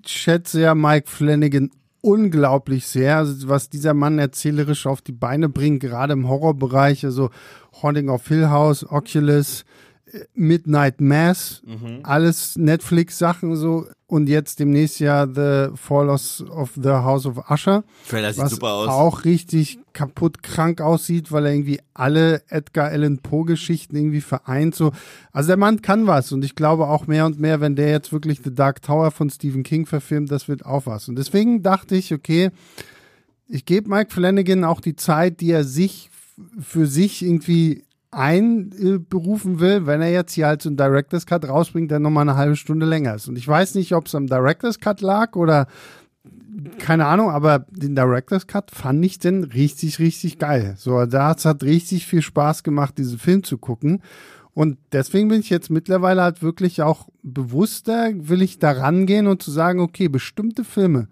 schätze 0.05 0.61
ja 0.61 0.74
Mike 0.74 1.09
Flanagan 1.09 1.70
unglaublich 2.00 2.88
sehr, 2.88 3.18
also 3.18 3.48
was 3.48 3.70
dieser 3.70 3.94
Mann 3.94 4.18
erzählerisch 4.18 4.86
auf 4.86 5.03
die 5.03 5.12
Beine 5.12 5.48
bringt, 5.48 5.78
gerade 5.80 6.14
im 6.14 6.28
Horrorbereich, 6.28 7.05
also 7.05 7.30
Haunting 7.80 8.09
of 8.09 8.26
Hill 8.26 8.50
House, 8.50 8.84
Oculus, 8.90 9.64
Midnight 10.35 11.01
Mass, 11.01 11.63
alles 12.03 12.57
Netflix-Sachen 12.57 13.57
so 13.57 13.87
und 14.07 14.29
jetzt 14.29 14.59
demnächst 14.59 15.01
ja 15.01 15.27
The 15.27 15.75
Fall 15.75 16.11
of 16.11 16.71
the 16.75 16.91
House 16.91 17.25
of 17.25 17.51
Usher 17.51 17.83
Trailer 18.09 18.33
sieht 18.33 18.43
was 18.43 18.51
super 18.51 18.73
aus. 18.73 18.89
auch 18.89 19.25
richtig 19.25 19.79
kaputt 19.95 20.43
krank 20.43 20.83
aussieht, 20.83 21.33
weil 21.33 21.47
er 21.47 21.53
irgendwie 21.53 21.81
alle 21.95 22.43
Edgar 22.49 22.91
Allan 22.91 23.19
Poe 23.19 23.47
Geschichten 23.47 23.97
irgendwie 23.97 24.21
vereint 24.21 24.75
so. 24.75 24.93
Also 25.33 25.47
der 25.47 25.57
Mann 25.57 25.81
kann 25.81 26.07
was 26.07 26.31
und 26.31 26.45
ich 26.45 26.57
glaube 26.57 26.89
auch 26.89 27.07
mehr 27.07 27.25
und 27.25 27.41
mehr, 27.41 27.63
wenn 27.63 27.75
der 27.75 27.91
jetzt 27.91 28.13
wirklich 28.13 28.41
The 28.45 28.55
Dark 28.55 28.83
Tower 28.83 29.13
von 29.13 29.31
Stephen 29.31 29.63
King 29.63 29.87
verfilmt, 29.87 30.31
das 30.31 30.47
wird 30.47 30.67
auch 30.67 30.85
was. 30.85 31.09
Und 31.09 31.17
deswegen 31.17 31.63
dachte 31.63 31.97
ich, 31.97 32.13
okay, 32.13 32.51
ich 33.49 33.65
gebe 33.65 33.89
Mike 33.89 34.13
Flanagan 34.13 34.65
auch 34.65 34.81
die 34.81 34.97
Zeit, 34.97 35.41
die 35.41 35.53
er 35.53 35.65
sich 35.65 36.11
für 36.59 36.87
sich 36.87 37.23
irgendwie 37.23 37.85
einberufen 38.13 39.59
will, 39.59 39.87
wenn 39.87 40.03
er 40.03 40.13
jetzt 40.13 40.35
hier 40.35 40.47
halt 40.47 40.63
so 40.63 40.69
einen 40.69 40.77
Director's 40.77 41.27
Cut 41.27 41.49
rausbringt, 41.49 41.91
der 41.91 41.99
nochmal 41.99 42.29
eine 42.29 42.37
halbe 42.37 42.57
Stunde 42.57 42.87
länger 42.87 43.15
ist. 43.15 43.27
Und 43.27 43.37
ich 43.37 43.49
weiß 43.49 43.75
nicht, 43.75 43.95
ob 43.95 44.07
es 44.07 44.15
am 44.15 44.27
Director's 44.27 44.79
Cut 44.79 45.01
lag 45.01 45.35
oder 45.35 45.67
keine 46.79 47.07
Ahnung, 47.07 47.31
aber 47.31 47.61
den 47.71 47.97
Director's 47.97 48.47
Cut 48.47 48.71
fand 48.71 49.05
ich 49.05 49.19
denn 49.19 49.45
richtig, 49.45 49.99
richtig 49.99 50.39
geil. 50.39 50.75
So, 50.77 51.07
da 51.07 51.35
hat 51.35 51.63
richtig 51.63 52.07
viel 52.07 52.23
Spaß 52.23 52.63
gemacht, 52.63 52.99
diesen 52.99 53.19
Film 53.19 53.43
zu 53.43 53.57
gucken. 53.57 54.03
Und 54.55 54.77
deswegen 54.93 55.29
bin 55.29 55.41
ich 55.41 55.49
jetzt 55.49 55.71
mittlerweile 55.71 56.23
halt 56.23 56.43
wirklich 56.43 56.83
auch 56.83 57.09
bewusster, 57.23 58.11
will 58.15 58.43
ich 58.43 58.59
da 58.59 58.73
rangehen 58.73 59.27
und 59.27 59.43
zu 59.43 59.51
sagen, 59.51 59.81
okay, 59.81 60.09
bestimmte 60.09 60.65
Filme, 60.65 61.09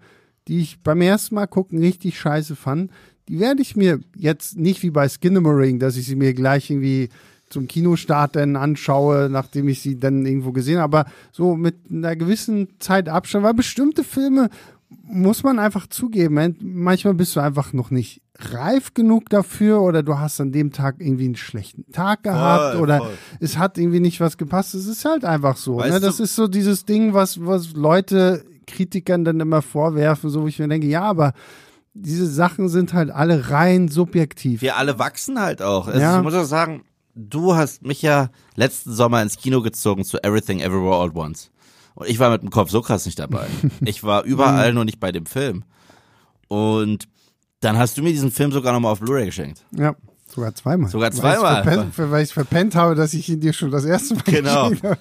die 0.47 0.59
ich 0.59 0.83
beim 0.83 1.01
ersten 1.01 1.35
Mal 1.35 1.47
gucken 1.47 1.79
richtig 1.79 2.19
scheiße 2.19 2.55
fand, 2.55 2.91
die 3.31 3.39
werde 3.39 3.61
ich 3.61 3.77
mir 3.77 3.99
jetzt 4.17 4.57
nicht 4.57 4.83
wie 4.83 4.89
bei 4.91 5.07
Skinamarink, 5.07 5.79
dass 5.79 5.95
ich 5.95 6.05
sie 6.05 6.15
mir 6.17 6.33
gleich 6.33 6.69
irgendwie 6.69 7.07
zum 7.49 7.67
Kinostart 7.67 8.35
dann 8.35 8.55
anschaue, 8.57 9.29
nachdem 9.29 9.67
ich 9.69 9.81
sie 9.81 9.97
dann 9.99 10.25
irgendwo 10.25 10.51
gesehen 10.51 10.79
habe, 10.79 10.99
aber 10.99 11.09
so 11.31 11.55
mit 11.55 11.75
einer 11.89 12.15
gewissen 12.15 12.67
Zeit 12.79 13.07
Abstand, 13.09 13.43
weil 13.45 13.53
bestimmte 13.53 14.03
Filme 14.03 14.49
muss 15.03 15.43
man 15.43 15.59
einfach 15.59 15.87
zugeben, 15.87 16.35
man- 16.35 16.55
manchmal 16.61 17.13
bist 17.13 17.35
du 17.35 17.39
einfach 17.39 17.71
noch 17.73 17.89
nicht 17.91 18.21
reif 18.37 18.93
genug 18.93 19.29
dafür 19.29 19.81
oder 19.81 20.03
du 20.03 20.17
hast 20.19 20.41
an 20.41 20.51
dem 20.51 20.71
Tag 20.73 20.95
irgendwie 20.99 21.25
einen 21.25 21.35
schlechten 21.35 21.89
Tag 21.93 22.23
gehabt 22.23 22.73
Voll, 22.73 22.81
oder 22.83 22.97
voll. 22.97 23.11
es 23.39 23.57
hat 23.57 23.77
irgendwie 23.77 23.99
nicht 24.01 24.19
was 24.19 24.37
gepasst. 24.37 24.73
Es 24.73 24.87
ist 24.87 25.05
halt 25.05 25.23
einfach 25.25 25.55
so. 25.57 25.79
Ne? 25.79 25.99
Das 26.01 26.19
ist 26.19 26.35
so 26.35 26.47
dieses 26.47 26.83
Ding, 26.85 27.13
was, 27.13 27.45
was 27.45 27.73
Leute 27.73 28.43
Kritikern 28.67 29.23
dann 29.23 29.39
immer 29.39 29.61
vorwerfen, 29.61 30.29
so 30.29 30.41
wo 30.43 30.47
ich 30.47 30.57
mir 30.59 30.67
denke, 30.67 30.87
ja, 30.87 31.03
aber 31.03 31.33
diese 31.93 32.25
Sachen 32.27 32.69
sind 32.69 32.93
halt 32.93 33.09
alle 33.11 33.49
rein 33.49 33.87
subjektiv. 33.89 34.61
Wir 34.61 34.77
alle 34.77 34.97
wachsen 34.99 35.39
halt 35.39 35.61
auch. 35.61 35.87
Also 35.87 35.99
Ja. 35.99 36.17
Ich 36.17 36.23
muss 36.23 36.33
auch 36.33 36.45
sagen, 36.45 36.83
du 37.15 37.55
hast 37.55 37.83
mich 37.83 38.01
ja 38.01 38.29
letzten 38.55 38.93
Sommer 38.93 39.21
ins 39.21 39.37
Kino 39.37 39.61
gezogen 39.61 40.03
zu 40.05 40.23
Everything 40.23 40.59
Everywhere 40.61 40.95
All 41.01 41.09
at 41.09 41.15
Once. 41.15 41.51
Und 41.95 42.07
ich 42.07 42.19
war 42.19 42.29
mit 42.31 42.41
dem 42.41 42.49
Kopf 42.49 42.69
so 42.69 42.81
krass 42.81 43.05
nicht 43.05 43.19
dabei. 43.19 43.47
ich 43.81 44.03
war 44.03 44.23
überall, 44.23 44.73
nur 44.73 44.85
nicht 44.85 44.99
bei 44.99 45.11
dem 45.11 45.25
Film. 45.25 45.63
Und 46.47 47.07
dann 47.59 47.77
hast 47.77 47.97
du 47.97 48.01
mir 48.03 48.11
diesen 48.11 48.31
Film 48.31 48.51
sogar 48.51 48.73
nochmal 48.73 48.93
auf 48.93 48.99
Blu-ray 49.01 49.25
geschenkt. 49.25 49.65
Ja, 49.77 49.95
sogar 50.27 50.55
zweimal. 50.55 50.89
Sogar 50.89 51.11
Weil 51.11 51.19
zweimal. 51.19 51.63
Verpennt, 51.63 52.11
weil 52.11 52.23
ich 52.23 52.33
verpennt 52.33 52.75
habe, 52.75 52.95
dass 52.95 53.13
ich 53.13 53.27
ihn 53.29 53.39
dir 53.41 53.53
schon 53.53 53.71
das 53.71 53.85
erste 53.85 54.15
Mal 54.15 54.23
Genau. 54.25 54.71
habe. 54.71 54.97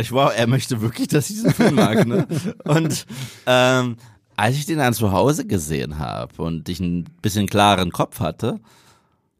Ich 0.00 0.10
war, 0.12 0.34
er 0.34 0.46
möchte 0.46 0.80
wirklich, 0.80 1.08
dass 1.08 1.28
ich 1.30 1.36
diesen 1.36 1.52
Film 1.52 1.74
mag, 1.76 2.06
ne? 2.06 2.26
Und 2.64 3.06
ähm, 3.46 3.96
als 4.40 4.56
ich 4.56 4.66
den 4.66 4.78
dann 4.78 4.94
zu 4.94 5.12
Hause 5.12 5.46
gesehen 5.46 5.98
habe 5.98 6.42
und 6.42 6.68
ich 6.68 6.80
ein 6.80 7.04
bisschen 7.20 7.46
klaren 7.46 7.92
Kopf 7.92 8.20
hatte, 8.20 8.58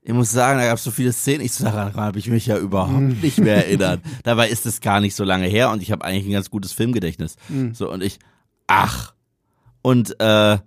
ich 0.02 0.12
muss 0.12 0.30
sagen, 0.30 0.58
da 0.58 0.66
gab 0.66 0.78
es 0.78 0.84
so 0.84 0.90
viele 0.90 1.12
Szenen, 1.12 1.42
ich 1.44 1.52
so, 1.52 1.64
daran 1.64 1.94
habe 1.94 2.18
ich 2.18 2.28
mich 2.28 2.46
ja 2.46 2.58
überhaupt 2.58 3.22
nicht 3.22 3.38
mehr 3.38 3.56
erinnert. 3.66 4.00
Dabei 4.24 4.48
ist 4.48 4.66
es 4.66 4.80
gar 4.80 5.00
nicht 5.00 5.14
so 5.14 5.24
lange 5.24 5.46
her 5.46 5.70
und 5.70 5.82
ich 5.82 5.90
habe 5.92 6.04
eigentlich 6.04 6.26
ein 6.26 6.32
ganz 6.32 6.50
gutes 6.50 6.72
Filmgedächtnis. 6.72 7.36
So 7.72 7.90
und 7.90 8.02
ich, 8.02 8.18
ach, 8.66 9.14
Und 9.82 10.20
äh, 10.20 10.58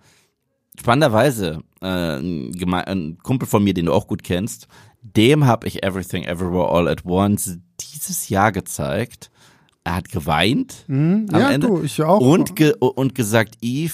spannenderweise, 0.79 1.61
äh, 1.81 2.17
ein, 2.17 2.73
ein 2.73 3.17
Kumpel 3.21 3.47
von 3.47 3.63
mir, 3.63 3.73
den 3.73 3.85
du 3.85 3.93
auch 3.93 4.07
gut 4.07 4.23
kennst, 4.23 4.67
dem 5.01 5.45
habe 5.45 5.67
ich 5.67 5.83
Everything 5.83 6.23
Everywhere 6.23 6.69
All 6.69 6.87
at 6.87 7.05
Once 7.05 7.59
dieses 7.79 8.29
Jahr 8.29 8.51
gezeigt. 8.51 9.29
Er 9.83 9.95
hat 9.95 10.09
geweint 10.09 10.85
am 10.87 11.27
ja, 11.41 11.51
Ende 11.51 11.67
du, 11.67 11.83
ich 11.83 12.01
auch. 12.01 12.19
und 12.21 12.55
ge 12.55 12.73
und 12.79 13.15
gesagt, 13.15 13.57
Eve, 13.61 13.93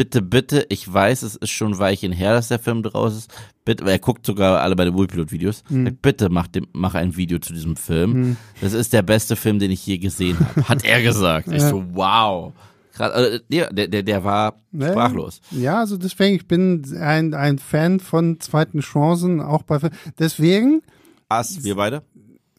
bitte, 0.00 0.22
bitte, 0.22 0.64
ich 0.70 0.90
weiß, 0.90 1.20
es 1.20 1.36
ist 1.36 1.50
schon 1.50 1.72
ein 1.74 1.78
Weilchen 1.78 2.10
her, 2.10 2.32
dass 2.32 2.48
der 2.48 2.58
Film 2.58 2.82
draus 2.82 3.14
ist. 3.14 3.30
Bitte, 3.66 3.84
er 3.84 3.98
guckt 3.98 4.24
sogar 4.24 4.62
alle 4.62 4.74
bei 4.74 4.86
den 4.86 4.94
Wohlpilot-Videos. 4.94 5.62
Hm. 5.68 5.84
Sagt, 5.84 6.00
Bitte 6.00 6.30
mach, 6.30 6.46
dem, 6.46 6.66
mach 6.72 6.94
ein 6.94 7.18
Video 7.18 7.38
zu 7.38 7.52
diesem 7.52 7.76
Film. 7.76 8.38
Das 8.62 8.72
ist 8.72 8.94
der 8.94 9.02
beste 9.02 9.36
Film, 9.36 9.58
den 9.58 9.70
ich 9.70 9.86
je 9.86 9.98
gesehen 9.98 10.38
habe. 10.40 10.64
Hat 10.70 10.86
er 10.86 11.02
gesagt. 11.02 11.48
Ich 11.52 11.60
so, 11.60 11.84
wow. 11.92 12.54
Krass, 12.94 13.12
äh, 13.12 13.40
der, 13.50 13.70
der, 13.88 14.02
der 14.02 14.24
war 14.24 14.54
Ja. 14.72 14.88
sprachlos. 14.88 15.42
Ja, 15.50 15.80
also 15.80 15.98
deswegen, 15.98 16.34
ich 16.34 16.48
bin 16.48 16.82
ein, 16.98 17.34
ein 17.34 17.58
Fan 17.58 18.00
von 18.00 18.40
zweiten 18.40 18.80
Chancen, 18.80 19.42
auch 19.42 19.64
bei. 19.64 19.80
Deswegen, 20.18 20.80
Ass, 21.28 21.62
wir 21.62 21.74
beide? 21.74 22.02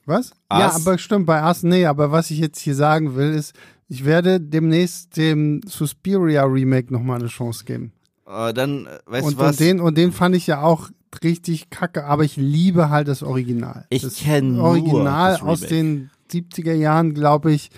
was? 0.05 0.29
Ja, 0.51 0.67
Us? 0.67 0.75
aber 0.75 0.99
stimmt, 0.99 1.25
bei 1.25 1.43
Us, 1.43 1.63
nee, 1.63 1.87
aber 1.87 2.11
was 2.11 2.29
ich 2.29 2.37
jetzt 2.37 2.59
hier 2.59 2.75
sagen 2.75 3.15
will, 3.15 3.33
ist, 3.33 3.55
ich 3.91 4.05
werde 4.05 4.39
demnächst 4.39 5.17
dem 5.17 5.59
Suspiria 5.67 6.45
Remake 6.45 6.93
nochmal 6.93 7.19
eine 7.19 7.27
Chance 7.27 7.65
geben. 7.65 7.91
Äh, 8.25 8.53
dann, 8.53 8.87
weißt 9.05 9.25
Und, 9.25 9.33
du 9.33 9.37
was? 9.39 9.51
und, 9.51 9.59
den, 9.59 9.79
und 9.81 9.97
den 9.97 10.13
fand 10.13 10.33
ich 10.33 10.47
ja 10.47 10.61
auch 10.61 10.89
richtig 11.21 11.69
kacke, 11.69 12.05
aber 12.05 12.23
ich 12.23 12.37
liebe 12.37 12.89
halt 12.89 13.09
das 13.09 13.21
Original. 13.21 13.85
Ich 13.89 14.03
das 14.03 14.15
kenn 14.15 14.55
nur 14.55 14.63
Original 14.63 15.33
das 15.33 15.41
aus 15.41 15.59
den 15.59 16.09
70er 16.31 16.71
Jahren, 16.71 17.13
glaube 17.13 17.51
ich, 17.51 17.69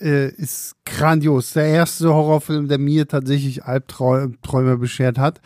äh, 0.00 0.30
ist 0.30 0.76
grandios. 0.86 1.52
Der 1.52 1.66
erste 1.66 2.08
Horrorfilm, 2.08 2.66
der 2.66 2.78
mir 2.78 3.06
tatsächlich 3.06 3.62
Albträume 3.62 4.78
beschert 4.78 5.18
hat. 5.18 5.42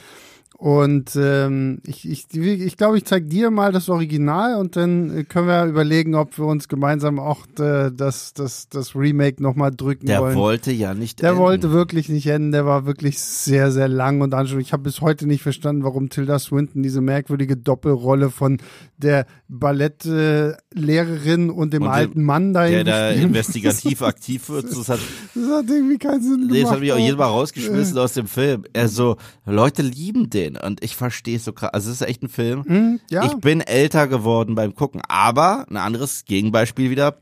Und 0.65 1.13
ähm, 1.15 1.83
ich 1.87 2.09
ich, 2.09 2.25
ich 2.35 2.79
glaube, 2.79 2.97
ich 2.97 3.05
zeige 3.05 3.27
dir 3.27 3.51
mal 3.51 3.71
das 3.71 3.91
Original 3.91 4.57
und 4.57 4.77
dann 4.77 5.15
äh, 5.15 5.25
können 5.25 5.47
wir 5.47 5.67
überlegen, 5.67 6.15
ob 6.15 6.39
wir 6.39 6.47
uns 6.47 6.69
gemeinsam 6.69 7.19
auch 7.19 7.41
äh, 7.59 7.91
das, 7.95 8.33
das, 8.33 8.71
das 8.71 8.97
Remake 8.97 9.43
nochmal 9.43 9.73
drücken 9.77 10.07
der 10.07 10.23
wollen. 10.23 10.37
wollte 10.37 10.73
ja 10.73 10.95
nicht 10.95 11.21
Der 11.21 11.33
enden. 11.33 11.43
wollte 11.43 11.71
wirklich 11.71 12.09
nicht 12.09 12.27
enden, 12.29 12.53
der 12.53 12.65
war 12.65 12.87
wirklich 12.87 13.19
sehr, 13.21 13.71
sehr 13.73 13.89
lang 13.89 14.23
und 14.23 14.33
anstrengend. 14.33 14.67
Ich 14.67 14.73
habe 14.73 14.85
bis 14.85 15.03
heute 15.03 15.27
nicht 15.27 15.43
verstanden, 15.43 15.85
warum 15.85 16.09
Tilda 16.09 16.39
Swinton 16.39 16.83
diese 16.83 17.03
merkwürdige 17.03 17.59
Doppelrolle 17.59 18.31
von 18.31 18.57
der 18.97 19.27
Ballettlehrerin 19.49 21.51
und 21.51 21.75
dem 21.75 21.83
Und 21.83 21.89
dem- 21.89 21.93
alten 21.93 22.23
Mann 22.25 22.55
da 22.55 22.67
der 22.67 22.85
da 22.85 23.11
investigativ 23.11 24.01
aktiv 24.01 24.49
wird. 24.49 24.65
Das 24.75 24.89
hat, 24.89 25.01
Das 25.35 25.45
hat 25.51 25.69
irgendwie 25.69 25.99
keinen 25.99 26.23
Sinn 26.23 26.49
gemacht. 26.49 26.63
Das 26.65 26.71
hat 26.71 26.81
mich 26.81 26.91
auch 26.93 26.99
jedes 26.99 27.19
Mal 27.19 27.27
Äh. 27.27 27.29
rausgeschmissen 27.29 27.99
aus 27.99 28.15
dem 28.15 28.27
Film. 28.27 28.65
Er 28.73 28.89
so, 28.89 29.19
Leute 29.45 29.83
lieben 29.83 30.31
den 30.31 30.54
und 30.57 30.83
ich 30.85 30.97
verstehe 30.97 31.37
es 31.37 31.45
so 31.45 31.53
krass. 31.53 31.71
Also 31.73 31.91
es 31.91 32.01
ist 32.01 32.07
echt 32.07 32.23
ein 32.23 32.29
Film. 32.29 32.65
Hm, 32.65 33.01
ja. 33.11 33.25
Ich 33.25 33.35
bin 33.37 33.61
älter 33.61 34.09
geworden 34.09 34.55
beim 34.55 34.75
Gucken, 34.75 35.03
aber 35.09 35.67
ein 35.69 35.77
anderes 35.77 36.25
Gegenbeispiel 36.25 36.91
wieder. 36.91 37.19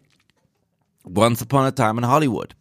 Once 1.05 1.43
Upon 1.43 1.65
a 1.65 1.71
Time 1.73 2.01
in 2.01 2.09
Hollywood. 2.09 2.55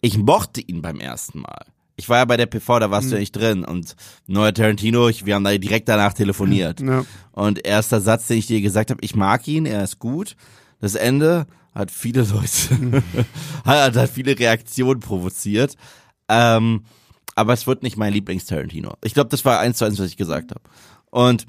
Ich 0.00 0.18
mochte 0.18 0.60
ihn 0.60 0.82
beim 0.82 1.00
ersten 1.00 1.40
Mal. 1.40 1.66
Ich 1.96 2.08
war 2.08 2.18
ja 2.18 2.24
bei 2.26 2.36
der 2.36 2.46
PV, 2.46 2.78
da 2.78 2.90
warst 2.90 3.10
du 3.10 3.14
ja 3.14 3.20
nicht 3.20 3.32
drin 3.32 3.64
und 3.64 3.96
neuer 4.26 4.52
Tarantino, 4.52 5.08
ich, 5.08 5.24
wir 5.24 5.34
haben 5.34 5.44
da 5.44 5.56
direkt 5.56 5.88
danach 5.88 6.12
telefoniert. 6.12 6.80
Ja. 6.80 7.06
Und 7.32 7.66
erster 7.66 8.02
Satz, 8.02 8.26
den 8.26 8.38
ich 8.38 8.46
dir 8.46 8.60
gesagt 8.60 8.90
habe, 8.90 9.00
ich 9.02 9.16
mag 9.16 9.48
ihn, 9.48 9.64
er 9.64 9.82
ist 9.82 9.98
gut. 9.98 10.36
Das 10.78 10.94
Ende 10.94 11.46
hat 11.74 11.90
viele 11.90 12.22
Leute, 12.22 13.02
hat, 13.64 13.96
hat 13.96 14.10
viele 14.10 14.38
Reaktionen 14.38 15.00
provoziert. 15.00 15.76
Ähm, 16.28 16.84
aber 17.36 17.52
es 17.52 17.66
wird 17.66 17.84
nicht 17.84 17.96
mein 17.96 18.12
Lieblings-Tarantino. 18.12 18.94
Ich 19.04 19.14
glaube, 19.14 19.28
das 19.28 19.44
war 19.44 19.60
eins 19.60 19.78
zu 19.78 19.84
eins, 19.84 19.98
was 20.00 20.06
ich 20.06 20.16
gesagt 20.16 20.50
habe. 20.50 20.62
Und 21.10 21.46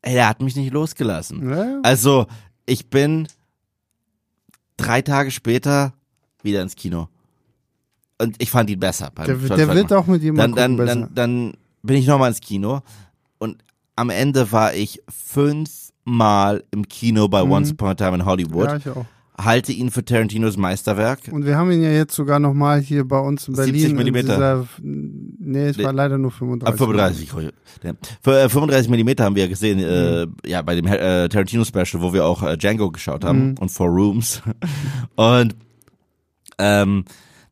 ey, 0.00 0.16
er 0.16 0.28
hat 0.28 0.42
mich 0.42 0.56
nicht 0.56 0.72
losgelassen. 0.72 1.48
Ja. 1.48 1.78
Also, 1.82 2.26
ich 2.66 2.88
bin 2.88 3.28
drei 4.76 5.02
Tage 5.02 5.30
später 5.30 5.92
wieder 6.42 6.62
ins 6.62 6.74
Kino. 6.74 7.08
Und 8.18 8.40
ich 8.42 8.50
fand 8.50 8.70
ihn 8.70 8.80
besser. 8.80 9.12
Der, 9.16 9.36
der 9.36 9.74
wird 9.74 9.92
auch 9.92 10.06
mit 10.06 10.20
dann, 10.20 10.24
jemandem 10.24 10.56
dann, 10.56 10.76
besser. 10.76 10.94
dann, 10.94 11.14
dann 11.14 11.54
bin 11.82 11.96
ich 11.96 12.06
nochmal 12.06 12.30
ins 12.30 12.40
Kino 12.40 12.80
und 13.38 13.62
am 13.96 14.10
Ende 14.10 14.50
war 14.52 14.72
ich 14.74 15.02
fünfmal 15.08 16.64
im 16.70 16.88
Kino 16.88 17.28
bei 17.28 17.42
Once 17.42 17.72
Upon 17.72 17.88
a 17.88 17.94
Time 17.94 18.14
in 18.14 18.24
Hollywood. 18.24 18.68
Mhm. 18.68 18.70
ja, 18.70 18.76
ich 18.76 18.88
auch. 18.88 19.06
Halte 19.38 19.72
ihn 19.72 19.90
für 19.90 20.04
Tarantinos 20.04 20.58
Meisterwerk. 20.58 21.20
Und 21.30 21.46
wir 21.46 21.56
haben 21.56 21.72
ihn 21.72 21.82
ja 21.82 21.90
jetzt 21.90 22.14
sogar 22.14 22.38
nochmal 22.38 22.80
hier 22.80 23.06
bei 23.08 23.18
uns 23.18 23.48
in 23.48 23.54
70 23.54 23.72
Berlin. 23.72 23.90
in 23.90 23.96
Millimeter. 23.96 24.34
Dieser, 24.34 24.66
nee, 24.82 25.68
es 25.68 25.78
war 25.82 25.92
leider 25.94 26.18
nur 26.18 26.30
Ab 26.30 26.36
35. 26.76 27.30
35. 27.30 27.52
Ja. 27.82 27.92
Für, 28.22 28.40
äh, 28.42 28.48
35 28.50 28.90
Millimeter 28.90 29.24
haben 29.24 29.34
wir 29.34 29.48
gesehen, 29.48 29.78
äh, 29.78 30.26
Mhm. 30.26 30.34
ja, 30.44 30.60
bei 30.60 30.74
dem 30.74 30.86
äh, 30.86 31.28
Tarantino 31.30 31.64
Special, 31.64 32.02
wo 32.02 32.12
wir 32.12 32.26
auch 32.26 32.42
äh, 32.42 32.58
Django 32.58 32.90
geschaut 32.90 33.24
haben 33.24 33.50
Mhm. 33.50 33.54
und 33.58 33.70
Four 33.70 33.88
Rooms. 33.88 34.42
und 35.16 35.56
ähm, 36.58 37.04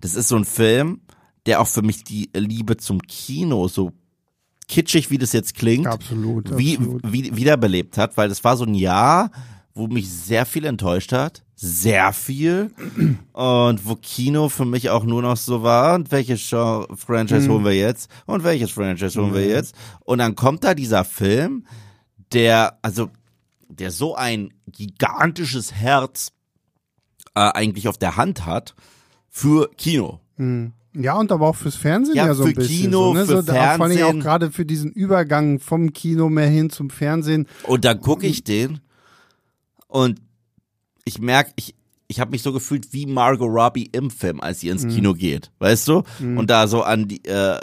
das 0.03 0.15
ist 0.15 0.29
so 0.29 0.37
ein 0.37 0.45
Film, 0.45 1.01
der 1.47 1.61
auch 1.61 1.67
für 1.67 1.83
mich 1.83 2.05
die 2.05 2.29
Liebe 2.37 2.77
zum 2.77 3.01
Kino 3.03 3.69
so 3.69 3.93
kitschig, 4.69 5.11
wie 5.11 5.19
das 5.19 5.33
jetzt 5.33 5.55
klingt, 5.57 5.87
Absolut, 5.87 6.57
wie, 6.57 6.77
absolut. 6.77 7.01
wie, 7.13 7.35
wiederbelebt 7.37 7.97
hat, 7.99 8.17
weil 8.17 8.29
das 8.29 8.45
war 8.45 8.57
so 8.57 8.65
ein 8.65 8.75
Jahr, 8.75 9.31
wo 9.75 9.87
mich 9.87 10.11
sehr 10.11 10.47
viel 10.47 10.65
enttäuscht 10.65 11.13
hat. 11.13 11.43
Sehr 11.55 12.13
viel. 12.13 12.71
Und 13.33 13.87
wo 13.87 13.95
Kino 13.97 14.49
für 14.49 14.65
mich 14.65 14.89
auch 14.91 15.05
nur 15.05 15.21
noch 15.23 15.37
so 15.37 15.63
war. 15.63 15.95
Und 15.95 16.11
welches 16.11 16.49
Genre, 16.49 16.89
Franchise 16.97 17.49
Mhm. 17.49 17.53
holen 17.53 17.65
wir 17.67 17.77
jetzt? 17.77 18.11
Und 18.27 18.45
welches 18.45 18.71
Franchise 18.71 19.21
holen 19.21 19.35
wir 19.35 19.47
jetzt? 19.47 19.75
Und 20.01 20.19
dann 20.19 20.35
kommt 20.35 20.65
da 20.65 20.75
dieser 20.75 21.05
Film, 21.05 21.65
der, 22.33 22.79
also, 22.83 23.11
der 23.69 23.91
so 23.91 24.15
ein 24.15 24.53
gigantisches 24.67 25.73
Herz 25.75 26.33
äh, 27.35 27.41
eigentlich 27.41 27.87
auf 27.89 27.99
der 27.99 28.17
Hand 28.17 28.47
hat 28.47 28.75
für 29.29 29.71
Kino. 29.77 30.21
Ja, 30.95 31.15
und 31.19 31.31
aber 31.31 31.47
auch 31.47 31.55
fürs 31.57 31.77
Fernsehen 31.77 32.17
Ja, 32.17 32.27
ja, 32.27 32.35
so 32.35 32.43
für 32.45 32.49
ein 32.49 32.55
bisschen. 32.55 32.81
Kino, 32.87 32.99
so, 33.09 33.15
ne? 33.15 33.21
für 33.27 33.37
so, 33.37 33.43
da- 33.43 33.53
Vor 33.53 33.63
allem 33.63 33.81
auch 33.83 33.87
Fernsehen. 33.99 34.21
gerade 34.21 34.51
für 34.51 34.65
diesen 34.65 34.91
Übergang 34.91 35.61
vom 35.61 35.93
Kino 35.93 36.29
mehr 36.31 36.49
hin 36.49 36.71
zum 36.71 36.91
Fernsehen. 36.91 37.47
Und 37.65 37.85
dann 37.85 38.01
gucke 38.01 38.27
ich 38.27 38.43
den 38.43 38.81
und 39.91 40.21
ich 41.05 41.19
merke, 41.19 41.53
ich, 41.57 41.75
ich 42.09 42.21
habe 42.21 42.31
mich 42.31 42.43
so 42.43 42.53
gefühlt 42.53 42.93
wie 42.93 43.07
Margot 43.07 43.49
Robbie 43.49 43.89
im 43.93 44.11
Film, 44.11 44.41
als 44.41 44.61
sie 44.61 44.69
ins 44.69 44.87
Kino 44.87 45.15
geht, 45.15 45.51
weißt 45.59 45.89
du? 45.89 46.03
Und 46.21 46.51
da 46.51 46.67
so 46.67 46.83
an 46.83 47.09
die, 47.09 47.25
äh, 47.25 47.59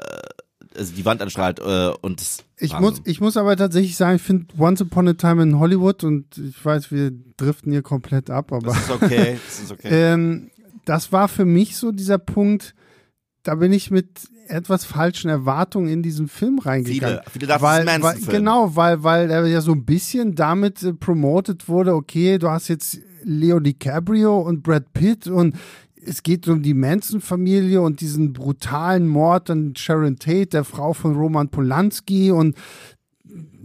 also 0.77 0.93
die 0.93 1.05
Wand 1.05 1.21
anstrahlt 1.21 1.59
äh, 1.59 1.91
und 2.01 2.21
das 2.21 2.43
Ich 2.57 2.77
muss, 2.79 3.01
ich 3.05 3.19
muss 3.19 3.35
aber 3.35 3.55
tatsächlich 3.57 3.97
sagen, 3.97 4.17
ich 4.17 4.21
finde 4.21 4.47
Once 4.57 4.81
Upon 4.81 5.07
a 5.07 5.13
Time 5.13 5.41
in 5.43 5.59
Hollywood 5.59 6.03
und 6.03 6.37
ich 6.37 6.63
weiß, 6.63 6.91
wir 6.91 7.11
driften 7.37 7.71
hier 7.71 7.81
komplett 7.81 8.29
ab, 8.29 8.51
aber 8.51 8.67
das 8.67 8.77
ist 8.77 8.91
okay, 8.91 9.37
das 9.45 9.59
ist 9.59 9.71
okay. 9.73 9.89
ähm, 9.91 10.49
das 10.85 11.11
war 11.11 11.27
für 11.27 11.45
mich 11.45 11.75
so 11.75 11.91
dieser 11.91 12.17
Punkt, 12.17 12.75
da 13.43 13.55
bin 13.55 13.73
ich 13.73 13.91
mit 13.91 14.29
etwas 14.49 14.85
falschen 14.85 15.29
Erwartungen 15.29 15.87
in 15.89 16.03
diesen 16.03 16.27
Film 16.27 16.59
reingegangen. 16.59 17.19
Viele, 17.19 17.31
viele 17.31 17.47
dachten, 17.47 17.63
weil, 17.63 17.79
es 17.79 17.85
ist 17.85 17.87
weil, 17.87 17.99
Manson-Film. 17.99 18.37
genau, 18.37 18.75
weil, 18.75 19.03
weil 19.03 19.29
er 19.29 19.45
ja 19.45 19.61
so 19.61 19.71
ein 19.71 19.85
bisschen 19.85 20.35
damit 20.35 20.83
äh, 20.83 20.93
promotet 20.93 21.67
wurde, 21.67 21.93
okay, 21.93 22.37
du 22.37 22.49
hast 22.49 22.67
jetzt 22.67 22.99
Leo 23.23 23.59
DiCaprio 23.59 24.39
und 24.39 24.63
Brad 24.63 24.93
Pitt 24.93 25.27
und 25.27 25.55
es 26.07 26.23
geht 26.23 26.47
um 26.47 26.61
die 26.63 26.73
Manson-Familie 26.73 27.81
und 27.81 27.99
diesen 27.99 28.31
brutalen 28.31 29.07
Mord 29.07 29.49
an 29.49 29.75
Sharon 29.75 30.17
Tate, 30.17 30.47
der 30.47 30.63
Frau 30.63 30.93
von 30.93 31.15
Roman 31.15 31.49
Polanski 31.49 32.31
und 32.31 32.55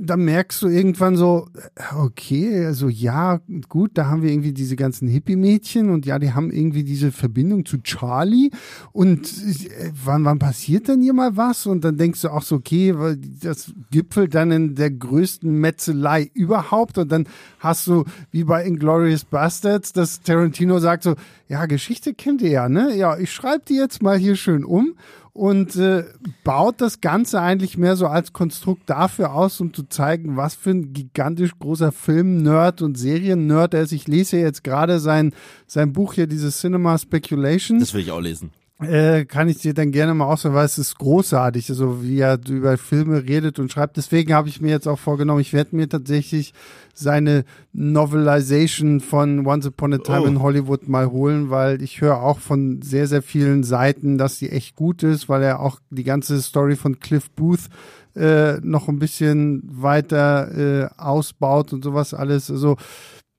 dann 0.05 0.25
merkst 0.25 0.61
du 0.63 0.69
irgendwann 0.69 1.17
so, 1.17 1.49
okay, 1.97 2.67
also 2.67 2.89
ja, 2.89 3.41
gut, 3.69 3.93
da 3.95 4.07
haben 4.07 4.23
wir 4.23 4.31
irgendwie 4.31 4.53
diese 4.53 4.75
ganzen 4.75 5.07
Hippie-Mädchen 5.07 5.91
und 5.91 6.07
ja, 6.07 6.19
die 6.19 6.33
haben 6.33 6.51
irgendwie 6.51 6.83
diese 6.83 7.13
Verbindung 7.13 7.65
zu 7.65 7.79
Charlie 7.83 8.51
und 8.93 9.27
äh, 9.27 9.93
wann, 10.05 10.25
wann 10.25 10.41
passiert 10.41 10.89
denn 10.89 11.03
hier 11.03 11.13
mal 11.13 11.37
was? 11.37 11.67
Und 11.67 11.85
dann 11.85 11.97
denkst 11.97 12.23
du 12.23 12.31
auch 12.31 12.43
so, 12.43 12.57
okay, 12.57 12.95
das 13.41 13.73
gipfelt 13.91 14.35
dann 14.35 14.51
in 14.51 14.75
der 14.75 14.91
größten 14.91 15.51
Metzelei 15.51 16.31
überhaupt 16.35 16.99
und 16.99 17.13
dann 17.13 17.29
hast 17.61 17.87
du, 17.87 18.05
wie 18.33 18.45
bei 18.45 18.65
Inglourious 18.67 19.25
Bastards, 19.25 19.93
dass 19.93 20.21
Tarantino 20.21 20.81
sagt 20.81 21.05
so, 21.05 21.15
ja, 21.49 21.67
Geschichte 21.67 22.15
kennt 22.15 22.43
ihr 22.43 22.51
ja, 22.51 22.69
ne? 22.69 22.97
Ja, 22.97 23.19
ich 23.19 23.33
schreibe 23.33 23.65
die 23.69 23.77
jetzt 23.77 24.03
mal 24.03 24.19
hier 24.19 24.37
schön 24.37 24.65
um 24.65 24.95
und 25.35 25.77
äh, 25.77 26.05
baut 26.45 26.81
das 26.81 27.01
Ganze 27.01 27.41
eigentlich 27.41 27.79
mehr 27.79 27.97
so 27.97 28.07
als 28.07 28.33
Konstrukt 28.33 28.89
dafür 28.91 29.33
aus, 29.33 29.61
um 29.61 29.73
zu 29.73 29.85
zeigen, 29.85 30.37
was 30.37 30.55
für 30.55 30.71
ein 30.71 30.93
gigantisch 30.93 31.59
großer 31.59 31.91
Film-Nerd 31.91 32.83
und 32.83 32.99
Serien-Nerd 32.99 33.75
er 33.75 33.83
ist. 33.83 33.93
Ich 33.93 34.07
lese 34.09 34.39
jetzt 34.39 34.63
gerade 34.63 35.01
sein, 35.01 35.33
sein 35.67 35.93
Buch 35.93 36.15
hier, 36.15 36.27
dieses 36.27 36.61
Cinema 36.61 36.99
Speculation. 36.99 37.81
Das 37.81 37.95
will 37.95 38.03
ich 38.03 38.11
auch 38.11 38.21
lesen. 38.21 38.53
Äh, 38.83 39.25
kann 39.25 39.49
ich 39.49 39.59
dir 39.59 39.75
dann 39.75 39.93
gerne 39.93 40.15
mal 40.15 40.27
auswählen, 40.27 40.55
weil 40.55 40.65
es 40.67 40.79
ist 40.79 40.99
großartig, 40.99 41.69
also 41.71 42.03
wie 42.03 42.19
er 42.19 42.39
über 42.49 42.77
Filme 42.79 43.23
redet 43.27 43.59
und 43.59 43.71
schreibt. 43.73 43.97
Deswegen 43.97 44.33
habe 44.35 44.49
ich 44.49 44.61
mir 44.61 44.71
jetzt 44.71 44.87
auch 44.89 44.99
vorgenommen, 44.99 45.41
ich 45.41 45.53
werde 45.53 45.77
mir 45.77 45.89
tatsächlich 45.89 46.53
seine 46.95 47.45
Novelization 47.73 49.01
von 49.01 49.47
Once 49.47 49.67
Upon 49.67 49.95
a 49.95 49.99
Time 49.99 50.23
Oh. 50.23 50.27
in 50.27 50.43
Hollywood 50.43 50.89
mal 50.89 51.11
holen, 51.11 51.51
weil 51.51 51.83
ich 51.83 52.01
höre 52.01 52.23
auch 52.23 52.39
von 52.39 52.83
sehr, 52.83 53.07
sehr 53.07 53.23
vielen 53.23 53.65
Seiten, 53.65 54.19
dass 54.19 54.39
die 54.39 54.51
echt 54.51 54.77
gut 54.77 55.03
ist, 55.03 55.29
weil 55.29 55.43
er 55.43 55.61
auch 55.61 55.81
die 55.91 56.05
ganze 56.05 56.41
Story 56.43 56.77
von 56.77 57.01
Cliff 57.01 57.31
Booth 57.31 57.69
äh, 58.15 58.59
noch 58.61 58.89
ein 58.89 58.99
bisschen 58.99 59.63
weiter 59.65 60.51
äh, 60.85 60.89
ausbaut 60.99 61.73
und 61.73 61.83
sowas 61.83 62.13
alles. 62.13 62.51
Also 62.51 62.77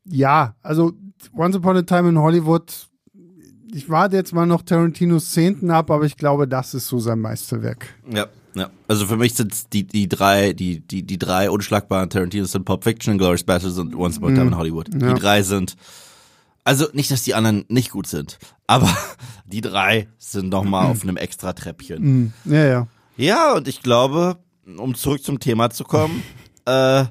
ja, 0.06 0.56
also 0.64 0.94
Once 1.36 1.56
Upon 1.56 1.78
a 1.78 1.82
Time 1.84 2.10
in 2.10 2.18
Hollywood 2.20 2.88
ich 3.74 3.90
warte 3.90 4.16
jetzt 4.16 4.34
mal 4.34 4.45
noch 4.45 4.62
Tarantinos 4.62 5.32
Zehnten 5.32 5.72
ab, 5.72 5.91
aber 5.91 6.06
ich 6.06 6.18
glaube, 6.18 6.48
das 6.48 6.74
ist 6.74 6.88
so 6.88 7.00
sein 7.00 7.20
Meisterwerk. 7.20 7.88
Ja, 8.12 8.28
ja. 8.56 8.70
Also 8.88 9.08
für 9.08 9.18
mich 9.18 9.34
sind 9.34 9.74
die, 9.74 9.86
die 9.86 10.08
drei, 10.08 10.54
die, 10.54 10.80
die, 10.80 11.04
die 11.04 11.18
drei 11.18 11.50
unschlagbaren 11.50 12.10
Tarantinos 12.10 12.52
sind 12.52 12.66
Pulp 12.66 12.84
Fiction, 12.84 13.18
Glorious 13.18 13.44
Bastards 13.44 13.78
und 13.78 13.95
Once 13.95 14.18
Upon 14.18 14.34
a 14.34 14.36
Time 14.36 14.48
in 14.48 14.58
Hollywood. 14.58 14.90
Ja. 14.94 15.14
Die 15.14 15.20
drei 15.20 15.41
sind, 15.44 15.76
also 16.64 16.88
nicht, 16.94 17.12
dass 17.12 17.24
die 17.24 17.34
anderen 17.34 17.66
nicht 17.68 17.91
gut 17.91 18.08
sind, 18.08 18.38
aber 18.68 18.95
die 19.45 19.62
drei 19.62 20.08
sind 20.18 20.50
noch 20.50 20.64
mal 20.64 20.86
auf 20.86 21.04
einem 21.04 21.18
extra 21.18 21.54
Treppchen. 21.54 22.34
Ja, 22.45 22.66
ja. 22.66 22.88
Ja, 23.16 23.54
und 23.54 23.68
ich 23.68 23.82
glaube, 23.82 24.38
um 24.78 24.95
zurück 24.95 25.24
zum 25.24 25.40
Thema 25.40 25.70
zu 25.70 25.84
kommen, 25.84 26.24
äh, 26.66 27.06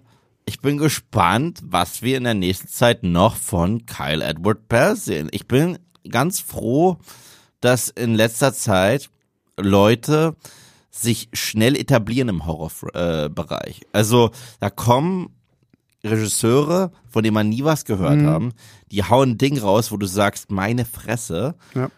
ich 0.45 0.61
bin 0.61 0.77
gespannt, 0.77 1.61
was 1.65 2.03
wir 2.03 2.17
in 2.17 2.25
der 2.25 2.35
nächsten 2.35 2.69
Zeit 2.69 3.05
noch 3.05 3.37
von 3.37 3.87
Kyle 3.87 4.25
Edward 4.25 4.69
Bell 4.69 4.97
sehen. 4.97 5.29
Ich 5.31 5.47
bin 5.47 5.79
ganz 6.09 6.41
froh, 6.41 6.99
dass 7.61 7.89
in 7.89 8.15
letzter 8.15 8.53
Zeit 8.53 9.11
Leute 9.57 10.35
sich 10.91 11.29
schnell 11.33 11.77
etablieren 11.77 12.29
im 12.29 12.47
Horrorbereich. 12.47 13.81
Äh, 13.83 13.87
also 13.93 14.31
da 14.61 14.71
kommen 14.71 15.31
Regisseure, 16.05 16.91
von 17.09 17.23
denen 17.23 17.35
man 17.35 17.49
nie 17.49 17.65
was 17.65 17.85
gehört 17.85 18.23
haben, 18.23 18.53
die 18.91 19.05
hauen 19.05 19.31
ein 19.31 19.39
Ding 19.39 19.59
raus, 19.59 19.93
wo 19.93 19.97
du 19.97 20.07
sagst, 20.07 20.51
meine 20.51 20.85
Fresse. 20.85 21.55
Ja. 21.75 21.91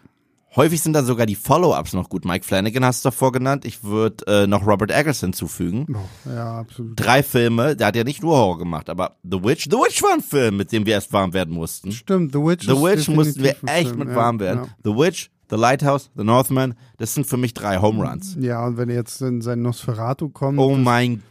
Häufig 0.55 0.81
sind 0.81 0.93
dann 0.93 1.05
sogar 1.05 1.25
die 1.25 1.35
Follow-ups 1.35 1.93
noch 1.93 2.07
gut. 2.09 2.23
Mike 2.23 2.45
Flanagan 2.45 2.85
hast 2.85 3.03
du 3.03 3.07
davor 3.09 3.31
genannt. 3.33 3.65
Ich 3.65 3.83
würde 3.83 4.25
äh, 4.27 4.47
noch 4.47 4.65
Robert 4.65 4.89
Eggers 4.91 5.19
hinzufügen. 5.19 5.85
Oh, 5.93 6.29
ja, 6.29 6.59
absolut. 6.59 6.93
Drei 6.95 7.23
Filme, 7.23 7.75
der 7.75 7.87
hat 7.87 7.95
ja 7.95 8.03
nicht 8.05 8.23
nur 8.23 8.37
Horror 8.37 8.59
gemacht, 8.59 8.89
aber 8.89 9.17
The 9.23 9.43
Witch. 9.43 9.65
The 9.65 9.77
Witch 9.77 10.01
war 10.01 10.13
ein 10.13 10.21
Film, 10.21 10.57
mit 10.57 10.71
dem 10.71 10.85
wir 10.85 10.93
erst 10.93 11.11
warm 11.11 11.33
werden 11.33 11.53
mussten. 11.53 11.91
Stimmt, 11.91 12.31
The 12.31 12.39
Witch 12.39 12.65
The 12.65 12.71
Witch 12.71 13.07
mussten 13.09 13.43
wir 13.43 13.55
echt 13.65 13.89
Film, 13.89 13.99
mit 13.99 14.09
ja, 14.09 14.15
warm 14.15 14.39
werden. 14.39 14.63
Ja. 14.65 14.91
The 14.91 14.97
Witch, 14.97 15.29
The 15.49 15.57
Lighthouse, 15.57 16.09
The 16.15 16.23
Northman, 16.23 16.75
das 16.97 17.13
sind 17.13 17.27
für 17.27 17.37
mich 17.37 17.53
drei 17.53 17.77
Home 17.79 18.07
Runs. 18.07 18.37
ja, 18.39 18.65
und 18.65 18.77
wenn 18.77 18.89
er 18.89 18.95
jetzt 18.95 19.21
in 19.21 19.41
sein 19.41 19.61
Nosferatu 19.61 20.29
kommt. 20.29 20.57
Oh 20.57 20.75
mein 20.75 21.15
Gott. 21.15 21.23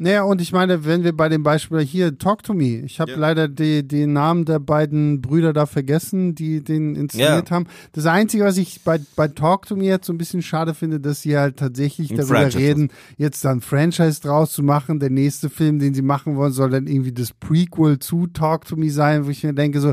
Naja, 0.00 0.22
und 0.22 0.40
ich 0.40 0.52
meine, 0.52 0.84
wenn 0.84 1.04
wir 1.04 1.16
bei 1.16 1.28
dem 1.28 1.42
Beispiel 1.42 1.80
hier, 1.80 2.16
Talk 2.18 2.42
to 2.42 2.54
Me, 2.54 2.80
ich 2.80 3.00
habe 3.00 3.12
Ja. 3.12 3.18
leider 3.18 3.48
die, 3.48 3.86
die 3.86 4.06
Namen 4.06 4.44
der 4.44 4.58
beiden 4.58 5.20
Brüder 5.20 5.52
da 5.52 5.66
vergessen, 5.66 6.34
die 6.34 6.62
den 6.64 6.94
inszeniert 6.96 7.50
Ja. 7.50 7.56
haben. 7.56 7.66
Das 7.92 8.06
Einzige, 8.06 8.44
was 8.44 8.56
ich 8.56 8.82
bei, 8.82 8.98
bei 9.16 9.28
Talk 9.28 9.66
to 9.66 9.76
Me 9.76 9.84
jetzt 9.84 10.06
so 10.06 10.12
ein 10.12 10.18
bisschen 10.18 10.42
schade 10.42 10.74
finde, 10.74 11.00
dass 11.00 11.22
sie 11.22 11.36
halt 11.36 11.56
tatsächlich 11.58 12.10
Ein 12.10 12.16
darüber 12.18 12.34
Franchise. 12.40 12.58
reden, 12.58 12.88
jetzt 13.16 13.44
dann 13.44 13.60
Franchise 13.60 14.20
draus 14.20 14.52
zu 14.52 14.62
machen. 14.62 15.00
Der 15.00 15.10
nächste 15.10 15.50
Film, 15.50 15.78
den 15.78 15.94
sie 15.94 16.02
machen 16.02 16.36
wollen, 16.36 16.52
soll 16.52 16.70
dann 16.70 16.86
irgendwie 16.86 17.12
das 17.12 17.32
Prequel 17.32 17.98
zu 17.98 18.26
Talk 18.28 18.64
to 18.66 18.76
Me 18.76 18.90
sein, 18.90 19.26
wo 19.26 19.30
ich 19.30 19.44
mir 19.44 19.52
denke 19.54 19.80
so, 19.80 19.92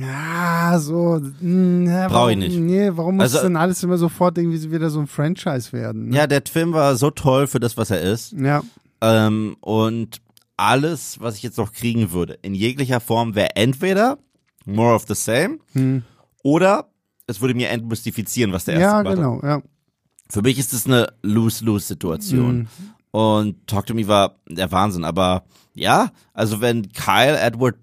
ja, 0.00 0.78
so, 0.78 1.20
mh, 1.40 1.90
ja, 1.90 2.08
Brauch 2.08 2.28
ich 2.28 2.36
nicht. 2.36 2.58
Nee, 2.58 2.90
warum 2.92 3.16
muss 3.16 3.34
Also- 3.34 3.42
denn 3.42 3.56
alles 3.56 3.82
immer 3.82 3.96
sofort 3.98 4.36
irgendwie 4.38 4.58
so 4.58 4.70
wieder 4.70 4.90
so 4.90 5.00
ein 5.00 5.06
Franchise 5.06 5.72
werden? 5.72 6.08
Ne? 6.08 6.16
Ja, 6.16 6.26
der 6.26 6.42
Film 6.46 6.72
war 6.72 6.96
so 6.96 7.10
toll 7.10 7.46
für 7.46 7.60
das, 7.60 7.76
was 7.76 7.90
er 7.90 8.00
ist. 8.02 8.32
Ja. 8.32 8.62
Ähm, 9.00 9.56
und 9.60 10.20
alles, 10.56 11.20
was 11.20 11.36
ich 11.36 11.42
jetzt 11.42 11.58
noch 11.58 11.72
kriegen 11.72 12.12
würde, 12.12 12.38
in 12.42 12.54
jeglicher 12.54 13.00
Form, 13.00 13.34
wäre 13.34 13.56
entweder 13.56 14.18
more 14.64 14.94
of 14.94 15.04
the 15.08 15.14
same 15.14 15.58
Hm. 15.72 16.02
oder 16.42 16.88
es 17.26 17.40
würde 17.40 17.54
mir 17.54 17.68
entmystifizieren, 17.70 18.52
was 18.52 18.64
der 18.66 18.74
erste 18.74 18.84
Ja, 18.86 19.02
gemacht 19.02 19.18
hat. 19.18 19.24
genau, 19.24 19.40
ja. 19.42 19.62
Für 20.28 20.42
mich 20.42 20.58
ist 20.58 20.72
es 20.72 20.86
eine 20.86 21.08
Lose-Lose-Situation. 21.22 22.58
Mhm. 22.58 22.66
Und 23.12 23.66
Talk 23.66 23.86
to 23.86 23.94
Me 23.94 24.06
war 24.08 24.36
der 24.48 24.70
Wahnsinn. 24.72 25.04
Aber 25.04 25.44
ja, 25.74 26.10
also 26.34 26.60
wenn 26.60 26.90
Kyle 26.92 27.38
Edward 27.38 27.76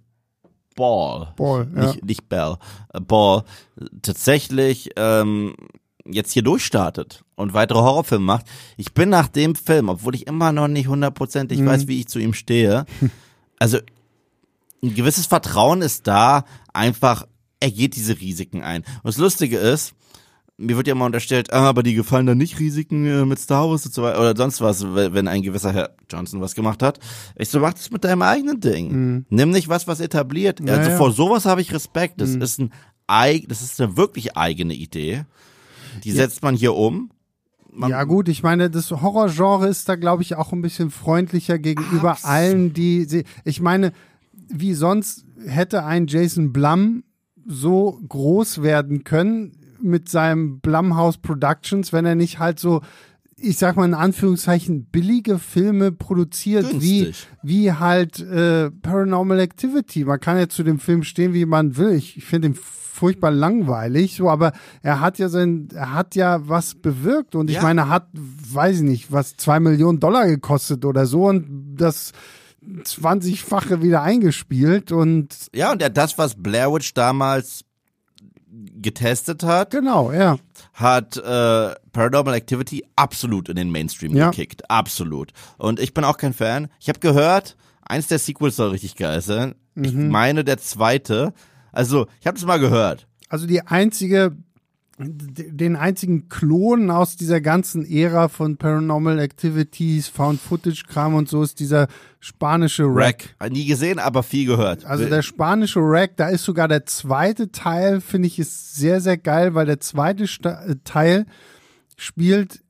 Ball, 0.76 1.34
Ball, 1.36 1.68
ja. 1.76 1.86
nicht, 1.88 2.04
nicht 2.06 2.30
Bell, 2.30 2.56
äh, 2.94 3.00
Ball, 3.00 3.44
tatsächlich 4.02 4.90
ähm, 4.96 5.56
jetzt 6.06 6.32
hier 6.34 6.42
durchstartet 6.44 7.24
und 7.36 7.54
weitere 7.54 7.80
Horrorfilme 7.80 8.26
macht. 8.26 8.46
Ich 8.78 8.94
bin 8.94 9.10
nach 9.10 9.28
dem 9.28 9.56
Film, 9.56 9.90
obwohl 9.90 10.16
ich 10.16 10.28
immer 10.28 10.52
noch 10.52 10.68
nicht 10.68 10.88
hundertprozentig 10.88 11.60
Mhm. 11.60 11.66
weiß, 11.68 11.88
wie 11.88 12.00
ich 12.02 12.08
zu 12.08 12.20
ihm 12.20 12.34
stehe, 12.34 12.86
also 13.60 13.78
ein 14.84 14.94
gewisses 14.96 15.28
Vertrauen 15.28 15.82
ist 15.82 16.08
da, 16.08 16.44
einfach, 16.74 17.26
er 17.62 17.72
geht 17.72 17.96
diese 17.96 18.20
Risiken 18.20 18.64
ein. 18.64 18.82
Und 18.82 19.06
das 19.06 19.18
Lustige 19.18 19.58
ist, 19.58 19.94
mir 20.58 20.78
wird 20.78 20.88
ja 20.88 20.94
immer 20.94 21.06
unterstellt, 21.06 21.52
ah, 21.52 21.68
aber 21.68 21.84
die 21.84 21.96
gefallen 21.96 22.26
da 22.26 22.36
nicht 22.36 22.60
Risiken 22.60 23.06
äh, 23.06 23.26
mit 23.26 23.40
Star 23.40 23.70
Wars 23.70 23.86
und 23.86 23.94
so 23.94 24.04
weiter 24.04 24.20
oder 24.20 24.36
sonst 24.36 24.62
was, 24.62 24.84
wenn 24.94 25.28
ein 25.28 25.42
gewisser 25.42 25.74
Herr 25.74 25.96
Johnson 26.12 26.42
was 26.42 26.54
gemacht 26.56 26.84
hat. 26.84 27.00
Ich 27.36 27.50
so, 27.50 27.60
mach 27.60 27.74
das 27.74 27.90
mit 27.92 28.04
deinem 28.04 28.22
eigenen 28.22 28.60
Ding. 28.60 29.26
Nimm 29.30 29.50
nicht 29.50 29.68
was, 29.68 29.88
was 29.88 30.00
etabliert. 30.00 30.60
Mhm. 30.62 30.68
Ja, 30.68 30.74
also 30.76 30.90
ja. 30.90 30.96
Mhm. 30.96 30.98
vor 31.00 31.12
sowas 31.12 31.46
habe 31.46 31.62
ich 31.62 31.74
Respekt. 31.74 32.22
Das 32.22 32.36
ist 32.36 32.60
ein 32.60 32.72
das 33.48 33.62
ist 33.62 33.82
eine 33.82 33.98
wirklich 33.98 34.38
eigene 34.38 34.74
Idee. 34.74 35.26
Die 36.04 36.12
setzt 36.12 36.42
man 36.42 36.56
hier 36.56 36.74
um. 36.74 37.12
Man, 37.72 37.90
ja 37.90 38.04
gut, 38.04 38.30
ich 38.30 38.44
meine, 38.44 38.70
das 38.70 38.92
Horrorgenre 38.92 39.68
ist 39.68 39.90
da, 39.90 39.96
glaube 39.96 40.22
ich, 40.24 40.36
auch 40.36 40.52
ein 40.54 40.62
bisschen 40.62 40.92
freundlicher 40.92 41.58
gegenüber 41.58 42.12
Abs- 42.12 42.24
allen, 42.24 42.74
die 42.74 43.06
sie. 43.06 43.24
Ich 43.44 43.62
meine, 43.62 43.94
wie 44.48 44.74
sonst 44.74 45.26
hätte 45.46 45.84
ein 45.84 46.08
Jason 46.08 46.54
Blum 46.54 47.04
so 47.46 48.00
groß 48.08 48.62
werden 48.62 49.04
können 49.04 49.58
mit 49.84 50.10
seinem 50.10 50.60
Blumhouse 50.60 51.18
Productions, 51.18 51.94
wenn 51.94 52.06
er 52.06 52.16
nicht 52.16 52.40
halt 52.40 52.60
so, 52.60 52.82
ich 53.38 53.58
sag 53.58 53.76
mal 53.76 53.86
in 53.86 53.94
Anführungszeichen, 53.94 54.86
billige 54.86 55.38
Filme 55.40 55.92
produziert, 55.92 56.66
wie, 56.82 57.04
Günstig. 57.06 57.28
wie 57.44 57.72
halt 57.74 58.20
äh, 58.20 58.72
Paranormal 58.72 59.40
Activity. 59.40 60.06
Man 60.06 60.20
kann 60.20 60.38
ja 60.38 60.48
zu 60.48 60.64
dem 60.64 60.80
Film 60.80 61.04
stehen, 61.04 61.34
wie 61.34 61.46
man 61.46 61.76
will. 61.78 61.92
Ich, 61.94 62.18
ich 62.18 62.26
finde 62.26 62.50
ihn 62.50 62.56
furchtbar 62.56 63.32
langweilig, 63.32 64.16
so, 64.16 64.30
aber 64.30 64.54
er 64.84 65.02
hat 65.02 65.18
ja 65.20 65.28
sein, 65.28 65.68
er 65.74 65.94
hat 65.94 66.16
ja 66.16 66.48
was 66.48 66.76
bewirkt 66.76 67.36
und 67.36 67.50
ich 67.50 67.58
Ja. 67.58 67.64
meine, 67.64 67.82
er 67.82 67.90
hat, 67.90 68.08
weiß 68.14 68.78
ich 68.78 68.84
nicht, 68.84 69.12
was 69.12 69.36
zwei 69.36 69.60
Millionen 69.60 70.00
Dollar 70.00 70.28
gekostet 70.28 70.86
oder 70.86 71.06
so 71.08 71.26
und 71.28 71.76
das 71.76 72.12
20-fache 72.86 73.82
wieder 73.82 74.02
eingespielt 74.04 74.92
und 74.92 75.36
ja, 75.54 75.72
und 75.72 75.82
er 75.82 75.90
das, 75.90 76.18
was 76.18 76.36
Blair 76.42 76.72
Witch 76.74 76.94
damals 76.94 77.66
getestet 78.82 79.44
hat, 79.44 79.72
genau, 79.72 80.12
ja. 80.12 80.38
hat 80.74 81.18
äh, 81.18 81.74
Paranormal 81.92 82.34
Activity 82.36 82.84
absolut 82.96 83.50
in 83.50 83.56
den 83.56 83.72
Mainstream 83.72 84.16
Ja. 84.16 84.30
gekickt. 84.30 84.70
Absolut. 84.70 85.32
Und 85.58 85.80
ich 85.80 85.94
bin 85.94 86.04
auch 86.04 86.18
kein 86.18 86.34
Fan. 86.34 86.68
Ich 86.80 86.90
habe 86.90 87.00
gehört, 87.00 87.56
eins 87.82 88.08
der 88.08 88.20
Sequels 88.20 88.56
soll 88.56 88.70
richtig 88.72 88.96
geil 88.96 89.22
sein. 89.22 89.56
Ich 89.76 89.94
Mhm. 89.94 90.10
meine, 90.10 90.44
der 90.44 90.58
zweite. 90.60 91.34
Also, 91.72 92.06
ich 92.22 92.28
habe 92.28 92.38
das 92.38 92.46
mal 92.46 92.60
gehört. 92.60 93.08
Also 93.30 93.48
die 93.48 93.62
einzige, 93.66 94.36
den 95.00 95.76
einzigen 95.76 96.30
Klon 96.30 96.92
aus 96.92 97.16
dieser 97.16 97.42
ganzen 97.42 97.84
Ära 97.86 98.28
von 98.28 98.58
Paranormal 98.58 99.20
Activities, 99.20 100.08
Found 100.10 100.40
Footage 100.40 100.84
Kram 100.88 101.16
und 101.16 101.28
so 101.28 101.42
ist 101.42 101.60
dieser 101.60 101.88
spanische 102.20 102.84
Rack. 102.86 103.36
Rack. 103.40 103.52
Nie 103.52 103.66
gesehen, 103.66 103.98
aber 103.98 104.22
viel 104.22 104.46
gehört. 104.46 104.86
Also 104.86 105.06
der 105.06 105.24
spanische 105.24 105.80
Rack, 105.82 106.18
da 106.18 106.30
ist 106.30 106.44
sogar 106.44 106.68
der 106.68 106.86
zweite 106.86 107.52
Teil, 107.52 108.02
finde 108.02 108.28
ich, 108.28 108.38
ist 108.38 108.76
sehr, 108.76 109.02
sehr 109.02 109.18
geil, 109.18 109.56
weil 109.56 109.66
der 109.66 109.80
zweite 109.80 110.28
Sta 110.28 110.64
äh, 110.64 110.76
Teil 110.84 111.26
spielt 111.98 112.62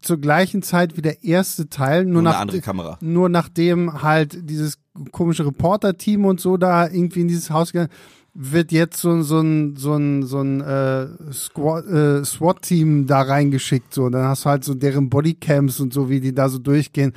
zur 0.00 0.16
gleichen 0.18 0.62
Zeit 0.62 0.96
wie 0.96 1.02
der 1.02 1.22
erste 1.22 1.68
Teil, 1.68 2.04
nur, 2.04 2.14
Nur 2.14 2.32
nach, 2.32 2.40
andere 2.40 2.60
Kamera. 2.60 2.98
nur 3.00 3.28
nachdem 3.28 4.02
halt 4.02 4.48
dieses 4.50 4.78
komische 5.12 5.44
Reporter-Team 5.46 6.24
und 6.24 6.40
so 6.40 6.56
da 6.56 6.88
irgendwie 6.88 7.20
in 7.20 7.28
dieses 7.28 7.50
Haus 7.50 7.72
gegangen 7.72 7.92
wird 8.38 8.70
jetzt 8.70 8.98
so, 8.98 9.22
so 9.22 9.40
ein, 9.40 9.76
so 9.76 9.94
ein, 9.94 10.22
so 10.22 10.40
ein 10.40 10.60
äh, 10.60 11.04
äh, 11.04 12.24
SWAT-Team 12.24 13.06
da 13.06 13.22
reingeschickt. 13.22 13.94
So. 13.94 14.10
Dann 14.10 14.24
hast 14.24 14.44
du 14.44 14.50
halt 14.50 14.64
so 14.64 14.74
deren 14.74 15.08
Bodycams 15.08 15.80
und 15.80 15.92
so, 15.92 16.10
wie 16.10 16.20
die 16.20 16.34
da 16.34 16.48
so 16.48 16.58
durchgehen. 16.58 17.12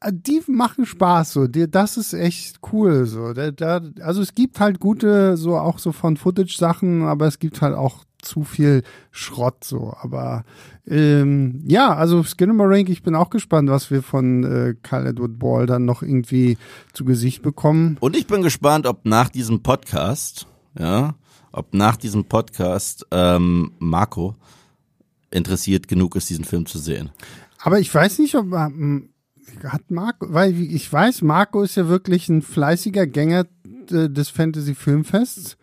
Äh, 0.00 0.12
Die 0.12 0.42
machen 0.48 0.86
Spaß, 0.86 1.32
so. 1.32 1.46
Die, 1.46 1.70
das 1.70 1.96
ist 1.96 2.12
echt 2.14 2.58
cool. 2.72 3.06
So. 3.06 3.32
Da, 3.32 3.52
da, 3.52 3.80
also 4.00 4.22
es 4.22 4.34
gibt 4.34 4.58
halt 4.58 4.80
gute, 4.80 5.36
so 5.36 5.56
auch 5.56 5.78
so 5.78 5.92
von 5.92 6.16
Footage-Sachen, 6.16 7.04
aber 7.04 7.26
es 7.26 7.38
gibt 7.38 7.62
halt 7.62 7.76
auch 7.76 8.04
zu 8.30 8.44
viel 8.44 8.82
Schrott 9.10 9.64
so. 9.64 9.92
Aber 10.00 10.44
ähm, 10.86 11.64
ja, 11.66 11.94
also 11.94 12.22
Skinamarink, 12.22 12.88
ich 12.88 13.02
bin 13.02 13.16
auch 13.16 13.28
gespannt, 13.30 13.68
was 13.68 13.90
wir 13.90 14.02
von 14.02 14.44
äh, 14.44 14.74
Kyle 14.82 15.08
Edward 15.08 15.38
Ball 15.38 15.66
dann 15.66 15.84
noch 15.84 16.02
irgendwie 16.02 16.56
zu 16.92 17.04
Gesicht 17.04 17.42
bekommen. 17.42 17.96
Und 18.00 18.16
ich 18.16 18.26
bin 18.26 18.42
gespannt, 18.42 18.86
ob 18.86 19.04
nach 19.04 19.28
diesem 19.28 19.62
Podcast, 19.62 20.46
ja, 20.78 21.16
ob 21.50 21.74
nach 21.74 21.96
diesem 21.96 22.24
Podcast 22.24 23.04
ähm, 23.10 23.72
Marco 23.80 24.36
interessiert 25.32 25.88
genug 25.88 26.14
ist, 26.14 26.30
diesen 26.30 26.44
Film 26.44 26.66
zu 26.66 26.78
sehen. 26.78 27.10
Aber 27.58 27.80
ich 27.80 27.92
weiß 27.92 28.20
nicht, 28.20 28.36
ob 28.36 28.52
ähm, 28.52 29.10
hat 29.64 29.90
Marco, 29.90 30.32
weil 30.32 30.58
ich 30.60 30.90
weiß, 30.90 31.22
Marco 31.22 31.62
ist 31.62 31.74
ja 31.74 31.88
wirklich 31.88 32.28
ein 32.28 32.42
fleißiger 32.42 33.08
Gänger 33.08 33.46
äh, 33.90 34.08
des 34.08 34.28
Fantasy 34.28 34.76
Filmfests 34.76 35.56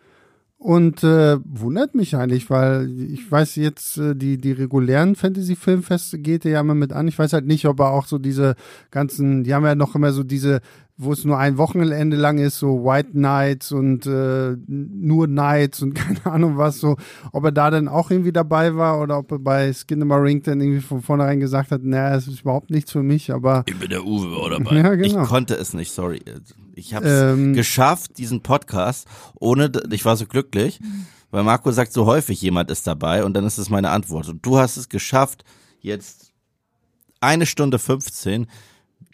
und 0.58 1.04
äh, 1.04 1.38
wundert 1.44 1.94
mich 1.94 2.16
eigentlich, 2.16 2.50
weil 2.50 2.90
ich 3.12 3.30
weiß 3.30 3.54
jetzt, 3.56 3.96
äh, 3.96 4.16
die, 4.16 4.38
die 4.38 4.50
regulären 4.50 5.14
Fantasy-Filmfeste 5.14 6.18
geht 6.18 6.44
ja 6.44 6.60
immer 6.60 6.74
mit 6.74 6.92
an. 6.92 7.06
Ich 7.06 7.16
weiß 7.16 7.32
halt 7.32 7.46
nicht, 7.46 7.66
ob 7.66 7.78
er 7.78 7.92
auch 7.92 8.06
so 8.06 8.18
diese 8.18 8.56
ganzen, 8.90 9.44
die 9.44 9.54
haben 9.54 9.64
ja 9.64 9.76
noch 9.76 9.94
immer 9.94 10.12
so 10.12 10.24
diese 10.24 10.60
wo 11.00 11.12
es 11.12 11.24
nur 11.24 11.38
ein 11.38 11.58
Wochenende 11.58 12.16
lang 12.16 12.38
ist, 12.38 12.58
so 12.58 12.84
White 12.84 13.10
Nights 13.12 13.70
und 13.70 14.04
äh, 14.06 14.56
nur 14.66 15.28
Nights 15.28 15.80
und 15.80 15.94
keine 15.94 16.26
Ahnung 16.26 16.58
was, 16.58 16.80
so, 16.80 16.96
ob 17.32 17.44
er 17.44 17.52
da 17.52 17.70
dann 17.70 17.86
auch 17.86 18.10
irgendwie 18.10 18.32
dabei 18.32 18.74
war 18.74 19.00
oder 19.00 19.18
ob 19.18 19.30
er 19.30 19.38
bei 19.38 19.72
Skinnamarink 19.72 20.42
dann 20.44 20.60
irgendwie 20.60 20.80
von 20.80 21.00
vornherein 21.00 21.38
gesagt 21.38 21.70
hat, 21.70 21.84
naja, 21.84 22.16
es 22.16 22.26
ist 22.26 22.40
überhaupt 22.40 22.70
nichts 22.70 22.90
für 22.90 23.04
mich, 23.04 23.32
aber. 23.32 23.62
Ich 23.66 23.78
bin 23.78 23.90
der 23.90 24.04
Uwe 24.04 24.30
war 24.30 24.50
dabei. 24.50 24.76
Ja, 24.88 24.94
genau. 24.94 25.22
Ich 25.22 25.28
konnte 25.28 25.54
es 25.54 25.72
nicht, 25.72 25.92
sorry. 25.92 26.20
Ich 26.74 26.94
habe 26.94 27.06
es 27.06 27.34
ähm, 27.34 27.54
geschafft, 27.54 28.18
diesen 28.18 28.42
Podcast, 28.42 29.06
ohne, 29.38 29.70
ich 29.90 30.04
war 30.04 30.16
so 30.16 30.26
glücklich, 30.26 30.80
weil 31.30 31.44
Marco 31.44 31.70
sagt 31.72 31.92
so 31.92 32.06
häufig, 32.06 32.40
jemand 32.40 32.70
ist 32.70 32.86
dabei 32.86 33.24
und 33.24 33.34
dann 33.34 33.44
ist 33.44 33.58
es 33.58 33.70
meine 33.70 33.90
Antwort. 33.90 34.28
Und 34.28 34.44
du 34.44 34.58
hast 34.58 34.76
es 34.76 34.88
geschafft, 34.88 35.44
jetzt 35.80 36.32
eine 37.20 37.46
Stunde 37.46 37.78
15 37.78 38.46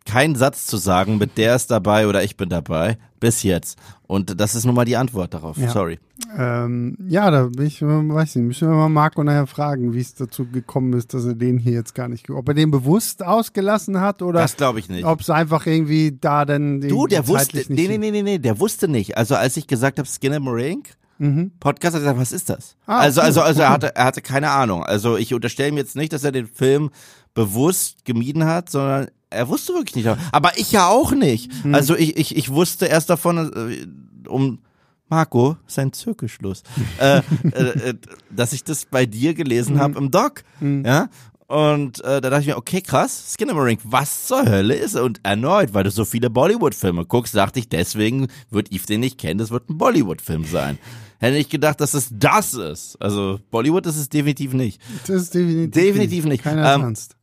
keinen 0.07 0.37
Satz 0.37 0.67
zu 0.67 0.77
sagen 0.77 1.19
mit 1.19 1.39
der 1.39 1.57
ist 1.57 1.71
dabei 1.71 2.07
oder 2.07 2.23
ich 2.23 2.37
bin 2.37 2.49
dabei, 2.49 2.99
bis 3.21 3.43
jetzt. 3.43 3.79
Und 4.07 4.39
das 4.39 4.55
ist 4.55 4.67
nun 4.67 4.75
mal 4.75 4.85
die 4.85 4.97
Antwort 4.97 5.33
darauf. 5.33 5.57
Ja. 5.57 5.71
Sorry. 5.71 5.99
Ähm, 6.37 6.97
ja, 7.09 7.31
da 7.31 7.45
bin 7.45 7.67
ich, 7.67 7.81
weiß 7.81 8.37
nicht, 8.37 8.45
müssen 8.45 8.69
wir 8.69 8.75
mal 8.75 8.89
Marco 8.89 9.25
nachher 9.25 9.47
fragen, 9.47 9.95
wie 9.95 10.01
es 10.01 10.15
dazu 10.15 10.47
gekommen 10.47 10.93
ist, 10.93 11.15
dass 11.15 11.25
er 11.25 11.35
den 11.35 11.59
hier 11.59 11.73
jetzt 11.73 11.95
gar 11.95 12.09
nicht, 12.09 12.29
ob 12.29 12.47
er 12.49 12.55
den 12.55 12.71
bewusst 12.71 13.25
ausgelassen 13.25 14.01
hat 14.01 14.21
oder. 14.21 14.41
Das 14.41 14.57
glaube 14.57 14.79
ich 14.79 14.89
nicht. 14.89 15.05
Ob 15.05 15.21
es 15.21 15.31
einfach 15.31 15.67
irgendwie 15.67 16.17
da 16.21 16.45
dann. 16.45 16.81
Du, 16.83 17.07
der 17.07 17.27
wusste, 17.27 17.65
nee, 17.69 17.89
nee, 17.89 17.99
nee, 17.99 18.11
nee, 18.11 18.23
nee, 18.23 18.39
der 18.39 18.61
wusste 18.61 18.89
nicht. 18.89 19.17
Also 19.17 19.35
als 19.37 19.57
ich 19.57 19.67
gesagt 19.67 19.99
habe, 19.99 20.09
Skinner 20.09 20.41
Marink, 20.41 20.91
Mhm. 21.19 21.53
Podcast 21.61 21.95
hat 21.95 22.03
gesagt, 22.03 22.19
was 22.19 22.33
ist 22.33 22.51
das? 22.51 22.77
Ah, 22.87 22.99
also, 22.99 23.21
also, 23.21 23.41
also 23.41 23.63
er 23.63 23.71
hatte, 23.71 23.95
er 23.95 24.05
hatte 24.05 24.21
keine 24.21 24.51
Ahnung. 24.51 24.83
Also 24.83 25.17
ich 25.17 25.33
unterstelle 25.33 25.69
ihm 25.69 25.77
jetzt 25.77 25.95
nicht, 25.95 26.13
dass 26.13 26.25
er 26.25 26.33
den 26.33 26.49
Film 26.49 26.91
bewusst 27.35 28.05
gemieden 28.05 28.45
hat, 28.47 28.69
sondern 28.69 29.09
er 29.35 29.49
wusste 29.49 29.75
wirklich 29.75 30.05
nicht. 30.05 30.17
Aber 30.33 30.59
ich 30.59 30.73
ja 30.73 30.89
auch 30.89 31.13
nicht. 31.13 31.53
Hm. 31.63 31.75
Also 31.75 31.97
ich, 31.97 32.17
ich, 32.17 32.37
ich 32.37 32.51
wusste 32.51 32.87
erst 32.87 33.11
davon, 33.11 33.39
äh, 33.39 34.29
um 34.29 34.61
Marco, 35.09 35.57
sein 35.67 35.93
Zirkelschluss, 35.93 36.63
äh, 36.99 37.19
äh, 37.19 37.61
äh, 37.91 37.95
dass 38.31 38.53
ich 38.53 38.65
das 38.65 38.87
bei 38.87 39.07
dir 39.07 39.35
gelesen 39.35 39.77
mhm. 39.77 39.81
habe 39.81 39.99
im 39.99 40.11
Doc. 40.11 40.43
Mhm. 40.61 40.85
Ja. 40.85 41.09
Und 41.47 42.03
äh, 42.03 42.21
da 42.21 42.31
dachte 42.31 42.41
ich 42.41 42.47
mir, 42.47 42.57
okay, 42.57 42.81
krass, 42.81 43.35
Skinnamarink, 43.35 43.81
was 43.85 44.27
zur 44.27 44.47
Hölle 44.47 44.75
ist? 44.75 44.97
Und 44.97 45.21
erneut, 45.23 45.75
weil 45.75 45.85
du 45.85 45.91
so 45.91 46.05
viele 46.05 46.31
Bollywood-Filme 46.31 47.05
guckst, 47.05 47.35
dachte 47.37 47.61
ich, 47.61 47.69
deswegen 47.69 48.29
wird 48.51 48.73
Yves 48.73 48.87
den 48.87 49.01
nicht 49.01 49.19
kennen, 49.19 49.39
das 49.39 49.51
wird 49.51 49.69
ein 49.69 49.77
Bollywood-Film 49.77 50.47
sein. 50.47 50.79
Hätte 51.19 51.37
ich 51.37 51.51
gedacht, 51.51 51.81
dass 51.81 51.95
es 51.95 52.09
das 52.11 52.55
ist. 52.55 52.97
Also 53.01 53.41
Bollywood 53.51 53.87
ist 53.87 53.97
es 53.97 54.09
definitiv 54.09 54.53
nicht. 54.55 54.81
Das 55.07 55.23
ist 55.23 55.35
definitiv, 55.35 55.71
definitiv 55.71 56.25
nicht. 56.25 56.43
Keiner 56.43 56.75
ähm, 56.75 56.81
tanzt. 56.81 57.17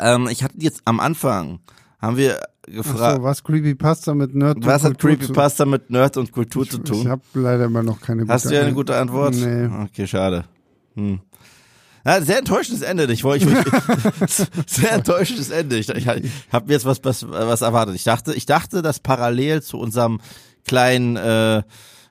Ähm, 0.00 0.28
ich 0.30 0.42
hatte 0.42 0.54
jetzt 0.58 0.82
am 0.84 1.00
Anfang, 1.00 1.60
haben 2.00 2.16
wir 2.16 2.40
gefragt. 2.66 3.16
So, 3.16 3.22
was 3.22 3.44
Creepypasta 3.44 4.14
mit 4.14 4.34
Nerd 4.34 4.58
Was 4.64 4.84
hat 4.84 4.98
Creepypasta 4.98 5.64
zu 5.64 5.70
mit 5.70 5.90
Nerd 5.90 6.16
und 6.16 6.32
Kultur 6.32 6.64
ich, 6.64 6.70
zu 6.70 6.78
tun? 6.78 7.02
Ich 7.02 7.06
habe 7.06 7.22
leider 7.34 7.64
immer 7.66 7.82
noch 7.82 8.00
keine 8.00 8.22
gute 8.22 8.32
Hast 8.32 8.46
du 8.46 8.54
ja 8.54 8.62
eine 8.62 8.74
gute 8.74 8.96
Antwort? 8.96 9.34
Nee. 9.34 9.68
Okay, 9.84 10.06
schade. 10.06 10.44
Hm. 10.94 11.20
Ja, 12.04 12.22
sehr 12.22 12.38
enttäuschendes 12.38 12.82
Ende. 12.82 13.12
Ich 13.12 13.24
wollte, 13.24 13.48
ich, 13.48 14.46
sehr 14.66 14.92
enttäuschendes 14.92 15.50
Ende. 15.50 15.76
Ich, 15.76 15.88
ich, 15.88 16.06
ich 16.06 16.30
habe 16.52 16.72
jetzt 16.72 16.84
was, 16.84 17.02
was, 17.02 17.28
was 17.28 17.62
erwartet. 17.62 17.96
Ich 17.96 18.04
dachte, 18.04 18.32
ich 18.32 18.46
dachte, 18.46 18.80
dass 18.80 19.00
parallel 19.00 19.60
zu 19.62 19.76
unserem 19.78 20.20
kleinen 20.64 21.16
äh, 21.16 21.62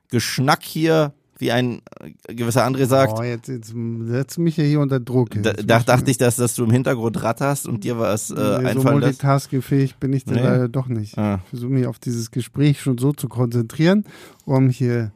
Geschnack 0.10 0.64
hier 0.64 1.14
wie 1.38 1.52
ein 1.52 1.82
äh, 1.99 2.34
gewisser 2.34 2.66
André 2.66 2.86
sagt. 2.86 3.14
Oh, 3.18 3.24
jetzt, 3.24 3.48
jetzt 3.48 3.74
setzt 4.02 4.40
mich 4.40 4.57
ja 4.57 4.64
hier 4.64 4.80
unter 4.80 4.99
Druck. 4.99 5.30
Da, 5.41 5.53
da 5.53 5.80
dachte 5.80 6.10
ich, 6.10 6.18
dass, 6.18 6.38
dass 6.38 6.56
du 6.56 6.64
im 6.64 6.72
Hintergrund 6.72 7.22
ratterst 7.22 7.68
und 7.68 7.84
dir 7.84 7.99
was 7.99 8.32
äh, 8.32 8.34
nee, 8.36 8.40
einfallen 8.40 8.82
So 8.82 8.91
multitaskingfähig 8.91 9.95
bin 9.98 10.14
ich 10.14 10.26
dann 10.26 10.36
nee. 10.36 10.44
leider 10.44 10.70
doch 10.70 10.88
nicht. 10.88 11.18
Ah. 11.18 11.40
Ich 11.44 11.49
versuche 11.49 11.72
mich 11.72 11.88
auf 11.88 11.99
dieses 11.99 12.32
Gespräch 12.32 12.82
schon 12.82 12.98
so 12.98 13.12
zu 13.12 13.28
konzentrieren, 13.28 14.06
um 14.45 14.70
hier 14.70 15.12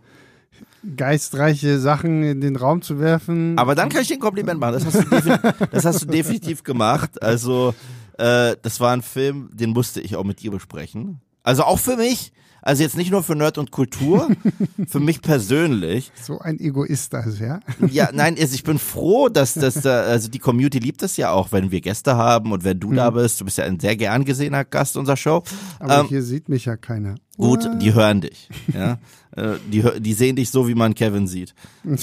geistreiche 0.96 1.80
Sachen 1.80 2.24
in 2.24 2.41
den 2.41 2.56
Raum 2.56 2.82
zu 2.82 3.00
werfen. 3.00 3.58
Aber 3.58 3.76
dann 3.76 3.90
kann 3.90 4.02
ich 4.02 4.08
dir 4.08 4.16
ein 4.16 4.22
Kompliment 4.22 4.60
machen. 4.60 4.74
Das 4.74 4.86
hast 4.86 5.12
du, 5.12 5.66
das 5.72 5.86
hast 5.86 6.02
du 6.02 6.06
definitiv 6.06 6.64
gemacht. 6.64 7.22
Also, 7.22 7.74
äh, 8.18 8.56
das 8.62 8.80
war 8.80 8.94
ein 8.94 9.02
Film, 9.02 9.50
den 9.54 9.72
musste 9.72 10.02
ich 10.02 10.16
auch 10.16 10.24
mit 10.24 10.41
dir 10.41 10.52
besprechen. 10.52 11.22
Also 11.44 11.64
auch 11.64 11.80
für 11.80 11.98
mich 11.98 12.32
also 12.61 12.84
jetzt 12.84 12.98
nicht 12.98 13.11
nur 13.11 13.24
für 13.24 13.36
Nerd 13.36 13.57
und 13.57 13.72
Kultur, 13.72 14.30
für 14.88 14.99
mich 14.99 15.22
persönlich. 15.22 16.11
So 16.22 16.40
ein 16.40 16.60
Egoist 16.60 17.16
also, 17.16 17.44
ja? 17.44 17.60
Ja, 17.90 18.10
nein, 18.14 18.36
also 18.40 18.53
ich 18.53 18.64
bin 18.64 18.80
froh, 18.80 19.30
dass 19.30 19.53
das 19.53 19.76
da, 19.76 20.02
also 20.02 20.30
die 20.30 20.40
Community 20.40 20.80
liebt 20.80 21.02
es 21.02 21.18
ja 21.18 21.32
auch, 21.32 21.52
wenn 21.52 21.72
wir 21.72 21.82
Gäste 21.82 22.18
haben 22.18 22.52
und 22.52 22.64
wenn 22.64 22.80
du 22.80 22.90
mhm. 22.90 22.95
da 22.98 23.10
bist. 23.11 23.40
Du 23.40 23.45
bist 23.45 23.57
ja 23.57 23.64
ein 23.64 23.80
sehr 23.80 23.95
gern 23.95 24.26
gesehener 24.26 24.66
Gast 24.66 24.98
unserer 24.98 25.18
Show. 25.18 25.44
Aber 25.80 26.02
ähm, 26.02 26.07
hier 26.07 26.22
sieht 26.22 26.49
mich 26.49 26.66
ja 26.66 26.76
keiner. 26.76 27.16
Gut, 27.38 27.64
What? 27.64 27.82
die 27.82 27.94
hören 27.94 28.22
dich, 28.22 28.49
ja. 28.74 28.99
Äh, 29.36 29.56
die, 29.72 29.84
die 30.02 30.14
sehen 30.14 30.36
dich 30.36 30.49
so, 30.49 30.68
wie 30.68 30.76
man 30.76 30.95
Kevin 30.95 31.28
sieht. 31.28 31.53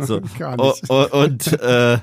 so. 0.00 0.20
Gar 0.38 0.56
nicht. 0.56 0.90
Und, 0.90 1.12
und 1.12 1.52
äh, 1.60 1.98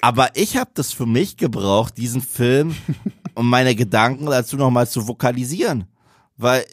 aber 0.00 0.30
ich 0.34 0.56
habe 0.56 0.70
das 0.74 0.92
für 0.92 1.06
mich 1.06 1.36
gebraucht, 1.36 1.96
diesen 1.96 2.20
Film, 2.20 2.74
um 3.34 3.48
meine 3.48 3.74
Gedanken 3.74 4.26
dazu 4.26 4.56
nochmal 4.56 4.88
zu 4.88 5.06
vokalisieren. 5.06 5.84
Weil, 6.36 6.64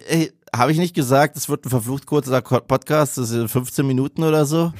habe 0.55 0.71
ich 0.71 0.77
nicht 0.77 0.95
gesagt, 0.95 1.37
es 1.37 1.49
wird 1.49 1.65
ein 1.65 1.69
verflucht 1.69 2.05
kurzer 2.05 2.41
Podcast, 2.41 3.17
das 3.17 3.29
sind 3.29 3.49
15 3.49 3.85
Minuten 3.85 4.23
oder 4.23 4.45
so? 4.45 4.73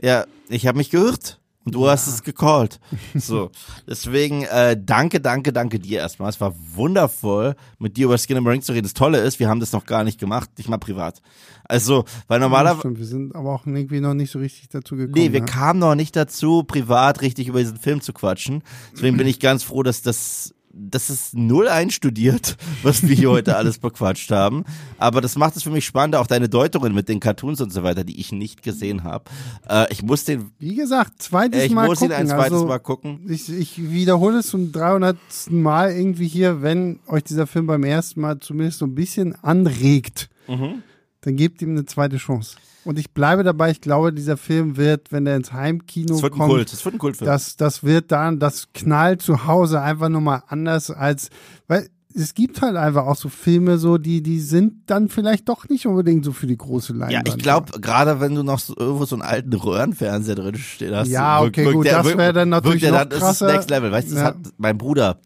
Ja, 0.00 0.26
ich 0.48 0.66
habe 0.66 0.78
mich 0.78 0.90
gehört. 0.90 1.40
Du 1.70 1.84
ja. 1.84 1.92
hast 1.92 2.06
es 2.06 2.22
gecallt. 2.22 2.80
So. 3.14 3.50
Deswegen, 3.86 4.42
äh, 4.44 4.76
danke, 4.80 5.20
danke, 5.20 5.52
danke 5.52 5.78
dir 5.78 6.00
erstmal. 6.00 6.28
Es 6.30 6.40
war 6.40 6.54
wundervoll, 6.74 7.56
mit 7.78 7.96
dir 7.96 8.06
über 8.06 8.18
Skin 8.18 8.36
and 8.36 8.46
Ring 8.46 8.62
zu 8.62 8.72
reden. 8.72 8.84
Das 8.84 8.94
Tolle 8.94 9.18
ist, 9.18 9.38
wir 9.38 9.48
haben 9.48 9.60
das 9.60 9.72
noch 9.72 9.86
gar 9.86 10.04
nicht 10.04 10.18
gemacht, 10.18 10.50
nicht 10.56 10.68
mal 10.68 10.78
privat. 10.78 11.20
Also, 11.64 12.04
weil 12.28 12.40
normalerweise. 12.40 12.88
Ja, 12.88 12.98
wir 12.98 13.06
sind 13.06 13.34
aber 13.34 13.54
auch 13.54 13.66
irgendwie 13.66 14.00
noch 14.00 14.14
nicht 14.14 14.30
so 14.30 14.38
richtig 14.38 14.68
dazu 14.68 14.96
gekommen. 14.96 15.14
Nee, 15.14 15.32
wir 15.32 15.40
ne? 15.40 15.46
kamen 15.46 15.80
noch 15.80 15.94
nicht 15.94 16.16
dazu, 16.16 16.62
privat 16.62 17.20
richtig 17.20 17.48
über 17.48 17.60
diesen 17.60 17.76
Film 17.76 18.00
zu 18.00 18.12
quatschen. 18.12 18.62
Deswegen 18.92 19.16
bin 19.16 19.26
ich 19.26 19.40
ganz 19.40 19.62
froh, 19.62 19.82
dass 19.82 20.02
das 20.02 20.54
das 20.78 21.10
ist 21.10 21.34
null 21.34 21.68
einstudiert, 21.68 22.56
was 22.82 23.06
wir 23.06 23.14
hier 23.14 23.30
heute 23.30 23.56
alles 23.56 23.78
bequatscht 23.78 24.30
haben. 24.30 24.64
Aber 24.98 25.20
das 25.20 25.36
macht 25.36 25.56
es 25.56 25.62
für 25.62 25.70
mich 25.70 25.84
spannend, 25.84 26.16
auch 26.16 26.26
deine 26.26 26.48
Deutungen 26.48 26.94
mit 26.94 27.08
den 27.08 27.20
Cartoons 27.20 27.60
und 27.60 27.72
so 27.72 27.82
weiter, 27.82 28.04
die 28.04 28.20
ich 28.20 28.32
nicht 28.32 28.62
gesehen 28.62 29.04
habe. 29.04 29.24
Äh, 29.68 29.86
ich 29.90 30.02
muss 30.02 30.24
den. 30.24 30.52
Wie 30.58 30.74
gesagt, 30.74 31.22
zweites 31.22 31.62
ich 31.64 31.72
Mal. 31.72 31.84
Ich 31.84 31.88
muss 31.88 31.98
gucken. 31.98 32.14
ihn 32.14 32.20
ein 32.20 32.26
zweites 32.28 32.52
also, 32.52 32.66
Mal 32.66 32.78
gucken. 32.78 33.20
Ich, 33.28 33.48
ich 33.50 33.90
wiederhole 33.90 34.38
es 34.38 34.48
zum 34.48 34.72
300. 34.72 35.16
Mal 35.50 35.92
irgendwie 35.92 36.28
hier, 36.28 36.62
wenn 36.62 37.00
euch 37.06 37.24
dieser 37.24 37.46
Film 37.46 37.66
beim 37.66 37.84
ersten 37.84 38.20
Mal 38.20 38.38
zumindest 38.38 38.78
so 38.78 38.86
ein 38.86 38.94
bisschen 38.94 39.34
anregt, 39.42 40.28
mhm. 40.46 40.82
dann 41.22 41.36
gebt 41.36 41.62
ihm 41.62 41.70
eine 41.70 41.86
zweite 41.86 42.16
Chance. 42.16 42.56
Und 42.88 42.98
ich 42.98 43.12
bleibe 43.12 43.42
dabei, 43.42 43.70
ich 43.70 43.82
glaube, 43.82 44.14
dieser 44.14 44.38
Film 44.38 44.78
wird, 44.78 45.12
wenn 45.12 45.26
er 45.26 45.36
ins 45.36 45.52
Heimkino 45.52 46.14
das 46.14 46.22
wird 46.22 46.32
kommt, 46.32 46.44
ein 46.44 46.48
Kult. 46.48 46.72
Das 46.72 46.82
wird 46.86 46.94
ein 46.94 46.98
Kultfilm. 46.98 47.26
Das, 47.26 47.58
das 47.58 47.84
wird 47.84 48.10
dann, 48.12 48.38
das 48.38 48.68
knallt 48.72 49.20
zu 49.20 49.44
Hause 49.44 49.82
einfach 49.82 50.08
nochmal 50.08 50.42
anders 50.48 50.90
als, 50.90 51.28
weil 51.66 51.90
es 52.14 52.32
gibt 52.32 52.62
halt 52.62 52.76
einfach 52.76 53.04
auch 53.04 53.16
so 53.16 53.28
Filme, 53.28 53.76
so 53.76 53.98
die, 53.98 54.22
die 54.22 54.40
sind 54.40 54.84
dann 54.86 55.10
vielleicht 55.10 55.50
doch 55.50 55.68
nicht 55.68 55.84
unbedingt 55.84 56.24
so 56.24 56.32
für 56.32 56.46
die 56.46 56.56
große 56.56 56.94
Leinwand. 56.94 57.28
Ja, 57.28 57.34
ich 57.34 57.36
glaube, 57.36 57.78
gerade 57.78 58.20
wenn 58.20 58.34
du 58.34 58.42
noch 58.42 58.58
so, 58.58 58.74
irgendwo 58.74 59.04
so 59.04 59.16
einen 59.16 59.22
alten 59.22 59.52
Röhrenfernseher 59.52 60.36
drin 60.36 60.56
stehen 60.56 60.96
hast. 60.96 61.08
Ja, 61.08 61.42
okay, 61.42 61.66
wirkt, 61.66 61.74
gut, 61.74 61.84
wirkt 61.84 62.06
das 62.06 62.16
wäre 62.16 62.32
dann 62.32 62.48
natürlich 62.48 62.80
der, 62.80 62.92
noch 62.92 63.08
krasser. 63.10 63.48
Das 63.48 63.66
ist 63.66 63.68
Next 63.68 63.68
Level, 63.70 63.92
weißt 63.92 64.12
du, 64.12 64.16
ja. 64.16 64.22
hat 64.22 64.36
mein 64.56 64.78
Bruder 64.78 65.20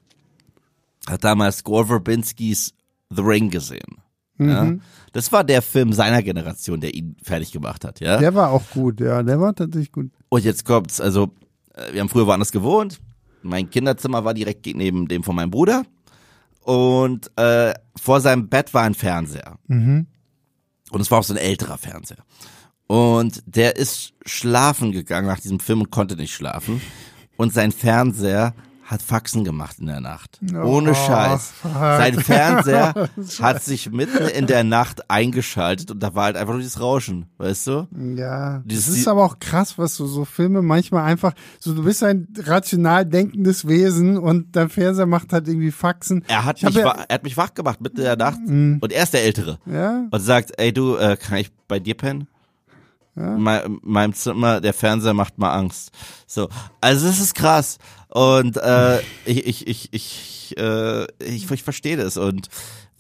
hat 1.09 1.23
damals 1.23 1.63
Gore 1.63 1.87
Verbinskis 1.87 2.75
The 3.11 3.23
Ring 3.23 3.51
gesehen. 3.51 4.02
Mhm. 4.43 4.51
Ja? 4.51 4.75
Das 5.13 5.31
war 5.33 5.45
der 5.45 5.63
Film 5.63 5.93
seiner 5.93 6.23
Generation, 6.23 6.81
der 6.81 6.95
ihn 6.95 7.17
fertig 7.23 7.53
gemacht 7.53 7.85
hat, 7.85 8.01
ja. 8.01 8.19
Der 8.19 8.35
war 8.35 8.51
auch 8.51 8.63
gut, 8.71 9.01
ja, 9.01 9.23
der 9.23 9.41
war 9.41 9.55
tatsächlich 9.55 9.93
gut. 9.93 10.11
Und 10.29 10.45
jetzt 10.45 10.65
kommt's, 10.65 11.01
also 11.01 11.31
äh, 11.75 11.93
wir 11.93 12.01
haben 12.01 12.09
früher 12.09 12.27
woanders 12.27 12.53
gewohnt. 12.53 13.01
Mein 13.43 13.69
Kinderzimmer 13.69 14.25
war 14.25 14.35
direkt 14.35 14.67
neben 14.67 15.09
dem 15.09 15.23
von 15.23 15.37
meinem 15.37 15.51
Bruder 15.51 15.85
und 16.63 17.31
äh, 17.37 17.75
vor 17.97 18.21
seinem 18.21 18.49
Bett 18.49 18.73
war 18.73 18.83
ein 18.83 18.95
Fernseher. 18.95 19.59
Mhm. 19.67 20.07
Und 20.91 21.01
es 21.01 21.11
war 21.11 21.19
auch 21.19 21.25
so 21.25 21.35
ein 21.35 21.39
älterer 21.39 21.79
Fernseher. 21.79 22.25
Und 22.87 23.43
der 23.47 23.77
ist 23.77 24.13
schlafen 24.27 24.93
gegangen 24.93 25.27
nach 25.27 25.41
diesem 25.41 25.61
Film 25.61 25.81
und 25.81 25.91
konnte 25.91 26.17
nicht 26.17 26.35
schlafen. 26.35 26.81
Und 27.37 27.53
sein 27.53 27.73
Fernseher 27.73 28.55
hat 28.93 29.03
Faxen 29.03 29.43
gemacht 29.45 29.77
in 29.81 29.87
der 29.87 30.01
Nacht. 30.01 30.39
Ohne 30.53 30.91
Oh, 30.91 30.95
Scheiß. 30.95 31.53
fuck. 31.63 31.73
Sein 31.73 32.21
Fernseher 32.21 33.09
hat 33.41 33.63
sich 33.63 33.91
mitten 33.91 34.29
in 34.29 34.47
der 34.47 34.65
Nacht 34.65 35.11
eingeschaltet 35.11 35.91
und 35.91 36.01
da 36.03 36.15
war 36.15 36.25
halt 36.25 36.37
einfach 36.37 36.53
nur 36.53 36.61
dieses 36.61 36.79
Rauschen, 36.81 37.27
weißt 37.39 37.67
du? 37.69 37.89
Ja, 38.17 38.63
Dieses- 38.65 38.87
das 38.87 38.97
ist 38.99 39.09
aber 39.09 39.25
auch 39.25 39.39
krass, 39.39 39.79
was 39.79 39.97
so, 39.97 40.07
so 40.07 40.25
Filme 40.25 40.63
manchmal 40.63 41.05
einfach, 41.05 41.33
so 41.59 41.75
du 41.75 41.83
bist 41.85 42.03
ein 42.05 42.29
rational 42.39 43.07
denkendes 43.07 43.67
Wesen 43.67 44.19
und 44.19 44.55
dein 44.55 44.69
Fernseher 44.69 45.07
macht 45.07 45.33
halt 45.33 45.49
irgendwie 45.49 45.71
Faxen. 45.71 46.25
Er 46.29 46.45
hat, 46.45 46.59
Ich 46.59 46.65
mich, 46.65 46.75
ja- 46.75 47.05
er 47.09 47.15
hat 47.15 47.23
mich 47.25 47.37
wach 47.37 47.55
gemacht 47.55 47.81
mitten 47.81 47.97
in 47.99 48.05
der 48.05 48.17
Nacht 48.17 48.39
und 48.47 48.93
er 48.93 49.03
ist 49.03 49.15
der 49.15 49.25
Ältere. 49.25 49.59
Ja, 49.67 50.05
Und 50.11 50.21
sagt, 50.21 50.53
ey 50.59 50.73
du, 50.73 50.97
äh, 50.97 51.17
kann 51.17 51.39
ich 51.39 51.51
bei 51.67 51.81
dir 51.81 51.95
pennen? 51.95 52.29
In 53.15 53.43
mein- 53.43 53.63
in 53.65 53.79
meinem 53.83 54.15
Zimmer, 54.15 54.61
der 54.63 54.73
Fernseher 54.73 55.13
macht 55.13 55.37
mal 55.37 55.53
Angst. 55.53 55.91
So, 56.27 56.49
also 56.81 57.07
es 57.09 57.21
ist 57.21 57.35
krass. 57.35 57.77
Und 58.13 58.59
äh, 58.59 59.01
ich, 59.25 59.47
ich, 59.47 59.67
ich, 59.67 59.89
ich, 59.93 60.55
äh, 60.59 61.07
ich, 61.25 61.51
ich 61.51 61.63
verstehe 61.63 61.97
das. 61.97 62.19
Und 62.19 62.49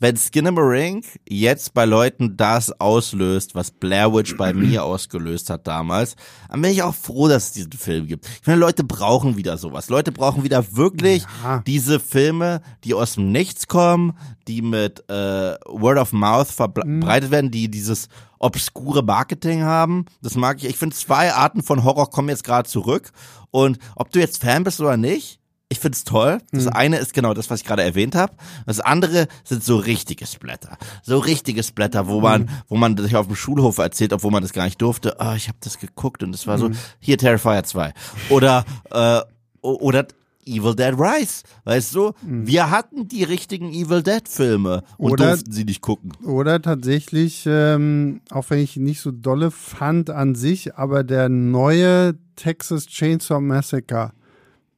wenn 0.03 0.17
Skinamarink 0.17 1.05
jetzt 1.29 1.75
bei 1.75 1.85
Leuten 1.85 2.37
das 2.37 2.73
auslöst, 2.81 3.55
was 3.55 3.71
Blair 3.71 4.13
Witch 4.13 4.37
bei 4.37 4.53
mir 4.53 4.83
ausgelöst 4.85 5.49
hat 5.49 5.67
damals, 5.69 6.17
dann 6.51 6.61
bin 6.61 6.73
ich 6.73 6.83
auch 6.83 6.95
froh, 6.95 7.29
dass 7.29 7.45
es 7.47 7.53
diesen 7.53 7.73
Film 7.73 8.09
gibt. 8.09 8.27
Ich 8.27 8.41
finde, 8.43 8.59
Leute 8.59 8.83
brauchen 8.83 9.37
wieder 9.37 9.57
sowas. 9.59 9.89
Leute 9.89 10.11
brauchen 10.11 10.43
wieder 10.43 10.75
wirklich 10.77 11.25
Ja. 11.45 11.63
diese 11.67 12.01
Filme, 12.01 12.63
die 12.83 12.95
aus 12.95 13.15
dem 13.15 13.31
Nichts 13.31 13.69
kommen, 13.69 14.15
die 14.49 14.61
mit 14.61 15.09
äh, 15.09 15.55
Word 15.67 15.99
of 15.99 16.13
Mouth 16.13 16.49
verbreitet 16.49 17.31
werden, 17.31 17.53
die 17.53 17.71
dieses 17.71 18.09
obskure 18.41 19.05
Marketing 19.05 19.63
haben. 19.63 20.07
Das 20.21 20.35
mag 20.35 20.59
ich. 20.59 20.65
Ich 20.69 20.77
finde, 20.79 20.97
zwei 20.97 21.33
Arten 21.33 21.63
von 21.63 21.85
Horror 21.85 22.11
kommen 22.11 22.29
jetzt 22.29 22.43
gerade 22.43 22.69
zurück. 22.69 23.13
Und 23.53 23.79
ob 23.95 24.11
du 24.11 24.19
jetzt 24.19 24.43
Fan 24.43 24.65
bist 24.65 24.81
oder 24.81 24.97
nicht, 24.97 25.39
ich 25.73 25.81
find's 25.81 26.05
toll. 26.05 26.39
Das 26.53 26.67
eine 26.69 26.99
ist 26.99 27.13
genau 27.15 27.35
das, 27.35 27.51
was 27.51 27.61
ich 27.61 27.67
gerade 27.67 27.83
erwähnt 27.83 28.15
habe. 28.15 28.35
Das 28.67 28.81
andere 28.81 29.27
sind 29.45 29.65
so 29.65 29.77
richtige 29.77 30.27
Splatter. 30.27 30.77
So 31.03 31.19
richtige 31.19 31.63
Splatter, 31.63 32.07
wo 32.07 32.21
man, 32.21 32.49
wo 32.69 32.77
man 32.77 32.97
sich 32.97 33.17
auf 33.17 33.27
dem 33.27 33.37
Schulhof 33.37 33.79
erzählt, 33.79 34.13
obwohl 34.13 34.31
man 34.31 34.43
das 34.43 34.53
gar 34.53 34.65
nicht 34.65 34.81
durfte. 34.81 35.17
Oh, 35.19 35.33
ich 35.37 35.49
habe 35.49 35.59
das 35.61 35.79
geguckt 35.79 36.23
und 36.23 36.35
es 36.35 36.47
war 36.47 36.59
so, 36.59 36.71
hier 37.01 37.19
Terrifier 37.19 37.65
2. 37.65 37.93
Oder, 38.31 38.65
äh, 38.91 39.21
oder 39.63 40.07
Evil 40.45 40.75
Dead 40.75 40.95
Rise. 40.99 41.45
Weißt 41.65 41.95
du? 41.95 42.13
Wir 42.23 42.71
hatten 42.71 43.07
die 43.07 43.23
richtigen 43.23 43.73
Evil 43.73 44.03
Dead 44.03 44.29
Filme 44.29 44.83
und 44.99 45.13
Oder- 45.13 45.29
durften 45.29 45.53
sie 45.53 45.65
nicht 45.65 45.81
gucken. 45.83 46.13
oder 46.25 46.61
tatsächlich, 46.61 47.45
ähm, 47.47 48.21
auch 48.31 48.51
wenn 48.51 48.59
ich 48.59 48.77
nicht 48.77 49.01
so 49.01 49.13
dolle 49.13 49.51
fand 49.53 50.11
an 50.11 50.35
sich, 50.35 50.75
aber 50.75 51.05
der 51.05 51.29
neue 51.29 52.15
Texas 52.35 52.87
Chainsaw 52.89 53.41
Massacre, 53.41 54.11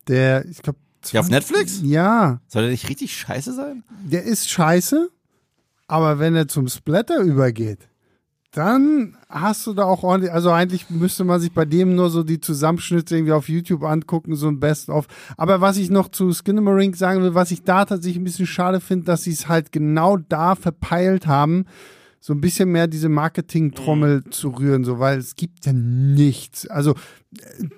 der, 0.07 0.45
ich 0.45 0.59
glaube, 0.61 0.79
Ja, 1.13 1.21
auf 1.21 1.29
Netflix? 1.31 1.81
Ja, 1.83 2.41
Soll 2.49 2.63
der 2.63 2.71
nicht 2.71 2.89
richtig 2.89 3.17
scheiße 3.17 3.53
sein? 3.53 3.83
der 4.05 4.25
ist 4.25 4.49
scheiße, 4.51 5.09
aber 5.87 6.19
wenn 6.19 6.35
er 6.35 6.49
zum 6.49 6.69
Splatter 6.69 7.21
übergeht, 7.21 7.89
dann 8.53 9.17
hast 9.29 9.67
du 9.67 9.73
da 9.75 9.83
auch 9.85 10.05
ordentlich, 10.05 10.31
also 10.33 10.51
eigentlich 10.53 10.89
müsste 10.89 11.25
man 11.25 11.41
sich 11.41 11.51
bei 11.53 11.65
dem 11.65 11.97
nur 11.97 12.09
so 12.09 12.23
die 12.23 12.41
Zusammenschnitte 12.41 13.17
irgendwie 13.17 13.33
auf 13.33 13.49
YouTube 13.49 13.83
angucken, 13.83 14.37
so 14.37 14.47
ein 14.47 14.61
Best-of. 14.61 15.07
Aber 15.37 15.61
was 15.61 15.77
ich 15.77 15.91
noch 15.91 16.09
zu 16.09 16.33
Skinamarink 16.33 16.97
sagen 16.97 17.21
will, 17.23 17.35
was 17.35 17.51
ich 17.51 17.65
da 17.65 17.85
tatsächlich 17.85 18.21
ein 18.21 18.25
bisschen 18.25 18.47
schade 18.47 18.81
finde, 18.81 19.07
dass 19.07 19.25
sie 19.25 19.33
es 19.33 19.49
halt 19.49 19.73
genau 19.73 20.17
da 20.19 20.55
verpeilt 20.55 21.27
haben, 21.27 21.65
so 22.21 22.33
ein 22.33 22.41
bisschen 22.41 22.71
mehr 22.71 22.87
diese 22.87 23.09
Marketing-Trommel 23.09 24.23
Mhm. 24.25 24.31
zu 24.31 24.51
rühren, 24.51 24.85
so, 24.85 25.01
weil 25.01 25.19
es 25.19 25.35
gibt 25.35 25.67
ja 25.67 25.73
nichts. 25.73 26.67
Also, 26.69 26.95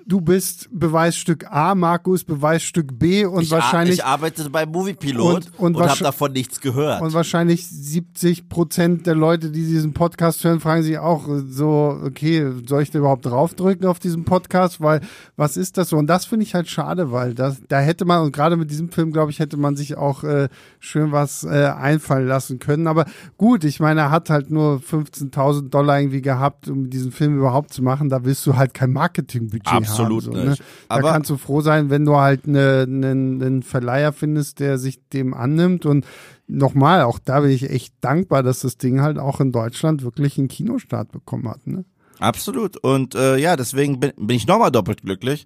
du 0.05 0.21
bist 0.21 0.69
Beweisstück 0.71 1.45
A, 1.49 1.75
Markus 1.75 2.23
Beweisstück 2.23 2.97
B 2.97 3.25
und 3.25 3.43
ich, 3.43 3.51
wahrscheinlich 3.51 3.99
ich 3.99 4.05
arbeitete 4.05 4.49
bei 4.49 4.65
Moviepilot 4.65 5.35
Und- 5.35 5.59
und, 5.59 5.75
und 5.75 5.89
habe 5.89 5.99
davon 6.03 6.31
nichts 6.31 6.61
gehört. 6.61 7.01
Und 7.01 7.13
wahrscheinlich 7.13 7.67
70 7.67 8.49
Prozent 8.49 9.07
der 9.07 9.15
Leute, 9.15 9.51
die 9.51 9.65
diesen 9.65 9.93
Podcast 9.93 10.43
hören, 10.43 10.59
fragen 10.59 10.83
sich 10.83 10.97
auch 10.99 11.27
so, 11.47 11.99
okay, 12.03 12.51
soll 12.67 12.81
ich 12.83 12.91
da 12.91 12.99
überhaupt 12.99 13.25
draufdrücken 13.25 13.85
auf 13.87 13.99
diesen 13.99 14.25
Podcast? 14.25 14.81
Weil, 14.81 15.01
was 15.35 15.57
ist 15.57 15.77
das 15.77 15.89
so? 15.89 15.97
Und 15.97 16.07
das 16.07 16.25
finde 16.25 16.43
ich 16.43 16.55
halt 16.55 16.67
schade, 16.67 17.11
weil 17.11 17.33
das, 17.33 17.61
da 17.67 17.79
hätte 17.79 18.05
man, 18.05 18.21
und 18.23 18.31
gerade 18.31 18.57
mit 18.57 18.71
diesem 18.71 18.89
Film, 18.89 19.11
glaube 19.11 19.31
ich, 19.31 19.39
hätte 19.39 19.57
man 19.57 19.75
sich 19.75 19.97
auch 19.97 20.23
äh, 20.23 20.49
schön 20.79 21.11
was 21.11 21.43
äh, 21.43 21.47
einfallen 21.77 22.27
lassen 22.27 22.59
können. 22.59 22.87
Aber 22.87 23.05
gut, 23.37 23.63
ich 23.63 23.79
meine, 23.79 24.01
er 24.01 24.11
hat 24.11 24.29
halt 24.29 24.49
nur 24.51 24.77
15.000 24.77 25.69
Dollar 25.69 25.99
irgendwie 25.99 26.21
gehabt, 26.21 26.67
um 26.67 26.89
diesen 26.89 27.11
Film 27.11 27.37
überhaupt 27.37 27.73
zu 27.73 27.83
machen. 27.83 28.09
Da 28.09 28.23
willst 28.25 28.45
du 28.45 28.55
halt 28.55 28.73
kein 28.73 28.91
Marketingbudget 29.51 29.89
Absolut 29.89 30.25
haben. 30.27 30.33
So, 30.33 30.49
nicht. 30.49 30.59
Ne? 30.59 30.65
Aber- 30.89 31.01
da 31.03 31.11
kannst 31.13 31.29
du 31.29 31.37
froh 31.37 31.61
sein, 31.61 31.89
wenn 31.89 32.05
du 32.05 32.15
halt 32.17 32.47
ne- 32.47 32.83
einen 32.87 33.41
einen 33.41 33.63
Verleiher 33.63 34.13
findest, 34.13 34.59
der 34.59 34.77
sich 34.77 34.99
dem 35.09 35.33
annimmt 35.33 35.85
und 35.85 36.05
nochmal, 36.47 37.01
auch 37.01 37.19
da 37.19 37.41
bin 37.41 37.51
ich 37.51 37.69
echt 37.69 37.93
dankbar, 38.01 38.43
dass 38.43 38.61
das 38.61 38.77
Ding 38.77 39.01
halt 39.01 39.17
auch 39.17 39.39
in 39.41 39.51
Deutschland 39.51 40.03
wirklich 40.03 40.37
einen 40.37 40.47
Kinostart 40.47 41.11
bekommen 41.11 41.49
hat. 41.49 41.65
Ne? 41.67 41.83
Absolut. 42.19 42.77
Und 42.77 43.15
äh, 43.15 43.37
ja, 43.37 43.55
deswegen 43.55 43.99
bin, 43.99 44.11
bin 44.17 44.35
ich 44.37 44.47
nochmal 44.47 44.71
doppelt 44.71 45.01
glücklich, 45.01 45.45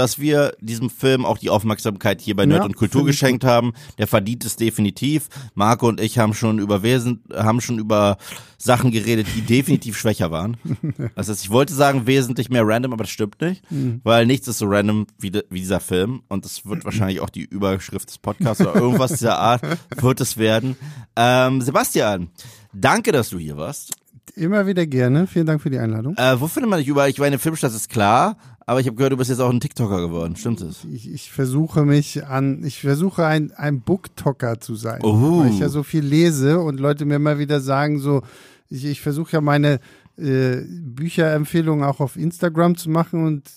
dass 0.00 0.18
wir 0.18 0.54
diesem 0.60 0.90
Film 0.90 1.24
auch 1.24 1.38
die 1.38 1.50
Aufmerksamkeit 1.50 2.20
hier 2.20 2.34
bei 2.34 2.46
Nerd 2.46 2.60
Ja, 2.60 2.64
und 2.64 2.74
Kultur 2.76 3.04
geschenkt 3.04 3.44
haben. 3.44 3.72
Der 3.98 4.06
verdient 4.06 4.44
es 4.44 4.56
definitiv. 4.56 5.28
Marco 5.54 5.86
und 5.88 6.00
ich 6.00 6.18
haben 6.18 6.34
schon 6.34 6.58
über 6.58 6.82
Wesen, 6.82 7.22
haben 7.34 7.60
schon 7.60 7.78
über 7.78 8.16
Sachen 8.58 8.90
geredet, 8.90 9.26
die 9.36 9.42
definitiv 9.42 9.96
schwächer 9.98 10.30
waren. 10.30 10.56
Also 11.14 11.32
ich 11.32 11.50
wollte 11.50 11.74
sagen 11.74 12.06
wesentlich 12.06 12.48
mehr 12.50 12.66
random, 12.66 12.92
aber 12.92 13.04
das 13.04 13.10
stimmt 13.10 13.40
nicht, 13.40 13.70
Mhm. 13.70 14.00
weil 14.04 14.26
nichts 14.26 14.48
ist 14.48 14.58
so 14.58 14.66
random 14.66 15.06
wie, 15.18 15.30
de, 15.30 15.44
wie 15.50 15.60
dieser 15.60 15.80
Film 15.80 16.22
und 16.28 16.44
das 16.44 16.64
wird 16.66 16.84
wahrscheinlich 16.84 17.20
auch 17.20 17.28
die 17.30 17.42
Überschrift 17.44 18.08
des 18.08 18.18
Podcasts 18.18 18.60
oder 18.60 18.74
irgendwas 18.74 19.12
dieser 19.12 19.38
Art 19.38 19.62
wird 20.00 20.20
es 20.20 20.36
werden. 20.38 20.76
Ähm, 21.16 21.60
Sebastian, 21.60 22.28
danke, 22.72 23.12
dass 23.12 23.28
du 23.30 23.38
hier 23.38 23.56
warst. 23.56 23.92
Immer 24.36 24.66
wieder 24.66 24.86
gerne. 24.86 25.26
Vielen 25.26 25.46
Dank 25.46 25.60
für 25.60 25.70
die 25.70 25.78
Einladung. 25.78 26.16
Äh, 26.16 26.40
wo 26.40 26.46
findet 26.46 26.70
man 26.70 26.78
dich 26.78 26.88
überall? 26.88 27.10
Ich 27.10 27.18
meine, 27.18 27.38
Filmstadt 27.38 27.72
ist 27.74 27.88
klar, 27.90 28.36
aber 28.70 28.78
ich 28.80 28.86
habe 28.86 28.94
gehört, 28.96 29.12
du 29.12 29.16
bist 29.16 29.30
jetzt 29.30 29.40
auch 29.40 29.50
ein 29.50 29.58
TikToker 29.58 30.00
geworden. 30.00 30.36
Stimmt 30.36 30.60
es? 30.60 30.84
Ich, 30.92 31.10
ich 31.12 31.32
versuche 31.32 31.84
mich 31.84 32.24
an, 32.24 32.62
ich 32.64 32.80
versuche 32.80 33.26
ein, 33.26 33.50
ein 33.50 33.80
Booktalker 33.80 34.60
zu 34.60 34.76
sein, 34.76 35.00
Oh. 35.02 35.40
weil 35.40 35.50
ich 35.50 35.58
ja 35.58 35.68
so 35.68 35.82
viel 35.82 36.04
lese 36.04 36.60
und 36.60 36.78
Leute 36.78 37.04
mir 37.04 37.16
immer 37.16 37.40
wieder 37.40 37.60
sagen 37.60 37.98
so, 37.98 38.22
ich, 38.68 38.84
ich 38.84 39.00
versuche 39.00 39.32
ja 39.32 39.40
meine 39.40 39.80
äh, 40.16 40.58
Bücherempfehlungen 40.68 41.84
auch 41.84 41.98
auf 41.98 42.16
Instagram 42.16 42.76
zu 42.76 42.90
machen 42.90 43.26
und 43.26 43.50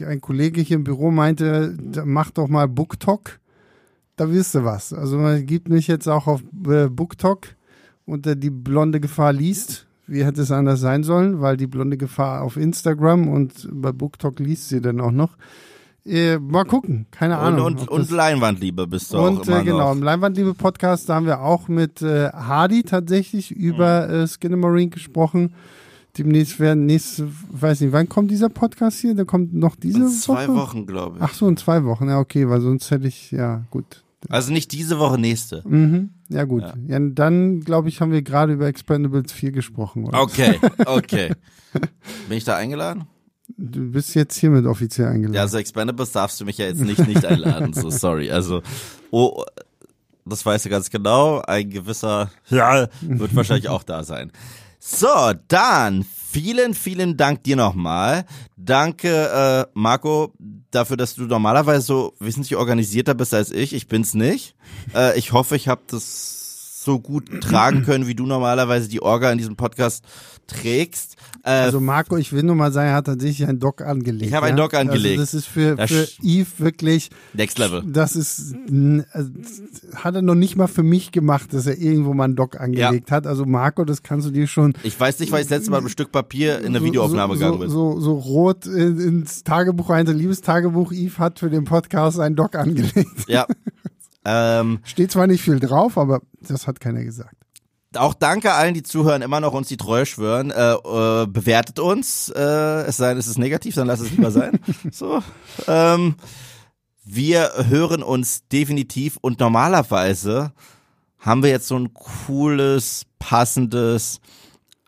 ein 0.00 0.22
Kollege 0.22 0.62
hier 0.62 0.76
im 0.76 0.84
Büro 0.84 1.10
meinte, 1.10 1.76
mach 2.06 2.30
doch 2.30 2.48
mal 2.48 2.66
Booktalk, 2.66 3.40
da 4.16 4.30
wirst 4.30 4.54
du 4.54 4.64
was. 4.64 4.94
Also 4.94 5.18
man 5.18 5.44
gibt 5.44 5.68
mich 5.68 5.88
jetzt 5.88 6.08
auch 6.08 6.26
auf 6.26 6.42
äh, 6.68 6.88
Booktalk 6.88 7.54
unter 8.06 8.34
die 8.34 8.48
blonde 8.50 8.98
Gefahr 8.98 9.34
liest. 9.34 9.86
Wie 10.06 10.24
hätte 10.24 10.42
es 10.42 10.50
anders 10.50 10.80
sein 10.80 11.02
sollen? 11.02 11.40
Weil 11.40 11.56
die 11.56 11.66
blonde 11.66 11.96
Gefahr 11.96 12.42
auf 12.42 12.56
Instagram 12.56 13.28
und 13.28 13.68
bei 13.72 13.92
Booktalk 13.92 14.38
liest 14.38 14.68
sie 14.68 14.80
dann 14.80 15.00
auch 15.00 15.10
noch. 15.12 15.36
Äh, 16.06 16.38
mal 16.38 16.64
gucken, 16.64 17.06
keine 17.10 17.38
Und, 17.38 17.44
Ahnung. 17.44 17.66
und, 17.66 17.88
und 17.88 18.00
das- 18.02 18.10
Leinwandliebe 18.10 18.86
bist 18.86 19.12
du 19.14 19.16
auch 19.18 19.26
und 19.38 19.48
immer 19.48 19.60
äh, 19.60 19.64
genau, 19.64 19.78
noch. 19.88 19.92
im 19.92 20.02
Leinwandliebe-Podcast, 20.02 21.08
da 21.08 21.14
haben 21.14 21.24
wir 21.24 21.40
auch 21.40 21.68
mit 21.68 22.02
äh, 22.02 22.28
Hardy 22.28 22.82
tatsächlich 22.82 23.50
über 23.50 24.06
Mhm. 24.06 24.14
äh, 24.14 24.26
Skinamarink 24.26 24.92
gesprochen. 24.92 25.54
Demnächst 26.18 26.60
werden 26.60 26.84
nächste, 26.86 27.26
weiß 27.50 27.80
nicht, 27.80 27.92
wann 27.92 28.08
kommt 28.08 28.30
dieser 28.30 28.50
Podcast 28.50 28.98
hier? 29.00 29.14
Der 29.14 29.24
kommt 29.24 29.54
noch 29.54 29.74
diese 29.76 30.00
In 30.02 30.08
zwei 30.10 30.46
Woche? 30.46 30.56
Wochen, 30.58 30.86
glaube 30.86 31.16
ich. 31.16 31.22
Ach 31.24 31.32
so, 31.32 31.48
in 31.48 31.56
zwei 31.56 31.82
Wochen, 31.84 32.06
ja, 32.08 32.18
okay, 32.20 32.48
weil 32.50 32.60
sonst 32.60 32.90
hätte 32.90 33.08
ich, 33.08 33.30
ja, 33.32 33.64
gut. 33.70 34.03
Also 34.28 34.52
nicht 34.52 34.72
diese 34.72 34.98
Woche, 34.98 35.18
nächste. 35.18 35.62
Mhm, 35.66 36.10
ja, 36.28 36.44
gut. 36.44 36.62
Ja. 36.62 36.74
Ja. 36.86 36.98
dann, 37.00 37.60
glaube 37.60 37.88
ich, 37.88 38.00
haben 38.00 38.12
wir 38.12 38.22
gerade 38.22 38.54
über 38.54 38.66
Expendables 38.66 39.32
4 39.32 39.52
gesprochen. 39.52 40.04
Oder? 40.06 40.20
Okay, 40.20 40.58
okay. 40.86 41.32
Bin 42.28 42.38
ich 42.38 42.44
da 42.44 42.56
eingeladen? 42.56 43.04
Du 43.56 43.90
bist 43.90 44.14
jetzt 44.14 44.36
hiermit 44.36 44.66
offiziell 44.66 45.08
eingeladen. 45.08 45.34
Ja, 45.34 45.42
also 45.42 45.58
Expendables 45.58 46.12
darfst 46.12 46.40
du 46.40 46.44
mich 46.44 46.58
ja 46.58 46.66
jetzt 46.66 46.80
nicht 46.80 47.06
nicht 47.06 47.24
einladen. 47.24 47.72
So, 47.74 47.90
sorry. 47.90 48.30
Also, 48.30 48.62
oh, 49.10 49.44
das 50.24 50.44
weißt 50.44 50.64
du 50.64 50.70
ganz 50.70 50.90
genau. 50.90 51.40
Ein 51.40 51.70
gewisser, 51.70 52.30
ja, 52.48 52.88
wird 53.02 53.36
wahrscheinlich 53.36 53.68
auch 53.68 53.82
da 53.82 54.02
sein. 54.02 54.32
So, 54.78 55.08
dann 55.48 56.04
vielen, 56.34 56.74
vielen 56.74 57.16
Dank 57.16 57.44
dir 57.44 57.54
nochmal. 57.54 58.24
Danke, 58.56 59.68
äh, 59.68 59.70
Marco, 59.72 60.32
dafür, 60.72 60.96
dass 60.96 61.14
du 61.14 61.22
normalerweise 61.26 61.86
so 61.86 62.14
wesentlich 62.18 62.56
organisierter 62.56 63.14
bist 63.14 63.32
als 63.34 63.52
ich. 63.52 63.72
Ich 63.72 63.86
bin's 63.86 64.14
nicht. 64.14 64.56
Äh, 64.94 65.16
ich 65.16 65.30
hoffe, 65.30 65.54
ich 65.54 65.68
habe 65.68 65.82
das 65.86 66.43
so 66.84 67.00
gut 67.00 67.28
tragen 67.40 67.82
können, 67.86 68.06
wie 68.06 68.14
du 68.14 68.26
normalerweise 68.26 68.88
die 68.88 69.02
Orga 69.02 69.30
in 69.32 69.38
diesem 69.38 69.56
Podcast 69.56 70.04
trägst. 70.46 71.16
Äh, 71.42 71.50
Also 71.50 71.80
Marco, 71.80 72.16
ich 72.18 72.32
will 72.32 72.42
nur 72.42 72.54
mal 72.54 72.70
sagen, 72.70 72.88
er 72.90 72.96
hat 72.96 73.06
tatsächlich 73.06 73.48
einen 73.48 73.58
Doc 73.60 73.80
angelegt. 73.80 74.26
Ich 74.26 74.34
habe 74.34 74.46
einen 74.46 74.58
ja? 74.58 74.64
Doc 74.64 74.74
angelegt. 74.74 75.18
Also 75.18 75.22
das 75.22 75.34
ist 75.34 75.46
für, 75.46 75.74
Das 75.76 75.90
für 75.90 76.06
Eve 76.22 76.46
wirklich, 76.58 77.10
Next 77.32 77.58
Level. 77.58 77.82
das 77.86 78.14
ist, 78.14 78.52
n- 78.68 79.04
also, 79.12 79.30
hat 79.94 80.14
er 80.14 80.22
noch 80.22 80.34
nicht 80.34 80.56
mal 80.56 80.66
für 80.66 80.82
mich 80.82 81.12
gemacht, 81.12 81.54
dass 81.54 81.66
er 81.66 81.78
irgendwo 81.78 82.12
mal 82.12 82.24
einen 82.24 82.36
Doc 82.36 82.60
angelegt 82.60 83.10
hat. 83.10 83.26
Also 83.26 83.46
Marco, 83.46 83.84
das 83.84 84.02
kannst 84.02 84.26
du 84.26 84.30
dir 84.30 84.46
schon 84.46 84.74
Ich 84.82 84.98
weiß 85.00 85.18
nicht, 85.20 85.32
weil 85.32 85.40
ich 85.40 85.48
das 85.48 85.58
letzte 85.58 85.70
Mal 85.70 85.78
mit 85.78 85.84
einem 85.84 85.90
Stück 85.90 86.12
Papier 86.12 86.58
in 86.60 86.66
eine 86.66 86.80
so, 86.80 86.84
Videoaufnahme 86.84 87.34
so, 87.34 87.38
gegangen 87.40 87.60
bin. 87.60 87.70
So, 87.70 87.98
so 88.00 88.12
rot 88.14 88.66
in, 88.66 88.98
ins 89.00 89.44
Tagebuch 89.44 89.88
rein, 89.90 90.04
das 90.06 90.14
Liebestagebuch. 90.14 90.92
Eve 90.92 91.18
hat 91.18 91.38
für 91.38 91.48
den 91.48 91.64
Podcast 91.64 92.20
einen 92.20 92.36
Doc 92.36 92.54
angelegt. 92.56 93.06
Ja. 93.28 93.46
ähm, 94.24 94.80
Steht 94.84 95.12
zwar 95.12 95.26
nicht 95.26 95.42
viel 95.42 95.60
drauf, 95.60 95.98
aber 95.98 96.20
das 96.40 96.66
hat 96.66 96.80
keiner 96.80 97.04
gesagt. 97.04 97.36
auch 97.96 98.14
danke 98.14 98.52
allen, 98.52 98.74
die 98.74 98.82
zuhören, 98.82 99.22
immer 99.22 99.40
noch 99.40 99.52
uns 99.52 99.68
die 99.68 99.76
Treue 99.76 100.06
schwören. 100.06 100.50
Äh, 100.50 100.72
äh, 100.72 101.26
bewertet 101.26 101.78
uns. 101.78 102.28
Äh, 102.28 102.40
es 102.86 102.96
sei 102.96 103.10
denn, 103.10 103.18
es 103.18 103.26
ist 103.26 103.38
negativ, 103.38 103.74
dann 103.74 103.86
lasst 103.86 104.02
es 104.02 104.10
lieber 104.10 104.30
sein. 104.30 104.58
so. 104.90 105.22
Ähm, 105.68 106.16
wir 107.04 107.50
hören 107.68 108.02
uns 108.02 108.48
definitiv 108.48 109.18
und 109.20 109.38
normalerweise 109.38 110.52
haben 111.18 111.42
wir 111.42 111.50
jetzt 111.50 111.68
so 111.68 111.78
ein 111.78 111.92
cooles, 111.94 113.04
passendes 113.18 114.20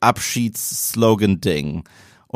Abschiedsslogan-Ding. 0.01 1.85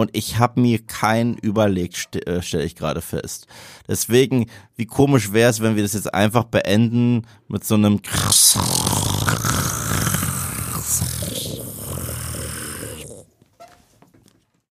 Und 0.00 0.16
ich 0.16 0.38
habe 0.38 0.58
mir 0.62 0.78
keinen 0.78 1.34
überlegt, 1.34 1.94
st 1.94 2.26
äh, 2.26 2.40
stelle 2.40 2.64
ich 2.64 2.74
gerade 2.74 3.02
fest. 3.02 3.46
Deswegen, 3.86 4.46
wie 4.76 4.86
komisch 4.86 5.34
wäre 5.34 5.50
es, 5.50 5.60
wenn 5.60 5.76
wir 5.76 5.82
das 5.82 5.92
jetzt 5.92 6.14
einfach 6.14 6.44
beenden 6.44 7.26
mit 7.48 7.64
so 7.64 7.74
einem 7.74 8.00